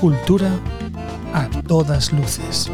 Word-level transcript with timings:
Cultura 0.00 0.48
a 1.34 1.46
todas 1.68 2.10
luces. 2.12 2.70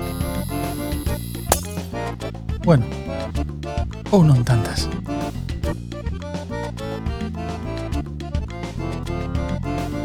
Bueno, 2.62 2.87
ou 4.15 4.22
non 4.22 4.47
tantas. 4.47 4.87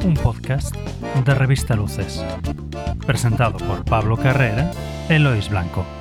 Un 0.01 0.17
podcast 0.17 0.73
de 0.73 1.33
Revista 1.37 1.77
Luces. 1.77 2.25
Presentado 3.05 3.61
por 3.61 3.85
Pablo 3.85 4.17
Carrera 4.17 4.73
e 5.05 5.21
Lois 5.21 5.45
Blanco. 5.45 6.00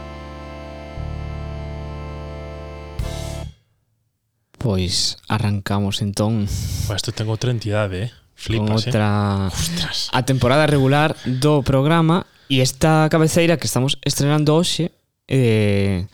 Pois 4.61 5.17
arrancamos 5.25 6.05
entón. 6.05 6.45
Pois 6.85 7.01
isto 7.01 7.17
ten 7.17 7.33
outra 7.33 7.49
entidade, 7.49 7.97
eh? 8.05 8.11
Flipas, 8.37 8.61
con 8.61 8.77
outra 8.77 9.09
eh? 9.49 9.57
Ostras. 9.57 10.13
a 10.13 10.21
temporada 10.29 10.69
regular 10.69 11.17
do 11.25 11.65
programa 11.65 12.29
e 12.53 12.61
esta 12.61 13.09
cabeceira 13.09 13.57
que 13.57 13.65
estamos 13.65 13.97
estrenando 14.05 14.53
hoxe 14.53 14.93
eh, 15.33 16.05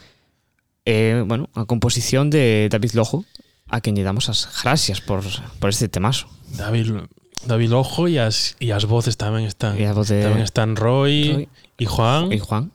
eh, 0.86 1.26
bueno, 1.26 1.50
a 1.58 1.66
composición 1.66 2.30
de 2.30 2.70
David 2.70 2.94
Lojo 2.94 3.26
a 3.66 3.82
quen 3.82 3.98
lle 3.98 4.06
damos 4.06 4.30
as 4.30 4.46
gracias 4.62 5.02
por, 5.02 5.26
por 5.58 5.74
este 5.74 5.90
temazo. 5.90 6.30
David, 6.54 7.10
David 7.50 7.70
Lojo 7.74 8.06
e 8.06 8.22
as, 8.22 8.54
e 8.62 8.70
as 8.70 8.86
voces 8.86 9.18
tamén 9.18 9.42
están. 9.42 9.74
E 9.74 9.90
voces, 9.90 10.22
tamén 10.22 10.46
están 10.46 10.78
Roy, 10.78 11.34
Roy 11.34 11.82
e 11.82 11.86
Juan. 11.90 12.30
E 12.30 12.38
Juan. 12.38 12.70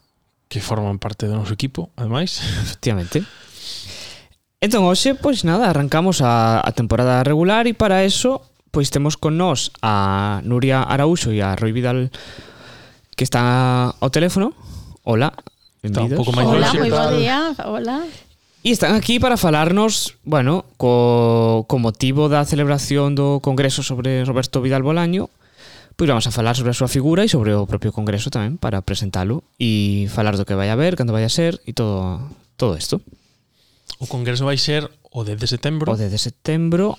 Que 0.51 0.59
forman 0.59 0.99
parte 0.99 1.31
do 1.31 1.39
noso 1.39 1.55
equipo, 1.55 1.95
ademais. 1.95 2.43
Efectivamente. 2.67 3.23
Entón, 4.61 4.85
hoxe, 4.85 5.17
pois 5.17 5.41
nada, 5.41 5.73
arrancamos 5.73 6.21
a, 6.21 6.61
a 6.61 6.69
temporada 6.77 7.25
regular 7.25 7.65
e 7.65 7.73
para 7.73 8.05
eso, 8.05 8.45
pois 8.69 8.93
temos 8.93 9.17
con 9.17 9.33
nós 9.33 9.73
a 9.81 10.37
Nuria 10.45 10.85
Araújo 10.85 11.33
e 11.33 11.41
a 11.41 11.57
Rui 11.57 11.73
Vidal 11.73 12.13
que 13.17 13.25
están 13.25 13.97
ao 13.97 14.09
teléfono. 14.13 14.53
Hola, 15.01 15.33
benvidos. 15.81 16.13
Está 16.13 16.13
un 16.13 16.19
pouco 16.21 16.31
máis 16.37 16.45
Hola, 16.45 16.69
moi 16.77 16.93
bo 16.93 17.09
día, 17.17 17.57
hola. 17.65 18.05
E 18.61 18.69
están 18.69 18.93
aquí 18.93 19.17
para 19.17 19.33
falarnos, 19.33 20.21
bueno, 20.29 20.69
co, 20.77 21.65
co 21.65 21.81
motivo 21.81 22.29
da 22.29 22.45
celebración 22.45 23.17
do 23.17 23.41
Congreso 23.41 23.81
sobre 23.81 24.21
Roberto 24.29 24.61
Vidal 24.61 24.85
Bolaño, 24.85 25.33
pois 25.97 26.05
vamos 26.05 26.29
a 26.29 26.33
falar 26.37 26.53
sobre 26.53 26.69
a 26.69 26.77
súa 26.77 26.85
figura 26.85 27.25
e 27.25 27.33
sobre 27.33 27.57
o 27.57 27.65
propio 27.65 27.89
Congreso 27.89 28.29
tamén 28.29 28.61
para 28.61 28.85
presentalo 28.85 29.41
e 29.57 30.05
falar 30.13 30.37
do 30.37 30.45
que 30.45 30.53
vai 30.53 30.69
a 30.69 30.77
ver, 30.77 30.93
cando 30.93 31.17
vai 31.17 31.25
a 31.25 31.33
ser 31.33 31.57
e 31.65 31.73
todo 31.73 32.21
todo 32.61 32.77
isto. 32.77 33.01
O 34.01 34.09
congreso 34.09 34.49
vai 34.49 34.57
ser 34.57 34.89
o 35.13 35.21
10 35.21 35.37
de 35.37 35.45
setembro. 35.45 35.93
O 35.93 35.97
10 35.97 36.09
de 36.09 36.17
setembro 36.17 36.97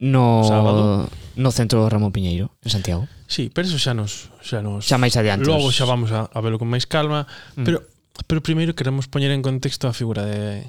no 0.00 0.42
Sábado. 0.48 1.08
no 1.36 1.50
centro 1.52 1.84
Ramón 1.88 2.16
Piñeiro, 2.16 2.50
en 2.64 2.70
Santiago. 2.72 3.04
Sí, 3.28 3.52
pero 3.52 3.68
eso 3.68 3.76
xa 3.76 3.92
nos 3.92 4.32
xa 4.40 4.64
nos 4.64 4.88
xa 4.88 4.96
máis 4.96 5.14
adiante. 5.20 5.44
Logo 5.44 5.68
xa 5.68 5.84
vamos 5.84 6.10
a, 6.16 6.32
a 6.32 6.38
velo 6.40 6.56
con 6.56 6.72
máis 6.72 6.88
calma, 6.88 7.28
mm. 7.60 7.64
pero 7.68 7.84
pero 8.24 8.40
primeiro 8.40 8.72
queremos 8.72 9.04
poñer 9.04 9.36
en 9.36 9.44
contexto 9.44 9.84
a 9.84 9.92
figura 9.92 10.24
de 10.24 10.64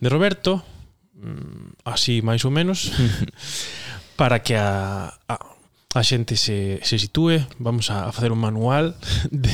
de 0.00 0.08
Roberto, 0.08 0.64
mm, 1.12 1.84
así 1.84 2.24
máis 2.24 2.40
ou 2.48 2.52
menos, 2.52 2.88
para 4.20 4.40
que 4.40 4.56
a, 4.56 5.12
a 5.28 5.36
a 5.96 6.04
xente 6.04 6.36
se, 6.36 6.80
se 6.84 7.00
sitúe, 7.00 7.40
vamos 7.56 7.88
a, 7.88 8.08
a 8.08 8.12
facer 8.12 8.28
un 8.28 8.40
manual 8.40 8.96
de 9.32 9.52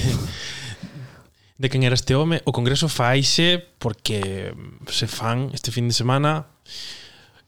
de 1.62 1.70
quen 1.70 1.86
era 1.86 1.94
este 1.94 2.18
home, 2.18 2.42
o 2.42 2.50
congreso 2.50 2.91
faise 2.91 3.62
porque 3.78 4.50
se 4.91 5.06
fan 5.06 5.55
este 5.55 5.70
fin 5.70 5.86
de 5.86 5.94
semana 5.94 6.50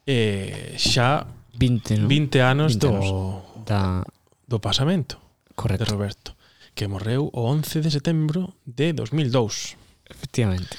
eh, 0.06 0.78
xa 0.78 1.26
20, 1.58 1.98
no? 1.98 2.06
20 2.06 2.38
anos 2.38 2.78
20 2.78 2.86
do, 2.86 3.42
da... 3.66 4.06
do 4.46 4.62
pasamento 4.62 5.18
Correcto. 5.58 5.82
de 5.82 5.90
Roberto, 5.90 6.30
que 6.78 6.86
morreu 6.86 7.26
o 7.34 7.42
11 7.50 7.82
de 7.82 7.90
setembro 7.90 8.54
de 8.62 8.94
2002. 8.94 9.74
Efectivamente. 10.06 10.78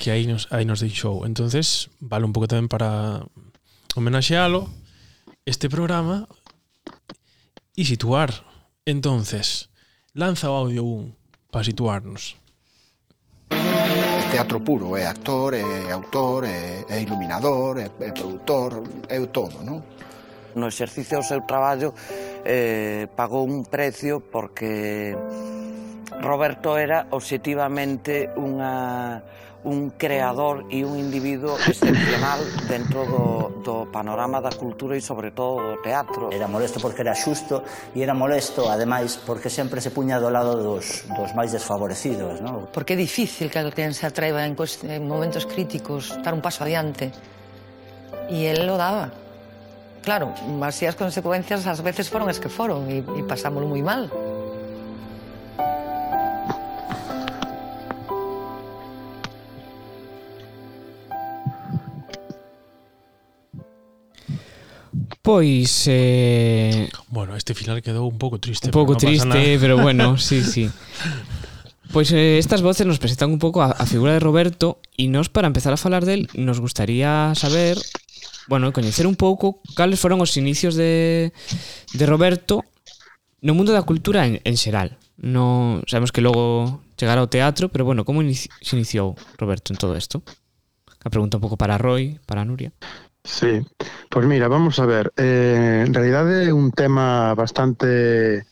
Que 0.00 0.16
aí 0.16 0.24
nos, 0.24 0.48
aí 0.48 0.64
nos 0.64 0.80
deixou. 0.80 1.28
entonces 1.28 1.92
vale 2.00 2.24
un 2.24 2.32
pouco 2.32 2.48
tamén 2.48 2.72
para 2.72 3.20
homenaxealo 3.92 4.72
este 5.44 5.68
programa 5.68 6.24
e 7.76 7.84
situar. 7.84 8.40
entonces 8.88 9.68
lanza 10.16 10.48
o 10.48 10.56
audio 10.56 10.80
1 10.80 11.52
para 11.52 11.68
situarnos 11.68 12.40
teatro 14.30 14.60
puro, 14.62 14.96
é 14.96 15.06
actor, 15.06 15.54
é 15.54 15.90
autor, 15.90 16.44
é, 16.44 16.84
é 16.88 17.02
iluminador, 17.02 17.78
é, 17.78 17.90
é 17.98 18.12
produtor, 18.12 18.84
é 19.08 19.18
o 19.18 19.26
todo, 19.26 19.58
non? 19.66 19.82
No 20.54 20.70
exercicio 20.70 21.18
do 21.18 21.26
seu 21.26 21.42
traballo 21.42 21.94
eh, 22.46 23.10
pagou 23.18 23.42
un 23.42 23.66
precio 23.66 24.22
porque 24.22 25.18
Roberto 26.22 26.78
era 26.78 27.10
objetivamente 27.10 28.30
unha 28.38 29.18
un 29.64 29.92
creador 29.92 30.64
e 30.72 30.80
un 30.84 30.96
individuo 30.96 31.60
excepcional 31.60 32.40
dentro 32.64 33.04
do, 33.04 33.26
do 33.60 33.76
panorama 33.92 34.40
da 34.40 34.48
cultura 34.48 34.96
e 34.96 35.04
sobre 35.04 35.36
todo 35.36 35.60
do 35.60 35.76
teatro. 35.84 36.32
Era 36.32 36.48
molesto 36.48 36.80
porque 36.80 37.04
era 37.04 37.12
xusto 37.12 37.60
e 37.92 38.00
era 38.00 38.16
molesto, 38.16 38.72
ademais, 38.72 39.20
porque 39.20 39.52
sempre 39.52 39.84
se 39.84 39.92
puña 39.92 40.16
do 40.16 40.32
lado 40.32 40.56
dos, 40.56 41.04
dos 41.12 41.30
máis 41.36 41.52
desfavorecidos. 41.52 42.40
¿no? 42.40 42.72
Porque 42.72 42.96
é 42.96 42.98
difícil 42.98 43.52
que 43.52 43.60
alguén 43.60 43.92
se 43.92 44.08
atreva 44.08 44.48
en, 44.48 44.56
en 44.56 45.02
momentos 45.04 45.44
críticos 45.44 46.16
dar 46.24 46.32
un 46.32 46.40
paso 46.40 46.64
adiante. 46.64 47.12
E 48.32 48.48
él 48.48 48.64
lo 48.64 48.80
daba. 48.80 49.12
Claro, 50.00 50.32
así 50.64 50.88
as 50.88 50.96
consecuencias 50.96 51.68
ás 51.68 51.84
veces 51.84 52.08
foron 52.08 52.32
as 52.32 52.40
que 52.40 52.48
foron 52.48 52.88
e, 52.88 53.04
e 53.04 53.20
pasámoslo 53.28 53.68
moi 53.68 53.84
mal. 53.84 54.08
Pois 65.30 65.84
eh 65.86 66.90
Bueno, 67.06 67.36
este 67.36 67.54
final 67.54 67.78
quedou 67.86 68.10
un 68.10 68.18
pouco 68.18 68.42
triste, 68.42 68.66
un 68.66 68.74
pouco 68.74 68.98
pero 68.98 69.14
triste, 69.14 69.62
pero 69.62 69.78
bueno, 69.78 70.18
sí, 70.26 70.42
sí. 70.42 70.66
Pois 71.94 72.10
eh, 72.10 72.42
estas 72.42 72.66
voces 72.66 72.82
nos 72.82 72.98
presentan 72.98 73.30
un 73.30 73.38
pouco 73.38 73.62
a, 73.62 73.70
a 73.70 73.86
figura 73.86 74.10
de 74.10 74.18
Roberto 74.18 74.82
e 74.98 75.06
nos 75.06 75.30
para 75.30 75.46
empezar 75.46 75.70
a 75.70 75.78
falar 75.78 76.02
del 76.02 76.26
nos 76.34 76.58
gustaría 76.58 77.30
saber, 77.38 77.78
bueno, 78.50 78.74
coñecer 78.74 79.06
un 79.06 79.14
pouco 79.14 79.62
cales 79.78 80.02
foron 80.02 80.18
os 80.18 80.34
inicios 80.34 80.74
de 80.74 81.30
de 81.94 82.04
Roberto 82.10 82.66
no 83.38 83.54
mundo 83.54 83.70
da 83.70 83.86
cultura 83.86 84.26
en, 84.26 84.42
en 84.42 84.58
xeral. 84.58 84.98
No 85.14 85.78
sabemos 85.86 86.10
que 86.10 86.26
logo 86.26 86.82
chegara 86.98 87.22
ao 87.22 87.30
teatro, 87.30 87.70
pero 87.70 87.86
bueno, 87.86 88.02
como 88.02 88.18
inici 88.18 88.50
se 88.66 88.74
iniciou 88.74 89.14
Roberto 89.38 89.70
en 89.70 89.78
todo 89.78 89.94
isto? 89.94 90.26
A 91.06 91.08
pregunta 91.08 91.38
un 91.38 91.44
pouco 91.46 91.54
para 91.54 91.78
Roy, 91.78 92.18
para 92.26 92.42
Nuria. 92.42 92.74
Sí, 93.22 93.60
pois 94.08 94.26
mira, 94.26 94.48
vamos 94.48 94.78
a 94.80 94.86
ver, 94.86 95.12
eh, 95.16 95.84
en 95.86 95.92
realidade 95.92 96.48
é 96.48 96.52
un 96.52 96.72
tema 96.72 97.34
bastante 97.34 98.46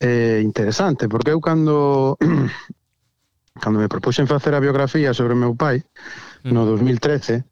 eh, 0.00 0.40
interesante, 0.42 1.08
porque 1.08 1.30
eu 1.30 1.40
cando 1.40 2.18
cando 3.62 3.78
me 3.78 3.88
propuxen 3.88 4.26
facer 4.26 4.54
a 4.54 4.60
biografía 4.60 5.14
sobre 5.14 5.34
o 5.34 5.40
meu 5.40 5.54
pai 5.54 5.84
mm. 6.42 6.50
no 6.50 6.66
2013, 6.66 7.44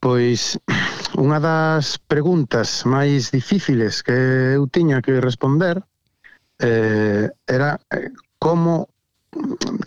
pois 0.00 0.60
unha 1.16 1.40
das 1.40 1.96
preguntas 1.96 2.84
máis 2.84 3.32
difíciles 3.32 4.04
que 4.04 4.58
eu 4.58 4.68
tiña 4.68 5.00
que 5.00 5.16
responder 5.16 5.80
eh, 6.60 7.32
era 7.48 7.80
eh, 7.88 8.12
como 8.36 8.92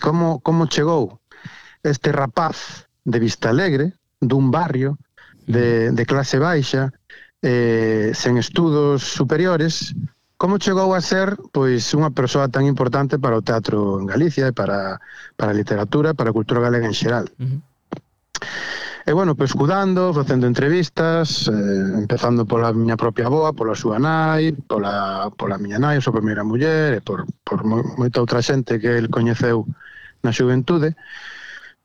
como 0.02 0.42
como 0.42 0.70
chegou 0.70 1.22
este 1.84 2.10
rapaz 2.12 2.90
de 3.06 3.20
Vista 3.22 3.50
Alegre 3.54 3.94
dun 4.18 4.50
barrio 4.50 4.98
de, 5.50 5.92
de 5.92 6.06
clase 6.06 6.38
baixa, 6.38 6.94
eh, 7.42 8.14
sen 8.14 8.38
estudos 8.38 9.02
superiores, 9.02 9.98
como 10.38 10.62
chegou 10.62 10.94
a 10.94 11.02
ser 11.02 11.36
pois 11.52 11.90
unha 11.98 12.14
persoa 12.14 12.48
tan 12.54 12.70
importante 12.70 13.18
para 13.18 13.36
o 13.36 13.44
teatro 13.44 13.98
en 13.98 14.06
Galicia 14.06 14.48
e 14.48 14.54
para, 14.54 15.02
para 15.36 15.52
a 15.52 15.58
literatura 15.58 16.14
para 16.14 16.30
a 16.30 16.38
cultura 16.38 16.62
galega 16.62 16.86
en 16.86 16.96
xeral. 16.96 17.28
Uh 17.42 17.44
-huh. 17.44 17.60
E 19.10 19.12
bueno, 19.12 19.34
pescudando, 19.34 20.14
facendo 20.14 20.46
entrevistas, 20.46 21.50
eh, 21.50 21.86
empezando 21.98 22.46
pola 22.46 22.70
miña 22.70 22.94
propia 22.94 23.26
boa, 23.26 23.58
pola 23.58 23.74
súa 23.74 23.98
nai, 23.98 24.54
pola, 24.70 25.34
pola 25.34 25.58
miña 25.58 25.82
nai, 25.82 25.98
a 25.98 26.04
súa 26.04 26.22
primeira 26.22 26.46
muller, 26.46 26.94
e 26.94 27.02
por, 27.02 27.26
por 27.42 27.66
moita 27.66 28.22
outra 28.22 28.46
xente 28.46 28.78
que 28.78 29.02
el 29.02 29.10
coñeceu 29.10 29.66
na 30.22 30.30
xuventude, 30.30 30.94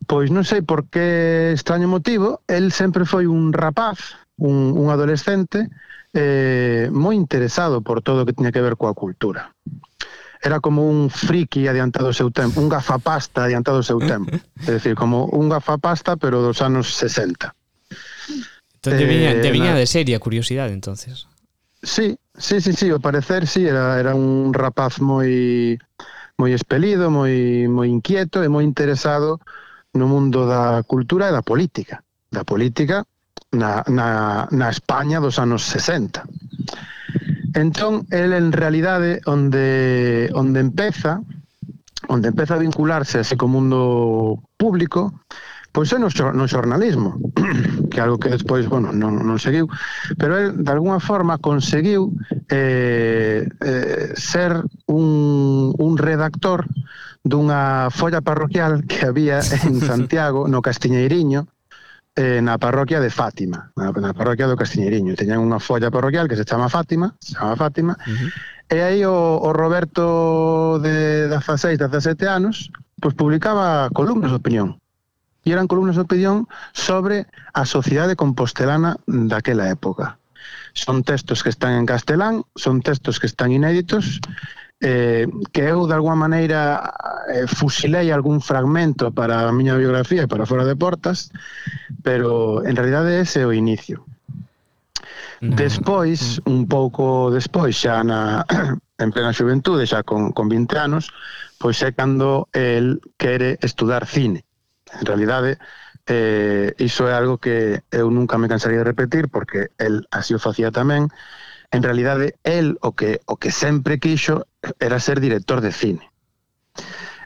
Pois 0.07 0.29
non 0.29 0.45
sei 0.45 0.61
por 0.61 0.91
que 0.93 1.57
extraño 1.57 1.89
motivo, 1.89 2.45
el 2.47 2.73
sempre 2.73 3.09
foi 3.09 3.25
un 3.25 3.53
rapaz, 3.57 4.19
un, 4.37 4.77
un 4.77 4.93
adolescente, 4.93 5.71
eh, 6.13 6.89
moi 6.93 7.17
interesado 7.17 7.81
por 7.81 8.05
todo 8.05 8.23
o 8.23 8.27
que 8.27 8.37
tiña 8.37 8.53
que 8.53 8.61
ver 8.61 8.77
coa 8.77 8.93
cultura. 8.93 9.55
Era 10.45 10.61
como 10.61 10.85
un 10.85 11.09
friki 11.09 11.65
adiantado 11.67 12.13
ao 12.13 12.17
seu 12.17 12.29
tempo, 12.29 12.61
un 12.61 12.69
gafapasta 12.69 13.49
adiantado 13.49 13.81
ao 13.81 13.87
seu 13.87 13.99
tempo. 13.99 14.29
É 14.69 14.77
dicir, 14.77 14.95
como 14.95 15.25
un 15.33 15.49
gafapasta, 15.49 16.21
pero 16.21 16.45
dos 16.45 16.61
anos 16.61 16.93
60. 16.95 17.53
Entón, 18.85 18.93
te 19.01 19.05
viña, 19.09 19.33
te 19.41 19.49
eh, 19.49 19.53
viña 19.53 19.73
de 19.75 19.89
seria 19.89 20.21
curiosidade, 20.21 20.73
entonces. 20.77 21.27
Sí, 21.83 22.19
sí, 22.37 22.61
sí, 22.61 22.73
sí, 22.73 22.91
ao 22.91 23.01
parecer 23.01 23.47
sí, 23.47 23.67
era, 23.67 23.99
era 24.01 24.15
un 24.15 24.53
rapaz 24.53 25.01
moi 25.01 25.77
moi 26.37 26.51
espelido, 26.53 27.09
moi 27.09 27.67
moi 27.69 27.89
inquieto 27.89 28.45
e 28.45 28.49
moi 28.49 28.65
interesado 28.65 29.41
no 29.95 30.07
mundo 30.07 30.47
da 30.47 30.83
cultura 30.83 31.29
e 31.29 31.33
da 31.33 31.43
política, 31.43 32.03
da 32.31 32.45
política 32.45 33.07
na, 33.53 33.83
na, 33.89 34.49
na 34.51 34.69
España 34.69 35.21
dos 35.21 35.39
anos 35.39 35.63
60. 35.63 36.23
Entón, 37.55 38.07
el 38.11 38.35
en 38.35 38.51
realidade 38.51 39.23
onde, 39.27 40.29
onde 40.35 40.61
empeza 40.61 41.23
onde 42.09 42.29
empeza 42.29 42.55
a 42.55 42.59
vincularse 42.59 43.19
a 43.19 43.21
ese 43.23 43.37
mundo 43.37 44.43
público 44.57 45.21
Pois 45.75 45.91
é 45.91 45.99
no, 45.99 46.07
no 46.07 46.47
xornalismo, 46.47 47.19
que 47.91 47.99
algo 47.99 48.23
que 48.23 48.31
despois, 48.31 48.71
bueno, 48.71 48.95
non, 48.95 49.19
non 49.27 49.43
seguiu, 49.43 49.67
pero 50.15 50.39
el, 50.39 50.63
de 50.63 50.71
alguna 50.71 51.03
forma, 51.03 51.43
conseguiu 51.43 52.15
eh, 52.47 53.43
eh, 53.43 54.15
ser 54.15 54.63
un, 54.87 55.75
un 55.75 55.93
redactor 55.99 56.71
dunha 57.27 57.91
folla 57.91 58.23
parroquial 58.23 58.87
que 58.87 59.03
había 59.03 59.43
en 59.67 59.83
Santiago, 59.91 60.47
no 60.47 60.63
Castiñeiriño, 60.63 61.51
eh, 62.15 62.39
na 62.39 62.55
parroquia 62.55 63.03
de 63.03 63.11
Fátima, 63.11 63.75
na, 63.75 63.91
na 63.91 64.15
parroquia 64.15 64.47
do 64.47 64.55
Castiñeiriño. 64.55 65.19
Teñan 65.19 65.43
unha 65.43 65.59
folla 65.59 65.91
parroquial 65.91 66.31
que 66.31 66.39
se 66.39 66.47
chama 66.47 66.71
Fátima, 66.71 67.19
se 67.19 67.35
chama 67.35 67.59
Fátima, 67.59 67.99
uh 67.99 68.15
-huh. 68.15 68.31
e 68.71 68.79
aí 68.79 69.03
o, 69.03 69.43
o 69.43 69.51
Roberto 69.51 70.79
de 70.79 71.27
16, 71.35 71.83
17 71.83 72.31
anos, 72.31 72.71
pois 73.03 73.19
publicaba 73.19 73.91
columnas 73.91 74.31
de 74.31 74.39
opinión 74.39 74.79
e 75.45 75.53
eran 75.53 75.69
columnas 75.69 75.97
de 75.97 76.03
opinión 76.03 76.49
sobre 76.73 77.29
a 77.53 77.69
sociedade 77.69 78.17
compostelana 78.17 78.97
daquela 79.07 79.69
época. 79.69 80.19
Son 80.73 81.05
textos 81.05 81.45
que 81.45 81.53
están 81.53 81.79
en 81.79 81.87
castelán, 81.87 82.43
son 82.57 82.83
textos 82.83 83.21
que 83.21 83.29
están 83.29 83.53
inéditos, 83.53 84.21
eh, 84.81 85.29
que 85.53 85.63
eu 85.71 85.87
de 85.87 85.95
alguma 85.95 86.17
maneira 86.17 86.93
eh, 87.31 87.47
fusilei 87.47 88.11
algún 88.11 88.41
fragmento 88.41 89.13
para 89.13 89.49
a 89.49 89.53
miña 89.53 89.79
biografía 89.79 90.27
e 90.27 90.31
para 90.31 90.45
fora 90.45 90.67
de 90.67 90.77
portas, 90.77 91.33
pero 92.03 92.61
en 92.67 92.77
realidade 92.77 93.21
ese 93.21 93.43
é 93.43 93.49
o 93.49 93.57
inicio. 93.57 94.05
Mm. 95.41 95.57
Despois, 95.57 96.41
mm. 96.45 96.53
un 96.53 96.61
pouco 96.69 97.31
despois, 97.33 97.77
xa 97.77 98.05
na, 98.05 98.45
en 99.03 99.09
plena 99.09 99.33
xuventude, 99.33 99.89
xa 99.89 100.05
con, 100.05 100.37
con 100.37 100.53
20 100.53 100.77
anos, 100.77 101.09
pois 101.57 101.81
é 101.81 101.93
cando 101.97 102.53
el 102.53 103.01
quere 103.17 103.57
estudar 103.65 104.05
cine. 104.05 104.44
En 105.01 105.07
realidade, 105.07 105.59
eh, 106.07 106.75
iso 106.79 107.09
é 107.09 107.15
algo 107.15 107.39
que 107.39 107.83
eu 107.91 108.11
nunca 108.11 108.39
me 108.39 108.49
cansaría 108.49 108.79
de 108.79 108.91
repetir, 108.91 109.29
porque 109.29 109.71
el 109.79 110.07
así 110.11 110.35
o 110.35 110.43
facía 110.43 110.71
tamén. 110.71 111.09
En 111.73 111.83
realidade, 111.83 112.37
el 112.45 112.79
o 112.81 112.93
que, 112.93 113.21
o 113.27 113.37
que 113.37 113.51
sempre 113.51 113.99
quixo 113.99 114.47
era 114.79 115.01
ser 115.01 115.19
director 115.19 115.61
de 115.61 115.73
cine. 115.73 116.05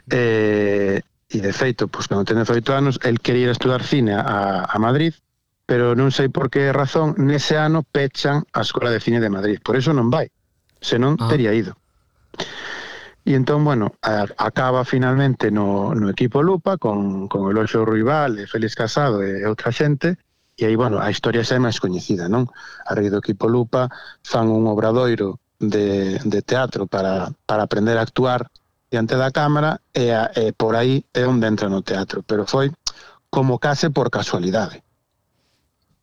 Eh, 0.09 1.01
e 1.29 1.37
de 1.37 1.53
feito, 1.53 1.85
pois, 1.85 2.09
cando 2.09 2.25
ten 2.25 2.41
18 2.41 2.73
anos, 2.73 2.97
el 3.05 3.21
quería 3.21 3.45
ir 3.45 3.51
a 3.53 3.57
estudar 3.57 3.85
cine 3.85 4.17
a, 4.17 4.65
a 4.65 4.77
Madrid, 4.81 5.13
pero 5.69 5.93
non 5.93 6.09
sei 6.09 6.33
por 6.33 6.49
que 6.49 6.73
razón, 6.73 7.13
nese 7.21 7.53
ano 7.53 7.85
pechan 7.85 8.41
a 8.57 8.65
Escola 8.65 8.89
de 8.89 8.97
Cine 8.97 9.21
de 9.21 9.29
Madrid. 9.29 9.61
Por 9.61 9.77
eso 9.77 9.93
non 9.93 10.09
vai, 10.09 10.33
senón 10.81 11.21
ah. 11.21 11.29
teria 11.29 11.53
ido. 11.53 11.77
E 13.25 13.35
entón, 13.35 13.63
bueno, 13.63 13.93
acaba 14.01 14.85
finalmente 14.85 15.51
no, 15.51 15.93
no 15.93 16.09
equipo 16.09 16.41
Lupa 16.41 16.77
con, 16.77 17.27
con 17.27 17.51
Eloxo 17.51 17.85
Ruibal 17.85 18.39
e 18.39 18.47
Félix 18.47 18.73
Casado 18.75 19.21
eh, 19.21 19.43
e 19.43 19.45
outra 19.45 19.71
xente 19.71 20.17
e 20.59 20.65
aí, 20.65 20.75
bueno, 20.75 20.99
a 20.99 21.07
historia 21.09 21.43
xa 21.47 21.55
é 21.55 21.63
máis 21.63 21.79
coñecida, 21.79 22.27
non? 22.27 22.51
A 22.83 22.91
rei 22.91 23.07
do 23.07 23.23
equipo 23.23 23.47
Lupa 23.47 23.87
fan 24.27 24.51
un 24.51 24.67
obradoiro 24.67 25.39
de, 25.55 26.19
de 26.19 26.39
teatro 26.43 26.83
para, 26.83 27.31
para 27.47 27.63
aprender 27.63 27.95
a 27.95 28.03
actuar 28.03 28.51
diante 28.91 29.15
da 29.15 29.31
cámara 29.31 29.79
e, 29.95 30.11
a, 30.11 30.27
e 30.35 30.51
por 30.51 30.75
aí 30.75 31.07
é 31.15 31.23
onde 31.23 31.47
entra 31.47 31.71
no 31.71 31.79
teatro, 31.79 32.27
pero 32.27 32.43
foi 32.43 32.75
como 33.31 33.55
case 33.55 33.87
por 33.87 34.11
casualidade. 34.11 34.83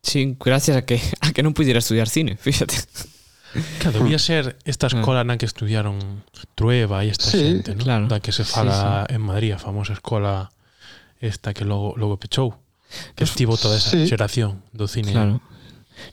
Sí, 0.00 0.36
gracias 0.40 0.76
a 0.76 0.88
que, 0.88 1.04
a 1.20 1.36
que 1.36 1.44
non 1.44 1.52
pudiera 1.52 1.82
estudiar 1.82 2.08
cine, 2.08 2.40
fíxate. 2.40 2.80
Claro, 3.78 4.00
debía 4.00 4.18
ser 4.18 4.56
esta 4.64 4.86
escola 4.86 5.24
mm. 5.24 5.26
na 5.26 5.34
que 5.38 5.46
estudiaron 5.46 5.96
Trueba 6.54 7.04
e 7.04 7.12
esta 7.12 7.30
sí, 7.30 7.40
xente, 7.40 7.74
¿no? 7.74 7.82
claro. 7.84 8.04
da 8.08 8.20
que 8.20 8.32
se 8.32 8.44
fala 8.44 9.06
sí, 9.06 9.12
sí. 9.12 9.14
en 9.16 9.22
Madrid, 9.22 9.52
a 9.52 9.58
famosa 9.58 9.92
escola 9.92 10.52
esta 11.20 11.54
que 11.54 11.64
logo, 11.64 11.96
logo 11.96 12.16
pechou, 12.20 12.60
que 13.16 13.24
pues, 13.24 13.30
estivo 13.32 13.56
toda 13.56 13.76
esa 13.76 13.90
sí. 13.90 14.06
xeración 14.06 14.62
do 14.72 14.86
cine. 14.88 15.12
Claro. 15.12 15.40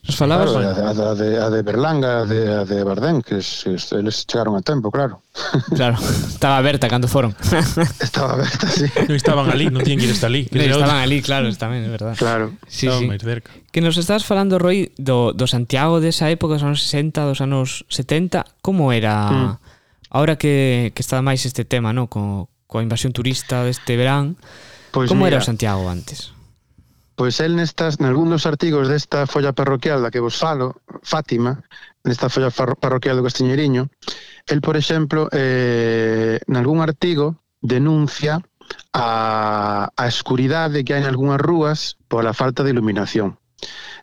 Nos 0.03 0.15
falabas... 0.15 0.51
Claro, 0.51 0.67
a, 0.67 0.89
a, 0.89 1.11
a, 1.11 1.15
de, 1.15 1.39
a 1.39 1.49
de 1.49 1.61
Berlanga, 1.61 2.21
a 2.21 2.25
de, 2.25 2.53
a 2.53 2.65
de 2.65 2.83
Bardén, 2.83 3.21
que 3.21 3.37
es, 3.37 3.65
es, 3.67 3.91
eles 3.91 4.25
chegaron 4.27 4.55
a 4.55 4.61
tempo, 4.61 4.91
claro. 4.91 5.21
Claro, 5.75 5.97
estaba 5.99 6.57
aberta 6.57 6.87
cando 6.87 7.07
foron. 7.07 7.35
Estaba 7.99 8.33
aberta, 8.33 8.67
sí. 8.69 8.85
Non 9.09 9.15
estaban 9.15 9.49
ali, 9.49 9.71
non 9.71 9.81
tiñen 9.81 9.99
que 9.99 10.07
ir 10.07 10.13
hasta 10.13 10.27
ali. 10.27 10.45
Que 10.45 10.67
no, 10.67 10.79
estaban 10.79 11.01
ali, 11.01 11.21
claro, 11.23 11.47
tamén, 11.55 11.87
é 11.87 11.91
verdad. 11.91 12.15
Claro. 12.19 12.53
Sí, 12.67 12.87
estaban 12.87 13.05
sí. 13.05 13.09
máis 13.09 13.23
cerca. 13.23 13.49
Que 13.71 13.81
nos 13.81 13.95
estás 13.95 14.27
falando, 14.27 14.59
Roy, 14.59 14.91
do, 14.99 15.31
do 15.31 15.45
Santiago 15.47 16.03
desa 16.03 16.29
época, 16.29 16.59
dos 16.59 16.65
anos 16.67 16.83
60, 16.83 17.23
dos 17.23 17.39
anos 17.39 17.87
70, 17.89 18.45
como 18.61 18.91
era... 18.91 19.29
Mm. 19.31 19.57
Ahora 20.13 20.37
que, 20.37 20.93
que 20.93 21.01
está 21.01 21.25
máis 21.25 21.41
este 21.47 21.65
tema, 21.65 21.89
no? 21.89 22.05
Co, 22.05 22.53
coa 22.69 22.81
invasión 22.81 23.13
turista 23.13 23.61
deste 23.65 23.93
verán, 23.93 24.37
pues 24.89 25.05
como 25.09 25.29
mira, 25.29 25.37
era 25.37 25.41
o 25.41 25.45
Santiago 25.45 25.85
antes? 25.85 26.32
Pois 27.15 27.39
el 27.39 27.55
nestas, 27.55 27.99
nalgún 27.99 28.33
dos 28.33 28.45
artigos 28.45 28.89
desta 28.89 29.27
folla 29.29 29.53
parroquial 29.53 30.01
da 30.01 30.09
que 30.09 30.23
vos 30.23 30.33
falo, 30.33 30.81
Fátima, 31.05 31.61
nesta 32.01 32.25
folla 32.29 32.49
parroquial 32.49 33.21
do 33.21 33.25
Castiñeriño, 33.25 33.93
el, 34.49 34.59
por 34.65 34.75
exemplo, 34.75 35.29
eh, 35.31 36.41
nalgún 36.47 36.81
artigo 36.81 37.37
denuncia 37.61 38.41
a, 38.93 39.89
a 39.95 40.03
escuridade 40.07 40.81
que 40.81 40.97
hai 40.97 41.05
en 41.05 41.09
algunhas 41.09 41.37
rúas 41.37 42.01
pola 42.09 42.33
falta 42.33 42.65
de 42.65 42.73
iluminación. 42.73 43.37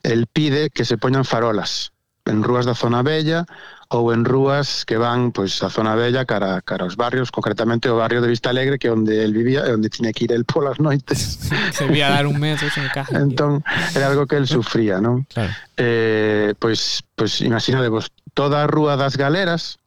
El 0.06 0.30
pide 0.30 0.70
que 0.70 0.86
se 0.86 0.96
poñan 0.96 1.26
farolas 1.26 1.92
en 2.24 2.42
rúas 2.46 2.64
da 2.64 2.78
zona 2.78 3.02
bella 3.02 3.44
ou 3.90 4.14
en 4.14 4.22
rúas 4.22 4.86
que 4.86 4.94
van 4.94 5.34
pois 5.34 5.58
a 5.66 5.68
zona 5.68 5.98
vella 5.98 6.22
cara 6.22 6.62
cara 6.62 6.86
aos 6.86 6.94
barrios, 6.94 7.34
concretamente 7.34 7.90
o 7.90 7.98
barrio 7.98 8.22
de 8.22 8.30
Vista 8.30 8.54
Alegre 8.54 8.78
que 8.78 8.86
é 8.86 8.94
onde 8.94 9.18
el 9.18 9.34
vivía 9.34 9.66
e 9.66 9.74
onde 9.74 9.90
tiña 9.90 10.14
que 10.14 10.30
ir 10.30 10.32
el 10.32 10.46
polas 10.46 10.78
noites. 10.78 11.50
Se 11.74 11.90
vía 11.90 12.06
dar 12.06 12.30
un 12.30 12.38
mes 12.38 12.62
en 12.62 12.86
casa. 12.94 13.18
entón 13.18 13.66
era 13.94 14.06
algo 14.06 14.30
que 14.30 14.38
el 14.38 14.46
sufría, 14.46 15.02
non? 15.02 15.26
Claro. 15.26 15.50
Eh, 15.74 16.54
pois 16.62 17.02
pois 17.18 17.42
imagínade 17.42 17.90
vos 17.90 18.14
toda 18.30 18.62
a 18.62 18.70
rúa 18.70 18.94
das 18.94 19.18
Galeras, 19.18 19.82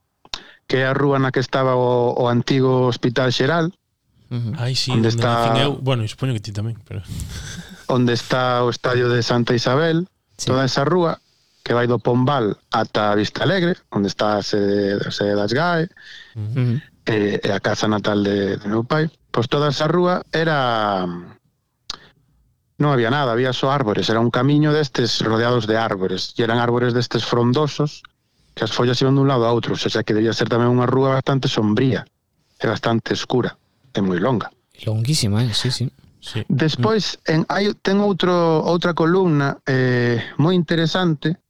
que 0.67 0.83
é 0.83 0.86
a 0.86 0.91
rúa 0.91 1.15
na 1.15 1.31
que 1.31 1.39
estaba 1.39 1.79
o, 1.79 2.12
o 2.12 2.27
antigo 2.27 2.91
Hospital 2.91 3.31
Xeral. 3.31 3.72
Uh 4.27 4.36
-huh. 4.36 4.53
Ai, 4.60 4.75
sí, 4.75 4.91
onde 4.91 5.07
está 5.07 5.55
eu, 5.63 5.79
bueno, 5.79 6.03
supoño 6.12 6.36
que 6.36 6.43
ti 6.43 6.51
tamén, 6.51 6.75
pero 6.83 7.00
onde 7.88 8.12
está 8.12 8.67
o 8.67 8.69
estadio 8.69 9.07
de 9.07 9.24
Santa 9.24 9.55
Isabel, 9.55 10.12
sí. 10.36 10.51
toda 10.51 10.67
esa 10.67 10.83
rúa 10.83 11.23
que 11.63 11.74
vai 11.74 11.88
do 11.88 11.98
Pombal 11.98 12.60
ata 12.72 13.15
Vista 13.15 13.43
Alegre, 13.43 13.79
onde 13.89 14.12
está 14.12 14.38
a 14.38 14.43
sede, 14.43 15.00
a 15.00 15.12
sede 15.12 15.34
das 15.34 15.55
GAE, 15.55 15.88
uh 16.36 16.39
-huh. 16.39 16.75
e, 17.08 17.39
e 17.39 17.50
a 17.50 17.60
casa 17.63 17.88
natal 17.88 18.22
de, 18.22 18.60
de 18.60 18.67
meu 18.67 18.84
pai. 18.84 19.08
Pois 19.32 19.48
toda 19.48 19.72
esa 19.72 19.88
rúa 19.88 20.22
era... 20.29 21.08
Non 22.84 22.91
había 22.91 23.08
nada, 23.08 23.32
había 23.32 23.55
só 23.55 23.72
árbores, 23.72 24.12
era 24.12 24.20
un 24.20 24.27
camiño 24.27 24.75
destes 24.75 25.24
rodeados 25.24 25.65
de 25.65 25.79
árbores, 25.79 26.36
e 26.36 26.43
eran 26.43 26.60
árbores 26.60 26.91
destes 26.91 27.24
frondosos, 27.24 28.03
que 28.53 28.67
as 28.67 28.75
follas 28.75 29.00
iban 29.00 29.15
dun 29.15 29.32
lado 29.32 29.48
a 29.48 29.53
outro, 29.55 29.74
o 29.74 29.79
sea 29.79 30.03
que 30.03 30.12
debía 30.12 30.36
ser 30.36 30.51
tamén 30.51 30.67
unha 30.67 30.86
rúa 30.86 31.15
bastante 31.15 31.48
sombría, 31.48 32.03
e 32.60 32.65
bastante 32.67 33.15
escura, 33.15 33.55
e 33.96 34.03
moi 34.03 34.20
longa. 34.20 34.51
Longuísima, 34.84 35.48
eh? 35.48 35.55
sí, 35.55 35.72
sí. 35.72 35.88
Sí. 36.24 36.39
Despois 36.48 37.20
en 37.27 37.43
hai 37.51 37.72
ten 37.84 38.00
outro 38.00 38.32
outra 38.63 38.96
columna 38.96 39.60
eh 39.67 40.24
moi 40.39 40.55
interesante 40.55 41.43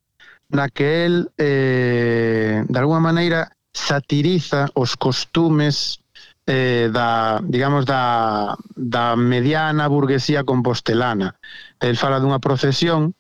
na 0.53 0.69
que 0.69 1.05
el 1.05 1.31
eh, 1.38 2.63
de 2.63 2.79
alguma 2.79 3.01
maneira 3.01 3.57
satiriza 3.74 4.69
os 4.74 4.95
costumes 4.95 6.00
eh, 6.45 6.89
da, 6.93 7.41
digamos, 7.41 7.86
da, 7.86 8.55
da 8.75 9.15
mediana 9.15 9.88
burguesía 9.88 10.43
compostelana. 10.43 11.36
El 11.79 11.98
fala 11.98 12.22
dunha 12.22 12.39
procesión 12.39 13.17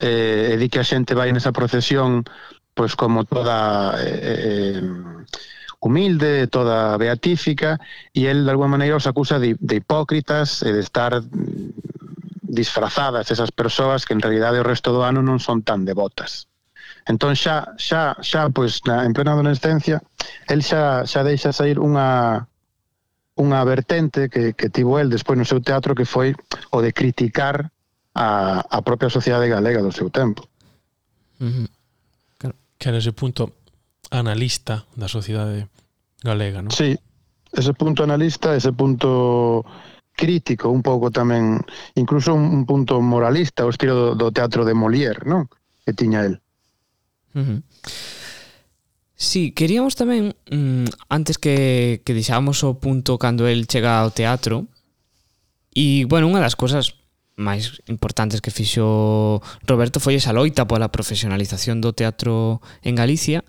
eh, 0.00 0.52
e 0.52 0.56
di 0.56 0.72
que 0.72 0.80
a 0.80 0.88
xente 0.88 1.12
vai 1.12 1.30
nesa 1.30 1.52
procesión 1.52 2.24
pois 2.74 2.96
como 2.96 3.28
toda 3.28 3.94
eh, 4.00 4.80
eh, 4.80 4.82
humilde, 5.84 6.48
toda 6.48 6.96
beatífica, 6.96 7.78
e 8.10 8.26
el 8.26 8.48
de 8.48 8.50
alguma 8.50 8.80
maneira 8.80 8.96
os 8.96 9.06
acusa 9.06 9.38
de, 9.38 9.54
de 9.60 9.84
hipócritas 9.84 10.64
e 10.64 10.72
de 10.72 10.80
estar 10.80 11.20
disfrazadas 12.40 13.30
esas 13.30 13.52
persoas 13.52 14.06
que 14.06 14.14
en 14.14 14.24
realidade 14.24 14.58
o 14.58 14.66
resto 14.66 14.96
do 14.96 15.04
ano 15.04 15.20
non 15.20 15.38
son 15.38 15.60
tan 15.60 15.84
devotas. 15.84 16.48
Entón 17.06 17.36
xa 17.36 17.76
xa 17.76 18.16
xa 18.20 18.48
pois 18.48 18.80
na 18.88 19.04
en 19.04 19.12
plena 19.12 19.36
adolescencia 19.36 20.00
el 20.48 20.64
xa 20.64 21.04
xa 21.04 21.20
deixa 21.20 21.52
sair 21.52 21.76
unha 21.76 22.48
unha 23.36 23.60
vertente 23.66 24.32
que 24.32 24.54
que 24.56 24.70
tivo 24.70 24.96
el 24.96 25.12
despois 25.12 25.36
no 25.36 25.44
seu 25.44 25.60
teatro 25.60 25.92
que 25.92 26.08
foi 26.08 26.32
o 26.72 26.80
de 26.80 26.96
criticar 26.96 27.68
a 28.14 28.62
a 28.64 28.78
propia 28.80 29.12
sociedade 29.12 29.52
galega 29.52 29.84
do 29.84 29.92
seu 29.92 30.08
tempo. 30.08 30.48
Uh 31.40 31.50
-huh. 31.50 31.68
Claro. 32.38 32.56
Que 32.78 32.88
era 32.88 32.98
ese 32.98 33.12
punto 33.12 33.52
analista 34.10 34.86
da 34.94 35.08
sociedade 35.08 35.68
galega, 36.22 36.62
non? 36.62 36.72
Sí, 36.72 36.96
ese 37.52 37.72
punto 37.74 38.02
analista, 38.02 38.56
ese 38.56 38.72
punto 38.72 39.64
crítico, 40.14 40.70
un 40.70 40.82
pouco 40.82 41.10
tamén, 41.10 41.58
incluso 41.98 42.34
un, 42.34 42.62
un 42.62 42.64
punto 42.64 43.02
moralista, 43.02 43.66
o 43.66 43.70
estilo 43.70 43.94
do, 43.94 44.08
do 44.14 44.28
teatro 44.30 44.64
de 44.64 44.74
Molière, 44.74 45.26
non? 45.26 45.50
Que 45.84 45.92
tiña 45.92 46.22
el. 46.24 46.40
Uh. 47.34 47.60
Sí, 49.14 49.52
queríamos 49.52 49.94
tamén, 49.94 50.34
mm, 50.50 50.90
antes 51.08 51.38
que, 51.38 52.02
que 52.02 52.14
deixábamos 52.14 52.62
o 52.66 52.78
punto 52.82 53.18
cando 53.18 53.46
el 53.46 53.66
chega 53.70 54.02
ao 54.02 54.10
teatro, 54.10 54.66
e, 55.74 56.06
bueno, 56.06 56.30
unha 56.30 56.42
das 56.42 56.54
cousas 56.54 56.98
máis 57.34 57.82
importantes 57.90 58.38
que 58.38 58.54
fixo 58.54 59.42
Roberto 59.66 59.98
foi 59.98 60.14
esa 60.14 60.30
loita 60.30 60.70
pola 60.70 60.94
profesionalización 60.94 61.82
do 61.82 61.90
teatro 61.90 62.62
en 62.86 62.94
Galicia 62.94 63.42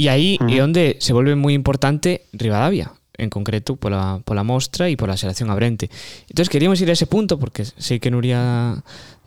e 0.00 0.08
aí 0.08 0.40
uh 0.40 0.48
-huh. 0.48 0.56
é 0.56 0.58
onde 0.64 0.82
se 1.04 1.12
volve 1.12 1.36
moi 1.36 1.52
importante 1.52 2.24
Rivadavia 2.32 2.96
en 3.16 3.28
concreto 3.28 3.76
pola, 3.76 4.20
pola 4.24 4.44
mostra 4.44 4.88
e 4.88 4.96
pola 4.96 5.20
xeración 5.20 5.52
abrente 5.52 5.92
entón 6.32 6.48
queríamos 6.48 6.80
ir 6.80 6.88
a 6.88 6.96
ese 6.96 7.04
punto 7.04 7.36
porque 7.36 7.68
sei 7.76 8.00
que 8.00 8.08
Nuria 8.08 8.80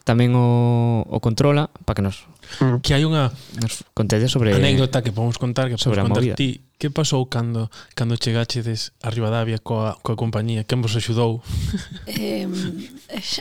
tamén 0.10 0.34
o, 0.34 1.06
o 1.06 1.18
controla 1.22 1.70
para 1.86 2.02
que 2.02 2.04
nos 2.10 2.26
mm. 2.58 2.82
que 2.82 2.98
hai 2.98 3.06
unha 3.06 3.30
nos 3.62 3.86
contedes 3.94 4.34
sobre 4.34 4.58
anécdota 4.58 5.06
que 5.06 5.14
podemos 5.14 5.38
contar 5.38 5.70
que 5.70 5.78
sobre 5.78 6.02
podemos 6.02 6.26
contar 6.26 6.34
ti. 6.34 6.66
Que 6.80 6.88
pasou 6.90 7.28
cando 7.28 7.68
cando 7.94 8.16
chegachedes 8.16 8.96
a 9.04 9.12
Rivadavia 9.12 9.60
coa, 9.60 10.00
coa 10.00 10.16
compañía? 10.16 10.64
Quen 10.66 10.82
vos 10.82 10.98
axudou? 10.98 11.46
Eh, 12.10 12.48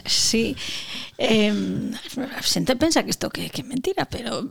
sí. 0.05 0.53
Eh, 1.17 1.55
xente 2.45 2.77
pensa 2.77 3.01
que 3.01 3.15
isto 3.15 3.31
que, 3.33 3.49
que 3.49 3.63
mentira 3.65 4.05
pero 4.05 4.45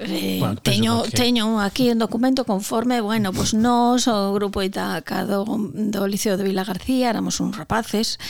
Eh, 0.00 0.36
bueno, 0.38 0.54
teño, 0.62 1.02
que... 1.02 1.10
teño 1.10 1.60
aquí 1.60 1.90
un 1.90 1.98
documento 1.98 2.44
conforme, 2.44 3.00
bueno, 3.00 3.32
pois 3.32 3.50
pues 3.50 3.54
nós, 3.58 4.06
o 4.06 4.30
grupo 4.30 4.62
Itaca 4.62 5.26
do, 5.26 5.42
do 5.42 6.06
Liceo 6.06 6.38
de 6.38 6.46
Vila 6.46 6.62
García, 6.62 7.10
éramos 7.10 7.42
uns 7.42 7.58
rapaces, 7.58 8.22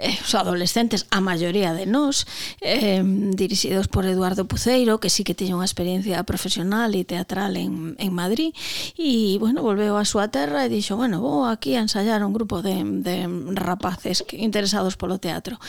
eh, 0.00 0.16
os 0.24 0.32
adolescentes, 0.32 1.04
a 1.12 1.20
maioría 1.20 1.76
de 1.76 1.84
nós, 1.84 2.24
eh, 2.64 3.04
dirixidos 3.36 3.84
por 3.92 4.08
Eduardo 4.08 4.48
Puceiro, 4.48 4.96
que 4.96 5.12
sí 5.12 5.20
que 5.20 5.36
tiña 5.36 5.60
unha 5.60 5.68
experiencia 5.68 6.24
profesional 6.24 6.96
e 6.96 7.04
teatral 7.04 7.60
en, 7.60 8.00
en 8.00 8.12
Madrid, 8.16 8.56
e, 8.96 9.36
bueno, 9.36 9.60
volveu 9.60 10.00
a 10.00 10.08
súa 10.08 10.32
terra 10.32 10.64
e 10.64 10.72
dixo, 10.72 10.96
bueno, 10.96 11.20
vou 11.20 11.44
aquí 11.44 11.76
a 11.76 11.84
ensayar 11.84 12.24
un 12.24 12.32
grupo 12.32 12.64
de, 12.64 12.80
de 12.80 13.28
rapaces 13.60 14.24
que, 14.24 14.40
interesados 14.40 14.96
polo 14.96 15.20
teatro. 15.20 15.60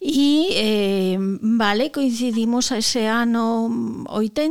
E, 0.00 0.48
eh, 0.56 1.20
vale, 1.44 1.92
coincidimos 1.92 2.72
ese 2.72 3.04
ano 3.04 3.68
80, 4.08 4.43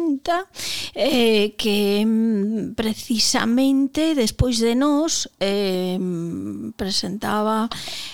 eh, 0.96 1.56
que 1.58 2.06
mm, 2.06 2.74
precisamente 2.76 4.16
despois 4.16 4.60
de 4.60 4.76
nós 4.76 5.30
eh, 5.40 5.98
presentaba 6.76 7.70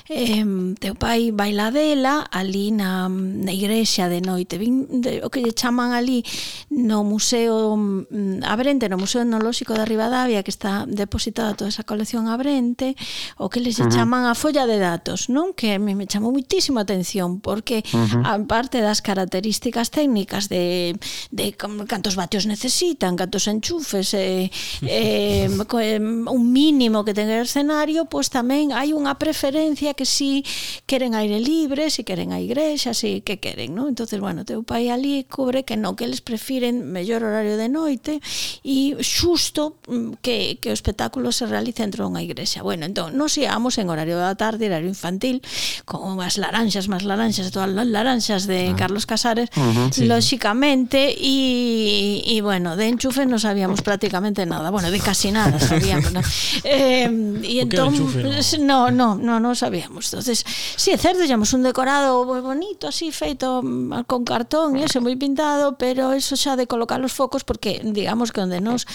eh, 0.07 0.43
teu 0.79 0.95
pai 0.95 1.31
Bailadela 1.31 2.27
ali 2.31 2.71
na, 2.71 3.09
na 3.09 3.51
igrexa 3.51 4.07
de 4.07 4.21
noite 4.21 4.57
Vin, 4.57 5.01
de, 5.01 5.21
o 5.23 5.29
que 5.29 5.43
lle 5.43 5.53
chaman 5.53 5.91
ali 5.91 6.23
no 6.71 7.03
museo 7.03 7.75
mm, 7.75 8.43
Abrente, 8.43 8.87
no 8.89 8.97
museo 8.97 9.21
etnolóxico 9.21 9.73
de 9.75 9.85
Rivadavia 9.85 10.43
que 10.43 10.51
está 10.51 10.85
depositada 10.87 11.53
toda 11.53 11.69
esa 11.69 11.83
colección 11.83 12.27
Abrente 12.27 12.95
o 13.37 13.49
que 13.49 13.59
les 13.59 13.79
uh 13.79 13.85
-huh. 13.85 13.93
chaman 13.93 14.25
a 14.25 14.35
folla 14.35 14.65
de 14.65 14.79
datos 14.79 15.27
non 15.27 15.51
que 15.51 15.79
me, 15.79 15.95
me 15.95 16.07
chamou 16.07 16.31
muitísima 16.31 16.81
atención 16.81 17.39
porque 17.39 17.83
uh 17.91 18.07
-huh. 18.07 18.23
aparte 18.23 18.79
das 18.79 19.01
características 19.03 19.91
técnicas 19.91 20.47
de, 20.49 20.95
de 21.31 21.53
cantos 21.87 22.15
vatios 22.15 22.45
necesitan, 22.45 23.15
cantos 23.15 23.47
enchufes, 23.47 24.13
eh, 24.19 24.51
eh, 24.81 25.49
un 25.49 26.51
mínimo 26.51 27.05
que 27.05 27.13
ten 27.13 27.29
el 27.29 27.43
escenario, 27.43 28.05
pois 28.05 28.29
tamén 28.29 28.71
hai 28.71 28.93
unha 28.93 29.15
preferencia 29.19 29.93
que 29.93 30.05
si 30.05 30.43
queren 30.85 31.15
aire 31.15 31.39
libre, 31.39 31.89
si 31.89 32.03
queren 32.03 32.31
a 32.31 32.39
igrexa, 32.39 32.93
si 32.93 33.21
que 33.21 33.39
queren, 33.39 33.75
non? 33.75 33.89
Entonces, 33.91 34.19
bueno, 34.19 34.45
teu 34.45 34.63
pai 34.63 34.89
ali 34.89 35.25
cubre 35.25 35.63
que 35.63 35.77
no, 35.77 35.95
que 35.95 36.05
eles 36.05 36.21
prefiren 36.21 36.89
mellor 36.89 37.23
horario 37.23 37.57
de 37.57 37.69
noite 37.69 38.21
e 38.63 38.95
xusto 39.01 39.77
mm, 39.87 40.21
que, 40.21 40.57
que 40.61 40.69
o 40.71 40.75
espectáculo 40.75 41.31
se 41.31 41.45
realice 41.45 41.83
dentro 41.83 42.05
dunha 42.05 42.23
igrexa. 42.23 42.61
Bueno, 42.63 42.85
entón, 42.85 43.17
nos 43.17 43.37
íamos 43.37 43.77
en 43.77 43.89
horario 43.89 44.17
da 44.17 44.35
tarde, 44.35 44.67
horario 44.67 44.89
infantil, 44.89 45.41
con 45.85 46.19
as 46.21 46.37
laranxas, 46.37 46.87
máis 46.87 47.03
laranxas, 47.03 47.51
todas 47.51 47.71
as 47.71 47.89
laranxas 47.89 48.47
de 48.47 48.71
ah. 48.71 48.75
Carlos 48.77 49.05
Casares, 49.05 49.49
uh 49.55 49.61
-huh, 49.61 49.89
sí. 49.91 50.05
lóxicamente, 50.05 51.15
e 51.17 51.35
Y, 51.61 52.41
bueno, 52.41 52.75
de 52.75 52.87
enchufe 52.87 53.25
no 53.25 53.39
sabíamos 53.39 53.81
prácticamente 53.81 54.45
nada. 54.45 54.69
Bueno, 54.69 54.91
de 54.91 54.99
casi 54.99 55.31
nada 55.31 55.59
sabíamos. 55.59 56.11
¿no? 56.13 56.21
Eh, 56.63 57.39
y 57.43 57.59
entonces, 57.59 58.59
no, 58.59 58.91
no, 58.91 59.15
no, 59.15 59.39
no 59.39 59.55
sabíamos. 59.55 60.05
Entonces, 60.05 60.45
sí, 60.75 60.95
cerdo, 60.97 61.21
digamos, 61.21 61.53
un 61.53 61.63
decorado 61.63 62.25
moi 62.25 62.41
bonito, 62.41 62.87
así 62.87 63.11
feito 63.11 63.61
mm, 63.63 64.05
con 64.05 64.23
cartón, 64.23 64.77
e 64.77 64.85
ese 64.85 64.99
moi 64.99 65.15
pintado, 65.15 65.79
pero 65.79 66.13
eso 66.13 66.35
xa 66.37 66.55
de 66.55 66.67
colocar 66.67 67.01
os 67.01 67.13
focos 67.15 67.43
porque 67.43 67.81
digamos 67.83 68.31
que 68.31 68.43
onde 68.43 68.61
nos 68.61 68.85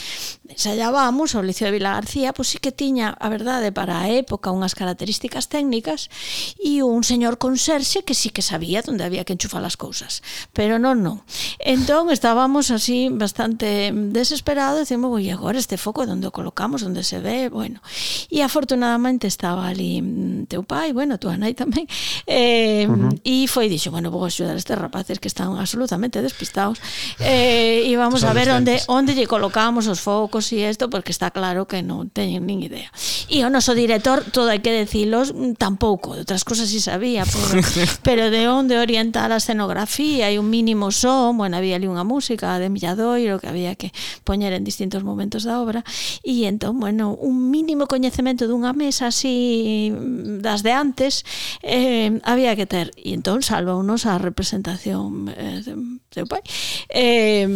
ensayábamos, 0.47 1.35
o 1.35 1.43
Liceo 1.43 1.73
de 1.73 1.77
Vila 1.77 1.99
García, 1.99 2.31
pois 2.31 2.47
pues, 2.47 2.49
sí 2.55 2.59
que 2.61 2.71
tiña, 2.71 3.17
a 3.19 3.29
verdade, 3.29 3.73
para 3.73 4.01
a 4.01 4.09
época 4.13 4.55
unhas 4.55 4.79
características 4.79 5.51
técnicas 5.51 6.13
e 6.61 6.85
un 6.85 7.03
señor 7.03 7.41
conserxe 7.41 8.07
que 8.07 8.15
sí 8.15 8.31
que 8.31 8.43
sabía 8.43 8.85
onde 8.87 9.05
había 9.05 9.25
que 9.25 9.35
enchufar 9.35 9.65
as 9.65 9.77
cousas, 9.77 10.23
pero 10.53 10.79
non, 10.79 11.03
non. 11.03 11.25
Entón 11.59 12.13
estábamos 12.15 12.54
estábamos 12.55 12.71
así 12.71 13.09
bastante 13.11 13.91
desesperados, 13.93 14.79
decimos, 14.79 15.11
"Oi, 15.11 15.31
agora 15.31 15.59
este 15.59 15.77
foco 15.77 16.03
onde 16.03 16.29
o 16.29 16.31
colocamos, 16.31 16.85
onde 16.85 17.03
se 17.03 17.19
ve?" 17.19 17.49
Bueno, 17.51 17.83
e 18.31 18.47
afortunadamente 18.47 19.27
estaba 19.27 19.67
ali 19.67 19.99
mm, 19.99 20.47
teu 20.47 20.63
pai, 20.63 20.93
bueno, 20.95 21.19
tua 21.19 21.35
nai 21.35 21.59
tamén. 21.59 21.91
Eh, 22.31 22.87
uh 22.87 23.11
-huh. 23.11 23.21
e 23.27 23.51
foi 23.51 23.67
dixo, 23.67 23.91
"Bueno, 23.91 24.15
vou 24.15 24.23
axudar 24.23 24.55
a 24.55 24.61
estes 24.63 24.79
rapaces 24.79 25.19
que 25.19 25.27
están 25.27 25.59
absolutamente 25.59 26.23
despistados. 26.23 26.79
Eh, 27.19 27.91
e 27.91 27.93
vamos 27.99 28.23
a 28.23 28.31
ver 28.31 28.47
onde 28.55 28.79
onde 28.87 29.19
lle 29.19 29.27
colocamos 29.27 29.91
os 29.91 29.99
focos 29.99 30.55
e 30.55 30.63
isto, 30.63 30.87
porque 30.87 31.11
está 31.11 31.35
claro 31.35 31.67
que 31.67 31.83
non 31.83 32.07
teñen 32.15 32.47
nin 32.47 32.63
idea." 32.63 32.95
E 33.27 33.43
o 33.43 33.51
noso 33.51 33.75
director, 33.75 34.23
todo 34.31 34.55
hai 34.55 34.63
que 34.63 34.71
decilos, 34.71 35.35
mm, 35.35 35.59
tampouco, 35.59 36.15
de 36.15 36.23
outras 36.23 36.47
cousas 36.47 36.71
si 36.71 36.79
sabía, 36.79 37.27
pero, 37.27 37.51
pero 38.07 38.23
de 38.31 38.47
onde 38.47 38.79
orientar 38.79 39.35
a 39.35 39.43
escenografía 39.43 40.31
e 40.31 40.39
un 40.39 40.47
mínimo 40.47 40.95
son, 40.95 41.35
bueno, 41.35 41.59
había 41.59 41.75
ali 41.75 41.91
unha 41.91 42.07
música, 42.07 42.44
música 42.45 42.59
de 42.59 42.69
Milladoiro 42.69 43.41
que 43.41 43.49
había 43.49 43.75
que 43.75 43.93
poñer 44.25 44.53
en 44.53 44.65
distintos 44.65 45.03
momentos 45.05 45.45
da 45.45 45.61
obra. 45.61 45.85
E 46.23 46.45
entón, 46.47 46.81
bueno, 46.81 47.17
un 47.17 47.51
mínimo 47.51 47.87
coñecemento 47.89 48.47
dunha 48.47 48.77
mesa 48.77 49.09
así 49.09 49.91
mm, 49.93 50.45
das 50.45 50.61
de 50.63 50.73
antes 50.73 51.25
eh, 51.63 52.21
había 52.25 52.57
que 52.57 52.67
ter 52.67 52.93
e 52.97 53.17
entón 53.17 53.41
salva 53.41 53.77
unos 53.77 54.05
a 54.05 54.21
representación 54.21 55.33
eh, 55.33 55.65
seu 56.13 56.27
pai. 56.29 56.45
Eh, 56.93 57.49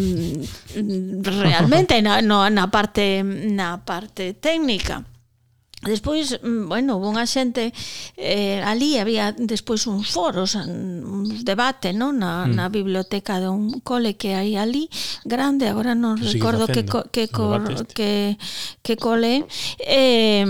realmente 1.23 2.01
na, 2.01 2.25
no, 2.25 2.49
na 2.49 2.73
parte 2.73 3.23
na 3.23 3.85
parte 3.85 4.35
técnica. 4.35 5.05
Despois, 5.83 6.43
mm, 6.43 6.67
bueno, 6.67 6.99
unha 6.99 7.23
xente 7.23 7.71
eh, 8.19 8.59
ali 8.67 8.99
había 8.99 9.31
despois 9.31 9.87
uns 9.87 10.11
foros, 10.11 10.59
mm, 10.59 11.07
un 11.07 11.23
debate, 11.47 11.95
non, 11.95 12.19
na, 12.19 12.51
mm. 12.51 12.53
na 12.59 12.67
biblioteca 12.67 13.39
dun 13.39 13.79
cole 13.87 14.19
que 14.19 14.35
hai 14.35 14.59
ali, 14.59 14.91
grande, 15.23 15.71
agora 15.71 15.95
non 15.95 16.19
recordo 16.19 16.67
que, 16.67 16.83
que, 16.83 17.31
que, 17.31 17.47
que, 17.95 18.11
que 18.83 18.95
cole, 18.99 19.47
eh, 19.79 20.43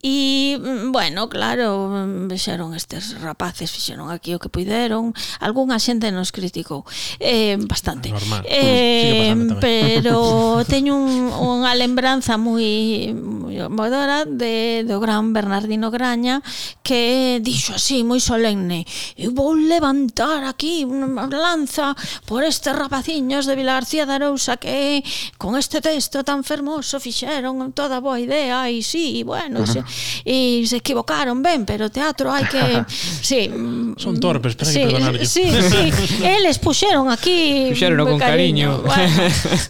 E, 0.00 0.56
mm, 0.60 0.92
bueno, 0.92 1.28
claro, 1.28 1.90
mm, 1.90 2.28
vexeron 2.28 2.74
estes 2.74 3.20
rapaces, 3.20 3.70
fixeron 3.72 4.10
aquí 4.14 4.30
o 4.30 4.38
que 4.38 4.46
puideron. 4.46 5.10
Algúnha 5.42 5.82
xente 5.82 6.14
nos 6.14 6.30
criticou. 6.30 6.86
Eh, 7.18 7.58
bastante. 7.66 8.14
Normal. 8.14 8.46
Eh, 8.46 9.34
mm, 9.34 9.58
pero 9.58 10.62
teño 10.70 10.94
un, 10.94 11.34
unha 11.34 11.74
lembranza 11.74 12.38
moi 12.38 13.10
moi 13.50 13.90
dora 13.90 14.22
de, 14.22 14.86
do 14.86 15.02
gran 15.02 15.34
Bernardino 15.34 15.90
Graña 15.90 16.46
que 16.86 17.42
dixo 17.42 17.74
así, 17.74 18.06
moi 18.06 18.22
solemne 18.22 18.86
eu 19.18 19.34
vou 19.34 19.58
levantar 19.58 20.46
aquí 20.46 20.86
unha 20.86 21.26
lanza 21.26 21.98
por 22.22 22.46
estes 22.46 22.70
rapaciños 22.70 23.50
de 23.50 23.58
Vila 23.58 23.74
García 23.74 24.06
de 24.06 24.14
Arousa 24.14 24.56
que 24.56 25.02
con 25.36 25.58
este 25.58 25.82
texto 25.82 26.22
tan 26.22 26.46
fermoso 26.46 27.02
fixeron 27.02 27.74
toda 27.74 27.98
boa 27.98 28.22
idea 28.22 28.70
e 28.70 28.78
sí, 28.86 29.26
bueno, 29.26 29.60
uh 29.64 29.66
-huh 29.66 29.87
e 30.24 30.64
se 30.66 30.80
equivocaron 30.80 31.42
ben, 31.42 31.64
pero 31.64 31.90
teatro 31.90 32.30
hai 32.32 32.44
que 32.48 32.84
sí, 33.28 33.50
son 33.96 34.20
torpes, 34.20 34.54
pero 34.56 34.70
sí, 34.70 34.82
que 34.84 34.96
que 34.96 35.26
sí, 35.26 35.44
sí, 35.48 35.84
eles 36.24 36.58
puxeron 36.58 37.10
aquí 37.10 37.68
puxeron 37.70 38.06
con 38.06 38.18
cariño, 38.18 38.82
cariño. 38.82 39.18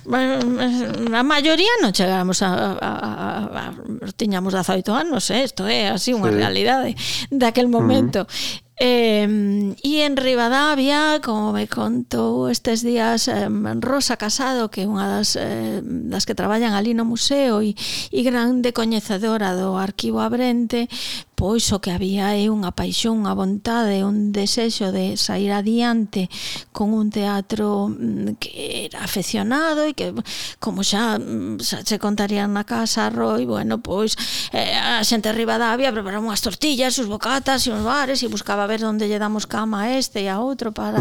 Bueno, 0.05 0.39
a 1.19 1.23
maioría 1.23 1.73
non 1.81 1.93
chegamos 1.93 2.43
a, 2.43 2.77
a, 2.79 2.91
a, 2.99 3.13
a 3.59 4.13
tiñamos 4.17 4.55
18 4.55 4.95
anos, 4.95 5.31
eh? 5.31 5.45
isto 5.45 5.67
é 5.67 5.89
así 5.89 6.13
unha 6.15 6.31
sí. 6.31 6.37
realidade 6.39 6.91
daquel 7.31 7.69
momento. 7.69 8.25
Uh 8.25 8.31
-huh. 8.31 8.68
Eh, 8.81 9.75
e 9.83 9.93
en 10.07 10.15
Rivadavia, 10.15 11.19
como 11.19 11.51
me 11.51 11.67
contou 11.67 12.47
estes 12.47 12.87
días 12.87 13.27
eh, 13.27 13.51
Rosa 13.83 14.15
Casado, 14.15 14.71
que 14.71 14.83
é 14.83 14.87
unha 14.87 15.11
das, 15.11 15.35
eh, 15.35 15.83
das 15.83 16.23
que 16.23 16.39
traballan 16.39 16.79
ali 16.79 16.95
no 16.95 17.03
museo 17.03 17.59
e, 17.59 17.75
e 18.15 18.21
grande 18.23 18.71
coñecedora 18.71 19.59
do 19.59 19.75
arquivo 19.75 20.23
abrente, 20.23 20.87
pois 21.39 21.71
o 21.71 21.79
que 21.79 21.95
había 21.95 22.35
é 22.35 22.51
unha 22.51 22.75
paixón, 22.75 23.23
unha 23.23 23.39
vontade, 23.39 24.03
un 24.03 24.35
desexo 24.35 24.91
de 24.91 25.15
sair 25.15 25.55
adiante 25.55 26.27
con 26.75 26.91
un 26.91 27.15
teatro 27.15 27.87
mm, 27.87 28.43
que 28.43 28.91
era 28.91 29.07
afeccionado 29.07 29.87
e 29.87 29.95
que 29.95 30.11
como 30.59 30.83
xa, 30.83 31.15
mm, 31.23 31.63
xa 31.63 31.87
se 31.87 32.03
contarían 32.03 32.51
na 32.51 32.67
casa 32.67 33.07
Roy, 33.07 33.47
bueno, 33.47 33.79
pois 33.79 34.19
eh, 34.51 34.75
a 34.75 34.99
xente 35.07 35.31
arriba 35.31 35.55
da 35.55 35.69
Rivadavia 35.79 35.93
preparaba 35.93 36.27
unhas 36.27 36.41
tortillas, 36.43 36.99
uns 36.99 37.07
bocatas 37.07 37.63
e 37.67 37.71
uns 37.71 37.85
bares 37.85 38.19
e 38.25 38.33
buscaba 38.33 38.67
ver 38.67 38.83
onde 38.83 39.07
lle 39.07 39.21
damos 39.23 39.47
cama 39.47 39.87
a 39.87 39.95
este 39.95 40.25
e 40.25 40.29
a 40.33 40.43
outro 40.43 40.75
para, 40.75 40.99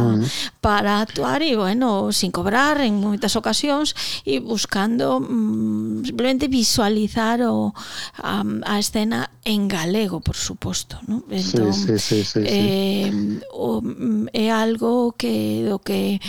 para 0.61 1.01
actuar 1.01 1.41
e 1.41 1.57
bueno, 1.57 2.11
sin 2.11 2.29
cobrar 2.29 2.77
en 2.83 2.99
moitas 2.99 3.33
ocasións 3.33 3.95
e 4.21 4.37
buscando 4.37 5.17
mm, 5.17 6.05
simplemente 6.13 6.45
visualizar 6.51 7.41
o, 7.47 7.73
a, 8.19 8.43
a 8.43 8.75
escena 8.77 9.31
en 9.47 9.71
galego 9.71 10.19
por 10.27 10.35
suposto, 10.35 10.99
non? 11.07 11.23
Entón, 11.31 11.71
sí, 11.71 11.95
sí, 11.95 12.19
sí, 12.19 12.43
sí, 12.43 12.43
eh. 12.43 13.39
O, 13.55 13.79
mm, 13.79 14.27
é 14.35 14.51
algo 14.51 15.15
que 15.15 15.63
do 15.63 15.79
que 15.79 16.19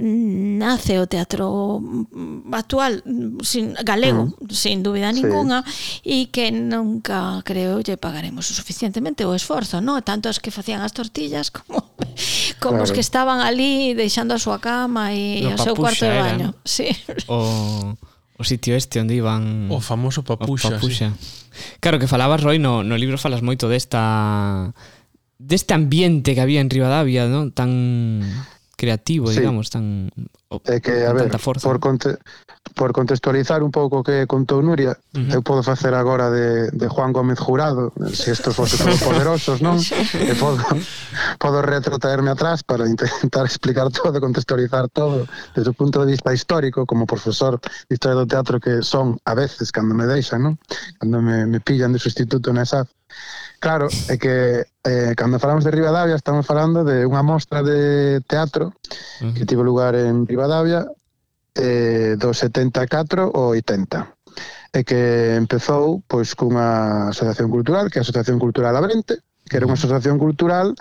mm, 0.00 0.56
nace 0.56 0.96
o 0.96 1.04
teatro 1.04 1.76
mm, 1.76 2.48
actual 2.56 3.04
sin 3.44 3.76
galego, 3.84 4.32
sin 4.48 4.80
dúbida 4.80 5.12
ninguna, 5.12 5.68
sí. 5.68 6.00
e 6.00 6.32
que 6.32 6.48
nunca 6.48 7.44
creo 7.44 7.84
lle 7.84 8.00
pagaremos 8.00 8.48
o 8.48 8.56
suficientemente 8.56 9.28
o 9.28 9.36
esforzo, 9.36 9.84
non? 9.84 10.00
Tanto 10.00 10.32
as 10.32 10.40
que 10.40 10.48
facían 10.48 10.80
as 10.80 10.96
tortillas 10.96 11.52
como 11.56 11.84
como 12.56 12.80
claro. 12.80 12.88
os 12.88 12.96
que 12.96 13.04
estaban 13.04 13.44
ali 13.44 13.92
deixando 13.92 14.32
a 14.32 14.40
súa 14.40 14.64
cama 14.64 15.12
e 15.12 15.44
no, 15.44 15.52
o 15.52 15.60
seu 15.60 15.76
cuarto 15.76 16.08
de 16.08 16.16
baño. 16.16 16.48
Sí. 16.64 16.88
O 17.28 17.92
o 18.38 18.44
sitio 18.44 18.76
este 18.76 19.00
onde 19.00 19.14
iban 19.14 19.68
o 19.68 19.80
famoso 19.80 20.24
papuxa, 20.24 20.68
o 20.68 20.70
papuxa. 20.78 21.12
Sí. 21.12 21.78
claro 21.80 21.98
que 21.98 22.08
falabas 22.08 22.40
Roy 22.40 22.58
no, 22.58 22.82
no 22.82 22.96
libro 22.96 23.20
falas 23.20 23.44
moito 23.44 23.68
desta 23.68 24.72
deste 25.38 25.74
ambiente 25.74 26.34
que 26.34 26.42
había 26.42 26.60
en 26.60 26.70
Rivadavia 26.70 27.28
¿no? 27.28 27.52
tan 27.52 28.22
creativo 28.76 29.28
sí. 29.28 29.40
digamos 29.40 29.68
tan 29.68 30.10
o, 30.52 30.60
é 30.68 30.80
que, 30.84 31.08
a 31.08 31.12
ver, 31.16 31.32
tanta 31.32 31.40
forza. 31.40 31.64
por, 31.64 31.80
conte, 31.80 32.20
por 32.74 32.92
contextualizar 32.92 33.62
un 33.62 33.70
pouco 33.70 34.00
o 34.00 34.02
que 34.02 34.26
contou 34.26 34.62
Nuria, 34.62 34.96
uh 34.96 35.18
-huh. 35.18 35.34
eu 35.34 35.40
podo 35.42 35.62
facer 35.62 35.94
agora 35.94 36.30
de, 36.30 36.70
de 36.72 36.86
Juan 36.88 37.12
Gómez 37.12 37.38
Jurado, 37.38 37.92
se 38.12 38.32
estos 38.32 38.54
fosen 38.56 38.78
todos 38.86 39.02
poderosos, 39.08 39.60
non? 39.60 39.76
E 39.78 40.34
podo, 40.38 40.62
podo 41.38 41.58
retrotraerme 41.62 42.30
atrás 42.30 42.62
para 42.62 42.88
intentar 42.88 43.44
explicar 43.44 43.90
todo, 43.90 44.18
contextualizar 44.22 44.88
todo, 44.88 45.26
desde 45.54 45.70
o 45.70 45.76
punto 45.76 46.00
de 46.00 46.14
vista 46.14 46.32
histórico, 46.32 46.86
como 46.86 47.04
profesor 47.06 47.60
de 47.60 47.92
Historia 47.92 48.16
do 48.16 48.26
Teatro 48.26 48.58
que 48.58 48.82
son 48.82 49.18
a 49.26 49.34
veces 49.34 49.70
cando 49.70 49.92
me 49.94 50.06
deixan, 50.06 50.42
non? 50.42 50.54
Cando 50.98 51.20
me, 51.20 51.44
me 51.46 51.60
pillan 51.60 51.92
de 51.92 51.98
sustituto 51.98 52.52
na 52.54 52.64
SAF. 52.64 52.88
Claro, 53.60 53.86
é 54.08 54.18
que 54.18 54.66
eh, 54.82 55.12
cando 55.14 55.38
falamos 55.38 55.62
de 55.62 55.70
Rivadavia 55.70 56.16
estamos 56.16 56.46
falando 56.46 56.82
de 56.82 57.06
unha 57.06 57.22
mostra 57.22 57.62
de 57.62 58.18
teatro 58.26 58.72
uh 58.72 59.30
-huh. 59.30 59.34
que 59.34 59.46
tivo 59.46 59.62
lugar 59.62 59.94
en 59.94 60.26
Rivadavia 60.26 60.88
eh, 61.54 62.16
do 62.18 62.32
74 62.32 63.32
ao 63.34 63.52
80 63.56 64.08
e 64.72 64.80
que 64.88 65.36
empezou 65.36 66.00
pois 66.08 66.32
cunha 66.32 67.12
asociación 67.12 67.52
cultural, 67.52 67.92
que 67.92 67.98
é 67.98 68.00
a 68.00 68.06
Asociación 68.08 68.40
Cultural 68.40 68.72
Abrente, 68.72 69.20
que 69.44 69.60
era 69.60 69.68
unha 69.68 69.76
asociación 69.76 70.16
cultural 70.16 70.72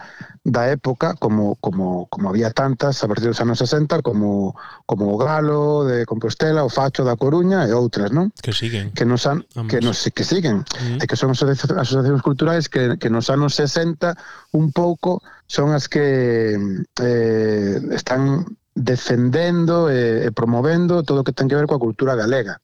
da 0.48 0.72
época, 0.72 1.20
como, 1.20 1.60
como, 1.60 2.08
como 2.08 2.32
había 2.32 2.56
tantas 2.56 3.04
a 3.04 3.08
partir 3.12 3.28
dos 3.28 3.44
anos 3.44 3.60
60, 3.60 4.00
como, 4.00 4.56
como 4.88 5.12
o 5.12 5.20
Galo 5.20 5.84
de 5.84 6.08
Compostela, 6.08 6.64
o 6.64 6.72
Facho 6.72 7.04
da 7.04 7.20
Coruña 7.20 7.68
e 7.68 7.76
outras, 7.76 8.16
non? 8.16 8.32
Que 8.40 8.56
siguen. 8.56 8.96
Que 8.96 9.04
nos 9.04 9.28
an, 9.28 9.44
Vamos. 9.60 9.68
que 9.68 9.84
nos 9.84 10.00
que 10.16 10.24
siguen, 10.24 10.64
uh 10.64 10.64
-huh. 10.64 11.04
e 11.04 11.06
que 11.06 11.20
son 11.20 11.36
asociacións 11.36 12.24
culturais 12.24 12.72
que, 12.72 12.96
que 12.96 13.12
nos 13.12 13.28
anos 13.28 13.60
60 13.60 14.16
un 14.56 14.72
pouco 14.72 15.20
son 15.52 15.76
as 15.76 15.92
que 15.92 16.56
eh, 17.04 17.76
están 17.92 18.48
defendendo 18.74 19.92
e, 19.92 20.26
e 20.26 20.30
promovendo 20.32 21.04
todo 21.04 21.22
o 21.22 21.26
que 21.28 21.36
ten 21.36 21.48
que 21.48 21.60
ver 21.60 21.68
coa 21.68 21.82
cultura 21.82 22.16
galega 22.16 22.60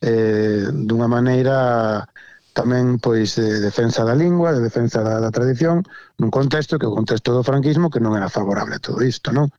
eh, 0.00 0.64
dunha 0.72 1.08
maneira 1.10 2.06
tamén 2.50 2.98
pois 2.98 3.38
de 3.38 3.62
defensa 3.62 4.02
da 4.02 4.14
lingua, 4.14 4.50
de 4.52 4.60
defensa 4.60 5.06
da, 5.06 5.22
da 5.22 5.30
tradición, 5.30 5.86
nun 6.18 6.34
contexto 6.34 6.82
que 6.82 6.88
o 6.88 6.96
contexto 6.96 7.30
do 7.30 7.46
franquismo 7.46 7.88
que 7.88 8.02
non 8.02 8.18
era 8.18 8.26
favorable 8.26 8.76
a 8.76 8.82
todo 8.82 9.06
isto, 9.06 9.30
non? 9.30 9.54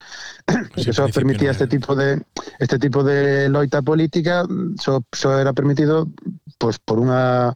Sí, 0.75 0.91
que 0.91 0.93
só 0.93 1.07
permitía 1.07 1.55
este 1.55 1.71
tipo 1.71 1.95
de 1.95 2.19
este 2.59 2.77
tipo 2.77 3.01
de 3.01 3.47
loita 3.47 3.79
política 3.79 4.43
só, 4.75 4.99
só 5.15 5.39
era 5.39 5.55
permitido 5.55 6.11
pois 6.59 6.77
por 6.83 6.99
unha 6.99 7.55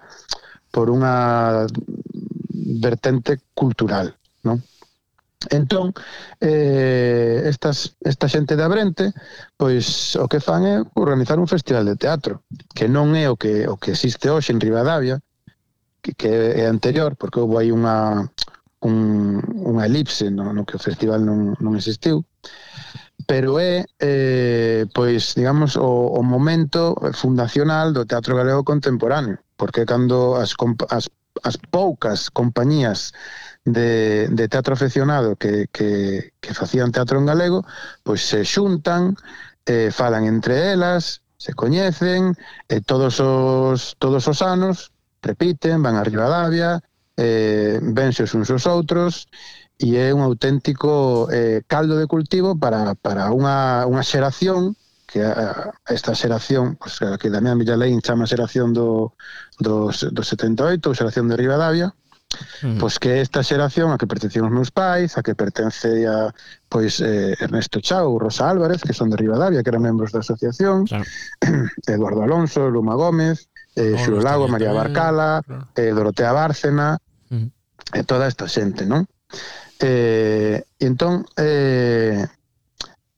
por 0.71 0.87
unha 0.87 1.67
vertente 2.79 3.43
cultural, 3.51 4.15
non? 4.47 4.63
Entón, 5.49 5.93
eh, 6.39 7.43
estas, 7.45 7.95
esta 8.01 8.27
xente 8.27 8.55
de 8.55 8.63
Abrente, 8.63 9.13
pois 9.58 10.15
o 10.15 10.27
que 10.27 10.39
fan 10.39 10.63
é 10.65 10.75
organizar 10.95 11.38
un 11.39 11.47
festival 11.47 11.86
de 11.86 11.95
teatro, 11.95 12.43
que 12.73 12.88
non 12.88 13.13
é 13.13 13.29
o 13.29 13.36
que, 13.38 13.67
o 13.67 13.77
que 13.77 13.91
existe 13.93 14.29
hoxe 14.29 14.53
en 14.53 14.62
Rivadavia, 14.62 15.21
que, 16.01 16.13
que 16.13 16.29
é 16.29 16.65
anterior, 16.67 17.15
porque 17.17 17.39
houve 17.39 17.65
aí 17.65 17.69
unha, 17.71 18.25
un, 18.86 18.95
unha 19.41 19.84
elipse 19.86 20.29
no, 20.29 20.53
no 20.53 20.65
que 20.65 20.77
o 20.77 20.84
festival 20.84 21.25
non, 21.25 21.58
non 21.58 21.73
existiu, 21.73 22.25
pero 23.25 23.58
é, 23.58 23.86
eh, 23.99 24.86
pois, 24.93 25.34
digamos, 25.34 25.75
o, 25.75 26.13
o 26.13 26.21
momento 26.21 26.93
fundacional 27.13 27.93
do 27.93 28.05
teatro 28.05 28.38
galego 28.38 28.62
contemporáneo, 28.62 29.41
porque 29.58 29.86
cando 29.86 30.38
as, 30.38 30.53
as, 30.93 31.10
as 31.41 31.58
poucas 31.58 32.29
compañías 32.29 33.13
de, 33.65 34.28
de 34.30 34.47
teatro 34.47 34.75
aficionado 34.75 35.36
que, 35.36 35.67
que, 35.71 36.34
que 36.39 36.54
facían 36.54 36.91
teatro 36.91 37.19
en 37.19 37.25
galego, 37.25 37.65
pois 38.04 38.21
se 38.21 38.45
xuntan, 38.45 39.17
eh, 39.65 39.89
falan 39.91 40.25
entre 40.25 40.71
elas, 40.71 41.21
se 41.38 41.54
coñecen, 41.54 42.38
eh, 42.69 42.82
todos 42.82 43.19
os 43.19 43.95
todos 43.99 44.28
os 44.28 44.41
anos 44.41 44.93
repiten, 45.21 45.82
van 45.82 45.97
a 45.97 46.06
Rivadavia, 46.06 46.80
eh, 47.17 47.80
vense 47.82 48.23
os 48.23 48.34
uns 48.38 48.49
aos 48.54 48.69
outros, 48.69 49.28
e 49.78 49.97
é 49.97 50.13
un 50.13 50.21
auténtico 50.21 51.28
eh, 51.34 51.65
caldo 51.67 51.97
de 51.97 52.08
cultivo 52.08 52.56
para, 52.56 52.95
para 52.95 53.34
unha, 53.34 53.84
unha 53.89 54.06
xeración 54.06 54.78
que 55.10 55.25
a, 55.25 55.73
esta 55.89 56.15
xeración, 56.15 56.78
pues, 56.78 56.99
que 57.19 57.30
Damián 57.34 57.60
Villaleín 57.60 58.01
chama 58.01 58.30
xeración 58.30 58.73
do, 58.73 59.17
dos, 59.60 60.06
do 60.12 60.21
78, 60.23 60.86
ou 60.86 60.97
xeración 60.97 61.28
de 61.28 61.38
Rivadavia, 61.39 61.91
Mm. 62.61 62.77
Pois 62.79 62.99
que 62.99 63.21
esta 63.21 63.43
xeración 63.43 63.91
a 63.91 63.97
que 63.97 64.07
pertencían 64.07 64.45
os 64.45 64.51
meus 64.51 64.71
pais, 64.71 65.17
a 65.17 65.23
que 65.23 65.35
pertence 65.35 66.07
a, 66.07 66.33
pois 66.67 66.99
eh, 66.99 67.35
Ernesto 67.39 67.79
Chao, 67.79 68.19
Rosa 68.19 68.49
Álvarez, 68.49 68.81
que 68.83 68.93
son 68.93 69.09
de 69.09 69.17
Rivadavia, 69.17 69.63
que 69.63 69.71
eran 69.71 69.83
membros 69.83 70.11
da 70.11 70.19
asociación, 70.19 70.85
claro. 70.85 71.05
Eduardo 71.88 72.23
Alonso, 72.23 72.67
Luma 72.69 72.95
Gómez, 72.95 73.47
eh, 73.75 73.95
Xuro 73.99 74.21
Lago, 74.21 74.47
María 74.47 74.71
Barcala, 74.71 75.43
claro. 75.45 75.67
eh, 75.75 75.91
Dorotea 75.91 76.31
Bárcena, 76.31 76.97
mm. 77.29 77.47
e 77.93 77.99
eh, 77.99 78.03
toda 78.03 78.27
esta 78.27 78.47
xente, 78.47 78.83
non? 78.83 79.07
Eh, 79.79 80.63
e 80.63 80.85
entón, 80.88 81.27
eh, 81.35 82.25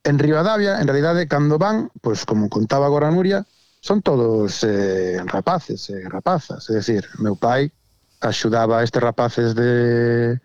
en 0.04 0.16
Rivadavia, 0.20 0.82
en 0.82 0.88
realidade, 0.88 1.28
cando 1.28 1.58
van, 1.58 1.90
pois 2.02 2.26
como 2.26 2.50
contaba 2.50 2.86
agora 2.86 3.12
Nuria, 3.12 3.46
son 3.80 4.02
todos 4.02 4.64
eh, 4.66 5.22
rapaces 5.26 5.90
e 5.90 6.02
eh, 6.02 6.10
rapazas, 6.10 6.70
é 6.70 6.82
dicir, 6.82 7.08
meu 7.22 7.38
pai 7.38 7.72
axudaba 8.22 8.80
a 8.80 8.84
estes 8.84 9.02
rapaces 9.02 9.56
de, 9.56 10.40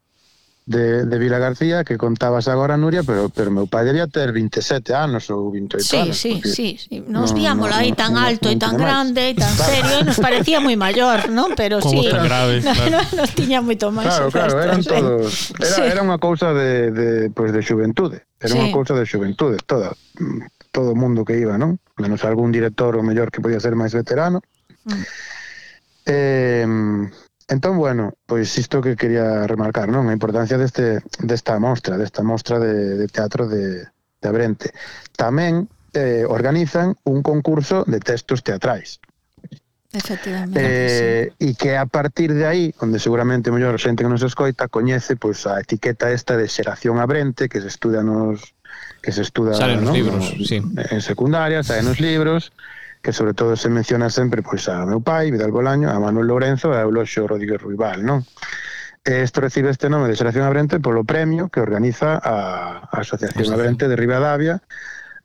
de, 0.66 1.06
de 1.06 1.18
Vila 1.18 1.38
García 1.38 1.84
que 1.84 1.98
contabas 1.98 2.46
agora, 2.48 2.76
Nuria, 2.76 3.02
pero 3.02 3.28
pero 3.28 3.50
meu 3.50 3.66
pai 3.66 3.84
debía 3.84 4.06
ter 4.06 4.30
27 4.30 4.94
anos 4.94 5.26
ou 5.30 5.50
28 5.50 5.82
sí, 5.82 5.96
anos. 5.96 6.16
Sí, 6.16 6.40
sí, 6.44 6.68
sí. 6.78 7.04
Nos 7.08 7.32
no, 7.32 7.36
víamos 7.36 7.68
no, 7.68 7.74
aí 7.74 7.90
no, 7.90 7.96
tan 7.96 8.12
no, 8.14 8.20
alto 8.20 8.46
no, 8.46 8.54
e 8.54 8.56
tan 8.56 8.76
grande 8.78 9.30
e 9.30 9.34
tan 9.34 9.50
serio 9.50 10.00
e 10.00 10.04
nos 10.06 10.22
parecía 10.22 10.62
moi 10.62 10.78
maior, 10.78 11.26
non? 11.34 11.58
Pero 11.58 11.82
Como 11.82 11.98
sí. 11.98 12.10
Tan 12.10 12.24
grave, 12.30 12.62
no, 12.66 12.70
claro. 12.70 12.90
no, 12.94 13.00
nos 13.18 13.30
tiña 13.34 13.58
moito 13.58 13.90
máis. 13.90 14.06
Claro, 14.06 14.30
claro, 14.30 14.54
eran 14.62 14.82
sí. 14.86 14.88
todos. 14.88 15.50
Era, 15.58 15.74
sí. 15.74 15.82
era 15.82 16.00
unha 16.06 16.18
cousa 16.22 16.54
de, 16.54 16.94
de, 16.94 17.08
pues, 17.34 17.50
de 17.50 17.60
xuventude. 17.64 18.22
Era 18.38 18.54
sí. 18.54 18.58
unha 18.58 18.70
cousa 18.70 18.94
de 18.94 19.02
xuventude, 19.02 19.58
toda 19.66 19.98
todo 20.72 20.94
o 20.94 20.96
mundo 20.96 21.26
que 21.26 21.36
iba, 21.36 21.58
non? 21.58 21.82
Menos 21.98 22.22
algún 22.24 22.54
director 22.54 22.96
o 22.96 23.02
mellor 23.02 23.34
que 23.34 23.42
podía 23.42 23.58
ser 23.58 23.74
máis 23.74 23.92
veterano. 23.92 24.40
Mm. 24.86 25.02
Eh, 26.06 26.66
Entón, 27.52 27.76
bueno, 27.76 28.14
pois 28.24 28.56
isto 28.56 28.80
que 28.80 28.96
quería 28.96 29.44
remarcar, 29.44 29.92
non? 29.92 30.08
A 30.08 30.16
importancia 30.16 30.56
deste, 30.56 31.04
desta 31.20 31.60
mostra, 31.60 32.00
desta 32.00 32.24
mostra 32.24 32.56
de, 32.56 32.96
de 32.96 33.06
teatro 33.12 33.44
de, 33.44 33.84
de 33.84 34.24
Abrente. 34.24 34.72
Tamén 35.12 35.68
eh, 35.92 36.24
organizan 36.24 36.96
un 37.04 37.20
concurso 37.20 37.84
de 37.84 38.00
textos 38.00 38.40
teatrais. 38.40 39.04
Efectivamente. 39.92 40.56
Eh, 40.56 41.36
sí. 41.36 41.52
E 41.52 41.52
que 41.52 41.76
a 41.76 41.84
partir 41.84 42.32
de 42.32 42.48
aí, 42.48 42.72
onde 42.80 42.96
seguramente 42.96 43.52
mellor 43.52 43.76
xente 43.76 44.00
que 44.00 44.08
nos 44.08 44.24
escoita, 44.24 44.72
coñece 44.72 45.20
pois, 45.20 45.44
a 45.44 45.60
etiqueta 45.60 46.08
esta 46.08 46.40
de 46.40 46.48
xeración 46.48 47.04
Abrente, 47.04 47.52
que 47.52 47.60
se 47.60 47.68
estuda 47.68 48.00
nos 48.00 48.56
que 49.04 49.12
se 49.12 49.20
estuda 49.20 49.52
Sale 49.52 49.76
nos 49.76 49.84
¿no? 49.84 49.92
libros, 49.92 50.24
sí. 50.40 50.64
en 50.64 51.00
secundaria, 51.04 51.60
sale 51.60 51.84
nos 51.84 52.00
libros, 52.00 52.56
que 53.02 53.12
sobre 53.12 53.34
todo 53.34 53.58
se 53.58 53.68
menciona 53.68 54.08
sempre 54.08 54.40
pois 54.40 54.70
a 54.70 54.86
meu 54.86 55.02
pai, 55.02 55.34
Vidal 55.34 55.50
Bolaño, 55.50 55.90
a 55.90 55.98
Manuel 55.98 56.30
Lourenzo 56.30 56.70
e 56.70 56.78
a 56.78 56.86
Euloxio 56.86 57.26
Rodríguez 57.26 57.58
Ruibal, 57.58 58.06
non? 58.06 58.22
Isto 59.02 59.42
recibe 59.42 59.74
este 59.74 59.90
nome 59.90 60.06
de 60.06 60.14
Xeración 60.14 60.46
Abrente 60.46 60.78
polo 60.78 61.02
premio 61.02 61.50
que 61.50 61.58
organiza 61.58 62.22
a, 62.22 62.86
a 62.86 62.96
Asociación 63.02 63.50
Abrente 63.50 63.90
de 63.90 63.98
Rivadavia 63.98 64.62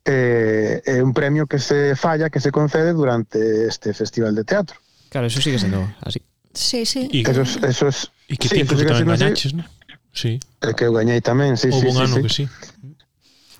eh, 0.02 0.82
é 0.84 0.98
un 0.98 1.12
premio 1.14 1.46
que 1.46 1.58
se 1.58 1.94
falla, 1.94 2.30
que 2.30 2.40
se 2.40 2.50
concede 2.50 2.92
durante 2.92 3.68
este 3.68 3.94
festival 3.94 4.34
de 4.34 4.42
teatro. 4.42 4.76
Claro, 5.10 5.26
eso 5.26 5.40
sigue 5.40 5.58
sendo 5.58 5.86
así. 6.02 6.20
Sí, 6.54 6.86
sí. 6.86 7.08
Y, 7.12 7.28
eso, 7.28 7.42
eso 7.42 7.88
es, 7.88 8.10
y 8.26 8.36
que 8.36 8.48
sí, 8.48 8.64
ti 8.64 8.74
que 8.74 8.84
tamén 8.84 9.14
gañaches, 9.14 9.54
non? 9.54 9.68
Sí. 10.10 10.40
E 10.64 10.74
que 10.74 10.88
eu 10.88 10.92
gañei 10.96 11.22
tamén, 11.22 11.54
sí, 11.54 11.70
Houve 11.70 11.86
sí, 11.86 11.94
un 11.94 11.94
sí, 11.94 12.02
ano 12.02 12.16
sí. 12.16 12.22
que 12.24 12.32
sí. 12.32 12.44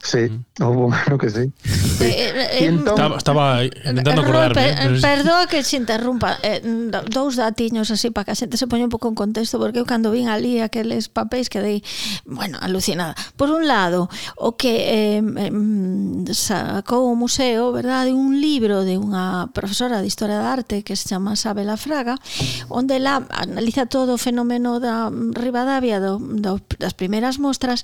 Sí, 0.01 0.31
houve 0.61 0.77
un 0.77 0.95
ano 0.95 1.19
que 1.19 1.29
sí. 1.29 1.53
sí. 1.65 2.05
Eh, 2.05 2.33
eh, 2.35 2.67
entón, 2.67 2.95
estaba, 2.95 3.17
estaba 3.17 3.65
intentando 3.65 4.23
eh, 4.23 4.25
eh, 4.25 4.29
acordarme. 4.29 4.55
Per, 4.55 4.97
eh, 4.97 5.01
perdoa 5.01 5.47
que 5.47 5.63
se 5.63 5.77
interrumpa. 5.77 6.39
Eh, 6.43 6.63
dous 7.11 7.37
datiños 7.37 7.91
así 7.91 8.11
para 8.11 8.27
que 8.27 8.33
a 8.33 8.39
xente 8.39 8.57
se 8.57 8.71
poña 8.71 8.87
un 8.87 8.95
pouco 8.95 9.09
en 9.11 9.19
contexto, 9.19 9.59
porque 9.59 9.83
eu 9.83 9.87
cando 9.87 10.15
vin 10.15 10.31
ali 10.31 10.63
aqueles 10.63 11.11
papéis 11.11 11.51
que 11.51 11.59
dei, 11.59 11.83
bueno, 12.25 12.59
alucinada. 12.63 13.19
Por 13.35 13.51
un 13.51 13.67
lado, 13.67 14.07
o 14.39 14.55
que 14.55 15.19
eh, 15.19 15.23
sacou 16.31 17.11
o 17.11 17.19
museo, 17.19 17.75
verdade, 17.75 18.15
un 18.15 18.39
libro 18.39 18.87
de 18.87 19.03
unha 19.03 19.51
profesora 19.51 19.99
de 19.99 20.07
Historia 20.07 20.39
da 20.39 20.55
Arte 20.55 20.87
que 20.87 20.95
se 20.95 21.11
chama 21.11 21.35
Sabela 21.35 21.75
Fraga, 21.75 22.15
onde 22.71 23.03
la 23.03 23.27
analiza 23.35 23.91
todo 23.91 24.15
o 24.15 24.23
fenómeno 24.23 24.79
da 24.79 25.11
Rivadavia 25.11 25.99
do, 25.99 26.23
do, 26.23 26.63
das 26.79 26.95
primeiras 26.95 27.43
mostras, 27.43 27.83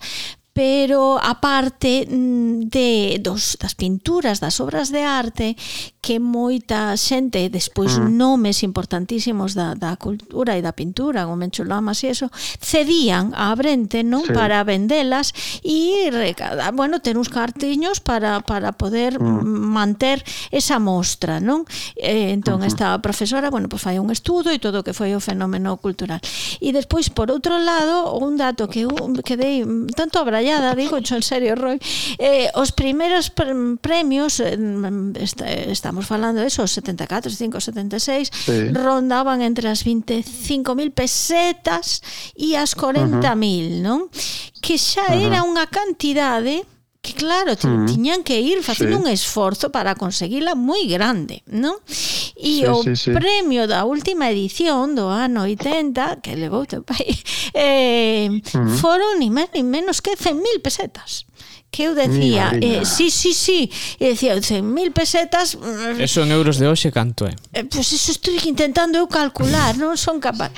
pero 0.55 1.19
a 1.21 1.43
parte 1.43 2.07
mm, 2.07 2.71
de 2.71 3.19
dos 3.19 3.59
das 3.59 3.75
pinturas, 3.75 4.39
das 4.39 4.63
obras 4.63 4.95
de 4.95 5.03
arte 5.03 5.59
que 5.99 6.23
moita 6.23 6.95
xente, 6.95 7.51
despois 7.51 7.99
mm. 7.99 8.07
nomes 8.15 8.63
importantísimos 8.63 9.59
da, 9.59 9.75
da 9.75 9.99
cultura 9.99 10.55
e 10.55 10.63
da 10.63 10.71
pintura, 10.71 11.27
como 11.27 11.43
Menchulamas 11.43 12.07
e 12.07 12.15
eso, 12.15 12.31
cedían 12.63 13.35
a 13.35 13.51
Brente, 13.59 14.07
non, 14.07 14.23
sí. 14.23 14.31
para 14.31 14.63
vendelas 14.63 15.35
e 15.67 16.07
recada, 16.15 16.71
bueno, 16.71 17.03
ter 17.03 17.19
uns 17.19 17.35
cartiños 17.35 17.99
para 17.99 18.39
para 18.47 18.79
poder 18.79 19.19
mm. 19.19 19.43
manter 19.75 20.23
esa 20.55 20.79
mostra, 20.79 21.43
non? 21.43 21.67
Eh, 21.99 22.31
entón 22.31 22.63
uh 22.63 22.65
-huh. 22.65 22.71
esta 22.71 22.95
profesora, 23.03 23.51
bueno, 23.51 23.67
pois 23.67 23.83
pues, 23.83 23.91
fai 23.91 23.99
un 23.99 24.15
estudo 24.15 24.55
e 24.55 24.63
todo 24.63 24.81
o 24.81 24.85
que 24.87 24.95
foi 24.95 25.19
o 25.19 25.21
fenómeno 25.25 25.75
cultural. 25.83 26.23
E 26.63 26.71
despois, 26.71 27.11
por 27.11 27.35
outro 27.35 27.59
lado, 27.59 28.15
un 28.15 28.39
dato 28.39 28.71
que 28.71 28.87
eu 28.87 28.95
quedei 29.27 29.67
tanto 29.99 30.23
traballada, 30.45 30.75
digo, 30.75 30.99
en 30.99 31.23
serio, 31.23 31.55
Roy, 31.55 31.81
eh, 32.19 32.51
os 32.55 32.73
primeiros 32.73 33.31
premios, 33.81 34.41
eh, 34.41 34.57
estamos 35.69 36.07
falando 36.07 36.41
de 36.41 36.47
eso, 36.49 36.67
74, 36.67 37.31
75, 37.31 37.61
76, 37.61 38.31
sí. 38.31 38.69
rondaban 38.73 39.43
entre 39.43 39.69
as 39.69 39.85
25.000 39.85 40.93
pesetas 40.93 42.03
e 42.37 42.57
as 42.57 42.77
40.000, 42.77 43.09
uh 43.09 43.21
-huh. 43.21 43.81
non? 43.81 44.01
Que 44.61 44.77
xa 44.77 45.09
uh 45.09 45.17
-huh. 45.17 45.27
era 45.27 45.43
unha 45.45 45.67
cantidade 45.67 46.65
que 47.05 47.13
claro, 47.13 47.55
ti, 47.55 47.69
mm. 47.69 47.85
tiñan 47.85 48.25
que 48.25 48.41
ir 48.41 48.65
facendo 48.65 48.97
sí. 48.97 49.03
un 49.05 49.09
esforzo 49.13 49.69
para 49.69 49.95
conseguila 49.95 50.57
moi 50.57 50.89
grande, 50.89 51.45
non? 51.53 51.77
E 52.33 52.65
sí, 52.65 52.65
o 52.65 52.81
sí, 52.81 52.97
sí. 52.97 53.13
premio 53.13 53.69
da 53.69 53.85
última 53.85 54.33
edición 54.33 54.97
do 54.97 55.13
ano 55.13 55.45
80, 55.45 56.25
que 56.25 56.33
levou 56.33 56.65
teu 56.65 56.81
pai, 56.81 57.05
eh, 57.53 58.33
mm. 58.33 58.81
foron 58.81 59.21
ni 59.21 59.29
máis 59.29 59.53
ni 59.53 59.61
menos 59.61 60.01
que 60.01 60.17
100.000 60.17 60.65
pesetas 60.65 61.29
que 61.75 61.91
eu 61.91 61.95
decía, 61.99 62.55
eh, 62.63 62.87
sí, 62.87 63.11
sí, 63.11 63.35
sí, 63.35 63.67
e 63.99 64.15
decía 64.15 64.39
100.000 64.39 64.95
pesetas. 64.95 65.59
Mm". 65.59 65.99
Eso 65.99 66.23
en 66.23 66.31
euros 66.31 66.63
de 66.63 66.71
hoxe 66.71 66.95
canto 66.95 67.27
é? 67.27 67.35
Eh? 67.51 67.61
eh, 67.61 67.65
pois 67.67 67.91
pues 67.91 67.99
eso 67.99 68.15
estou 68.15 68.33
intentando 68.47 68.97
eu 68.97 69.11
calcular, 69.11 69.75
non 69.75 69.99
son 69.99 70.23
capaz. 70.23 70.55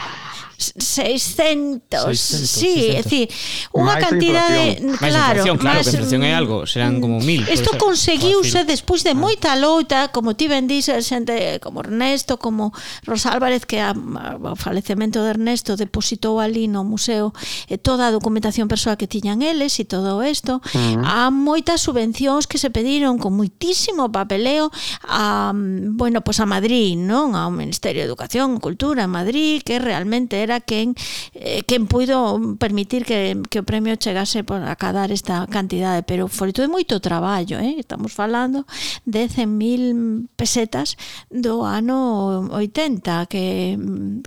600, 0.57 2.07
600 2.07 2.19
sí, 2.19 2.95
600. 2.95 2.95
é 2.95 3.03
dicir, 3.03 3.27
unha 3.75 3.99
cantidade 3.99 4.79
claro, 4.97 5.43
inflación, 5.43 5.57
claro, 5.59 5.83
máis, 5.83 5.85
que 5.85 5.97
inflación 5.99 6.23
é 6.23 6.33
algo, 6.33 6.65
serán 6.65 6.97
mm, 6.97 7.03
como 7.03 7.19
mil. 7.21 7.43
Isto 7.51 7.75
conseguiuse 7.77 8.63
despois 8.63 9.03
de 9.03 9.13
ah. 9.13 9.19
moita 9.19 9.59
loita, 9.59 10.15
como 10.15 10.39
ti 10.39 10.47
ben 10.47 10.71
dís, 10.71 10.87
xente 10.89 11.59
como 11.59 11.83
Ernesto, 11.83 12.39
como 12.39 12.71
Rosa 13.03 13.35
Álvarez 13.35 13.67
que 13.67 13.83
a, 13.83 13.91
o 13.93 14.55
falecemento 14.55 15.21
de 15.27 15.35
Ernesto 15.35 15.75
depositou 15.75 16.39
ali 16.39 16.71
no 16.71 16.87
museo 16.87 17.35
e 17.67 17.77
toda 17.77 18.09
a 18.09 18.15
documentación 18.15 18.71
persoal 18.71 18.95
que 18.95 19.11
tiñan 19.11 19.43
eles 19.43 19.77
e 19.83 19.85
todo 19.85 20.23
isto. 20.23 20.63
Uh 20.73 20.79
mm. 20.79 20.95
-huh. 20.95 21.05
Há 21.05 21.35
moitas 21.35 21.83
subvencións 21.83 22.47
que 22.47 22.57
se 22.63 22.71
pediron 22.71 23.19
con 23.19 23.35
moitísimo 23.35 24.09
papeleo 24.15 24.71
a 25.03 25.51
mm, 25.51 25.99
bueno, 25.99 26.23
pois 26.23 26.37
pues 26.37 26.45
a 26.45 26.47
Madrid, 26.47 26.97
non, 26.97 27.33
ao 27.35 27.51
Ministerio 27.51 28.05
de 28.05 28.09
Educación, 28.09 28.57
e 28.57 28.61
Cultura 28.61 29.09
en 29.09 29.13
Madrid, 29.13 29.65
que 29.65 29.81
realmente 29.81 30.46
era 30.47 30.63
quen 30.63 30.95
eh, 31.35 31.67
quen 31.67 31.91
puido 31.91 32.39
permitir 32.57 33.05
que, 33.05 33.35
que 33.51 33.61
o 33.61 33.65
premio 33.67 33.99
chegase 33.99 34.47
por 34.47 34.63
acadar 34.63 35.11
esta 35.11 35.45
cantidade, 35.51 36.07
pero 36.07 36.31
foi 36.31 36.55
todo 36.55 36.71
moito 36.71 37.03
traballo, 37.03 37.59
eh? 37.59 37.83
estamos 37.83 38.15
falando 38.15 38.63
de 39.03 39.27
100.000 39.27 40.31
pesetas 40.39 40.95
do 41.29 41.67
ano 41.67 42.47
80 42.55 43.27
que, 43.27 43.77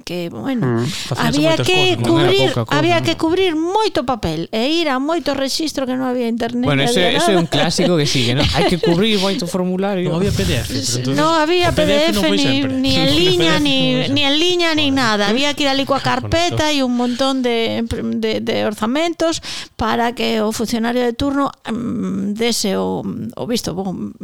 que 0.04 0.30
bueno, 0.30 0.84
mm, 0.84 1.16
había 1.18 1.56
que 1.58 1.96
cosas, 1.96 2.08
cubrir 2.08 2.52
cosa, 2.52 2.78
había 2.78 3.00
que 3.02 3.16
cubrir 3.16 3.56
moito 3.56 4.04
papel 4.04 4.50
e 4.52 4.68
ir 4.70 4.90
a 4.90 5.00
moito 5.00 5.34
registro 5.34 5.88
que 5.88 5.96
non 5.96 6.06
había 6.06 6.28
internet. 6.28 6.68
Bueno, 6.68 6.84
ese, 6.84 7.16
ese 7.16 7.34
é 7.34 7.38
un 7.40 7.48
clásico 7.48 7.96
que 7.96 8.06
sigue, 8.06 8.36
¿no? 8.36 8.44
Hai 8.56 8.68
que 8.68 8.78
cubrir 8.78 9.18
moito 9.20 9.48
formulario. 9.48 10.12
Non 10.12 10.20
había 10.20 10.34
PDF. 10.36 10.70
Entonces, 10.74 11.16
no 11.16 11.32
había 11.34 11.72
PDF, 11.72 12.20
PDF 12.20 12.20
no 12.20 12.22
ni, 12.36 12.64
ni 12.68 12.92
en 12.98 13.10
liña, 13.16 13.54
ni, 13.60 14.08
ni 14.10 14.22
en 14.26 14.36
liña, 14.36 14.70
ni 14.76 14.92
nada. 14.92 15.30
Había 15.30 15.54
que 15.54 15.64
ir 15.64 15.70
ali 15.70 15.86
coa 15.86 16.02
carpeta 16.10 16.74
e 16.74 16.82
un 16.82 16.98
montón 16.98 17.46
de, 17.46 17.86
de, 17.86 18.42
de 18.42 18.56
orzamentos 18.66 19.42
para 19.78 20.18
que 20.18 20.42
o 20.42 20.50
funcionario 20.50 21.06
de 21.06 21.14
turno 21.14 21.54
mm, 21.70 22.34
dese 22.34 22.74
o, 22.78 23.06
o 23.06 23.44
visto 23.46 23.78
bon, 23.78 24.16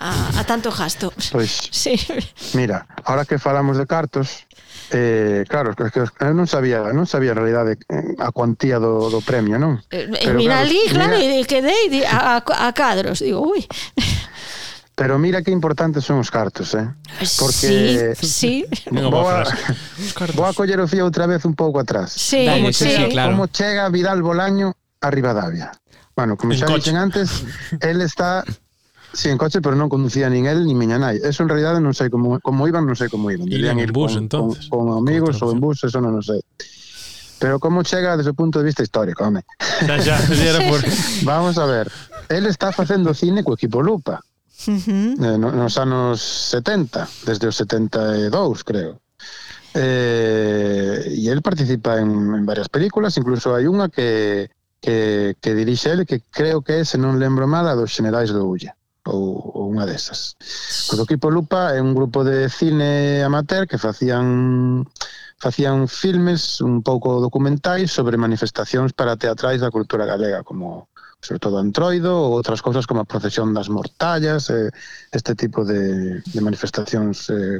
a, 0.00 0.40
a 0.40 0.42
tanto 0.48 0.72
gasto. 0.72 1.12
Pois, 1.32 1.68
sí. 1.70 2.00
mira, 2.56 2.88
ahora 3.04 3.28
que 3.28 3.36
falamos 3.38 3.76
de 3.76 3.86
cartos, 3.86 4.46
Eh, 4.90 5.44
claro, 5.48 5.74
que, 5.74 5.90
que 5.90 6.06
non 6.30 6.46
sabía, 6.46 6.94
non 6.94 7.10
sabía 7.10 7.34
en 7.34 7.42
realidade 7.42 7.74
eh, 7.90 8.14
a 8.22 8.30
cuantía 8.30 8.78
do, 8.78 9.10
do 9.10 9.18
premio, 9.18 9.58
non? 9.58 9.82
Eh, 9.90 10.06
Pero, 10.06 10.38
mira 10.38 10.62
claro, 10.62 10.70
ali, 10.70 10.82
claro, 10.86 11.16
mira... 11.18 11.34
e 11.34 11.42
quedei 11.42 12.06
a, 12.06 12.38
a, 12.38 12.70
a 12.70 12.70
cadros, 12.70 13.18
digo, 13.18 13.42
ui. 13.42 13.66
Pero 14.96 15.18
mira 15.18 15.42
que 15.42 15.50
importantes 15.52 16.04
son 16.08 16.24
os 16.24 16.30
cartos, 16.32 16.72
eh? 16.72 16.88
Porque 17.38 18.16
Sí, 18.16 18.26
sí. 18.26 18.66
Vou 18.90 19.28
a, 19.28 19.44
vou 20.34 20.48
a 20.48 20.56
coller 20.56 20.80
o 20.80 20.88
fío 20.88 21.04
outra 21.04 21.28
vez 21.28 21.44
un 21.44 21.52
pouco 21.52 21.76
atrás. 21.84 22.16
Sí, 22.16 22.48
Dale, 22.48 22.72
sí. 22.72 22.88
sí, 22.88 22.96
sí, 22.96 23.04
claro. 23.12 23.36
Como 23.36 23.46
chega 23.52 23.92
Vidal 23.92 24.24
Bolaño 24.24 24.72
a 25.04 25.10
Rivadavia? 25.12 25.68
Bueno, 26.16 26.40
como 26.40 26.56
En 26.56 26.64
xa 26.64 26.72
dixen 26.72 26.96
antes, 26.96 27.44
él 27.84 28.00
está 28.00 28.42
Sí, 29.12 29.28
en 29.28 29.38
coche, 29.38 29.60
pero 29.60 29.76
non 29.76 29.88
conducía 29.92 30.28
nin 30.32 30.48
él 30.48 30.64
nin 30.64 30.76
miña 30.80 30.96
nai. 30.96 31.20
Eso 31.20 31.44
en 31.44 31.52
realidade 31.52 31.76
non 31.80 31.92
sei 31.92 32.08
como, 32.08 32.40
como 32.40 32.64
iban, 32.64 32.88
non 32.88 32.96
sei 32.96 33.12
como 33.12 33.28
iban. 33.28 33.48
Iban 33.52 33.76
ir 33.80 33.92
bus, 33.92 34.16
con, 34.16 34.24
entonces. 34.24 34.68
Con, 34.72 34.88
con 34.88 34.96
amigos 34.96 35.36
ou 35.44 35.52
en 35.52 35.60
bus, 35.60 35.84
eso 35.84 36.00
non 36.00 36.16
o 36.16 36.24
sei. 36.24 36.40
Pero 37.36 37.60
como 37.60 37.84
chega 37.84 38.16
desde 38.16 38.32
o 38.32 38.36
punto 38.36 38.60
de 38.60 38.68
vista 38.68 38.80
histórico, 38.80 39.24
home. 39.24 39.44
Xa, 39.60 39.96
xa, 40.00 40.16
xa 40.20 40.40
era 40.40 40.60
por... 40.68 40.80
Vamos 41.24 41.56
a 41.60 41.64
ver. 41.68 41.88
Él 42.32 42.48
está 42.48 42.72
facendo 42.72 43.12
cine 43.12 43.44
co 43.44 43.56
equipo 43.56 43.84
Lupa 43.84 44.24
uh 44.66 44.72
eh, 44.72 45.16
-huh. 45.18 45.52
nos 45.52 45.76
anos 45.78 46.20
70, 46.20 47.08
desde 47.26 47.46
os 47.48 47.56
72, 47.56 48.64
creo. 48.64 49.00
Eh, 49.74 51.20
e 51.20 51.28
el 51.28 51.42
participa 51.42 52.00
en, 52.00 52.08
en 52.08 52.46
varias 52.46 52.68
películas, 52.68 53.16
incluso 53.20 53.52
hai 53.52 53.68
unha 53.68 53.92
que, 53.92 54.48
que, 54.80 55.36
que 55.36 55.52
dirixe 55.52 55.92
ele 55.92 56.08
que 56.08 56.24
creo 56.32 56.64
que 56.64 56.80
é, 56.80 56.84
se 56.88 56.96
non 56.96 57.20
lembro 57.20 57.44
mal, 57.44 57.68
a 57.68 57.76
dos 57.76 57.92
Generais 57.92 58.32
do 58.32 58.40
Ulla 58.48 58.72
ou, 59.04 59.52
ou 59.52 59.64
unha 59.68 59.84
desas. 59.84 60.34
O 60.90 60.98
equipo 61.04 61.28
Lupa 61.28 61.76
é 61.76 61.80
un 61.84 61.92
grupo 61.92 62.24
de 62.24 62.48
cine 62.48 63.22
amateur 63.22 63.68
que 63.68 63.76
facían 63.78 64.88
facían 65.36 65.86
filmes 65.86 66.64
un 66.64 66.80
pouco 66.80 67.20
documentais 67.20 67.92
sobre 67.92 68.16
manifestacións 68.16 68.96
para 68.96 69.20
teatrais 69.20 69.60
da 69.60 69.70
cultura 69.70 70.08
galega 70.08 70.40
como 70.40 70.88
sobre 71.20 71.40
todo 71.40 71.58
Antroido, 71.58 72.14
ou 72.14 72.36
outras 72.36 72.62
cousas 72.62 72.86
como 72.86 73.00
a 73.02 73.08
procesión 73.08 73.54
das 73.54 73.68
mortallas, 73.68 74.50
eh, 74.50 74.70
este 75.10 75.34
tipo 75.34 75.64
de, 75.64 76.20
de 76.20 76.40
manifestacións 76.40 77.30
eh, 77.30 77.58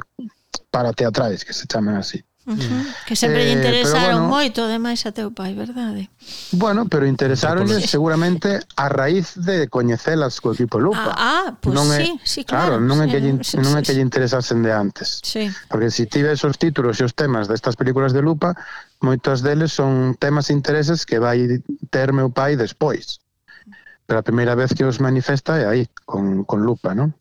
para 0.71 0.93
teatrais, 0.93 1.43
que 1.43 1.53
se 1.53 1.67
chaman 1.67 1.95
así. 1.95 2.23
Uh 2.47 2.55
-huh. 2.55 2.63
Mm. 2.63 2.85
Que 3.05 3.15
sempre 3.15 3.43
eh, 3.43 3.45
lle 3.45 3.59
interesaron 3.59 4.23
bueno, 4.23 4.31
moito, 4.31 4.63
ademais, 4.63 5.03
a 5.03 5.11
teu 5.11 5.35
pai, 5.35 5.51
verdade? 5.51 6.07
Bueno, 6.55 6.87
pero 6.87 7.03
interesaronlle 7.03 7.83
seguramente 7.83 8.63
a 8.79 8.87
raíz 8.87 9.35
de 9.35 9.67
coñecelas 9.67 10.39
co 10.39 10.55
equipo 10.55 10.79
Lupa. 10.79 11.11
Ah, 11.11 11.51
ah 11.51 11.57
pues 11.59 11.75
non 11.75 11.91
é, 11.91 11.99
sí, 11.99 12.09
sí, 12.23 12.41
claro. 12.47 12.79
claro 12.79 12.87
non, 12.87 13.03
é 13.03 13.11
que 13.11 13.19
lle, 13.19 13.35
sí, 13.43 13.59
non 13.59 13.75
é 13.75 13.83
que 13.83 13.91
lle 13.91 13.99
interesasen 13.99 14.63
de 14.63 14.71
antes. 14.71 15.19
Sí. 15.27 15.51
Porque 15.67 15.91
se 15.91 16.07
si 16.07 16.13
tives 16.15 16.39
os 16.47 16.55
títulos 16.55 16.95
e 17.01 17.03
os 17.03 17.11
temas 17.11 17.51
destas 17.51 17.75
películas 17.75 18.15
de 18.15 18.23
Lupa, 18.23 18.55
moitas 19.03 19.43
deles 19.43 19.75
son 19.75 20.15
temas 20.15 20.47
e 20.47 20.55
intereses 20.55 21.03
que 21.03 21.19
vai 21.19 21.59
ter 21.91 22.15
meu 22.15 22.31
pai 22.31 22.55
despois. 22.55 23.19
Pero 24.07 24.19
a 24.19 24.23
primeira 24.23 24.55
vez 24.55 24.71
que 24.73 24.87
os 24.87 25.03
manifesta 25.03 25.59
é 25.59 25.67
aí, 25.67 25.83
con, 26.07 26.47
con 26.47 26.63
Lupa, 26.63 26.95
non? 26.95 27.13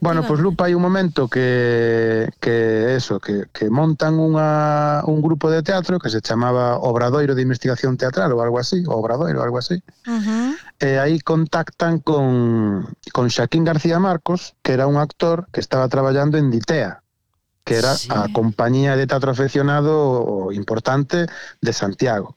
Bueno, 0.00 0.20
pois 0.20 0.28
pues 0.28 0.40
Lupa 0.40 0.68
hai 0.68 0.76
un 0.76 0.84
momento 0.84 1.28
que 1.28 2.28
que 2.36 2.96
eso, 2.96 3.16
que, 3.16 3.48
que 3.48 3.72
montan 3.72 4.20
unha, 4.20 5.00
un 5.08 5.24
grupo 5.24 5.48
de 5.48 5.64
teatro 5.64 5.96
que 5.96 6.12
se 6.12 6.20
chamaba 6.20 6.76
Obradoiro 6.84 7.32
de 7.32 7.40
Investigación 7.40 7.96
Teatral 7.96 8.28
ou 8.36 8.44
algo 8.44 8.60
así, 8.60 8.84
Obradoiro, 8.84 9.40
algo 9.40 9.56
así. 9.56 9.80
Uh 10.04 10.20
-huh. 10.20 10.50
E 10.84 11.00
aí 11.00 11.16
contactan 11.16 12.04
con, 12.04 12.84
con 13.16 13.32
Xaquín 13.32 13.64
García 13.64 13.96
Marcos, 13.96 14.52
que 14.60 14.76
era 14.76 14.84
un 14.84 15.00
actor 15.00 15.48
que 15.48 15.64
estaba 15.64 15.88
traballando 15.88 16.36
en 16.36 16.52
Ditea, 16.52 17.00
que 17.64 17.80
era 17.80 17.96
sí. 17.96 18.12
a 18.12 18.28
compañía 18.36 19.00
de 19.00 19.08
teatro 19.08 19.32
aficionado 19.32 20.52
importante 20.52 21.24
de 21.64 21.72
Santiago, 21.72 22.36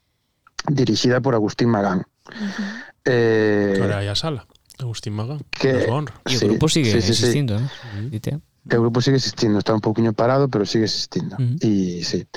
dirixida 0.72 1.20
por 1.20 1.36
Agustín 1.36 1.76
Magán. 1.76 2.08
Uh 2.32 2.40
-huh. 2.40 2.87
Eh, 3.08 4.10
a 4.12 4.16
Sala, 4.16 4.46
Agustín 4.80 5.14
Maga, 5.14 5.38
que, 5.50 5.88
honra. 5.90 6.14
E 6.28 6.36
o 6.36 6.40
sí, 6.40 6.46
grupo 6.46 6.68
sigue 6.68 6.92
sí, 6.92 7.02
sí, 7.02 7.12
existindo, 7.12 7.58
sí. 7.58 7.66
eh? 7.66 8.10
Dite. 8.12 8.40
Que 8.68 8.76
o 8.78 8.82
grupo 8.84 9.00
sigue 9.00 9.18
existindo, 9.18 9.58
está 9.60 9.74
un 9.74 9.80
pouquiño 9.80 10.12
parado, 10.12 10.52
pero 10.52 10.66
sigue 10.66 10.86
existindo. 10.86 11.40
Uh 11.40 11.56
-huh. 11.56 11.64
E 11.64 12.04
sí. 12.04 12.28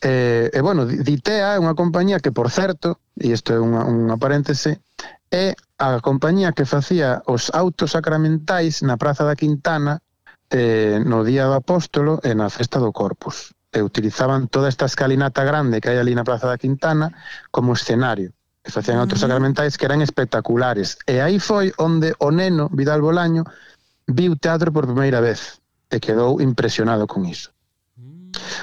Eh, 0.00 0.48
e 0.54 0.60
bueno, 0.62 0.86
Ditea 0.86 1.54
é 1.54 1.58
unha 1.58 1.74
compañía 1.74 2.22
que, 2.22 2.32
por 2.32 2.48
certo, 2.48 3.02
e 3.18 3.34
isto 3.34 3.52
é 3.52 3.58
unha, 3.58 3.84
unha 3.84 4.16
paréntese, 4.16 4.80
é 5.28 5.52
a 5.76 6.00
compañía 6.00 6.54
que 6.54 6.64
facía 6.64 7.20
os 7.26 7.50
autos 7.52 7.92
sacramentais 7.92 8.80
na 8.86 8.96
Praza 8.96 9.26
da 9.26 9.36
Quintana 9.36 10.00
eh, 10.50 11.02
no 11.04 11.22
Día 11.26 11.46
do 11.46 11.54
Apóstolo 11.54 12.18
e 12.22 12.34
na 12.34 12.48
Festa 12.48 12.78
do 12.78 12.94
Corpus 12.94 13.52
e 13.70 13.82
utilizaban 13.82 14.48
toda 14.48 14.68
esta 14.68 14.86
escalinata 14.86 15.44
grande 15.44 15.80
que 15.80 15.90
hai 15.90 15.98
ali 16.02 16.14
na 16.14 16.26
Praza 16.26 16.50
da 16.50 16.58
Quintana 16.58 17.14
como 17.54 17.78
escenario 17.78 18.34
que 18.62 18.70
facían 18.70 18.98
uh 18.98 19.06
-huh. 19.06 19.16
sacramentais 19.16 19.78
que 19.78 19.86
eran 19.86 20.02
espectaculares. 20.02 20.98
E 21.06 21.20
aí 21.20 21.38
foi 21.40 21.72
onde 21.78 22.12
o 22.18 22.30
neno 22.30 22.68
Vidal 22.68 23.00
Bolaño 23.00 23.44
viu 24.06 24.36
teatro 24.36 24.72
por 24.72 24.84
primeira 24.86 25.20
vez 25.20 25.60
e 25.88 25.98
quedou 25.98 26.40
impresionado 26.40 27.06
con 27.06 27.24
iso. 27.24 27.50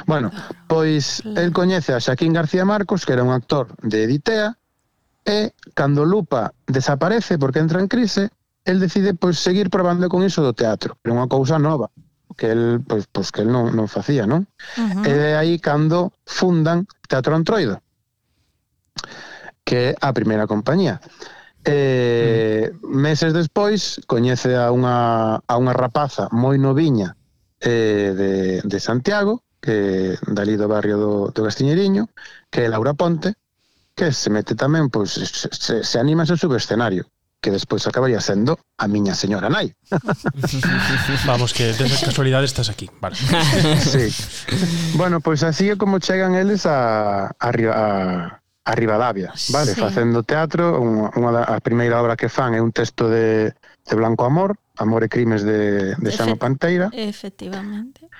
Bueno, 0.06 0.32
pois 0.68 1.22
el 1.36 1.52
coñece 1.52 1.94
a 1.94 2.00
Xaquín 2.00 2.32
García 2.32 2.64
Marcos, 2.64 3.06
que 3.06 3.14
era 3.14 3.24
un 3.24 3.34
actor 3.34 3.76
de 3.84 4.04
Editea, 4.04 4.56
e 5.28 5.52
cando 5.76 6.06
Lupa 6.06 6.54
desaparece 6.66 7.38
porque 7.38 7.60
entra 7.60 7.82
en 7.82 7.92
crise, 7.92 8.32
el 8.64 8.80
decide 8.80 9.14
pois 9.14 9.40
seguir 9.40 9.70
probando 9.70 10.08
con 10.08 10.24
iso 10.24 10.40
do 10.40 10.56
teatro, 10.56 10.96
pero 11.04 11.20
unha 11.20 11.28
cousa 11.28 11.60
nova 11.60 11.92
que 12.38 12.52
el 12.52 12.80
pois, 12.86 13.10
pois 13.12 13.32
que 13.34 13.42
el 13.44 13.52
non, 13.52 13.76
non 13.76 13.92
facía, 13.92 14.24
non? 14.24 14.48
Uh 14.78 15.04
-huh. 15.04 15.04
E 15.04 15.12
de 15.12 15.30
aí 15.36 15.60
cando 15.60 16.16
fundan 16.24 16.88
Teatro 17.10 17.36
Antroido 17.36 17.84
que 19.68 19.92
é 19.92 19.96
a 20.00 20.16
primeira 20.16 20.48
compañía. 20.48 21.04
Eh, 21.68 22.72
meses 22.88 23.36
despois 23.36 24.00
coñece 24.08 24.56
a 24.56 24.72
unha, 24.72 25.44
a 25.44 25.54
unha 25.60 25.76
rapaza 25.76 26.32
moi 26.32 26.56
noviña 26.56 27.20
eh, 27.60 28.16
de, 28.16 28.34
de 28.64 28.78
Santiago, 28.80 29.44
que 29.60 30.16
dali 30.24 30.56
do 30.56 30.72
barrio 30.72 30.96
do, 30.96 31.14
do 31.36 31.44
Castiñeriño, 31.44 32.08
que 32.48 32.64
é 32.64 32.72
Laura 32.72 32.96
Ponte, 32.96 33.36
que 33.92 34.16
se 34.16 34.32
mete 34.32 34.56
tamén, 34.56 34.88
pois, 34.88 35.12
se, 35.12 35.84
se 35.84 35.98
anima 36.00 36.24
a 36.24 36.40
subescenario. 36.40 37.04
escenario 37.04 37.18
que 37.38 37.52
despois 37.52 37.86
acabaría 37.86 38.20
sendo 38.20 38.58
a 38.78 38.88
miña 38.88 39.14
señora 39.14 39.52
nai. 39.52 39.76
Vamos, 41.30 41.54
que 41.54 41.70
desde 41.70 42.06
casualidade 42.06 42.46
estás 42.46 42.70
aquí. 42.70 42.90
Vale. 43.00 43.16
sí. 43.80 44.10
Bueno, 44.98 45.22
pois 45.22 45.44
así 45.44 45.70
é 45.70 45.76
como 45.78 46.00
chegan 46.00 46.34
eles 46.34 46.66
a, 46.66 47.30
a, 47.38 47.50
a, 47.50 48.42
a 48.68 48.76
Rivadavia, 48.76 49.32
vale, 49.50 49.72
sí. 49.74 49.80
facendo 49.80 50.28
teatro, 50.28 50.76
unha, 50.76 51.08
unha 51.16 51.32
da, 51.32 51.44
a 51.48 51.64
primeira 51.64 52.04
obra 52.04 52.20
que 52.20 52.28
fan 52.28 52.52
é 52.52 52.60
un 52.60 52.76
texto 52.76 53.08
de, 53.08 53.56
de 53.56 53.94
Blanco 53.96 54.28
Amor, 54.28 54.60
Amor 54.76 55.08
e 55.08 55.10
Crimes 55.10 55.48
de, 55.48 55.96
de 55.96 56.10
Efe, 56.12 56.36
Panteira. 56.36 56.92
Efectivamente. 56.92 58.12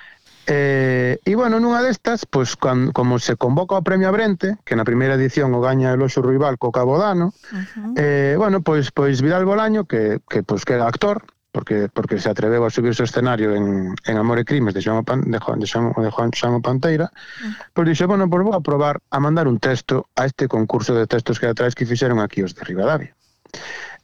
Eh, 0.48 1.20
e 1.20 1.32
bueno, 1.36 1.60
nunha 1.60 1.84
destas, 1.84 2.24
pois, 2.24 2.56
can, 2.56 2.96
como 2.96 3.20
se 3.20 3.36
convoca 3.36 3.76
o 3.76 3.84
Premio 3.84 4.08
Abrente, 4.08 4.56
que 4.64 4.72
na 4.72 4.88
primeira 4.88 5.20
edición 5.20 5.52
o 5.52 5.60
gaña 5.60 5.92
el 5.92 6.00
Oxo 6.00 6.24
Ruibal 6.24 6.56
co 6.56 6.72
Cabodano, 6.72 7.36
uh 7.52 7.60
-huh. 7.60 7.92
eh, 8.00 8.32
bueno, 8.40 8.64
pois, 8.64 8.88
pois 8.88 9.20
Vidal 9.20 9.44
Bolaño, 9.44 9.84
que, 9.84 10.24
que, 10.24 10.40
pois, 10.40 10.64
que 10.64 10.80
era 10.80 10.88
actor, 10.88 11.28
porque 11.58 11.90
porque 11.90 12.22
se 12.22 12.30
atreveu 12.30 12.62
a 12.62 12.70
subirse 12.70 13.02
ao 13.02 13.10
escenario 13.10 13.50
en, 13.58 13.90
en 14.06 14.14
Amor 14.14 14.38
e 14.38 14.46
Crimes 14.46 14.70
de 14.70 14.78
Xoamo 14.78 15.02
Pan, 15.02 15.26
de 15.26 15.42
Juan, 15.42 15.58
de 15.58 15.66
Xoamo, 15.66 15.90
de 15.98 16.06
Juan 16.06 16.30
Xamo 16.30 16.62
Panteira, 16.62 17.10
mm. 17.10 17.74
pois 17.74 17.90
dixo, 17.90 18.06
bueno, 18.06 18.30
pois 18.30 18.46
vou 18.46 18.54
a 18.54 18.62
probar 18.62 19.02
a 19.10 19.18
mandar 19.18 19.50
un 19.50 19.58
texto 19.58 20.06
a 20.14 20.22
este 20.22 20.46
concurso 20.46 20.94
de 20.94 21.10
textos 21.10 21.42
teatrais 21.42 21.74
que 21.74 21.82
fixeron 21.82 22.22
aquí 22.22 22.46
os 22.46 22.54
de 22.54 22.62
Rivadavia. 22.62 23.10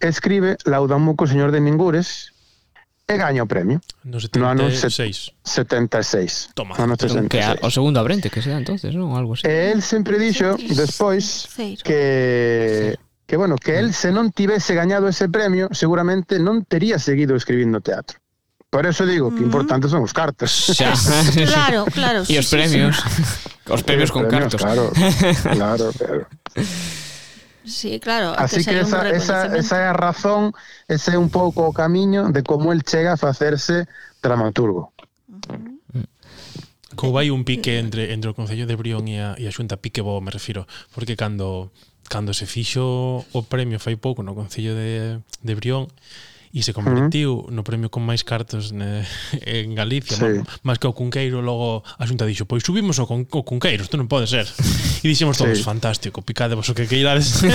Escribe 0.02 0.58
Laudamuco 0.66 1.30
Señor 1.30 1.54
de 1.54 1.62
Mingures, 1.62 2.34
e 3.06 3.14
gaña 3.14 3.44
o 3.44 3.46
premio 3.46 3.78
no, 4.02 4.18
76. 4.18 4.34
no 4.40 4.48
ano 4.48 4.64
76 4.72 6.56
Toma, 6.56 6.74
no 6.74 6.90
ano 6.90 6.96
76. 6.98 7.28
Que 7.30 7.38
a, 7.38 7.54
o 7.62 7.70
segundo 7.70 8.00
abrente 8.00 8.32
que 8.34 8.42
sea 8.42 8.58
entonces, 8.58 8.96
non? 8.96 9.14
Algo 9.14 9.38
así. 9.38 9.46
E 9.46 9.70
el 9.70 9.84
sempre 9.84 10.18
dixo 10.18 10.58
despois 10.58 11.46
que 11.84 12.96
que 13.26 13.36
bueno, 13.36 13.56
que 13.56 13.78
el 13.78 13.90
mm. 13.90 13.92
se 13.92 14.12
non 14.12 14.30
tivese 14.30 14.74
gañado 14.74 15.08
ese 15.08 15.28
premio, 15.28 15.68
seguramente 15.72 16.36
non 16.38 16.64
tería 16.68 17.00
seguido 17.00 17.36
escribindo 17.36 17.80
teatro. 17.80 18.20
Por 18.68 18.86
eso 18.86 19.06
digo 19.06 19.30
que 19.30 19.38
importantes 19.38 19.94
son 19.94 20.02
os 20.02 20.12
cartas. 20.12 20.50
Xa. 20.50 20.92
claro, 21.46 21.86
claro. 21.94 22.26
E 22.26 22.26
sí, 22.26 22.34
os 22.34 22.50
premios. 22.50 22.96
Sí, 22.98 23.22
sí. 23.22 23.70
Os 23.70 23.82
premios 23.86 24.10
con 24.10 24.26
premios, 24.26 24.50
cartos. 24.56 24.60
Claro, 24.60 24.90
claro, 25.54 25.86
claro. 25.94 26.26
Sí, 27.64 28.00
claro. 28.00 28.34
Así 28.36 28.64
que, 28.64 28.72
que 28.72 28.80
esa, 28.80 29.08
esa, 29.08 29.56
esa 29.56 29.76
é 29.80 29.86
a 29.88 29.94
razón, 29.94 30.52
ese 30.90 31.14
é 31.14 31.18
un 31.18 31.30
pouco 31.30 31.64
o 31.64 31.72
camiño 31.72 32.28
de 32.28 32.42
como 32.42 32.74
el 32.74 32.84
chega 32.84 33.14
a 33.14 33.16
facerse 33.16 33.88
dramaturgo. 34.20 34.92
Como 36.94 37.14
vai 37.14 37.30
un 37.30 37.46
pique 37.46 37.78
entre 37.78 38.12
entre 38.12 38.30
o 38.30 38.36
Concello 38.36 38.66
de 38.66 38.76
Brión 38.76 39.08
e 39.08 39.22
a, 39.22 39.38
e 39.40 39.48
a 39.48 39.54
Xunta, 39.54 39.80
pique 39.80 40.04
bo, 40.04 40.20
me 40.20 40.34
refiro, 40.34 40.68
porque 40.92 41.16
cando 41.16 41.72
cando 42.08 42.34
se 42.36 42.46
fixo 42.46 43.24
o 43.24 43.40
premio 43.44 43.80
fai 43.80 43.96
pouco 43.96 44.22
no 44.22 44.36
Concello 44.36 44.76
de, 44.76 45.18
de 45.42 45.52
Brión 45.54 45.88
e 46.54 46.62
se 46.62 46.70
convertiu 46.70 47.34
uh 47.34 47.42
-huh. 47.42 47.50
no 47.50 47.66
premio 47.66 47.90
con 47.90 48.06
máis 48.06 48.22
cartos 48.22 48.70
ne, 48.70 49.02
en 49.42 49.74
Galicia, 49.74 50.14
sí. 50.14 50.38
máis 50.62 50.78
que 50.78 50.86
o 50.86 50.94
Cunqueiro, 50.94 51.42
logo 51.42 51.82
a 51.82 52.06
Xunta 52.06 52.22
dixo, 52.22 52.46
pois 52.46 52.62
subimos 52.62 53.02
o, 53.02 53.10
con, 53.10 53.26
o 53.26 53.42
Cunqueiro, 53.42 53.82
isto 53.82 53.98
non 53.98 54.06
pode 54.06 54.30
ser. 54.30 54.46
E 55.04 55.10
dixemos 55.10 55.36
todos, 55.36 55.58
sí. 55.58 55.66
fantástico, 55.66 56.22
picade 56.22 56.54
vos 56.54 56.70
o 56.70 56.72
que 56.72 56.86
queirades. 56.86 57.42
sí. 57.42 57.50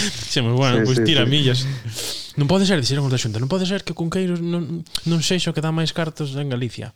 Dixemos, 0.30 0.54
bueno, 0.54 0.80
sí, 0.80 0.86
pois 0.86 1.02
tira 1.02 1.26
sí, 1.26 1.28
millas. 1.28 1.66
Non 2.38 2.46
pode 2.46 2.70
ser, 2.70 2.78
dixeron 2.78 3.10
os 3.10 3.12
da 3.12 3.18
Xunta, 3.18 3.42
non 3.42 3.50
pode 3.50 3.66
ser 3.66 3.82
que 3.82 3.90
o 3.92 3.98
Cunqueiro 3.98 4.38
non, 4.38 4.86
non 4.86 5.18
sexa 5.26 5.50
o 5.50 5.52
que 5.52 5.60
dá 5.60 5.74
máis 5.74 5.90
cartos 5.90 6.30
en 6.38 6.46
Galicia. 6.46 6.94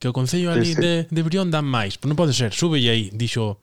Que 0.00 0.08
o 0.08 0.16
Concello 0.16 0.56
ali 0.56 0.72
sí, 0.72 0.74
sí. 0.74 0.80
De, 0.80 0.92
de 1.04 1.20
Brión 1.20 1.52
dá 1.52 1.60
máis, 1.60 2.00
pois 2.00 2.08
non 2.08 2.16
pode 2.16 2.32
ser, 2.32 2.56
súbelle 2.56 2.88
aí, 2.88 3.12
dixo 3.12 3.60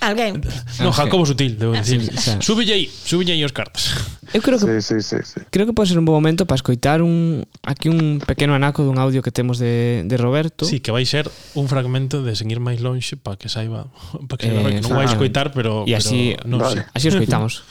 Alguén. 0.00 0.38
Non, 0.78 0.94
Jacobo 0.94 1.26
Sutil, 1.26 1.58
debo 1.58 1.74
ah, 1.74 1.82
dicir. 1.82 1.98
Sí, 2.06 2.38
sí. 2.38 2.70
Aí, 2.70 2.86
súbelle 2.86 3.34
aí 3.34 3.42
os 3.42 3.50
cartas. 3.50 3.98
Eu 4.30 4.42
creo 4.42 4.60
que 4.60 4.80
sí, 4.80 5.00
sí, 5.00 5.02
sí, 5.02 5.16
sí. 5.24 5.40
creo 5.50 5.64
que 5.66 5.72
pode 5.72 5.88
ser 5.88 5.98
un 5.98 6.04
bo 6.04 6.12
momento 6.12 6.44
para 6.44 6.60
escoitar 6.60 7.00
un 7.02 7.48
aquí 7.64 7.88
un 7.88 8.20
pequeno 8.20 8.54
anaco 8.54 8.84
dun 8.84 9.00
audio 9.00 9.24
que 9.24 9.32
temos 9.32 9.58
de, 9.58 10.04
de 10.04 10.16
Roberto. 10.20 10.68
Sí, 10.68 10.78
que 10.78 10.92
vai 10.92 11.08
ser 11.08 11.26
un 11.56 11.66
fragmento 11.66 12.22
de 12.22 12.36
seguir 12.36 12.60
máis 12.60 12.78
lonxe 12.78 13.16
para 13.16 13.40
que 13.40 13.48
saiba, 13.48 13.88
para 14.28 14.38
que 14.38 14.52
eh, 14.52 14.78
que 14.78 14.84
non 14.84 14.94
vai 14.94 15.08
eh, 15.08 15.12
escoitar, 15.16 15.50
pero 15.50 15.82
e 15.88 15.96
así, 15.96 16.36
pero, 16.36 16.46
non 16.46 16.60
vale. 16.60 16.84
sei. 16.84 16.94
Así 16.94 17.06
escoitamos. 17.08 17.64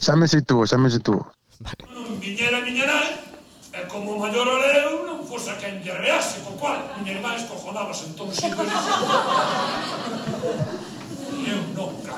xa 0.00 0.14
me 0.16 0.30
situo, 0.30 0.64
xa 0.64 0.78
me 0.78 0.88
situo. 0.88 1.34
Vale. 1.60 1.82
Miñera, 2.22 2.62
miñera, 2.62 2.96
e 3.74 3.82
como 3.90 4.16
maior 4.16 4.46
oreo 4.46 5.04
non 5.04 5.26
fosa 5.26 5.58
quen 5.58 5.82
lle 5.82 5.92
rease, 5.98 6.40
co 6.46 6.54
cual 6.56 6.78
miña 7.02 7.18
irmá 7.18 7.34
escojonábase 7.34 8.08
entón 8.08 8.30
sí 8.30 8.46
Eu 11.46 11.60
nunca. 11.74 12.14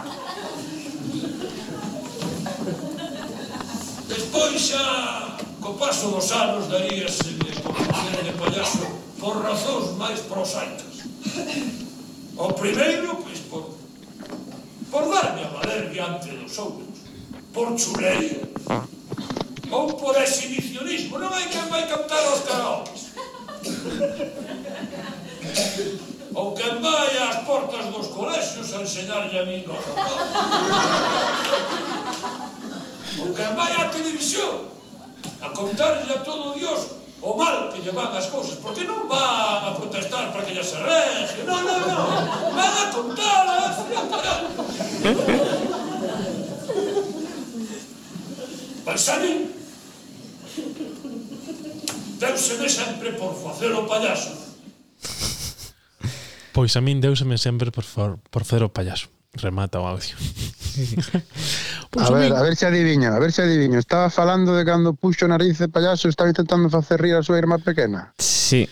Despois 4.09 4.61
xa, 4.61 5.37
co 5.61 5.75
paso 5.75 6.09
dos 6.09 6.31
anos, 6.33 6.69
daríase 6.69 7.23
de 7.23 7.63
convencer 7.63 8.25
de 8.25 8.33
payaso 8.33 8.87
por 9.19 9.43
razóns 9.43 9.97
máis 9.97 10.21
prosaicas. 10.21 11.05
O 12.37 12.53
primeiro, 12.53 13.17
pois, 13.17 13.39
por, 13.51 13.77
por 14.91 15.05
darme 15.13 15.45
a 15.45 15.49
valer 15.49 15.91
diante 15.91 16.31
dos 16.31 16.59
outros, 16.59 16.99
por 17.53 17.77
chulería, 17.79 18.43
ou 19.71 19.93
por 19.95 20.17
exhibicionismo. 20.21 21.19
Non 21.19 21.33
hai 21.33 21.49
quen 21.49 21.67
vai 21.71 21.89
cantar 21.89 22.23
os 22.31 22.41
karaokes 22.47 23.03
ou 26.37 26.53
quen 26.53 26.85
vai 26.85 27.17
ás 27.17 27.37
portas 27.49 27.89
dos 27.89 28.09
colexios 28.13 28.69
a 28.77 28.85
enseñarlle 28.85 29.41
a 29.41 29.45
min 29.49 29.65
no 29.65 29.73
ou 33.25 33.29
quen 33.33 33.53
vai 33.57 33.73
á 33.73 33.89
televisión 33.89 34.69
a 35.41 35.49
contarlle 35.57 36.13
a 36.13 36.21
todo 36.21 36.53
Dios 36.53 36.81
o 37.25 37.33
mal 37.41 37.73
que 37.73 37.81
lle 37.81 37.91
van 37.91 38.13
as 38.13 38.29
cousas, 38.29 38.61
porque 38.61 38.85
non 38.85 39.09
van 39.09 39.65
a 39.65 39.73
protestar 39.73 40.29
para 40.31 40.45
que 40.45 40.53
lle 40.53 40.61
se 40.61 40.77
rege, 40.77 41.41
non, 41.49 41.65
non, 41.65 41.81
non, 41.89 42.05
van 42.53 42.75
a 42.85 42.87
contar 42.93 43.45
eh, 43.57 43.73
pois 48.85 49.09
a 49.09 49.17
Balsani 49.17 49.33
deuseme 52.21 52.69
sempre 52.69 53.13
por 53.17 53.33
facer 53.35 53.73
o 53.73 53.89
payaso. 53.89 54.47
Pois 56.57 56.73
a 56.73 56.81
min 56.81 57.05
deuseme 57.05 57.37
sempre 57.37 57.69
por, 57.69 57.85
for, 57.85 58.17
por 58.33 58.49
fer 58.49 58.65
o 58.65 58.73
payaso. 58.73 59.13
Remata 59.37 59.77
o 59.77 59.85
audio. 59.85 60.17
pois 61.93 62.09
a, 62.09 62.17
ver, 62.17 62.33
min... 62.33 62.33
a 62.33 62.41
ver 62.41 62.57
se 62.57 62.65
adiviño, 62.65 63.13
a 63.13 63.21
ver 63.21 63.29
se 63.29 63.45
adiviño. 63.45 63.77
Estaba 63.77 64.09
falando 64.09 64.57
de 64.57 64.65
cando 64.65 64.97
puxo 64.97 65.29
nariz 65.29 65.61
de 65.61 65.69
payaso 65.69 66.09
estaba 66.09 66.33
intentando 66.33 66.73
facer 66.73 66.97
rir 66.97 67.13
a 67.13 67.21
súa 67.21 67.37
irmá 67.37 67.61
pequena. 67.61 68.17
Sí. 68.17 68.65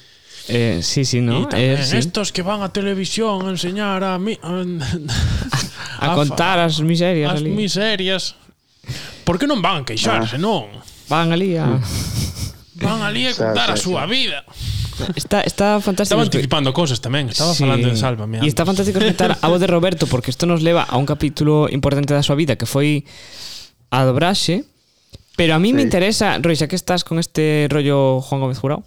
Eh, 0.48 0.80
sí, 0.80 1.04
sí, 1.04 1.20
¿no? 1.20 1.44
Eh, 1.52 1.76
sí. 1.84 2.00
estos 2.00 2.32
que 2.32 2.40
van 2.40 2.64
a 2.64 2.72
televisión 2.72 3.44
a 3.44 3.52
enseñar 3.52 4.00
a 4.00 4.16
mi, 4.16 4.40
a, 4.40 4.64
a, 6.00 6.12
a 6.12 6.14
contar 6.16 6.64
as 6.64 6.80
miserias 6.80 7.36
as 7.36 7.44
ali. 7.44 7.52
miserias. 7.52 8.32
Por 9.28 9.36
que 9.36 9.44
non 9.44 9.60
van 9.60 9.84
a 9.84 9.84
queixarse, 9.84 10.36
ah. 10.36 10.40
non? 10.40 10.72
Van 11.12 11.36
ali 11.36 11.60
a 11.60 11.76
Van 12.80 13.04
ali 13.04 13.28
a 13.28 13.36
contar 13.36 13.76
sí, 13.76 13.76
sí, 13.76 13.80
a 13.80 13.84
súa 13.84 14.02
sí. 14.08 14.16
vida. 14.16 14.40
Está, 15.14 15.40
está 15.42 15.80
fantástico. 15.80 16.20
Estaba 16.20 16.22
anticipando 16.22 16.72
cosas 16.72 17.00
tamén, 17.00 17.30
estaba 17.30 17.54
falando 17.54 17.90
de 17.90 17.96
Sálvame. 17.96 18.40
E 18.42 18.48
está 18.48 18.62
fantástico 18.62 18.98
escutar 18.98 19.38
a 19.38 19.46
voz 19.48 19.60
de 19.60 19.68
Roberto 19.68 20.06
porque 20.06 20.30
isto 20.30 20.46
nos 20.46 20.62
leva 20.62 20.82
a 20.84 20.96
un 20.96 21.06
capítulo 21.06 21.66
importante 21.70 22.14
da 22.14 22.22
súa 22.22 22.38
vida 22.38 22.54
que 22.54 22.66
foi 22.66 23.06
a 23.90 24.02
dobraxe 24.06 24.64
pero 25.36 25.54
a 25.54 25.58
mí 25.58 25.72
me 25.74 25.82
interesa, 25.82 26.38
Roy, 26.38 26.54
xa 26.54 26.70
que 26.70 26.78
estás 26.78 27.02
con 27.02 27.18
este 27.18 27.66
rollo 27.66 28.22
Juan 28.22 28.40
Gómez 28.40 28.58
Jurado 28.58 28.86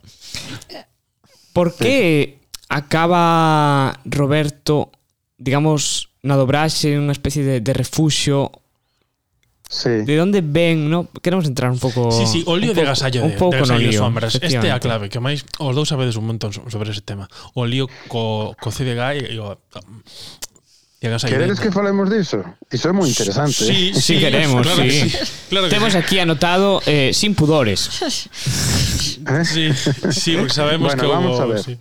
por 1.52 1.76
que 1.76 2.40
acaba 2.70 4.00
Roberto 4.06 4.92
digamos 5.38 6.10
na 6.24 6.36
dobraxe 6.36 6.96
unha 6.96 7.12
especie 7.12 7.44
de, 7.44 7.56
de 7.60 7.74
refuxio 7.76 8.52
Sí. 9.70 9.90
De 10.08 10.22
onde 10.22 10.40
ven, 10.42 10.90
no? 10.90 11.08
Queremos 11.22 11.46
entrar 11.46 11.70
un 11.72 11.80
pouco 11.80 12.12
Sí, 12.12 12.26
sí, 12.26 12.44
o 12.48 12.56
lío 12.56 12.72
un 12.72 12.78
de 12.78 12.86
gasallo 12.88 13.24
un 13.24 13.32
de, 13.32 13.38
pouco 13.38 13.56
de 13.56 13.62
gasallo 13.68 13.88
lío, 13.88 14.00
sombras. 14.00 14.36
Este 14.40 14.56
é 14.64 14.72
a 14.72 14.80
clave, 14.80 15.12
que 15.12 15.20
máis 15.20 15.44
os 15.60 15.76
dous 15.76 15.92
sabedes 15.92 16.16
un 16.16 16.24
montón 16.28 16.56
so- 16.56 16.64
sobre 16.72 16.92
ese 16.96 17.04
tema. 17.04 17.28
O 17.52 17.68
lío 17.68 17.92
co, 18.08 18.56
co 18.56 18.72
CDG 18.72 19.28
e 19.28 19.40
o 19.44 19.60
e 20.98 21.06
gasallo 21.12 21.36
Queredes 21.36 21.60
que 21.60 21.70
falemos 21.70 22.10
diso? 22.10 22.42
Iso 22.72 22.90
é 22.90 22.94
moi 22.96 23.06
interesante. 23.12 23.60
Sí, 23.60 23.92
eh? 23.92 24.00
Sí, 24.02 24.14
queremos, 24.18 24.64
claro 24.66 24.82
que 24.82 24.90
sí. 24.90 25.10
sí, 25.12 25.18
claro 25.52 25.68
que 25.68 25.76
Temos 25.76 25.92
sí. 25.94 26.00
aquí 26.00 26.16
anotado 26.18 26.82
eh, 26.88 27.12
sin 27.14 27.36
pudores. 27.36 27.80
Sí, 29.44 29.70
sí, 30.12 30.36
porque 30.38 30.54
sabemos 30.54 30.96
bueno, 30.96 31.02
que 31.04 31.08
vamos 31.08 31.36
hubo, 31.38 31.44
a 31.44 31.46
ver. 31.46 31.60
sí. 31.64 31.78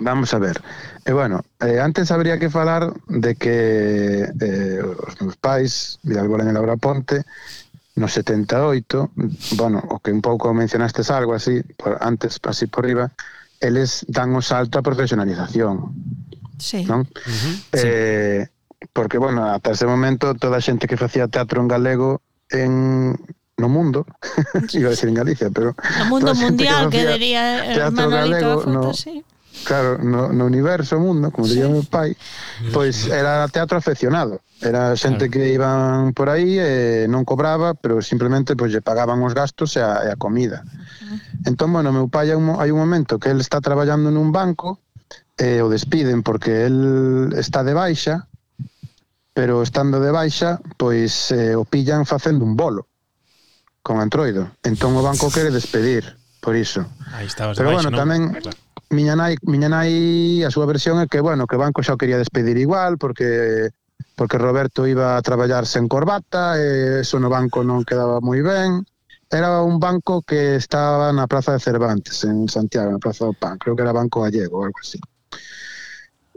Vamos 0.00 0.34
a 0.34 0.38
ver. 0.38 0.62
E 1.04 1.12
bueno, 1.12 1.42
eh, 1.60 1.78
antes 1.80 2.10
habría 2.10 2.38
que 2.38 2.50
falar 2.50 2.92
de 3.06 3.36
que 3.36 4.26
eh, 4.40 4.82
os 4.82 5.20
meus 5.20 5.36
pais, 5.36 5.98
Vidal 6.02 6.28
Borén 6.28 6.48
e 6.48 6.52
Laura 6.52 6.76
Ponte, 6.76 7.22
no 7.94 8.08
78, 8.08 9.12
bueno, 9.54 9.78
o 9.78 10.02
que 10.02 10.10
un 10.10 10.20
pouco 10.20 10.50
mencionastes 10.52 11.10
algo 11.10 11.34
así, 11.34 11.62
por, 11.78 11.98
antes, 12.02 12.40
así 12.42 12.66
por 12.66 12.84
riba, 12.84 13.12
eles 13.60 14.02
dan 14.10 14.34
o 14.34 14.42
salto 14.42 14.78
a 14.78 14.82
profesionalización. 14.82 15.94
Sí. 16.58 16.82
Non? 16.84 17.06
Uh 17.06 17.30
-huh. 17.30 17.54
eh. 17.78 18.42
Porque, 18.92 19.16
bueno, 19.16 19.48
ata 19.48 19.72
ese 19.72 19.86
momento 19.86 20.34
toda 20.34 20.58
a 20.58 20.64
xente 20.64 20.84
que 20.84 21.00
facía 21.00 21.30
teatro 21.30 21.62
en 21.62 21.68
galego 21.68 22.20
en 22.50 23.16
no 23.56 23.68
mundo, 23.68 24.04
iba 24.74 24.88
a 24.88 24.90
decir 24.90 25.08
en 25.08 25.14
Galicia, 25.14 25.48
pero... 25.48 25.74
No 25.98 26.04
mundo 26.06 26.34
mundial, 26.34 26.90
que, 26.90 26.98
que 26.98 27.12
diría 27.12 27.70
eh, 27.70 27.74
teatro 27.74 28.10
galego, 28.10 28.64
no, 28.66 28.92
sí. 28.92 29.24
Claro, 29.64 29.98
no, 29.98 30.28
no 30.32 30.44
universo 30.44 31.00
mundo, 31.00 31.30
como 31.32 31.48
sí. 31.48 31.56
diría 31.56 31.72
meu 31.72 31.82
pai, 31.82 32.12
pois 32.72 33.08
era 33.08 33.48
teatro 33.48 33.80
aficionado. 33.80 34.44
Era 34.60 34.96
xente 34.96 35.28
claro. 35.28 35.32
que 35.32 35.52
iban 35.52 36.12
por 36.12 36.28
aí 36.28 36.60
e 36.60 37.04
eh, 37.04 37.06
non 37.08 37.24
cobraba, 37.24 37.74
pero 37.74 38.04
simplemente 38.04 38.54
pois 38.54 38.70
lle 38.70 38.84
pagaban 38.84 39.24
os 39.24 39.32
gastos 39.32 39.76
e 39.76 39.82
a, 39.82 40.04
e 40.04 40.08
a 40.12 40.20
comida. 40.20 40.62
Entón, 41.48 41.72
bueno, 41.72 41.90
meu 41.90 42.08
pai 42.08 42.30
hai 42.30 42.38
un, 42.38 42.54
hai 42.60 42.70
un 42.70 42.80
momento 42.80 43.16
que 43.16 43.32
el 43.32 43.40
está 43.40 43.60
traballando 43.64 44.12
nun 44.12 44.30
banco 44.30 44.84
e 45.36 45.60
o 45.60 45.68
despiden 45.68 46.22
porque 46.22 46.68
el 46.68 47.34
está 47.36 47.66
de 47.66 47.74
baixa, 47.74 48.28
pero 49.34 49.60
estando 49.60 49.98
de 49.98 50.14
baixa, 50.14 50.62
pois 50.78 51.32
eh, 51.34 51.58
o 51.58 51.66
pillan 51.66 52.06
facendo 52.06 52.44
un 52.44 52.54
bolo 52.54 52.86
con 53.84 54.00
Antroido. 54.00 54.56
Entón 54.64 54.96
o 54.96 55.02
banco 55.04 55.28
quere 55.28 55.52
despedir 55.52 56.16
por 56.40 56.56
iso. 56.56 56.88
Aí 57.12 57.26
estabas 57.26 57.58
pero 57.58 57.68
de 57.68 57.76
baixa, 57.76 57.90
bueno, 57.90 57.90
non? 57.92 58.00
tamén 58.00 58.22
claro 58.40 58.63
miña 58.90 59.16
nai, 59.16 59.36
miña 59.46 59.68
nai 59.68 60.42
a 60.44 60.50
súa 60.50 60.66
versión 60.66 61.00
é 61.00 61.06
que, 61.06 61.20
bueno, 61.20 61.46
que 61.46 61.56
Banco 61.56 61.80
xa 61.80 61.94
o 61.94 62.00
quería 62.00 62.18
despedir 62.18 62.58
igual 62.58 62.98
porque 62.98 63.70
porque 64.16 64.38
Roberto 64.38 64.86
iba 64.86 65.16
a 65.16 65.22
traballar 65.22 65.66
sen 65.66 65.88
corbata 65.88 66.58
e 66.58 67.00
eso 67.02 67.18
no 67.18 67.30
banco 67.30 67.66
non 67.66 67.82
quedaba 67.82 68.22
moi 68.22 68.42
ben. 68.42 68.86
Era 69.30 69.62
un 69.66 69.82
banco 69.82 70.22
que 70.22 70.54
estaba 70.54 71.10
na 71.10 71.26
Praza 71.26 71.58
de 71.58 71.64
Cervantes, 71.64 72.22
en 72.22 72.46
Santiago, 72.46 72.94
na 72.94 73.02
Praza 73.02 73.26
do 73.26 73.34
Pan. 73.34 73.58
Creo 73.58 73.74
que 73.74 73.82
era 73.82 73.90
Banco 73.90 74.22
Gallego 74.22 74.62
ou 74.62 74.64
algo 74.70 74.78
así. 74.78 75.00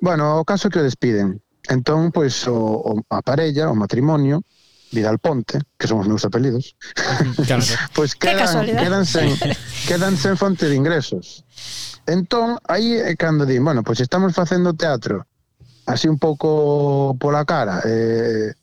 Bueno, 0.02 0.42
o 0.42 0.46
caso 0.46 0.70
é 0.70 0.72
que 0.74 0.82
o 0.82 0.88
despiden. 0.88 1.38
Entón, 1.70 2.10
pois, 2.10 2.48
o, 2.48 2.58
o, 2.58 2.92
a 3.14 3.22
parella, 3.22 3.70
o 3.70 3.76
matrimonio, 3.78 4.42
Vidal 4.92 5.20
Ponte, 5.20 5.60
que 5.78 5.86
son 5.86 6.00
os 6.00 6.08
meus 6.08 6.24
apelidos, 6.24 6.76
claro. 7.46 7.62
pois 7.96 8.16
quedan, 8.16 8.66
quedan, 8.66 9.06
sen, 9.06 9.30
quedan 9.88 10.16
sen 10.16 10.38
fonte 10.40 10.66
de 10.66 10.76
ingresos. 10.76 11.44
Entón, 12.08 12.58
aí 12.72 12.96
é 12.98 13.14
cando 13.20 13.46
di, 13.46 13.60
bueno, 13.60 13.84
pois 13.84 14.00
estamos 14.00 14.34
facendo 14.34 14.74
teatro 14.74 15.28
así 15.88 16.08
un 16.08 16.20
pouco 16.20 17.16
pola 17.20 17.46
cara, 17.46 17.82
eh, 17.86 18.54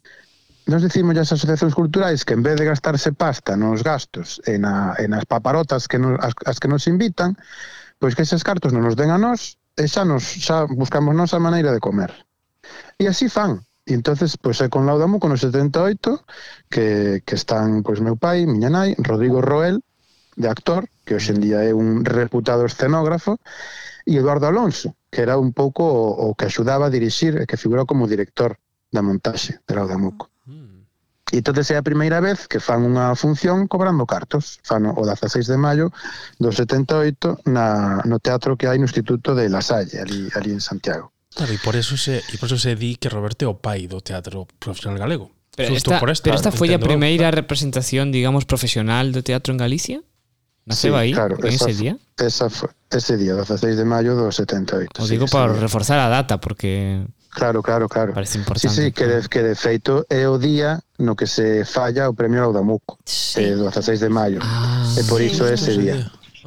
nos 0.67 0.83
dicimos 0.83 1.17
as 1.17 1.33
asociacións 1.33 1.75
culturais 1.75 2.25
que 2.25 2.37
en 2.37 2.45
vez 2.45 2.57
de 2.57 2.69
gastarse 2.69 3.13
pasta 3.13 3.57
nos 3.57 3.83
gastos 3.85 4.41
e, 4.49 4.57
na, 4.57 4.97
e 5.01 5.09
nas 5.09 5.25
paparotas 5.25 5.89
que 5.89 5.99
nos, 5.99 6.17
as, 6.21 6.33
as 6.45 6.57
que 6.61 6.69
nos 6.69 6.89
invitan, 6.89 7.37
pois 7.99 8.17
que 8.17 8.25
esas 8.25 8.45
cartos 8.45 8.73
non 8.73 8.85
nos 8.85 8.97
den 8.97 9.13
a 9.13 9.21
nós 9.21 9.57
e 9.77 9.89
xa, 9.89 10.05
nos, 10.05 10.25
xa 10.25 10.69
buscamos 10.69 11.17
nosa 11.17 11.41
maneira 11.41 11.73
de 11.73 11.81
comer. 11.81 12.13
E 13.01 13.09
así 13.09 13.29
fan. 13.29 13.61
E 13.85 13.93
entonces, 13.93 14.41
pois 14.41 14.57
é 14.65 14.73
con 14.73 14.89
Laudamo, 14.89 15.21
con 15.21 15.29
os 15.37 15.45
78, 15.45 16.25
que, 16.73 17.21
que 17.25 17.37
están 17.37 17.85
pois 17.85 18.01
meu 18.01 18.17
pai, 18.17 18.49
miña 18.49 18.73
nai, 18.73 18.97
Rodrigo 18.97 19.45
Roel, 19.45 19.85
de 20.37 20.49
actor, 20.49 20.89
que 21.05 21.15
hoxe 21.15 21.33
en 21.33 21.41
día 21.41 21.63
é 21.63 21.73
un 21.75 22.05
reputado 22.05 22.67
escenógrafo, 22.67 23.39
e 24.05 24.21
Eduardo 24.21 24.47
Alonso, 24.47 24.97
que 25.09 25.25
era 25.25 25.39
un 25.41 25.53
pouco 25.53 25.85
o, 25.85 26.31
o 26.31 26.35
que 26.37 26.47
axudaba 26.47 26.87
a 26.87 26.93
dirixir 26.93 27.41
e 27.41 27.49
que 27.49 27.57
figurou 27.57 27.89
como 27.89 28.11
director 28.11 28.61
da 28.93 29.01
montaxe 29.01 29.61
de 29.65 29.73
Laudamuco. 29.75 30.29
Mm. 30.47 30.75
E 31.33 31.41
entonces 31.41 31.73
é 31.73 31.77
a 31.81 31.83
primeira 31.83 32.21
vez 32.21 32.47
que 32.47 32.61
fan 32.61 32.85
unha 32.85 33.17
función 33.17 33.65
cobrando 33.67 34.05
cartos. 34.05 34.61
Fan 34.63 34.87
o 34.93 35.03
16 35.03 35.49
de 35.49 35.59
maio 35.59 35.89
do 36.37 36.53
78 36.53 37.49
na, 37.49 38.05
no 38.05 38.21
teatro 38.21 38.55
que 38.61 38.69
hai 38.69 38.77
no 38.77 38.87
Instituto 38.87 39.33
de 39.33 39.49
La 39.49 39.65
Salle, 39.65 40.05
ali, 40.05 40.29
ali 40.37 40.53
en 40.53 40.61
Santiago. 40.61 41.11
Claro, 41.35 41.51
e 41.51 41.59
por 41.59 41.75
eso 41.75 41.97
se, 41.99 42.23
e 42.23 42.37
por 42.39 42.47
eso 42.53 42.61
se 42.61 42.77
di 42.79 42.95
que 42.95 43.11
Roberto 43.11 43.43
é 43.43 43.51
o 43.51 43.59
pai 43.59 43.89
do 43.89 43.99
teatro 44.05 44.47
profesional 44.61 45.01
galego. 45.01 45.33
Pero 45.57 45.75
esta, 45.75 45.99
por 45.99 46.11
esta, 46.11 46.31
pero 46.31 46.37
esta 46.37 46.53
foi 46.53 46.71
a 46.75 46.79
primeira 46.79 47.31
representación, 47.33 48.13
digamos, 48.13 48.45
profesional 48.45 49.11
do 49.11 49.25
teatro 49.25 49.51
en 49.55 49.59
Galicia? 49.59 49.99
Naceu 50.67 50.95
sí, 50.95 50.99
aí, 50.99 51.13
claro, 51.13 51.37
ese 51.45 51.71
esa, 51.71 51.81
día? 51.81 51.97
Esa, 52.17 52.49
ese 52.91 53.17
día, 53.17 53.35
16 53.35 53.77
de 53.77 53.85
maio 53.85 54.17
do 54.17 54.33
78. 54.33 55.03
O 55.03 55.07
digo 55.07 55.27
sí, 55.27 55.33
para 55.33 55.53
reforzar 55.53 55.99
a 55.99 56.09
data, 56.09 56.41
porque... 56.41 57.05
Claro, 57.29 57.63
claro, 57.63 57.89
claro. 57.89 58.15
Parece 58.15 58.39
importante. 58.39 58.75
Sí, 58.75 58.85
sí, 58.85 58.93
que 58.93 59.07
de, 59.07 59.29
que 59.29 59.43
de 59.43 59.55
feito 59.57 60.07
é 60.09 60.25
o 60.31 60.39
día 60.39 60.81
no 61.03 61.19
que 61.19 61.27
se 61.27 61.67
falla 61.67 62.09
o 62.09 62.15
premio 62.15 62.47
ao 62.47 62.55
Damuco, 62.55 62.97
sí. 63.05 63.43
eh, 63.43 63.59
16 63.59 64.01
de 64.01 64.09
maio. 64.09 64.39
Ah, 64.41 64.87
e 64.97 65.03
por 65.05 65.19
iso 65.21 65.43
sí, 65.43 65.53
ese 65.53 65.75
día. 65.77 65.99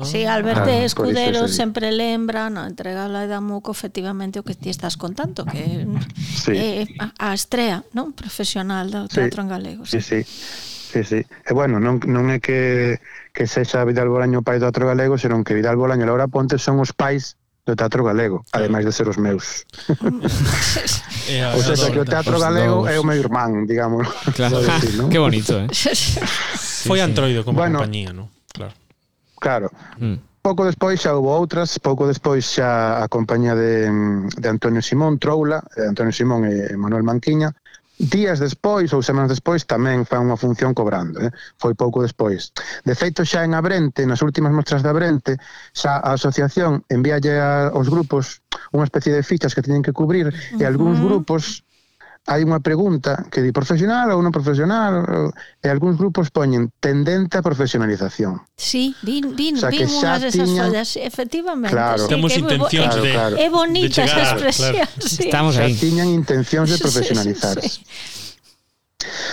Sí, 0.01 0.23
Alberto 0.23 0.71
ah, 0.71 0.85
Escudero 0.85 1.47
sempre 1.51 1.91
lembra 1.91 2.49
no 2.49 2.63
entrega 2.63 3.11
a 3.11 3.27
Damuco 3.27 3.75
efectivamente 3.75 4.39
o 4.39 4.47
que 4.47 4.55
ti 4.55 4.69
estás 4.69 4.95
contando 4.95 5.43
que 5.43 5.83
sí. 6.23 6.55
é 6.55 6.81
eh, 6.81 7.03
a, 7.03 7.11
a 7.19 7.35
estrea 7.35 7.83
non 7.91 8.15
profesional 8.15 8.87
do 8.87 9.11
teatro 9.11 9.41
sí. 9.41 9.43
en 9.43 9.49
galego. 9.51 9.83
Sí, 9.83 9.99
sí. 9.99 10.23
sí 10.23 10.76
sí, 11.03 11.21
sí. 11.21 11.25
E 11.45 11.51
bueno, 11.53 11.79
non, 11.79 11.99
non 12.07 12.29
é 12.33 12.39
que, 12.39 12.97
que 13.33 13.45
sexa 13.45 13.85
Vidal 13.85 14.09
Bolaño 14.09 14.41
o 14.41 14.45
pai 14.45 14.57
do 14.57 14.69
teatro 14.69 14.87
galego, 14.89 15.17
senón 15.17 15.43
que 15.43 15.53
Vidal 15.53 15.77
Bolaño 15.77 16.05
e 16.05 16.09
Laura 16.09 16.31
Ponte 16.31 16.57
son 16.57 16.79
os 16.81 16.93
pais 16.93 17.37
do 17.67 17.75
teatro 17.75 18.01
galego, 18.01 18.47
ademais 18.55 18.87
de 18.87 18.95
ser 18.95 19.11
os 19.11 19.19
meus. 19.19 19.67
o 19.91 21.59
sea, 21.61 21.91
que 21.91 21.99
o 21.99 22.07
teatro 22.07 22.39
galego 22.39 22.87
é 22.87 22.95
o 22.95 23.03
meu 23.03 23.19
irmán, 23.19 23.67
digamos. 23.67 24.07
Claro, 24.33 24.63
decir, 24.63 24.95
¿no? 24.95 25.09
Qué 25.11 25.19
bonito, 25.19 25.59
eh? 25.59 25.67
sí, 25.73 26.87
Foi 26.87 27.03
antroido 27.03 27.43
como 27.43 27.59
bueno, 27.59 27.83
compañía, 27.83 28.15
¿no? 28.15 28.31
Claro. 28.55 28.73
Claro. 29.37 29.67
Mm 29.99 30.27
pouco 30.47 30.63
despois 30.63 31.03
xa 31.03 31.11
houve 31.11 31.27
outras, 31.27 31.75
pouco 31.83 32.07
despois 32.07 32.47
xa 32.47 33.03
a 33.03 33.11
compañía 33.11 33.51
de, 33.51 33.91
de 34.31 34.47
Antonio 34.47 34.79
Simón 34.79 35.19
Troula, 35.19 35.59
eh, 35.75 35.91
Antonio 35.91 36.15
Simón 36.15 36.47
e 36.47 36.71
Manuel 36.79 37.03
Manquiña, 37.03 37.51
días 37.97 38.39
despois 38.39 38.93
ou 38.93 39.01
semanas 39.01 39.33
despois 39.33 39.65
tamén 39.65 40.05
fan 40.05 40.29
unha 40.29 40.37
función 40.37 40.77
cobrando, 40.77 41.17
eh? 41.17 41.33
foi 41.57 41.73
pouco 41.73 42.05
despois. 42.05 42.53
De 42.85 42.93
feito 42.93 43.25
xa 43.25 43.41
en 43.41 43.57
Abrente, 43.57 44.05
nas 44.05 44.21
últimas 44.21 44.53
mostras 44.53 44.85
de 44.85 44.89
Abrente, 44.89 45.41
xa 45.73 45.97
a 45.97 46.13
asociación 46.13 46.85
envíalle 46.93 47.41
aos 47.41 47.89
grupos 47.89 48.45
unha 48.73 48.85
especie 48.85 49.13
de 49.13 49.25
fichas 49.25 49.53
que 49.57 49.65
teñen 49.65 49.81
que 49.81 49.93
cubrir 49.93 50.29
uh 50.29 50.33
-huh. 50.33 50.61
e 50.61 50.63
algúns 50.65 51.01
grupos 51.01 51.66
hai 52.27 52.43
unha 52.43 52.59
pregunta 52.59 53.23
que 53.31 53.39
di 53.39 53.55
profesional 53.55 54.11
ou 54.11 54.19
non 54.19 54.35
profesional 54.35 55.31
e 55.63 55.67
algúns 55.71 55.95
grupos 55.95 56.27
poñen 56.27 56.75
tendente 56.83 57.39
a 57.39 57.41
profesionalización. 57.41 58.43
Sí, 58.59 58.91
vin, 58.99 59.31
vin, 59.31 59.55
o 59.55 59.63
sea, 59.63 59.71
vin 59.71 59.87
unhas 59.87 60.19
desas 60.27 60.43
tiñan... 60.43 60.67
follas, 60.67 60.89
efectivamente. 60.99 61.71
Claro. 61.71 62.03
Sí, 62.03 62.11
Temos 62.11 62.35
intencións 62.35 62.95
de, 62.99 63.11
claro, 63.15 63.35
claro. 63.35 63.35
É 63.39 63.47
bonita 63.47 64.03
esa 64.03 64.35
expresión. 64.35 64.75
Claro. 64.75 65.07
Sí. 65.07 65.23
Estamos 65.31 65.55
aí. 65.55 65.71
Xa 65.71 65.79
tiñan 65.79 66.11
intencións 66.11 66.67
de 66.67 66.77
profesionalizarse. 66.83 67.63
Sí, 67.79 67.79
sí, 67.79 67.87
sí. 67.87 68.26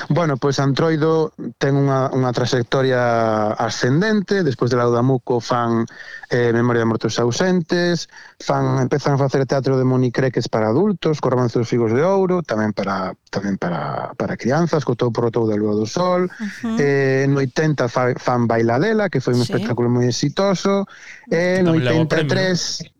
Bueno, 0.08 0.36
pois 0.36 0.60
Antroido 0.60 1.32
ten 1.56 1.80
unha, 1.80 2.12
unha 2.12 2.30
trayectoria 2.36 3.56
ascendente, 3.56 4.44
despois 4.44 4.68
de 4.68 4.76
Laudamuco 4.76 5.40
fan 5.40 5.88
eh, 6.28 6.52
Memoria 6.52 6.84
de 6.84 6.90
Mortos 6.90 7.16
Ausentes, 7.16 8.12
fan, 8.36 8.84
empezan 8.84 9.16
a 9.16 9.22
facer 9.24 9.48
teatro 9.48 9.80
de 9.80 9.88
monicreques 9.88 10.52
para 10.52 10.68
adultos, 10.68 11.24
co 11.24 11.32
romance 11.32 11.56
dos 11.56 11.68
figos 11.68 11.96
de 11.96 12.04
ouro, 12.04 12.44
tamén 12.44 12.76
para 12.76 13.16
tamén 13.32 13.56
para, 13.56 14.12
para 14.20 14.36
crianzas, 14.36 14.84
co 14.84 14.92
por 14.94 15.32
tou 15.32 15.48
da 15.48 15.56
lúa 15.56 15.72
do 15.72 15.88
sol, 15.88 16.28
uh 16.28 16.30
-huh. 16.30 16.76
eh, 16.76 17.24
no 17.24 17.40
80 17.40 17.88
fan, 17.88 18.14
fan 18.20 18.44
Bailadela, 18.44 19.08
que 19.08 19.24
foi 19.24 19.32
un 19.32 19.42
sí. 19.42 19.48
espectáculo 19.48 19.88
moi 19.88 20.04
exitoso, 20.04 20.84
e 21.32 21.58
eh, 21.58 21.64
no 21.64 21.72
83 21.72 22.93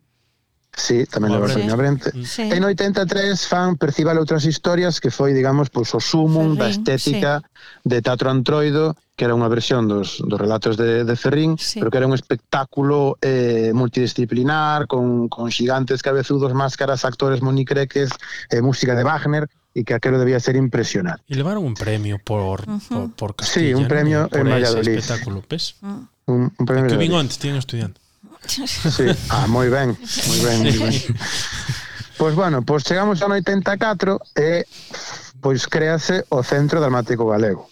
Sí, 0.77 1.07
tamén 1.07 1.31
O 1.31 1.39
leva 1.39 1.47
Abrente. 1.47 1.71
Abrente. 1.71 2.09
Sí. 2.27 2.51
En 2.51 2.67
83 2.67 3.07
fan 3.47 3.79
Percival 3.79 4.19
outras 4.19 4.43
historias 4.43 4.99
que 4.99 5.09
foi, 5.15 5.31
digamos, 5.31 5.71
pois 5.71 5.95
o 5.95 6.03
sumum 6.03 6.59
da 6.59 6.67
estética 6.67 7.41
de 7.87 8.03
Teatro 8.03 8.27
Antroido, 8.29 8.99
que 9.15 9.23
era 9.23 9.39
unha 9.39 9.47
versión 9.47 9.87
dos, 9.87 10.19
dos 10.19 10.35
relatos 10.35 10.75
de, 10.75 11.07
de 11.07 11.15
Ferrín, 11.15 11.55
Sí. 11.55 11.79
pero 11.79 11.95
que 11.95 11.99
era 12.03 12.11
un 12.11 12.19
espectáculo 12.19 13.15
eh, 13.23 13.71
multidisciplinar, 13.71 14.87
con, 14.87 15.29
con 15.31 15.51
xigantes 15.51 16.03
cabezudos, 16.03 16.53
máscaras, 16.55 17.05
actores 17.05 17.43
monicreques, 17.43 18.11
eh, 18.51 18.61
música 18.61 18.95
de 18.95 19.05
Wagner, 19.05 19.47
e 19.75 19.83
que 19.83 19.95
aquelo 19.95 20.19
debía 20.23 20.39
ser 20.39 20.55
impresionante. 20.55 21.23
E 21.27 21.35
levaron 21.35 21.67
un 21.67 21.75
premio 21.75 22.19
por, 22.23 22.63
por, 22.91 23.11
por 23.15 23.31
Sí, 23.43 23.71
Castilla, 23.71 23.79
un 23.79 23.87
premio 23.91 24.19
¿no? 24.27 24.29
por 24.31 24.43
en 24.47 24.51
Valladolid. 24.55 24.99
espectáculo, 25.03 25.43
ves? 25.51 25.75
Un, 26.27 26.51
un 26.51 26.65
premio 26.67 26.87
Que 26.91 26.95
de 26.95 26.99
vin 26.99 27.11
Valladolid. 27.15 27.21
antes, 27.31 27.39
tienen 27.39 27.59
estudiando. 27.59 27.99
Sí. 28.47 29.07
Ah, 29.31 29.47
moi 29.49 29.69
ben, 29.71 29.97
moi 29.97 30.39
ben, 30.45 30.59
moi 30.63 30.79
ben. 30.79 30.95
Pois 32.17 32.35
bueno, 32.35 32.63
pois 32.63 32.85
chegamos 32.85 33.23
ao 33.23 33.31
84 33.33 34.21
e 34.37 34.65
pois 35.41 35.67
créase 35.67 36.25
o 36.29 36.43
Centro 36.43 36.81
Dramático 36.81 37.27
Galego 37.27 37.69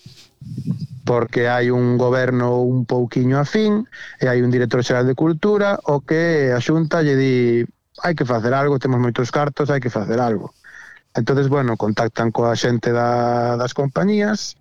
porque 1.04 1.48
hai 1.48 1.70
un 1.70 1.98
goberno 1.98 2.62
un 2.62 2.86
pouquiño 2.86 3.38
afín 3.38 3.86
e 4.18 4.26
hai 4.30 4.42
un 4.42 4.50
director 4.50 4.82
xeral 4.82 5.06
de 5.06 5.18
cultura 5.18 5.78
o 5.86 6.02
que 6.02 6.54
a 6.54 6.60
xunta 6.62 7.02
lle 7.02 7.14
di 7.18 7.36
hai 8.02 8.14
que 8.14 8.24
facer 8.24 8.54
algo, 8.54 8.78
temos 8.78 8.98
moitos 9.02 9.30
cartos, 9.30 9.70
hai 9.70 9.82
que 9.82 9.92
facer 9.92 10.18
algo. 10.18 10.54
Entonces, 11.14 11.48
bueno, 11.52 11.76
contactan 11.76 12.32
coa 12.32 12.56
xente 12.56 12.90
da, 12.90 13.54
das 13.60 13.76
compañías 13.76 14.56